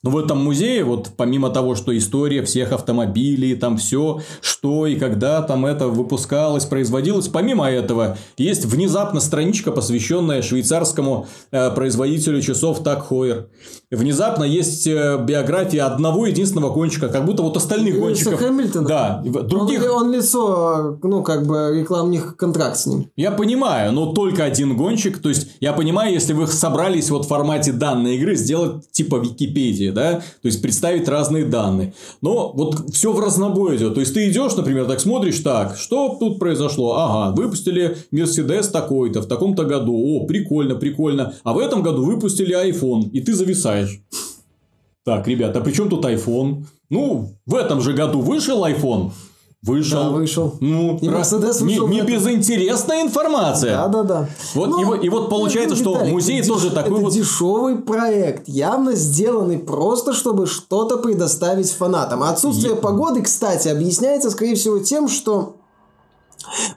но 0.05 0.11
в 0.11 0.19
этом 0.19 0.45
музее, 0.45 0.85
вот 0.85 1.09
помимо 1.17 1.49
того, 1.49 1.75
что 1.75 1.97
история 1.97 2.43
всех 2.45 2.73
автомобилей, 2.73 3.55
там 3.55 3.79
все, 3.79 4.21
что 4.43 4.87
и 4.87 4.97
когда 4.97 5.41
там 5.41 5.65
это 5.65 5.89
выпускалось, 5.89 6.67
производилось, 6.67 7.29
помимо 7.29 7.71
этого, 7.71 8.19
есть 8.37 8.67
внезапно 8.67 9.21
страничка, 9.21 9.73
посвященная 9.73 10.43
швейцарскому 10.43 11.27
э, 11.51 11.71
производителю 11.71 12.43
часов 12.43 12.83
Так 12.83 13.07
Хойер. 13.07 13.49
Внезапно 13.91 14.45
есть 14.45 14.87
э, 14.87 15.19
биография 15.25 15.87
одного 15.87 16.27
единственного 16.27 16.71
гонщика, 16.71 17.09
как 17.09 17.25
будто 17.25 17.43
вот 17.43 17.57
остальных 17.57 17.99
гонщиков. 17.99 18.39
Хэмилтона. 18.39 18.87
Да. 18.87 19.23
Других... 19.25 19.85
Он, 19.85 20.09
он 20.09 20.13
лицо, 20.13 20.99
ну, 21.03 21.23
как 21.23 21.47
бы, 21.47 21.79
рекламных 21.81 22.37
контракт 22.37 22.77
с 22.77 22.85
ним. 22.85 23.11
Я 23.17 23.31
понимаю, 23.31 23.93
но 23.93 24.13
только 24.13 24.45
один 24.45 24.77
гонщик. 24.77 25.23
То 25.23 25.31
есть, 25.31 25.49
я 25.61 25.73
понимаю, 25.73 26.13
если 26.13 26.35
вы 26.35 26.47
собрались 26.47 27.09
вот 27.09 27.25
в 27.25 27.29
формате 27.29 27.73
данной 27.73 28.17
игры 28.17 28.37
сделать 28.37 28.91
типа 28.91 29.17
Википедии, 29.17 29.94
да, 29.95 30.15
то 30.15 30.47
есть 30.49 30.61
представить 30.61 31.09
разные 31.09 31.45
данные. 31.45 31.95
Но 32.21 32.53
вот 32.53 32.91
все 32.93 33.13
в 33.13 33.21
разнобой 33.21 33.77
идет. 33.77 33.95
То 33.95 34.01
есть 34.01 34.13
ты 34.13 34.29
идешь, 34.29 34.55
например, 34.57 34.87
так 34.87 35.01
смотришь, 35.01 35.39
так, 35.39 35.77
что 35.77 36.17
тут 36.19 36.39
произошло? 36.39 36.97
Ага, 36.97 37.37
выпустили 37.37 37.97
Мерседес 38.11 38.69
такой-то 38.69 39.23
в 39.23 39.27
таком-то 39.27 39.65
году. 39.65 39.95
О, 39.95 40.27
прикольно, 40.27 40.75
прикольно. 40.75 41.35
А 41.45 41.53
в 41.53 41.59
этом 41.59 41.83
году 41.83 42.05
выпустили 42.05 42.55
iPhone, 42.55 43.11
и 43.11 43.21
ты 43.21 43.35
зависаешь. 43.35 44.01
Так, 45.05 45.29
ребята, 45.29 45.61
а 45.61 45.63
при 45.63 45.73
чем 45.73 45.89
тут 45.89 46.05
iPhone? 46.05 46.65
Ну, 46.91 47.31
в 47.47 47.55
этом 47.55 47.81
же 47.81 47.93
году 47.93 48.21
вышел 48.21 48.65
iPhone. 48.65 49.13
Вышел. 49.65 50.03
Да, 50.03 50.11
вышел. 50.11 50.55
Ну, 50.61 50.99
и 51.01 51.09
Мерседес 51.09 51.63
вышел. 51.63 51.89
Не, 51.89 52.01
не 52.01 52.07
безинтересная 52.07 53.01
информация. 53.01 53.77
Да, 53.77 53.89
да, 53.89 54.03
да. 54.03 54.29
Вот, 54.55 54.69
Но, 54.69 54.95
и, 54.95 55.07
и 55.07 55.09
вот 55.09 55.31
получается, 55.31 55.75
что 55.75 55.95
Виталик, 55.95 56.13
музей 56.13 56.41
это 56.41 56.49
тоже 56.49 56.67
деш... 56.67 56.75
такой 56.75 56.93
это 56.93 57.01
вот... 57.01 57.13
дешевый 57.15 57.77
проект, 57.77 58.47
явно 58.47 58.93
сделанный 58.93 59.59
просто, 59.59 60.13
чтобы 60.13 60.47
что-то 60.47 60.99
предоставить 60.99 61.71
фанатам. 61.71 62.23
Отсутствие 62.25 62.75
и... 62.75 62.79
погоды, 62.79 63.23
кстати, 63.23 63.69
объясняется, 63.69 64.31
скорее 64.31 64.55
всего, 64.55 64.81
тем, 64.81 65.09
что 65.09 65.57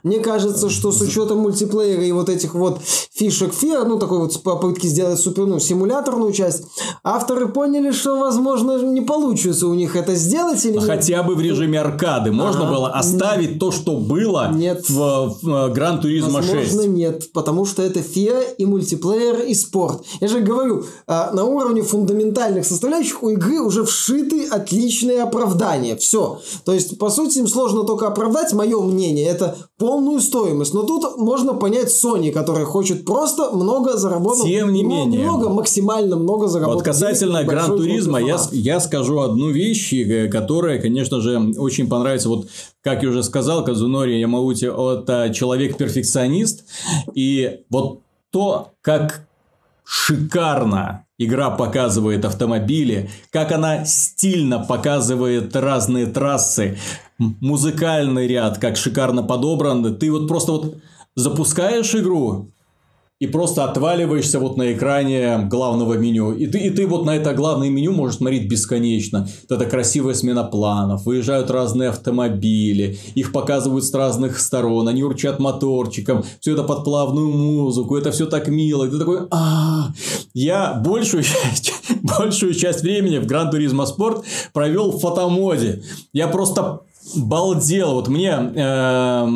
мне 0.02 0.20
кажется, 0.20 0.70
что 0.70 0.92
с 0.92 1.00
учетом 1.00 1.38
мультиплеера 1.38 2.02
и 2.02 2.12
вот 2.12 2.28
этих 2.28 2.54
вот 2.54 2.80
фишек 3.12 3.52
фер, 3.52 3.84
ну, 3.84 3.98
такой 3.98 4.18
вот 4.18 4.42
попытки 4.42 4.86
сделать 4.86 5.20
супер, 5.20 5.46
ну, 5.46 5.58
симуляторную 5.58 6.32
часть, 6.32 6.64
авторы 7.02 7.48
поняли, 7.48 7.90
что, 7.90 8.18
возможно, 8.18 8.80
не 8.82 9.00
получится 9.00 9.66
у 9.66 9.74
них 9.74 9.96
это 9.96 10.14
сделать. 10.14 10.64
Или 10.64 10.78
Хотя 10.78 11.22
бы 11.22 11.34
в 11.34 11.40
режиме 11.40 11.80
аркады. 11.80 12.32
Можно 12.32 12.68
а, 12.68 12.72
было 12.72 12.88
оставить 12.90 13.50
нет, 13.50 13.60
то, 13.60 13.70
что 13.70 13.96
было 13.96 14.50
нет, 14.52 14.88
в, 14.88 15.36
в 15.42 15.68
Гран 15.72 16.00
Туризмо 16.00 16.42
6. 16.42 16.54
Возможно, 16.54 16.88
нет, 16.90 17.32
потому 17.32 17.64
что 17.64 17.82
это 17.82 18.02
фиа 18.02 18.40
и 18.56 18.64
мультиплеер 18.64 19.42
и 19.42 19.54
спорт. 19.54 20.02
Я 20.20 20.28
же 20.28 20.40
говорю, 20.40 20.84
а, 21.06 21.30
на 21.32 21.44
уровне 21.44 21.82
фундаментальных 21.82 22.64
составляющих 22.64 23.22
у 23.22 23.30
игры 23.30 23.60
уже 23.60 23.84
вшиты 23.84 24.46
отличные 24.46 25.22
оправдания. 25.22 25.96
Все. 25.96 26.40
То 26.64 26.72
есть, 26.72 26.98
по 26.98 27.10
сути, 27.10 27.38
им 27.38 27.48
сложно 27.48 27.84
только 27.84 28.06
оправдать, 28.06 28.52
мое 28.52 28.80
мнение, 28.80 29.28
это 29.28 29.56
полную 29.78 30.20
стоимость. 30.20 30.74
Но 30.74 30.82
тут 30.82 31.18
можно 31.18 31.54
понять 31.54 31.88
Sony, 31.88 32.32
которая 32.32 32.64
хочет 32.64 33.04
просто 33.04 33.50
много 33.50 33.96
заработать. 33.96 34.44
Тем 34.44 34.72
не 34.72 34.82
менее. 34.82 35.22
Много, 35.22 35.48
максимально 35.48 36.16
много 36.16 36.48
заработать. 36.48 36.76
Вот 36.76 36.84
касательно 36.84 37.44
Гран 37.44 37.76
Туризма, 37.76 38.20
я, 38.20 38.38
я 38.52 38.80
скажу 38.80 39.20
одну 39.20 39.50
вещь, 39.50 39.92
э, 39.92 40.28
которая, 40.28 40.80
конечно 40.80 41.20
же, 41.20 41.38
очень 41.58 41.88
понравится. 41.88 42.28
Вот, 42.28 42.48
как 42.82 43.02
я 43.02 43.08
уже 43.08 43.22
сказал, 43.22 43.64
Казунори 43.64 44.18
Ямаути– 44.18 44.66
это 45.02 45.32
человек-перфекционист. 45.32 46.64
И 47.14 47.60
вот 47.70 48.00
то, 48.30 48.72
как 48.82 49.26
шикарно 49.84 51.04
игра 51.18 51.50
показывает 51.50 52.24
автомобили, 52.24 53.10
как 53.30 53.52
она 53.52 53.84
стильно 53.84 54.60
показывает 54.60 55.54
разные 55.54 56.06
трассы, 56.06 56.78
музыкальный 57.18 58.26
ряд, 58.26 58.58
как 58.58 58.76
шикарно 58.76 59.22
подобран. 59.22 59.96
Ты 59.96 60.10
вот 60.10 60.28
просто 60.28 60.52
вот 60.52 60.76
запускаешь 61.16 61.94
игру, 61.94 62.52
и 63.20 63.26
просто 63.26 63.64
отваливаешься 63.64 64.38
вот 64.38 64.56
на 64.56 64.72
экране 64.72 65.48
главного 65.50 65.94
меню. 65.94 66.32
И 66.32 66.46
ты, 66.46 66.58
и 66.58 66.70
ты 66.70 66.86
вот 66.86 67.04
на 67.04 67.16
это 67.16 67.34
главное 67.34 67.68
меню 67.68 67.92
можешь 67.92 68.18
смотреть 68.18 68.48
бесконечно. 68.48 69.28
Это 69.48 69.66
красивая 69.66 70.14
смена 70.14 70.44
планов, 70.44 71.04
выезжают 71.04 71.50
разные 71.50 71.88
автомобили, 71.88 72.96
их 73.16 73.32
показывают 73.32 73.84
с 73.84 73.92
разных 73.92 74.38
сторон, 74.38 74.86
они 74.86 75.02
урчат 75.02 75.40
моторчиком, 75.40 76.24
все 76.40 76.52
это 76.52 76.62
под 76.62 76.84
плавную 76.84 77.28
музыку, 77.28 77.96
это 77.96 78.12
все 78.12 78.26
так 78.26 78.46
мило. 78.46 78.84
И 78.84 78.90
ты 78.90 78.98
такой, 78.98 79.26
а 79.32 79.88
Я 80.32 80.74
большую 80.74 81.24
часть, 81.24 81.72
большую 82.02 82.54
часть 82.54 82.82
времени 82.82 83.18
в 83.18 83.26
Гран 83.26 83.50
Туризмо 83.50 83.86
Спорт 83.86 84.24
провел 84.52 84.92
в 84.92 85.00
фотомоде. 85.00 85.82
Я 86.12 86.28
просто 86.28 86.82
балдел. 87.16 87.94
Вот 87.94 88.08
мне 88.08 88.30
э, 88.30 89.26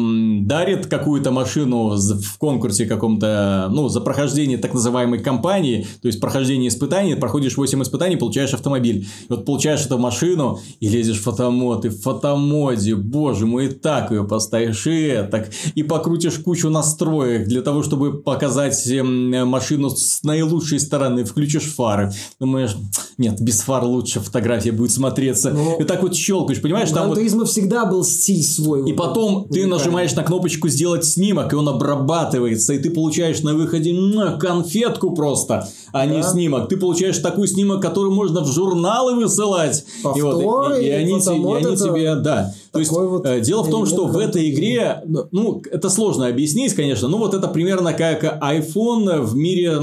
дарит 0.43 0.87
какую-то 0.87 1.31
машину 1.31 1.97
в 1.97 2.39
конкурсе 2.39 2.87
каком-то, 2.87 3.69
ну, 3.71 3.89
за 3.89 4.01
прохождение 4.01 4.59
так 4.59 4.75
называемой 4.75 5.21
кампании, 5.21 5.87
то 6.01 6.09
есть 6.09 6.21
прохождение 6.21 6.69
испытаний, 6.69 7.15
проходишь 7.15 7.57
8 7.57 7.83
испытаний, 7.83 8.17
получаешь 8.17 8.55
автомобиль. 8.55 9.07
И 9.23 9.27
вот 9.29 9.45
получаешь 9.45 9.85
эту 9.85 9.99
машину 9.99 10.59
и 10.81 10.89
лезешь 10.89 11.21
в 11.21 11.23
фотомод, 11.23 11.85
и 11.85 11.89
в 11.89 12.01
фотомоде, 12.01 12.95
боже 12.95 13.47
мой, 13.47 13.67
и 13.67 13.69
так 13.69 14.11
ее 14.11 14.25
поставишь, 14.25 14.87
и 14.87 15.27
так, 15.31 15.51
и 15.75 15.83
покрутишь 15.83 16.39
кучу 16.39 16.69
настроек 16.69 17.47
для 17.47 17.63
того, 17.63 17.83
чтобы 17.83 18.21
показать 18.21 18.87
эм, 18.89 19.49
машину 19.49 19.91
с 19.91 20.23
наилучшей 20.23 20.81
стороны, 20.81 21.25
включишь 21.25 21.65
фары. 21.65 22.13
Думаешь, 22.41 22.77
нет, 23.19 23.41
без 23.41 23.61
фар 23.61 23.85
лучше 23.85 24.21
фотография 24.21 24.73
будет 24.73 24.91
смотреться. 24.91 25.53
Но... 25.53 25.77
И 25.79 25.85
так 25.85 26.03
вот 26.03 26.15
щелкаешь, 26.15 26.61
понимаешь? 26.61 26.91
Там 26.91 27.09
вот 27.09 27.19
всегда 27.19 27.62
был 27.67 28.05
стиль 28.05 28.43
свой. 28.43 28.89
И 28.89 28.93
потом 28.93 29.49
ты 29.49 29.67
нажимаешь 29.67 30.15
на 30.15 30.23
кнопочку 30.23 30.69
сделать 30.69 31.05
снимок, 31.05 31.53
и 31.53 31.57
он 31.57 31.69
обрабатывается, 31.69 32.73
и 32.73 32.79
ты 32.79 32.91
получаешь 32.91 33.43
на 33.43 33.55
выходе 33.55 33.93
конфетку 34.39 35.15
просто, 35.15 35.69
а 35.93 36.07
не 36.07 36.23
снимок. 36.23 36.69
Ты 36.69 36.77
получаешь 36.77 37.19
такой 37.19 37.49
снимок, 37.49 37.83
который 37.83 38.11
можно 38.11 38.43
в 38.43 38.53
журналы 38.53 39.15
высылать. 39.15 39.85
Повторы, 40.03 40.19
и, 40.19 40.23
вот, 40.23 40.79
и, 40.79 40.87
и, 40.87 40.91
они, 40.91 41.13
и 41.13 41.67
они 41.67 41.77
тебе, 41.77 42.15
да. 42.17 42.55
То 42.73 42.79
есть 42.79 42.91
вот 42.91 43.27
э, 43.27 43.41
дело 43.41 43.63
в 43.63 43.71
том, 43.71 43.87
что 43.87 44.07
в 44.07 44.17
этой 44.17 44.51
игре, 44.51 45.03
ну, 45.31 45.63
это 45.71 45.91
сложно 45.91 46.27
объяснить, 46.27 46.75
конечно, 46.75 47.09
но 47.09 47.19
вот 47.19 47.35
это 47.35 47.49
примерно 47.49 47.93
как 47.93 48.25
iPhone 48.25 49.21
в 49.21 49.37
мире 49.37 49.81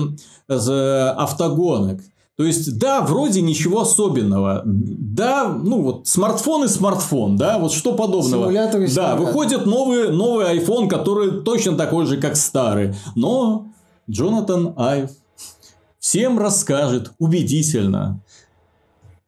э, 0.48 1.14
автогонок. 1.18 2.02
То 2.40 2.46
есть, 2.46 2.80
да, 2.80 3.02
вроде 3.02 3.42
ничего 3.42 3.82
особенного. 3.82 4.62
Да, 4.64 5.50
ну 5.50 5.82
вот 5.82 6.08
смартфон 6.08 6.64
и 6.64 6.68
смартфон, 6.70 7.36
да, 7.36 7.60
вот 7.60 7.74
что 7.74 7.92
подобного. 7.92 8.44
Симуляторы, 8.44 8.90
да, 8.96 9.18
выходит 9.18 9.66
новый, 9.66 10.10
новый 10.14 10.58
iPhone, 10.58 10.88
который 10.88 11.42
точно 11.42 11.76
такой 11.76 12.06
же, 12.06 12.16
как 12.16 12.38
старый. 12.38 12.96
Но 13.18 13.68
Джонатан 14.10 14.74
Айв 14.78 15.10
всем 16.00 16.40
расскажет 16.40 17.12
убедительно, 17.20 18.22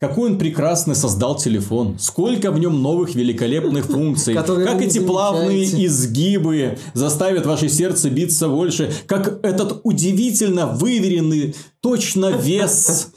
какой 0.01 0.31
он 0.31 0.39
прекрасный 0.39 0.95
создал 0.95 1.35
телефон, 1.37 1.99
сколько 1.99 2.51
в 2.51 2.57
нем 2.57 2.81
новых 2.81 3.13
великолепных 3.13 3.85
функций, 3.85 4.33
как 4.33 4.81
эти 4.81 4.97
плавные 4.97 5.63
изгибы 5.85 6.79
заставят 6.95 7.45
ваше 7.45 7.69
сердце 7.69 8.09
биться 8.09 8.47
больше, 8.47 8.91
как 9.05 9.45
этот 9.45 9.81
удивительно 9.83 10.65
выверенный 10.65 11.55
точно 11.81 12.31
вес 12.31 13.11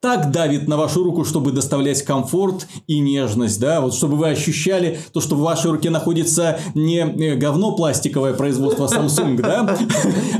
так 0.00 0.30
давит 0.32 0.66
на 0.66 0.78
вашу 0.78 1.04
руку, 1.04 1.24
чтобы 1.24 1.52
доставлять 1.52 2.02
комфорт 2.02 2.66
и 2.86 3.00
нежность, 3.00 3.60
да, 3.60 3.82
вот 3.82 3.92
чтобы 3.92 4.16
вы 4.16 4.30
ощущали 4.30 4.98
то, 5.12 5.20
что 5.20 5.36
в 5.36 5.40
вашей 5.40 5.70
руке 5.70 5.90
находится 5.90 6.58
не 6.74 7.36
говно 7.36 7.76
пластиковое 7.76 8.32
производство 8.32 8.86
Samsung, 8.86 9.36
да, 9.36 9.60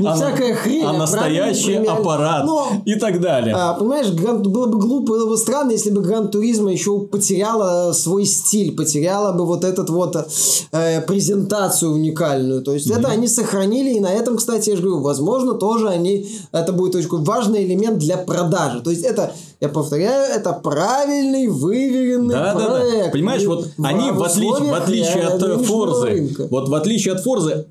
а, 0.03 0.13
а, 0.13 0.89
а 0.89 0.93
настоящий 0.93 1.75
аппарат 1.75 2.49
и 2.85 2.95
так 2.95 3.21
далее. 3.21 3.53
А, 3.55 3.75
понимаешь, 3.75 4.09
было 4.09 4.65
бы 4.65 4.79
глупо, 4.79 5.11
было 5.11 5.29
бы 5.29 5.37
странно, 5.37 5.71
если 5.71 5.91
бы 5.91 6.01
Гран 6.01 6.31
Туризма 6.31 6.71
еще 6.71 6.99
потеряла 6.99 7.93
свой 7.93 8.25
стиль, 8.25 8.75
потеряла 8.75 9.31
бы 9.33 9.45
вот 9.45 9.63
этот 9.63 9.91
вот 9.91 10.15
э, 10.71 11.01
презентацию 11.01 11.91
уникальную, 11.91 12.63
то 12.63 12.73
есть 12.73 12.89
это 12.89 13.09
они 13.09 13.27
сохранили, 13.27 13.91
и 13.91 13.99
на 13.99 14.11
этом, 14.11 14.37
кстати, 14.37 14.71
я 14.71 14.75
же 14.75 14.81
говорю, 14.81 15.01
возможно, 15.01 15.53
тоже 15.53 15.87
они, 15.89 16.27
это 16.51 16.73
будет 16.73 16.95
очень 16.95 17.09
важный 17.23 17.63
элемент 17.63 17.99
для 17.99 18.17
продажи, 18.17 18.81
то 18.81 18.89
есть 18.89 19.03
это 19.03 19.33
я 19.61 19.69
повторяю, 19.69 20.33
это 20.33 20.53
правильный, 20.53 21.47
выверенный 21.47 22.33
да, 22.33 22.53
проект. 22.53 22.97
Да, 22.97 23.05
да. 23.05 23.11
Понимаешь, 23.11 23.45
вот 23.45 23.67
в 23.77 23.85
они 23.85 24.09
в, 24.09 24.23
отли- 24.23 24.69
в 24.69 24.73
отличие 24.73 25.27
от 25.27 25.65
Форзы, 25.65 26.35
вот 26.49 26.67
в 26.67 26.73
отличие 26.73 27.13
от 27.13 27.23
Форзы, 27.23 27.67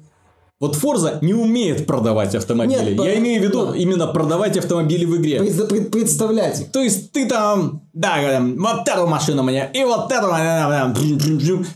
вот 0.60 0.76
Форза 0.76 1.18
не 1.20 1.34
умеет 1.34 1.86
продавать 1.86 2.34
автомобили. 2.34 2.94
Нет, 2.94 3.04
Я 3.04 3.18
имею 3.18 3.40
в 3.40 3.44
виду 3.44 3.66
да. 3.66 3.76
именно 3.76 4.06
продавать 4.06 4.56
автомобили 4.56 5.04
в 5.04 5.16
игре. 5.16 5.40
Пред, 5.40 5.68
пред, 5.68 5.90
представлять. 5.90 6.70
То 6.70 6.80
есть 6.80 7.10
ты 7.12 7.26
там, 7.26 7.82
да, 7.92 8.40
вот 8.40 8.86
эту 8.86 9.06
машину 9.06 9.42
мне, 9.42 9.68
и 9.74 9.82
вот 9.82 10.12
эту, 10.12 10.28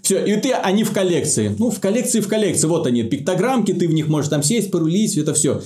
все, 0.03 0.25
и 0.25 0.37
ты, 0.37 0.53
они 0.53 0.85
в 0.85 0.93
коллекции. 0.93 1.57
Ну, 1.59 1.71
в 1.71 1.81
коллекции, 1.81 2.21
в 2.21 2.29
коллекции. 2.29 2.69
Вот 2.69 2.87
они, 2.87 3.03
пиктограммки, 3.03 3.73
ты 3.73 3.89
в 3.89 3.93
них 3.93 4.07
можешь 4.07 4.29
там 4.29 4.45
сесть, 4.45 4.71
порулить, 4.71 5.17
это 5.17 5.35
все 5.35 5.63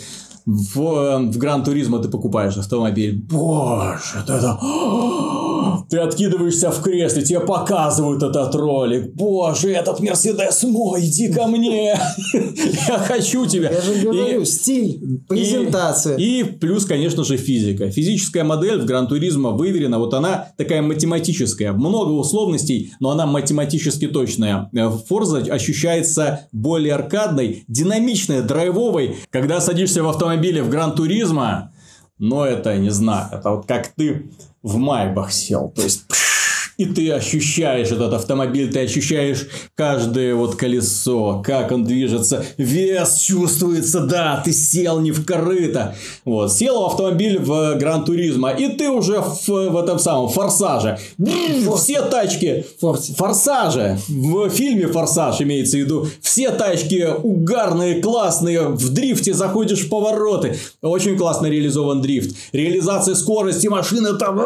в, 0.49 1.19
в 1.31 1.37
Гран 1.37 1.63
Туризмо 1.63 1.99
ты 1.99 2.09
покупаешь 2.09 2.57
автомобиль. 2.57 3.27
Боже, 3.31 4.19
это... 4.19 4.59
Ты 5.91 5.99
откидываешься 5.99 6.71
в 6.71 6.83
кресле, 6.83 7.23
тебе 7.23 7.41
показывают 7.41 8.23
этот 8.23 8.55
ролик. 8.55 9.15
Боже, 9.15 9.73
этот 9.73 10.01
Мерседес 10.01 10.63
мой, 10.65 11.07
иди 11.07 11.33
ко 11.33 11.47
мне. 11.47 11.99
Я 12.89 12.99
хочу 12.99 13.47
тебя. 13.47 13.71
Я 13.71 13.81
же 13.81 13.95
говорю, 14.03 14.45
стиль, 14.45 15.01
презентация. 15.27 16.17
И, 16.17 16.43
плюс, 16.43 16.85
конечно 16.85 17.25
же, 17.25 17.37
физика. 17.39 17.91
Физическая 17.91 18.45
модель 18.45 18.81
в 18.81 18.85
Гран 18.85 19.09
Туризмо 19.09 19.51
выверена. 19.51 19.99
Вот 19.99 20.13
она 20.13 20.49
такая 20.59 20.83
математическая. 20.83 21.73
Много 21.73 22.11
условностей, 22.11 22.93
но 23.01 23.11
она 23.11 23.27
математически 23.27 24.09
точная. 24.09 24.71
Форза 25.09 25.39
ощущается 25.39 26.49
более 26.53 26.95
аркадной, 26.95 27.65
динамичной, 27.69 28.43
драйвовой. 28.43 29.17
Когда 29.31 29.61
садишься 29.61 30.03
в 30.03 30.09
автомобиле 30.09 30.63
в 30.63 30.69
Гран 30.69 30.95
Туризмо, 30.95 31.73
но 32.19 32.45
это, 32.45 32.77
не 32.77 32.91
знаю, 32.91 33.29
это 33.33 33.51
вот 33.51 33.67
как 33.67 33.89
ты 33.89 34.31
в 34.63 34.77
Майбах 34.77 35.33
сел. 35.33 35.73
То 35.75 35.83
есть, 35.83 36.05
и 36.79 36.87
ты 36.87 37.11
ощущаешь 37.11 37.89
этот 37.89 38.15
автомобиль, 38.15 38.73
ты 38.73 38.85
ощущаешь 38.85 39.49
каждое 39.75 40.35
вот 40.37 40.55
колесо, 40.55 41.43
как 41.45 41.73
он 41.73 41.85
движется, 41.85 42.45
вес 42.57 43.19
чувствуется, 43.19 44.01
да, 44.01 44.41
ты 44.45 44.53
сел 44.53 45.01
не 45.01 45.11
в 45.11 45.27
корыто. 45.27 45.97
Вот, 46.25 46.53
сел 46.53 46.83
в 46.83 46.87
автомобиль 46.87 47.41
в 47.41 47.75
Гран 47.75 48.05
Туризма, 48.05 48.51
и 48.51 48.69
ты 48.69 48.91
уже 48.91 49.21
в, 49.21 49.49
в 49.49 49.77
этом 49.77 49.99
самом 49.99 50.29
Форсаже. 50.29 50.99
Все 51.77 52.03
тачки 52.03 52.65
Форсе. 52.81 53.13
Форсаже, 53.15 53.99
в 54.09 54.49
фильме 54.49 54.87
Форсаж 54.87 55.41
имеется 55.41 55.79
в 55.79 55.81
виду, 55.81 56.07
все 56.23 56.51
тачки 56.51 57.09
угарные, 57.23 58.01
классные, 58.01 58.69
в 58.69 58.95
дрифте 58.95 59.35
заходишь 59.35 59.81
в 59.81 59.89
повороты. 59.89 60.57
Очень 60.81 61.17
классно 61.19 61.47
реализован 61.47 62.03
дрифт. 62.03 62.37
Реализация 62.53 63.17
скорости 63.17 63.67
машины 63.67 64.15
там 64.15 64.39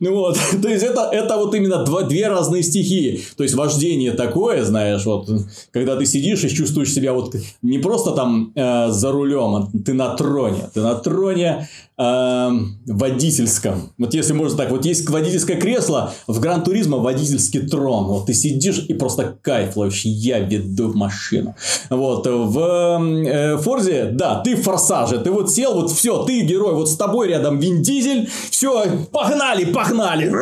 вот. 0.00 0.38
То 0.62 0.68
есть, 0.68 0.84
это, 0.84 1.08
это 1.12 1.36
вот 1.36 1.54
именно 1.54 1.84
два, 1.84 2.02
две 2.02 2.28
разные 2.28 2.62
стихии. 2.62 3.22
То 3.36 3.42
есть, 3.42 3.54
вождение 3.54 4.12
такое, 4.12 4.64
знаешь, 4.64 5.04
вот, 5.04 5.28
когда 5.72 5.96
ты 5.96 6.06
сидишь 6.06 6.44
и 6.44 6.48
чувствуешь 6.48 6.92
себя 6.92 7.12
вот 7.12 7.34
не 7.62 7.78
просто 7.78 8.12
там 8.12 8.52
э, 8.54 8.90
за 8.90 9.12
рулем, 9.12 9.54
а 9.54 9.68
ты 9.84 9.92
на 9.92 10.14
троне. 10.16 10.68
Ты 10.72 10.80
на 10.80 10.94
троне 10.94 11.68
э, 11.98 12.50
водительском. 12.86 13.92
Вот 13.98 14.14
если 14.14 14.32
можно 14.32 14.56
так, 14.56 14.70
вот 14.70 14.84
есть 14.84 15.08
водительское 15.08 15.60
кресло, 15.60 16.12
в 16.26 16.40
Гран 16.40 16.62
Туризмо 16.62 16.98
водительский 16.98 17.66
трон. 17.66 18.06
Вот 18.06 18.26
ты 18.26 18.34
сидишь 18.34 18.84
и 18.88 18.94
просто 18.94 19.36
кайф 19.42 19.76
ловишь. 19.76 20.04
Я 20.04 20.38
веду 20.40 20.92
машину. 20.94 21.54
Вот. 21.90 22.26
В 22.26 22.58
э, 22.58 23.56
Форзе, 23.58 24.10
да, 24.12 24.40
ты 24.40 24.56
в 24.56 24.62
форсаже. 24.62 25.18
Ты 25.18 25.30
вот 25.30 25.50
сел, 25.50 25.74
вот 25.74 25.90
все, 25.90 26.22
ты 26.24 26.40
герой. 26.42 26.74
Вот 26.74 26.88
с 26.88 26.96
тобой 26.96 27.28
рядом 27.28 27.58
Вин 27.58 27.82
Дизель. 27.82 28.28
Все, 28.50 28.84
погнали, 29.12 29.37
погнали. 29.66 30.32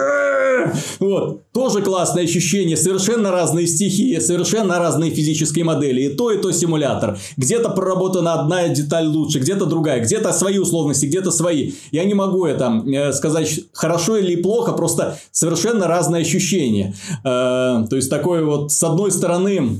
Вот. 0.98 1.51
Тоже 1.52 1.82
классное 1.82 2.24
ощущение. 2.24 2.77
Совершенно 2.77 3.31
разные 3.31 3.66
стихии, 3.66 4.18
совершенно 4.18 4.78
разные 4.78 5.10
физические 5.10 5.64
модели. 5.64 6.02
И 6.02 6.09
то, 6.10 6.31
и 6.31 6.39
то 6.39 6.52
симулятор. 6.52 7.18
Где-то 7.36 7.70
проработана 7.70 8.35
одна 8.35 8.68
деталь 8.68 9.06
лучше, 9.06 9.39
где-то 9.39 9.66
другая. 9.66 10.01
Где-то 10.01 10.32
свои 10.32 10.59
условности, 10.59 11.06
где-то 11.06 11.31
свои. 11.31 11.73
Я 11.93 12.05
не 12.05 12.14
могу 12.14 12.47
это 12.47 12.82
э, 12.86 13.12
сказать 13.12 13.60
хорошо 13.73 14.16
или 14.16 14.36
плохо, 14.36 14.73
просто 14.73 15.18
совершенно 15.31 15.86
разные 15.86 16.23
ощущения. 16.23 16.94
Э, 17.24 17.85
то 17.89 17.97
есть, 17.97 18.10
такое 18.10 18.44
вот, 18.44 18.73
с 18.73 18.82
одной 18.82 19.10
стороны, 19.10 19.78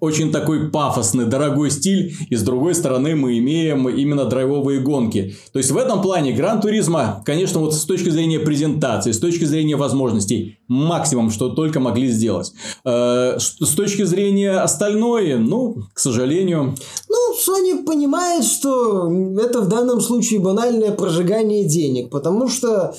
очень 0.00 0.32
такой 0.32 0.70
пафосный, 0.70 1.26
дорогой 1.26 1.70
стиль, 1.70 2.14
и 2.30 2.36
с 2.36 2.42
другой 2.42 2.74
стороны 2.74 3.14
мы 3.16 3.38
имеем 3.38 3.88
именно 3.88 4.24
драйвовые 4.24 4.80
гонки. 4.80 5.36
То 5.52 5.58
есть 5.58 5.70
в 5.70 5.76
этом 5.76 6.02
плане 6.02 6.32
Гран 6.32 6.60
Туризма, 6.60 7.22
конечно, 7.24 7.60
вот 7.60 7.74
с 7.74 7.84
точки 7.84 8.10
зрения 8.10 8.38
презентации, 8.38 9.12
с 9.12 9.18
точки 9.18 9.44
зрения 9.44 9.76
возможностей, 9.76 10.58
максимум, 10.68 11.30
что 11.30 11.50
только 11.50 11.80
могли 11.80 12.08
сделать. 12.08 12.52
Э, 12.84 13.38
с 13.38 13.74
точки 13.74 14.02
зрения 14.04 14.52
остальное, 14.52 15.38
ну, 15.38 15.76
к 15.92 15.98
сожалению... 15.98 16.74
Ну, 17.08 17.34
Sony 17.34 17.84
понимает, 17.84 18.44
что 18.44 19.10
это 19.38 19.60
в 19.60 19.68
данном 19.68 20.00
случае 20.00 20.40
банальное 20.40 20.92
прожигание 20.92 21.64
денег, 21.64 22.10
потому 22.10 22.48
что 22.48 22.94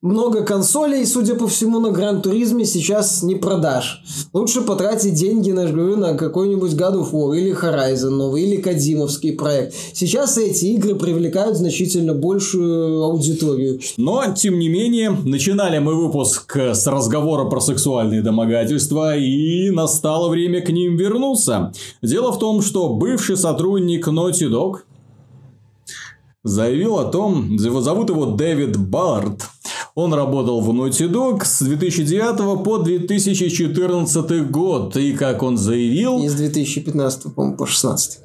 много 0.00 0.44
консолей, 0.44 1.04
судя 1.06 1.34
по 1.34 1.48
всему, 1.48 1.80
на 1.80 1.90
Гран 1.90 2.22
Туризме 2.22 2.64
сейчас 2.64 3.22
не 3.22 3.34
продашь. 3.34 4.02
Лучше 4.32 4.60
потратить 4.60 5.14
деньги, 5.14 5.50
на, 5.50 5.66
говорю, 5.66 5.96
на 5.96 6.14
какой-нибудь 6.14 6.72
God 6.74 7.00
of 7.00 7.12
War 7.12 7.36
или 7.36 7.52
Horizon 7.52 8.10
новый, 8.10 8.44
или 8.44 8.60
Кадимовский 8.60 9.32
проект. 9.32 9.74
Сейчас 9.92 10.38
эти 10.38 10.66
игры 10.66 10.94
привлекают 10.94 11.56
значительно 11.56 12.14
большую 12.14 13.02
аудиторию. 13.02 13.80
Но, 13.96 14.22
тем 14.34 14.58
не 14.58 14.68
менее, 14.68 15.10
начинали 15.10 15.78
мы 15.78 15.94
выпуск 15.94 16.56
с 16.56 16.86
разговора 16.86 17.46
про 17.46 17.60
сексуальные 17.60 18.22
домогательства, 18.22 19.16
и 19.16 19.70
настало 19.70 20.28
время 20.28 20.60
к 20.60 20.70
ним 20.70 20.96
вернуться. 20.96 21.72
Дело 22.02 22.30
в 22.32 22.38
том, 22.38 22.62
что 22.62 22.90
бывший 22.90 23.36
сотрудник 23.36 24.06
Naughty 24.06 24.48
Dog 24.48 24.76
заявил 26.44 26.98
о 26.98 27.04
том, 27.04 27.58
зовут 27.58 28.10
его 28.10 28.26
Дэвид 28.26 28.76
Баллард, 28.76 29.42
он 29.98 30.14
работал 30.14 30.60
в 30.60 30.70
Naughty 30.70 31.10
Dog 31.10 31.44
с 31.44 31.60
2009 31.60 32.62
по 32.62 32.78
2014 32.78 34.48
год. 34.48 34.96
И 34.96 35.12
как 35.12 35.42
он 35.42 35.56
заявил... 35.56 36.22
И 36.22 36.28
с 36.28 36.34
2015, 36.34 37.34
по-моему, 37.34 37.56
по 37.56 37.66
16. 37.66 38.20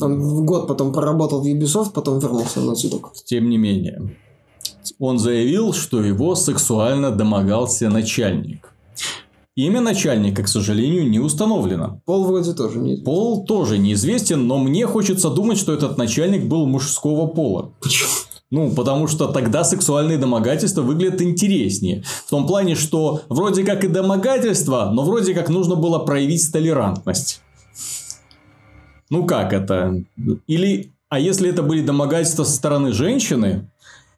Он 0.00 0.20
в 0.20 0.44
год 0.44 0.66
потом 0.66 0.92
проработал 0.92 1.42
в 1.42 1.46
Ubisoft, 1.46 1.92
потом 1.92 2.18
вернулся 2.18 2.60
в 2.60 2.68
Naughty 2.68 2.90
Dog. 2.90 3.02
Тем 3.24 3.48
не 3.48 3.56
менее, 3.56 4.16
он 4.98 5.20
заявил, 5.20 5.72
что 5.72 6.02
его 6.02 6.34
сексуально 6.34 7.12
домогался 7.12 7.88
начальник. 7.88 8.72
Имя 9.54 9.80
начальника, 9.80 10.42
к 10.42 10.48
сожалению, 10.48 11.08
не 11.08 11.20
установлено. 11.20 12.00
Пол 12.04 12.24
вроде 12.24 12.52
тоже 12.52 12.78
неизвестен. 12.78 13.04
Пол 13.04 13.44
тоже 13.44 13.78
неизвестен, 13.78 14.48
но 14.48 14.58
мне 14.58 14.86
хочется 14.86 15.30
думать, 15.30 15.58
что 15.58 15.72
этот 15.72 15.98
начальник 15.98 16.46
был 16.46 16.66
мужского 16.66 17.28
пола. 17.28 17.70
Почему? 17.80 18.10
Ну, 18.50 18.70
потому 18.70 19.08
что 19.08 19.26
тогда 19.26 19.64
сексуальные 19.64 20.18
домогательства 20.18 20.82
выглядят 20.82 21.20
интереснее. 21.20 22.04
В 22.26 22.30
том 22.30 22.46
плане, 22.46 22.76
что 22.76 23.22
вроде 23.28 23.64
как 23.64 23.84
и 23.84 23.88
домогательство, 23.88 24.90
но 24.92 25.04
вроде 25.04 25.34
как 25.34 25.48
нужно 25.48 25.74
было 25.74 25.98
проявить 25.98 26.52
толерантность. 26.52 27.42
Ну, 29.10 29.26
как 29.26 29.52
это? 29.52 30.02
Или, 30.46 30.92
а 31.08 31.18
если 31.18 31.50
это 31.50 31.62
были 31.62 31.84
домогательства 31.84 32.44
со 32.44 32.52
стороны 32.52 32.92
женщины, 32.92 33.68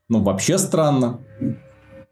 ну, 0.09 0.23
вообще 0.23 0.59
странно. 0.59 1.21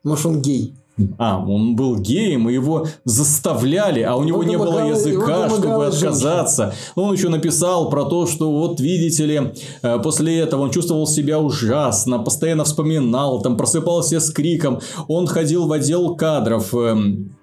Может, 0.03 0.27
он 0.27 0.43
гей. 0.43 0.75
А, 1.19 1.39
он 1.39 1.77
был 1.77 1.99
геем, 1.99 2.49
и 2.49 2.55
его 2.55 2.87
заставляли, 3.05 4.01
а 4.01 4.17
у 4.17 4.25
него 4.25 4.39
он 4.39 4.47
не 4.47 4.57
было 4.57 4.89
языка, 4.89 5.49
чтобы 5.51 5.87
отказаться. 5.87 6.75
Он 6.95 7.13
еще 7.13 7.29
написал 7.29 7.91
про 7.91 8.05
то, 8.05 8.27
что 8.27 8.51
вот 8.51 8.81
видите 8.81 9.27
ли, 9.27 9.53
э, 9.83 9.99
после 10.03 10.39
этого 10.39 10.63
он 10.63 10.71
чувствовал 10.71 11.07
себя 11.07 11.39
ужасно, 11.39 12.19
постоянно 12.19 12.65
вспоминал, 12.65 13.43
там 13.43 13.57
просыпался 13.57 14.21
с 14.21 14.31
криком. 14.31 14.81
Он 15.07 15.27
ходил 15.27 15.67
в 15.67 15.73
отдел 15.73 16.17
кадров, 16.17 16.75
эм, 16.75 17.36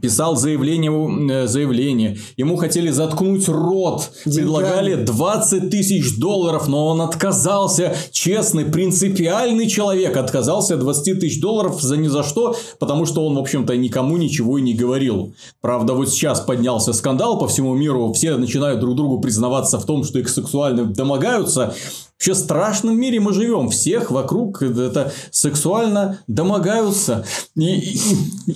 писал 0.00 0.36
заявление, 0.36 0.92
э, 1.30 1.46
заявление, 1.46 2.18
ему 2.36 2.56
хотели 2.56 2.90
заткнуть 2.90 3.48
рот, 3.48 4.10
Деньгами. 4.24 4.42
предлагали 4.42 4.94
20 4.94 5.70
тысяч 5.70 6.18
долларов, 6.18 6.68
но 6.68 6.86
он 6.86 7.00
отказался, 7.00 7.94
честный, 8.10 8.64
принципиальный 8.64 9.68
человек, 9.68 10.16
отказался 10.16 10.74
от 10.74 10.80
20 10.80 11.20
тысяч 11.20 11.40
долларов 11.40 11.80
за 11.80 11.96
ни 11.96 12.08
за 12.08 12.22
что, 12.22 12.56
потому 12.78 13.06
что 13.06 13.26
он, 13.26 13.36
в 13.36 13.38
общем-то, 13.38 13.76
никому 13.76 14.16
ничего 14.16 14.58
и 14.58 14.62
не 14.62 14.74
говорил. 14.74 15.34
Правда, 15.60 15.94
вот 15.94 16.08
сейчас 16.08 16.40
поднялся 16.40 16.92
скандал 16.92 17.38
по 17.38 17.48
всему 17.48 17.74
миру, 17.74 18.12
все 18.12 18.36
начинают 18.36 18.80
друг 18.80 18.96
другу 18.96 19.20
признаваться 19.20 19.78
в 19.78 19.84
том, 19.84 20.04
что 20.04 20.18
их 20.18 20.28
сексуально 20.28 20.84
домогаются, 20.84 21.74
Вообще 22.22 22.36
страшном 22.36 23.00
мире 23.00 23.18
мы 23.18 23.32
живем. 23.32 23.68
Всех 23.68 24.12
вокруг 24.12 24.62
это 24.62 25.10
сексуально 25.32 26.20
домогаются. 26.28 27.24
И, 27.56 27.64
и, 27.64 27.98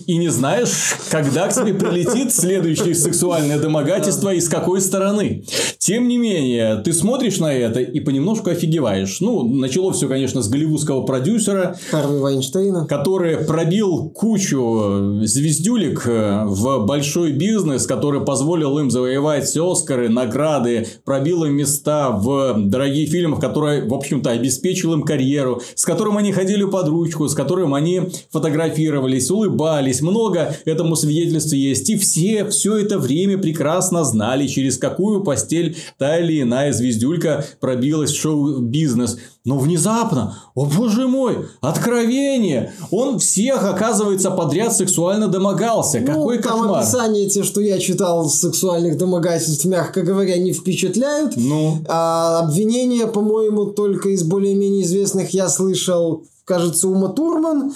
и 0.06 0.16
не 0.18 0.28
знаешь, 0.28 0.94
когда 1.10 1.48
к 1.48 1.52
тебе 1.52 1.74
прилетит 1.74 2.32
следующее 2.32 2.94
сексуальное 2.94 3.58
домогательство 3.58 4.32
и 4.32 4.40
с 4.40 4.48
какой 4.48 4.80
стороны. 4.80 5.44
Тем 5.78 6.06
не 6.06 6.16
менее, 6.16 6.76
ты 6.76 6.92
смотришь 6.92 7.38
на 7.38 7.52
это 7.52 7.80
и 7.80 7.98
понемножку 7.98 8.50
офигеваешь. 8.50 9.20
Ну, 9.20 9.42
начало 9.42 9.92
все, 9.92 10.06
конечно, 10.06 10.42
с 10.42 10.48
голливудского 10.48 11.02
продюсера. 11.02 11.76
Харви 11.90 12.18
Вайнштейна. 12.18 12.86
Который 12.86 13.38
пробил 13.38 14.10
кучу 14.10 15.22
звездюлик 15.24 16.06
э, 16.06 16.44
в 16.44 16.86
большой 16.86 17.32
бизнес, 17.32 17.84
который 17.84 18.24
позволил 18.24 18.78
им 18.78 18.92
завоевать 18.92 19.56
Оскары, 19.56 20.08
награды, 20.08 20.86
пробил 21.04 21.44
им 21.44 21.54
места 21.54 22.10
в 22.12 22.54
дорогих 22.58 23.10
фильмах, 23.10 23.40
которые 23.40 23.55
который, 23.56 23.88
в 23.88 23.94
общем-то, 23.94 24.30
обеспечил 24.30 24.92
им 24.92 25.02
карьеру, 25.02 25.62
с 25.74 25.86
которым 25.86 26.18
они 26.18 26.30
ходили 26.30 26.64
под 26.64 26.88
ручку, 26.88 27.26
с 27.26 27.34
которым 27.34 27.72
они 27.72 28.02
фотографировались, 28.30 29.30
улыбались. 29.30 30.02
Много 30.02 30.54
этому 30.66 30.94
свидетельств 30.94 31.54
есть. 31.54 31.88
И 31.88 31.96
все 31.96 32.44
все 32.44 32.76
это 32.76 32.98
время 32.98 33.38
прекрасно 33.38 34.04
знали, 34.04 34.46
через 34.46 34.76
какую 34.76 35.24
постель 35.24 35.74
та 35.96 36.18
или 36.18 36.42
иная 36.42 36.74
звездюлька 36.74 37.46
пробилась 37.58 38.10
в 38.10 38.20
шоу-бизнес. 38.20 39.16
Но 39.46 39.58
внезапно, 39.58 40.36
о 40.56 40.64
боже 40.64 41.06
мой, 41.06 41.46
откровение! 41.60 42.72
Он 42.90 43.20
всех, 43.20 43.62
оказывается, 43.62 44.32
подряд 44.32 44.76
сексуально 44.76 45.28
домогался. 45.28 46.00
Ну, 46.00 46.06
Какой 46.06 46.38
там 46.38 46.62
кошмар. 46.62 46.80
описания 46.80 47.28
те, 47.28 47.44
что 47.44 47.60
я 47.60 47.78
читал 47.78 48.28
сексуальных 48.28 48.98
домогательств, 48.98 49.64
мягко 49.64 50.02
говоря, 50.02 50.36
не 50.36 50.52
впечатляют. 50.52 51.36
Ну. 51.36 51.78
А 51.86 52.40
обвинения, 52.40 53.06
по-моему, 53.06 53.45
только 53.74 54.10
из 54.10 54.22
более-менее 54.22 54.84
известных 54.84 55.30
я 55.30 55.48
слышал, 55.48 56.24
кажется, 56.44 56.88
Ума 56.88 57.08
Турман. 57.08 57.72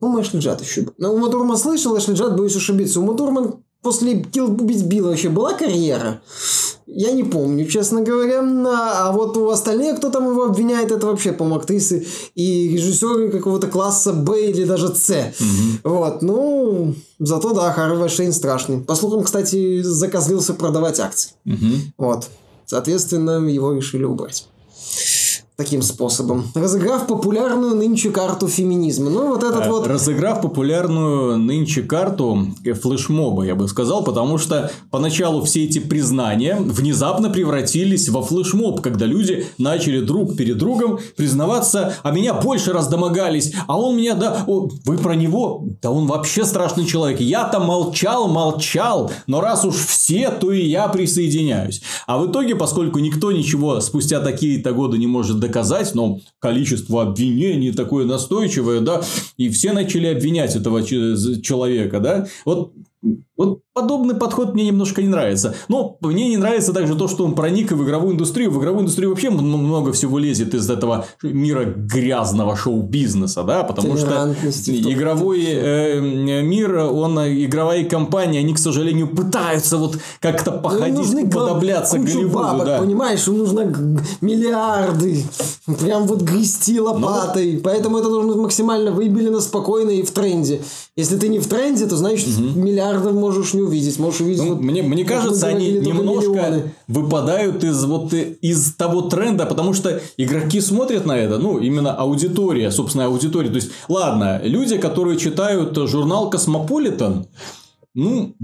Ну, 0.00 0.20
Эшли 0.20 0.40
Джад 0.40 0.62
еще 0.62 0.82
был. 0.82 0.92
Но 0.98 1.14
Ума 1.14 1.28
Турман 1.28 1.56
слышал, 1.56 1.96
Эшли 1.96 2.14
Джад, 2.14 2.36
боюсь 2.36 2.56
ошибиться. 2.56 3.00
Ума 3.00 3.14
Турман 3.14 3.62
после 3.82 4.14
Kill 4.20 4.60
Убить 4.60 4.84
Билла 4.84 5.08
вообще 5.08 5.28
была 5.28 5.54
карьера? 5.54 6.20
Я 6.86 7.12
не 7.12 7.22
помню, 7.22 7.66
честно 7.66 8.02
говоря. 8.02 8.40
А 8.42 9.12
вот 9.12 9.36
у 9.36 9.48
остальных, 9.48 9.98
кто 9.98 10.10
там 10.10 10.28
его 10.28 10.44
обвиняет, 10.44 10.90
это 10.90 11.06
вообще, 11.06 11.32
по-моему, 11.32 11.60
актрисы 11.60 12.06
и 12.34 12.68
режиссеры 12.68 13.30
какого-то 13.30 13.68
класса 13.68 14.12
Б 14.12 14.50
или 14.50 14.64
даже 14.64 14.94
С. 14.94 15.10
Угу. 15.10 15.94
Вот, 15.94 16.22
ну, 16.22 16.94
зато, 17.20 17.52
да, 17.52 17.72
Харви 17.72 18.08
Шейн 18.08 18.32
страшный. 18.32 18.80
По 18.80 18.96
слухам, 18.96 19.22
кстати, 19.22 19.82
закозлился 19.82 20.54
продавать 20.54 20.98
акции. 20.98 21.32
Угу. 21.46 21.56
Вот. 21.98 22.28
Соответственно, 22.66 23.46
его 23.46 23.72
решили 23.72 24.04
убрать 24.04 24.48
таким 25.60 25.82
способом, 25.82 26.44
разыграв 26.54 27.06
популярную 27.06 27.76
нынче 27.76 28.08
карту 28.08 28.48
феминизма. 28.48 29.10
Ну, 29.10 29.28
вот 29.28 29.42
этот 29.42 29.66
а, 29.66 29.68
вот... 29.68 29.86
Разыграв 29.86 30.40
популярную 30.40 31.36
нынче 31.36 31.82
карту 31.82 32.46
флешмоба, 32.64 33.42
я 33.42 33.54
бы 33.54 33.68
сказал, 33.68 34.02
потому 34.02 34.38
что 34.38 34.72
поначалу 34.90 35.42
все 35.44 35.66
эти 35.66 35.78
признания 35.78 36.56
внезапно 36.58 37.28
превратились 37.28 38.08
во 38.08 38.22
флешмоб, 38.22 38.80
когда 38.80 39.04
люди 39.04 39.48
начали 39.58 40.00
друг 40.00 40.34
перед 40.34 40.56
другом 40.56 40.98
признаваться, 41.14 41.94
а 42.02 42.10
меня 42.10 42.32
больше 42.32 42.72
раз 42.72 42.88
домогались, 42.88 43.52
а 43.66 43.78
он 43.78 43.98
меня, 43.98 44.14
да, 44.14 44.44
о, 44.46 44.70
вы 44.86 44.96
про 44.96 45.14
него, 45.14 45.66
да 45.82 45.90
он 45.90 46.06
вообще 46.06 46.46
страшный 46.46 46.86
человек. 46.86 47.20
Я-то 47.20 47.60
молчал, 47.60 48.28
молчал, 48.28 49.12
но 49.26 49.42
раз 49.42 49.66
уж 49.66 49.74
все, 49.74 50.30
то 50.30 50.52
и 50.52 50.64
я 50.64 50.88
присоединяюсь. 50.88 51.82
А 52.06 52.16
в 52.16 52.30
итоге, 52.30 52.56
поскольку 52.56 52.98
никто 52.98 53.30
ничего 53.30 53.82
спустя 53.82 54.20
такие-то 54.20 54.72
годы 54.72 54.96
не 54.96 55.06
может 55.06 55.38
доказать, 55.38 55.49
доказать, 55.50 55.94
но 55.94 56.20
количество 56.38 57.02
обвинений 57.02 57.72
такое 57.72 58.06
настойчивое, 58.06 58.80
да, 58.80 59.02
и 59.36 59.48
все 59.48 59.72
начали 59.72 60.06
обвинять 60.06 60.56
этого 60.56 60.82
человека, 60.82 62.00
да. 62.00 62.26
Вот 62.44 62.72
Вот 63.40 63.60
подобный 63.72 64.14
подход 64.14 64.52
мне 64.52 64.66
немножко 64.66 65.00
не 65.00 65.08
нравится. 65.08 65.54
Но 65.68 65.96
мне 66.02 66.28
не 66.28 66.36
нравится 66.36 66.74
также 66.74 66.94
то, 66.94 67.08
что 67.08 67.24
он 67.24 67.34
проник 67.34 67.72
в 67.72 67.82
игровую 67.82 68.12
индустрию. 68.12 68.50
В 68.50 68.60
игровую 68.60 68.82
индустрию 68.82 69.08
вообще 69.08 69.30
много 69.30 69.92
всего 69.92 70.18
лезет 70.18 70.52
из 70.52 70.68
этого 70.68 71.06
мира 71.22 71.64
грязного 71.64 72.54
шоу-бизнеса, 72.54 73.42
да, 73.42 73.62
потому 73.62 73.96
что 73.96 74.34
игровой 74.66 75.42
э, 75.46 76.00
мир, 76.42 76.76
он, 76.80 77.18
игровая 77.20 77.84
компания, 77.84 78.40
они, 78.40 78.52
к 78.52 78.58
сожалению, 78.58 79.08
пытаются 79.08 79.78
вот 79.78 79.96
как-то 80.20 80.50
походить, 80.52 81.32
подобляться 81.32 81.98
Голливуду. 81.98 82.38
Бабок, 82.40 82.66
да. 82.66 82.78
понимаешь, 82.78 83.26
им 83.26 83.38
нужно 83.38 83.72
миллиарды, 84.20 85.24
прям 85.78 86.06
вот 86.06 86.20
грести 86.20 86.78
лопатой, 86.78 87.54
ну, 87.54 87.60
поэтому 87.60 87.98
это 87.98 88.10
быть 88.10 88.36
максимально 88.36 88.90
выбелено, 88.90 89.40
спокойно 89.40 89.90
и 89.90 90.02
в 90.02 90.10
тренде. 90.10 90.60
Если 90.96 91.16
ты 91.16 91.28
не 91.28 91.38
в 91.38 91.46
тренде, 91.46 91.86
то 91.86 91.96
значит 91.96 92.28
угу. 92.28 92.60
миллиардов 92.60 93.14
можешь 93.30 93.54
не 93.54 93.62
увидеть, 93.62 93.98
можешь 93.98 94.20
увидеть. 94.20 94.42
Ну, 94.42 94.54
вот, 94.54 94.60
мне 94.60 94.82
мне 94.82 95.04
кажется, 95.04 95.46
они 95.46 95.72
немножко 95.72 96.30
миллионы. 96.30 96.74
выпадают 96.88 97.62
из 97.62 97.84
вот 97.84 98.12
из 98.12 98.74
того 98.74 99.02
тренда, 99.02 99.46
потому 99.46 99.72
что 99.72 100.00
игроки 100.16 100.60
смотрят 100.60 101.06
на 101.06 101.16
это, 101.16 101.38
ну 101.38 101.58
именно 101.58 101.94
аудитория, 101.94 102.70
собственно 102.70 103.06
аудитория. 103.06 103.48
То 103.48 103.56
есть, 103.56 103.70
ладно, 103.88 104.40
люди, 104.42 104.78
которые 104.78 105.18
читают 105.18 105.76
журнал 105.88 106.28
Космополитен, 106.30 107.26
ну, 107.92 108.36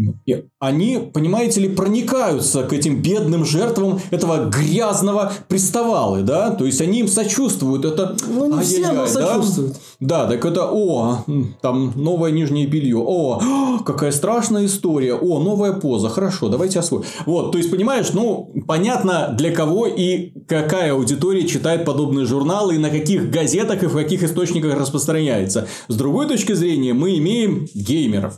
они, 0.58 0.98
понимаете 1.12 1.60
ли, 1.60 1.68
проникаются 1.68 2.64
к 2.64 2.72
этим 2.72 3.00
бедным 3.00 3.44
жертвам 3.44 4.00
этого 4.10 4.50
грязного 4.50 5.32
приставалы, 5.48 6.22
да, 6.22 6.50
то 6.50 6.64
есть 6.64 6.80
они 6.80 7.00
им 7.00 7.08
сочувствуют, 7.08 7.84
это... 7.84 8.16
Ну, 8.28 8.58
не 8.58 8.64
все, 8.64 8.92
но 8.92 9.06
сочувствуют. 9.06 9.74
Да? 10.00 10.24
да, 10.26 10.30
так 10.32 10.44
это, 10.44 10.68
о, 10.68 11.24
там 11.62 11.92
новое 11.94 12.32
нижнее 12.32 12.66
белье, 12.66 12.98
о, 12.98 13.78
какая 13.86 14.10
страшная 14.10 14.66
история, 14.66 15.14
о, 15.14 15.38
новая 15.38 15.72
поза, 15.72 16.08
хорошо, 16.08 16.48
давайте 16.48 16.80
освоим. 16.80 17.04
Вот, 17.24 17.52
то 17.52 17.58
есть, 17.58 17.70
понимаешь, 17.70 18.12
ну, 18.12 18.52
понятно, 18.66 19.32
для 19.38 19.52
кого 19.54 19.86
и 19.86 20.32
какая 20.48 20.92
аудитория 20.92 21.46
читает 21.46 21.84
подобные 21.84 22.26
журналы, 22.26 22.74
и 22.74 22.78
на 22.78 22.90
каких 22.90 23.30
газетах 23.30 23.84
и 23.84 23.86
в 23.86 23.94
каких 23.94 24.24
источниках 24.24 24.76
распространяется. 24.76 25.68
С 25.86 25.94
другой 25.94 26.26
точки 26.26 26.52
зрения, 26.52 26.94
мы 26.94 27.16
имеем 27.18 27.68
геймеров. 27.74 28.36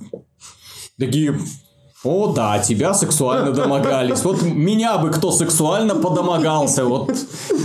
Такие, 0.99 1.35
о, 2.05 2.33
да, 2.33 2.61
тебя 2.61 2.95
сексуально 2.95 3.51
домогались. 3.51 4.23
Вот 4.23 4.43
меня 4.43 4.99
бы 4.99 5.11
кто 5.11 5.33
сексуально 5.33 5.97
подомогался. 5.97 6.85
Вот 6.85 7.11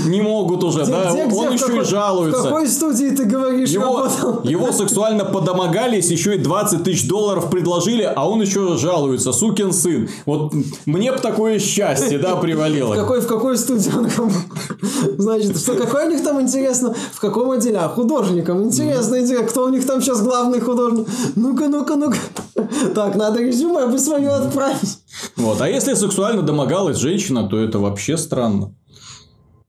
не 0.07 0.21
могут 0.21 0.63
уже, 0.63 0.81
где, 0.81 0.91
да? 0.91 1.11
Где, 1.11 1.23
Он 1.25 1.29
где, 1.29 1.53
еще 1.53 1.67
какой, 1.67 1.81
и 1.81 1.85
жалуется. 1.85 2.39
В 2.39 2.43
какой 2.45 2.67
студии 2.67 3.09
ты 3.11 3.25
говоришь? 3.25 3.69
Его, 3.69 4.07
его 4.43 4.71
сексуально 4.71 5.23
подомогались, 5.23 6.09
еще 6.09 6.33
и 6.35 6.39
20 6.39 6.83
тысяч 6.83 7.07
долларов 7.07 7.51
предложили, 7.51 8.11
а 8.15 8.27
он 8.27 8.41
еще 8.41 8.75
жалуется. 8.75 9.33
Сукин 9.33 9.71
сын. 9.71 10.09
Вот 10.25 10.51
мне 10.87 11.11
бы 11.11 11.19
такое 11.19 11.59
счастье, 11.59 12.17
да, 12.17 12.35
привалило. 12.35 12.95
В 12.95 12.97
какой, 12.97 13.21
в 13.21 13.27
какой 13.27 13.55
студии 13.55 13.91
он 13.95 14.31
Значит, 15.17 15.59
что 15.59 15.75
какой 15.75 16.07
у 16.07 16.09
них 16.09 16.23
там 16.23 16.41
интересно? 16.41 16.95
В 17.11 17.19
каком 17.19 17.51
отделе? 17.51 17.77
А, 17.77 17.87
художникам. 17.87 18.63
Интересно. 18.63 19.17
Кто 19.47 19.65
у 19.65 19.69
них 19.69 19.85
там 19.85 20.01
сейчас 20.01 20.21
главный 20.21 20.59
художник? 20.59 21.07
Ну-ка, 21.35 21.67
ну-ка, 21.67 21.95
ну-ка. 21.95 22.17
Так, 22.95 23.15
надо 23.15 23.39
резюме 23.39 23.85
бы 23.87 23.97
свое 24.23 24.47
отправить. 24.47 24.99
Вот. 25.35 25.61
А 25.61 25.69
если 25.69 25.93
сексуально 25.93 26.41
домогалась 26.41 26.97
женщина, 26.97 27.47
то 27.47 27.59
это 27.59 27.79
вообще 27.79 28.17
странно. 28.17 28.75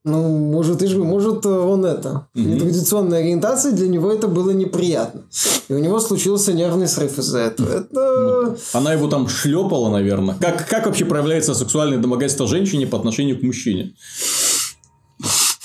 Ну, 0.06 0.38
может, 0.38 0.82
и 0.82 0.96
может, 0.96 1.46
он 1.46 1.86
это. 1.86 2.28
Угу. 2.34 2.44
Нетрадиционная 2.44 3.20
ориентация, 3.20 3.72
для 3.72 3.88
него 3.88 4.12
это 4.12 4.28
было 4.28 4.50
неприятно. 4.50 5.22
И 5.68 5.72
у 5.72 5.78
него 5.78 5.98
случился 5.98 6.52
нервный 6.52 6.88
срыв 6.88 7.18
из-за 7.18 7.38
этого. 7.38 7.70
Это... 7.70 8.56
Она 8.74 8.92
его 8.92 9.08
там 9.08 9.28
шлепала, 9.28 9.88
наверное. 9.88 10.36
Как, 10.38 10.68
как 10.68 10.84
вообще 10.84 11.06
проявляется 11.06 11.54
сексуальное 11.54 11.96
домогательство 11.98 12.46
женщине 12.46 12.86
по 12.86 12.98
отношению 12.98 13.38
к 13.38 13.42
мужчине? 13.42 13.94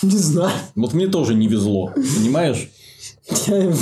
Не 0.02 0.18
знаю. 0.18 0.54
Вот 0.76 0.94
мне 0.94 1.08
тоже 1.08 1.36
не 1.36 1.50
везло, 1.50 1.92
понимаешь? 1.94 2.70
Я 3.48 3.74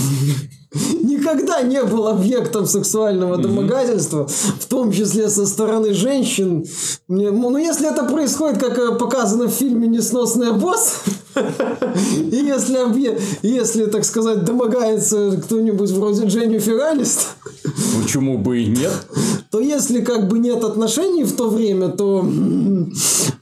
никогда 1.28 1.62
не 1.62 1.84
был 1.84 2.08
объектом 2.08 2.66
сексуального 2.66 3.38
домогательства, 3.38 4.28
в 4.28 4.66
том 4.66 4.92
числе 4.92 5.30
со 5.30 5.46
стороны 5.46 5.94
женщин. 5.94 6.66
Мне, 7.08 7.32
ну, 7.32 7.50
ну, 7.50 7.58
если 7.58 7.90
это 7.90 8.04
происходит, 8.04 8.60
как 8.60 8.78
э, 8.78 8.96
показано 8.96 9.48
в 9.48 9.52
фильме 9.52 9.88
«Несносный 9.88 10.54
босс», 10.54 11.02
и 11.36 12.36
если, 12.36 13.20
если, 13.42 13.86
так 13.86 14.06
сказать, 14.06 14.44
домогается 14.44 15.40
кто-нибудь 15.44 15.92
вроде 15.92 16.26
Дженнифер 16.26 16.82
Анистон, 16.82 17.26
Почему 18.02 18.38
бы 18.38 18.62
и 18.62 18.68
нет? 18.68 18.92
То 19.52 19.60
если 19.60 20.02
как 20.02 20.28
бы 20.28 20.40
нет 20.40 20.64
отношений 20.64 21.24
в 21.24 21.36
то 21.36 21.50
время, 21.50 21.90
то 21.90 22.26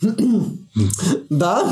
да. 1.29 1.69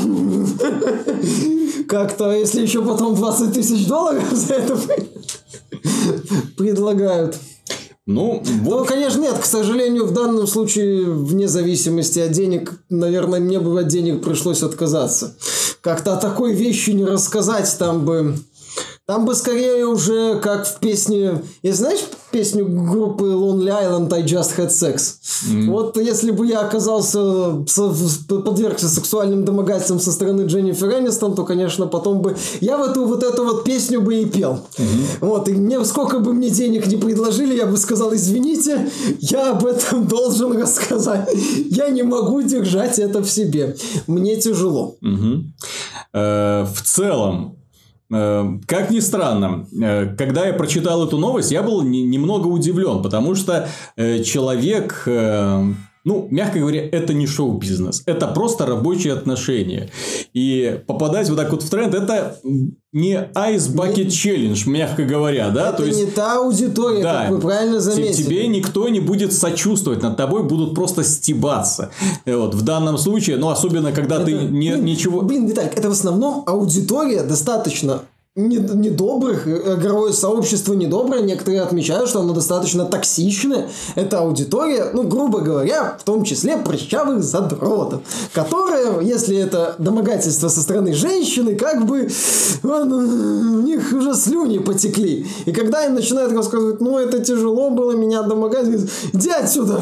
Как-то, 1.88 2.32
если 2.32 2.62
еще 2.62 2.82
потом 2.82 3.14
20 3.14 3.52
тысяч 3.52 3.86
долларов 3.86 4.24
за 4.32 4.54
это 4.54 4.78
предлагают. 6.56 7.36
Ну, 8.06 8.42
вот. 8.44 8.80
ну, 8.80 8.84
конечно, 8.84 9.20
нет, 9.22 9.38
к 9.38 9.46
сожалению, 9.46 10.04
в 10.04 10.12
данном 10.12 10.46
случае, 10.46 11.04
вне 11.04 11.48
зависимости 11.48 12.18
от 12.18 12.32
денег, 12.32 12.72
наверное, 12.90 13.40
мне 13.40 13.58
бы 13.58 13.80
от 13.80 13.88
денег 13.88 14.22
пришлось 14.22 14.62
отказаться. 14.62 15.36
Как-то 15.80 16.12
о 16.12 16.16
такой 16.16 16.52
вещи 16.52 16.90
не 16.90 17.04
рассказать, 17.04 17.74
там 17.78 18.04
бы 18.04 18.36
там 19.06 19.26
бы 19.26 19.34
скорее 19.34 19.86
уже 19.86 20.38
как 20.40 20.66
в 20.66 20.78
песне... 20.78 21.42
И 21.60 21.70
знаешь 21.72 22.00
песню 22.30 22.64
группы 22.66 23.24
Lonely 23.24 23.68
Island 23.68 24.12
I 24.14 24.22
Just 24.22 24.56
Had 24.56 24.70
Sex? 24.70 25.16
Mm. 25.50 25.70
Вот 25.70 25.98
если 25.98 26.30
бы 26.30 26.46
я 26.46 26.60
оказался 26.60 27.64
подвергся 28.28 28.88
сексуальным 28.88 29.44
домогательствам 29.44 30.00
со 30.00 30.10
стороны 30.10 30.46
Дженнифер 30.46 30.90
Энистон, 31.00 31.34
то, 31.34 31.44
конечно, 31.44 31.86
потом 31.86 32.22
бы 32.22 32.34
я 32.62 32.78
в 32.78 32.82
эту 32.82 33.04
вот 33.04 33.22
эту 33.22 33.44
вот 33.44 33.64
песню 33.64 34.00
бы 34.00 34.14
и 34.14 34.24
пел. 34.24 34.60
Mm-hmm. 34.78 35.18
Вот, 35.20 35.48
и 35.48 35.52
мне 35.52 35.84
сколько 35.84 36.18
бы 36.18 36.32
мне 36.32 36.48
денег 36.48 36.86
не 36.86 36.96
предложили, 36.96 37.54
я 37.54 37.66
бы 37.66 37.76
сказал, 37.76 38.14
извините, 38.14 38.90
я 39.20 39.50
об 39.50 39.66
этом 39.66 40.06
должен 40.08 40.58
рассказать. 40.58 41.28
Я 41.70 41.90
не 41.90 42.04
могу 42.04 42.40
держать 42.40 42.98
это 42.98 43.22
в 43.22 43.28
себе. 43.28 43.76
Мне 44.06 44.40
тяжело. 44.40 44.96
Mm-hmm. 45.02 45.42
Э, 46.14 46.66
в 46.74 46.82
целом, 46.82 47.58
как 48.66 48.90
ни 48.90 49.00
странно, 49.00 49.66
э, 49.72 50.14
когда 50.16 50.46
я 50.46 50.52
прочитал 50.52 51.06
эту 51.06 51.18
новость, 51.18 51.50
я 51.50 51.62
был 51.62 51.82
немного 51.82 52.46
удивлен, 52.46 53.02
потому 53.02 53.34
что 53.34 53.68
э, 53.96 54.22
человек 54.22 55.08
ну, 56.04 56.28
мягко 56.30 56.58
говоря, 56.58 56.86
это 56.86 57.14
не 57.14 57.26
шоу-бизнес. 57.26 58.02
Это 58.04 58.26
просто 58.28 58.66
рабочие 58.66 59.14
отношения. 59.14 59.90
И 60.34 60.80
попадать 60.86 61.30
вот 61.30 61.38
так 61.38 61.50
вот 61.50 61.62
в 61.62 61.70
тренд, 61.70 61.94
это 61.94 62.38
не 62.92 63.14
Ice 63.14 63.74
Bucket 63.74 64.08
Challenge, 64.08 64.68
мягко 64.68 65.04
говоря, 65.04 65.48
да? 65.48 65.70
Это 65.70 65.78
То 65.78 65.84
есть, 65.86 66.00
не 66.00 66.06
та 66.10 66.38
аудитория, 66.38 67.02
да, 67.02 67.22
как 67.22 67.30
вы 67.30 67.40
правильно 67.40 67.80
заметили. 67.80 68.22
Тебе 68.22 68.46
никто 68.48 68.88
не 68.88 69.00
будет 69.00 69.32
сочувствовать, 69.32 70.02
над 70.02 70.16
тобой 70.18 70.42
будут 70.42 70.74
просто 70.74 71.02
стебаться. 71.02 71.90
Вот, 72.26 72.54
в 72.54 72.62
данном 72.62 72.98
случае, 72.98 73.38
ну, 73.38 73.48
особенно, 73.48 73.92
когда 73.92 74.16
это, 74.16 74.26
ты 74.26 74.32
не, 74.32 74.72
блин, 74.72 74.84
ничего... 74.84 75.22
Блин, 75.22 75.46
Виталик, 75.46 75.76
это 75.76 75.88
в 75.88 75.92
основном 75.92 76.44
аудитория 76.46 77.22
достаточно 77.22 78.02
недобрых, 78.36 79.46
э, 79.46 79.76
игровое 79.78 80.12
сообщество 80.12 80.74
недоброе, 80.74 81.22
некоторые 81.22 81.62
отмечают, 81.62 82.08
что 82.08 82.18
оно 82.18 82.32
достаточно 82.32 82.84
токсичное. 82.84 83.68
Это 83.94 84.18
аудитория, 84.18 84.90
ну, 84.92 85.04
грубо 85.04 85.38
говоря, 85.38 85.96
в 86.00 86.02
том 86.02 86.24
числе 86.24 86.56
прыщавых 86.56 87.22
задротов, 87.22 88.00
которые, 88.32 89.06
если 89.06 89.36
это 89.36 89.76
домогательство 89.78 90.48
со 90.48 90.62
стороны 90.62 90.94
женщины, 90.94 91.54
как 91.54 91.86
бы 91.86 92.08
он, 92.64 92.92
у 92.92 93.60
них 93.60 93.92
уже 93.92 94.14
слюни 94.14 94.58
потекли. 94.58 95.28
И 95.44 95.52
когда 95.52 95.84
им 95.84 95.94
начинают 95.94 96.32
рассказывать, 96.32 96.80
ну, 96.80 96.98
это 96.98 97.20
тяжело 97.20 97.70
было 97.70 97.92
меня 97.92 98.22
домогать, 98.22 98.66
иди 99.12 99.30
отсюда, 99.30 99.80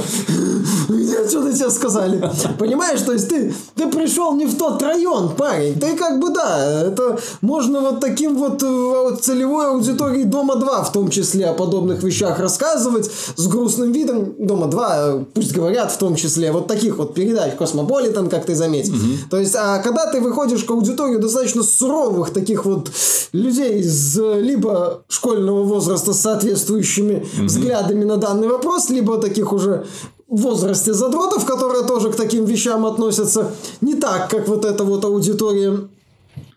иди 0.91 1.15
отсюда, 1.15 1.55
тебе 1.55 1.71
сказали. 1.71 2.23
Понимаешь, 2.59 3.01
то 3.01 3.13
есть 3.13 3.31
ты, 3.31 3.55
ты 3.77 3.89
пришел 3.89 4.35
не 4.35 4.45
в 4.45 4.59
тот 4.59 4.83
район, 4.83 5.35
парень. 5.37 5.81
Ты 5.81 5.97
как 5.97 6.21
бы, 6.21 6.29
да, 6.29 6.83
это 6.89 7.19
можно 7.41 7.81
вот 7.81 8.01
таким 8.01 8.42
вот 8.43 8.63
э, 8.63 9.17
целевой 9.21 9.69
аудитории 9.69 10.25
Дома-2 10.25 10.85
в 10.85 10.93
том 10.93 11.11
числе 11.11 11.47
о 11.47 11.55
подобных 11.55 12.03
вещах 12.03 12.39
рассказывать 12.39 13.11
с 13.37 13.47
грустным 13.47 13.93
видом. 13.93 14.35
Дома-2, 14.39 14.81
э, 14.81 15.25
пусть 15.35 15.53
говорят 15.53 15.93
в 15.93 15.99
том 15.99 16.17
числе, 16.17 16.53
вот 16.53 16.67
таких 16.67 16.99
вот 16.99 17.15
передач, 17.15 17.55
Космополитен, 17.57 18.29
как 18.29 18.45
ты 18.45 18.55
заметил. 18.55 18.95
Угу. 18.95 19.31
То 19.31 19.39
есть, 19.39 19.55
а 19.57 19.79
когда 19.79 20.11
ты 20.11 20.21
выходишь 20.21 20.65
к 20.65 20.71
аудитории 20.71 21.17
достаточно 21.17 21.63
суровых 21.63 22.31
таких 22.31 22.65
вот 22.65 22.91
людей 23.33 23.81
из 23.81 24.19
э, 24.19 24.41
либо 24.41 25.03
школьного 25.09 25.63
возраста 25.63 26.13
с 26.13 26.21
соответствующими 26.21 27.27
угу. 27.37 27.47
взглядами 27.47 28.05
на 28.05 28.17
данный 28.17 28.49
вопрос, 28.49 28.91
либо 28.91 29.19
таких 29.19 29.53
уже 29.53 29.87
возрасте 30.29 30.95
задротов, 30.95 31.45
которые 31.45 31.85
тоже 31.85 32.11
к 32.11 32.17
таким 32.17 32.47
вещам 32.47 32.87
относятся 32.87 33.53
не 33.81 33.95
так, 33.95 34.31
как 34.31 34.49
вот 34.49 34.65
эта 34.65 34.83
вот 34.83 35.05
аудитория 35.05 35.89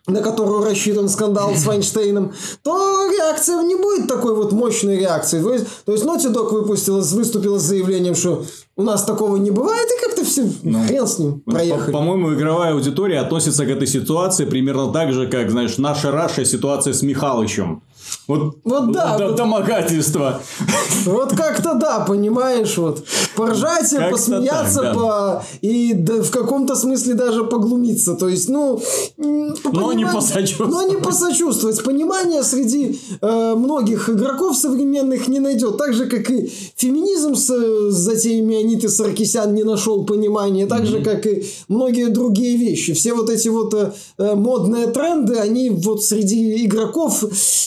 на 0.06 0.22
которую 0.22 0.64
рассчитан 0.64 1.08
скандал 1.08 1.54
с 1.54 1.64
Вайнштейном, 1.66 2.32
то 2.62 3.10
реакция 3.10 3.62
не 3.62 3.74
будет 3.74 4.08
такой 4.08 4.34
вот 4.34 4.52
мощной 4.52 4.98
реакцией. 4.98 5.42
То 5.84 5.92
есть, 5.92 6.04
Naughty 6.04 6.32
Dog 6.32 6.50
выпустила, 6.50 7.00
выступила 7.00 7.58
с 7.58 7.62
заявлением, 7.62 8.14
что 8.14 8.44
у 8.76 8.82
нас 8.82 9.04
такого 9.04 9.36
не 9.36 9.50
бывает, 9.50 9.88
и 9.90 10.02
как-то 10.16 10.30
все 10.30 10.48
ну, 10.62 10.84
хрен 10.86 11.06
с 11.06 11.18
ним 11.18 11.40
проехали. 11.40 11.92
По- 11.92 11.98
по-моему, 11.98 12.34
игровая 12.34 12.72
аудитория 12.72 13.20
относится 13.20 13.64
к 13.66 13.68
этой 13.68 13.86
ситуации 13.86 14.44
примерно 14.44 14.92
так 14.92 15.12
же, 15.12 15.26
как, 15.26 15.50
знаешь, 15.50 15.78
наша 15.78 16.10
Раша 16.10 16.44
ситуация 16.44 16.92
с 16.92 17.02
Михалычем. 17.02 17.82
Вот, 18.28 18.56
вот 18.64 18.92
да. 18.92 19.18
Вот, 19.18 19.36
домогательство. 19.36 20.40
Вот 21.04 21.36
как-то 21.36 21.74
да, 21.74 22.00
понимаешь, 22.00 22.76
вот. 22.76 23.04
Поржать, 23.36 23.88
как 23.90 24.10
посмеяться, 24.10 24.80
так, 24.80 24.94
да. 24.94 24.94
по... 24.94 25.44
и 25.60 25.92
да, 25.94 26.22
в 26.22 26.30
каком-то 26.30 26.74
смысле 26.74 27.14
даже 27.14 27.44
поглумиться. 27.44 28.14
То 28.14 28.28
есть, 28.28 28.48
ну... 28.48 28.80
Но 29.16 29.92
не 29.92 30.04
посочувствовать. 30.04 30.72
Но 30.72 30.82
не 30.82 30.96
посочувствовать. 30.96 31.82
Понимание 31.84 32.42
среди 32.42 33.00
э, 33.20 33.54
многих 33.54 34.08
игроков 34.10 34.56
современных 34.56 35.28
не 35.28 35.38
найдет. 35.38 35.76
Так 35.76 35.94
же, 35.94 36.06
как 36.06 36.28
и 36.30 36.52
феминизм 36.76 37.34
с, 37.36 37.48
с 37.48 37.94
затеями 37.94 38.56
Аниты 38.56 38.88
Саркисян 38.88 39.54
не 39.54 39.62
нашел 39.62 40.04
понимания. 40.16 40.66
Так 40.66 40.86
же, 40.86 41.02
как 41.02 41.26
и 41.26 41.44
многие 41.68 42.08
другие 42.08 42.56
вещи. 42.56 42.94
Все 42.94 43.14
вот 43.14 43.30
эти 43.30 43.48
вот 43.48 43.74
э, 43.74 43.92
э 44.18 44.34
модные 44.34 44.86
тренды, 44.86 45.36
они 45.36 45.70
вот 45.70 46.04
среди 46.04 46.64
игроков 46.64 47.24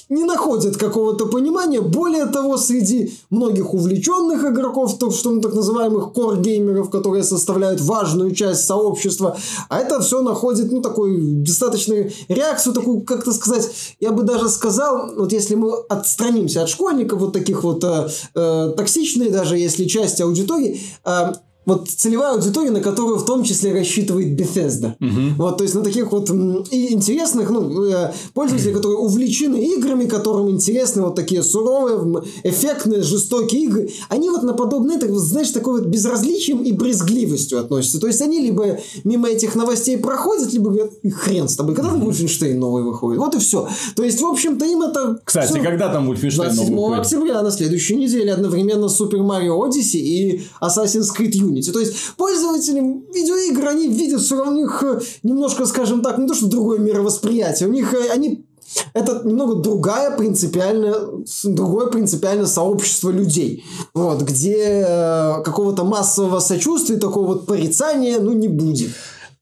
не 0.10 0.24
находят 0.24 0.78
какого-то 0.78 1.28
понимания. 1.28 1.82
Более 1.82 2.26
того, 2.26 2.58
среди 2.58 3.14
многих 3.30 3.74
увлеченных 3.74 4.44
игроков, 4.44 4.98
то, 4.98 5.12
что 5.12 5.30
мы 5.30 5.42
так 5.42 5.54
называемых 5.54 6.14
кор-геймеров, 6.14 6.90
которые 6.90 7.24
составляют 7.24 7.82
важную 7.82 8.34
часть 8.34 8.66
сообщества, 8.66 9.38
а 9.70 9.80
это 9.80 10.00
все 10.02 10.22
находит, 10.22 10.72
ну, 10.72 10.82
такую 10.82 11.44
достаточно 11.44 11.94
реакцию, 12.28 12.74
такую, 12.74 13.02
как-то 13.02 13.34
сказать, 13.34 13.70
я 14.00 14.12
бы 14.12 14.24
даже 14.24 14.50
сказал, 14.50 15.12
вот 15.16 15.32
если 15.32 15.56
мы 15.56 15.74
отстранимся 15.90 16.64
от 16.64 16.70
школьников, 16.70 17.20
вот 17.20 17.34
таких 17.34 17.64
вот 17.64 17.84
э, 17.84 18.10
э, 18.36 18.74
токсичные 18.76 19.30
даже, 19.30 19.58
если 19.58 19.86
часть 19.86 20.22
аудитории, 20.22 20.82
э, 21.06 21.34
вот 21.70 21.88
целевая 21.88 22.34
аудитория, 22.34 22.72
на 22.72 22.82
которую 22.82 23.20
в 23.20 23.26
том 23.26 23.44
числе 23.44 23.72
рассчитывает 23.72 24.40
Bethesda. 24.40 24.96
Угу. 25.00 25.36
Вот, 25.38 25.58
то 25.58 25.64
есть 25.64 25.76
на 25.76 25.84
таких 25.84 26.12
вот 26.12 26.30
и 26.72 26.94
интересных 26.94 27.52
ну, 27.52 27.86
э, 27.86 28.12
пользователей, 28.34 28.74
которые 28.74 28.98
увлечены 28.98 29.58
играми, 29.76 30.06
которым 30.06 30.50
интересны 30.50 31.04
вот 31.04 31.16
такие 31.16 31.44
суровые, 31.44 32.24
эффектные, 32.44 33.04
жестокие 33.04 33.66
игры, 33.66 33.90
они 34.10 34.32
вот 34.32 34.42
на 34.42 34.54
подобные, 34.54 34.98
так, 34.98 35.12
знаешь, 35.16 35.52
такой 35.52 35.82
вот 35.82 35.90
безразличием 35.90 36.64
и 36.64 36.72
брезгливостью 36.72 37.60
относятся. 37.60 38.00
То 38.00 38.08
есть 38.08 38.22
они 38.22 38.40
либо 38.40 38.80
мимо 39.04 39.30
этих 39.30 39.54
новостей 39.56 39.98
проходят, 39.98 40.52
либо 40.52 40.72
говорят, 40.72 40.92
хрен 41.14 41.48
с 41.48 41.56
тобой, 41.56 41.76
когда 41.76 41.92
там 41.92 42.02
Wolfenstein 42.08 42.56
новый 42.56 42.84
выходит. 42.84 43.20
Вот 43.20 43.36
и 43.36 43.40
все. 43.40 43.68
То 43.96 44.04
есть, 44.04 44.20
в 44.22 44.26
общем-то, 44.26 44.66
им 44.66 44.82
это... 44.82 45.20
Кстати, 45.24 45.52
все... 45.52 45.62
когда 45.62 45.90
там 45.90 46.10
Wolfenstein 46.10 46.54
новый 46.56 46.72
выходит? 46.72 47.00
октября 47.02 47.42
на 47.44 47.52
следующей 47.52 47.96
неделе 47.96 48.34
одновременно 48.34 48.86
Super 48.86 49.20
Mario 49.20 49.60
Odyssey 49.60 50.00
и 50.00 50.42
Assassin's 50.62 51.10
Creed 51.16 51.34
Unity 51.34 51.59
Unity. 51.60 51.72
То 51.72 51.80
есть 51.80 51.94
пользователи 52.18 52.80
видеоигр, 53.14 53.68
они 53.68 53.88
видят 53.88 54.22
равно 54.32 54.52
у 54.52 54.56
них 54.56 54.84
э, 54.84 55.00
немножко, 55.24 55.66
скажем 55.66 56.02
так, 56.02 56.18
не 56.18 56.28
то, 56.28 56.34
что 56.34 56.48
другое 56.48 56.80
мировосприятие, 56.80 57.70
у 57.70 57.72
них 57.72 57.94
э, 57.94 58.10
они 58.12 58.46
это 58.94 59.22
немного 59.24 59.56
другая 59.56 60.16
принципиально, 60.16 61.24
другое 61.44 61.88
принципиально 61.88 62.46
сообщество 62.46 63.10
людей, 63.10 63.64
вот, 63.94 64.22
где 64.22 64.86
э, 64.88 65.44
какого-то 65.44 65.84
массового 65.84 66.40
сочувствия, 66.40 66.98
такого 66.98 67.28
вот 67.28 67.46
порицания, 67.46 68.20
ну, 68.20 68.34
не 68.34 68.48
будет. 68.48 68.92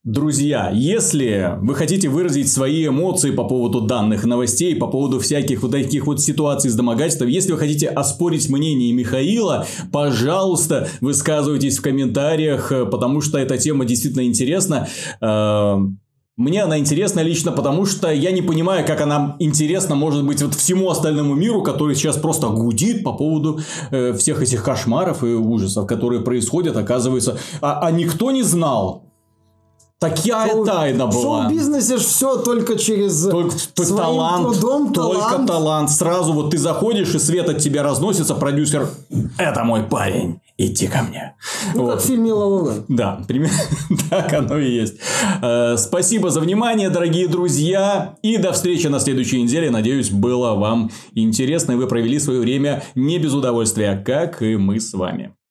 Друзья, 0.08 0.72
если 0.74 1.58
вы 1.60 1.76
хотите 1.76 2.08
выразить 2.08 2.50
свои 2.50 2.88
эмоции 2.88 3.32
по 3.32 3.44
поводу 3.44 3.82
данных 3.82 4.24
новостей, 4.24 4.74
по 4.74 4.88
поводу 4.88 5.20
всяких 5.20 5.62
вот 5.62 5.72
таких 5.72 6.08
вот 6.08 6.22
ситуаций 6.22 6.70
с 6.70 6.76
домогательством, 6.76 7.28
если 7.28 7.52
вы 7.52 7.58
хотите 7.58 7.90
оспорить 7.90 8.48
мнение 8.48 8.94
Михаила, 8.94 9.68
пожалуйста, 9.92 10.88
высказывайтесь 11.02 11.80
в 11.80 11.82
комментариях, 11.82 12.72
потому 12.90 13.20
что 13.20 13.38
эта 13.38 13.58
тема 13.58 13.84
действительно 13.84 14.24
интересна. 14.24 14.88
Э, 15.20 15.76
мне 16.38 16.64
она 16.64 16.80
интересна 16.80 17.20
лично, 17.20 17.52
потому 17.52 17.86
что 17.86 18.10
я 18.10 18.32
не 18.32 18.42
понимаю, 18.42 18.88
как 18.88 19.02
она 19.02 19.36
интересна 19.40 19.96
может 19.96 20.26
быть 20.26 20.42
вот 20.42 20.56
всему 20.56 20.90
остальному 20.90 21.36
миру, 21.36 21.64
который 21.64 21.96
сейчас 21.96 22.16
просто 22.16 22.48
гудит 22.48 23.04
по 23.04 23.12
поводу 23.12 23.60
э, 23.92 24.14
всех 24.14 24.42
этих 24.42 24.64
кошмаров 24.64 25.26
и 25.26 25.34
ужасов, 25.34 25.86
которые 25.86 26.22
происходят, 26.22 26.78
оказывается. 26.78 27.38
А, 27.60 27.86
а 27.86 27.92
никто 27.92 28.32
не 28.32 28.44
знал, 28.44 29.07
Такая 30.00 30.52
шоу, 30.52 30.64
тайна 30.64 31.08
была. 31.08 31.18
В 31.18 31.22
шоу-бизнесе 31.22 31.98
все 31.98 32.38
только 32.38 32.78
через 32.78 33.24
только, 33.24 33.56
только 33.74 33.94
талант, 33.96 34.44
трудом, 34.44 34.94
только 34.94 35.22
талант. 35.22 35.48
талант. 35.48 35.90
Сразу 35.90 36.34
вот 36.34 36.52
ты 36.52 36.60
заходишь, 36.60 37.16
и 37.16 37.20
свет 37.20 37.50
от 37.50 37.58
тебя 37.58 37.82
разносится, 37.82 38.36
продюсер, 38.36 38.88
это 39.40 39.64
мой 39.64 39.82
парень, 39.82 40.40
иди 40.56 40.88
ко 40.88 41.02
мне. 41.02 41.36
Ну, 41.74 41.84
вот. 41.84 41.94
как 41.94 42.02
в 42.04 42.06
фильме 42.06 42.32
«Ла 42.32 42.74
Да, 42.88 43.24
примерно 43.28 43.58
так 44.12 44.32
оно 44.34 44.60
и 44.60 44.70
есть. 44.70 44.98
Э, 45.42 45.78
спасибо 45.78 46.30
за 46.30 46.42
внимание, 46.42 46.92
дорогие 46.92 47.28
друзья, 47.28 48.18
и 48.22 48.38
до 48.38 48.54
встречи 48.54 48.86
на 48.86 49.00
следующей 49.00 49.42
неделе. 49.42 49.72
Надеюсь, 49.72 50.12
было 50.12 50.54
вам 50.54 50.92
интересно, 51.16 51.72
и 51.72 51.76
вы 51.76 51.88
провели 51.88 52.20
свое 52.20 52.40
время 52.40 52.84
не 52.94 53.18
без 53.18 53.34
удовольствия, 53.34 53.96
как 54.06 54.44
и 54.44 54.58
мы 54.58 54.80
с 54.80 54.94
вами. 54.94 55.38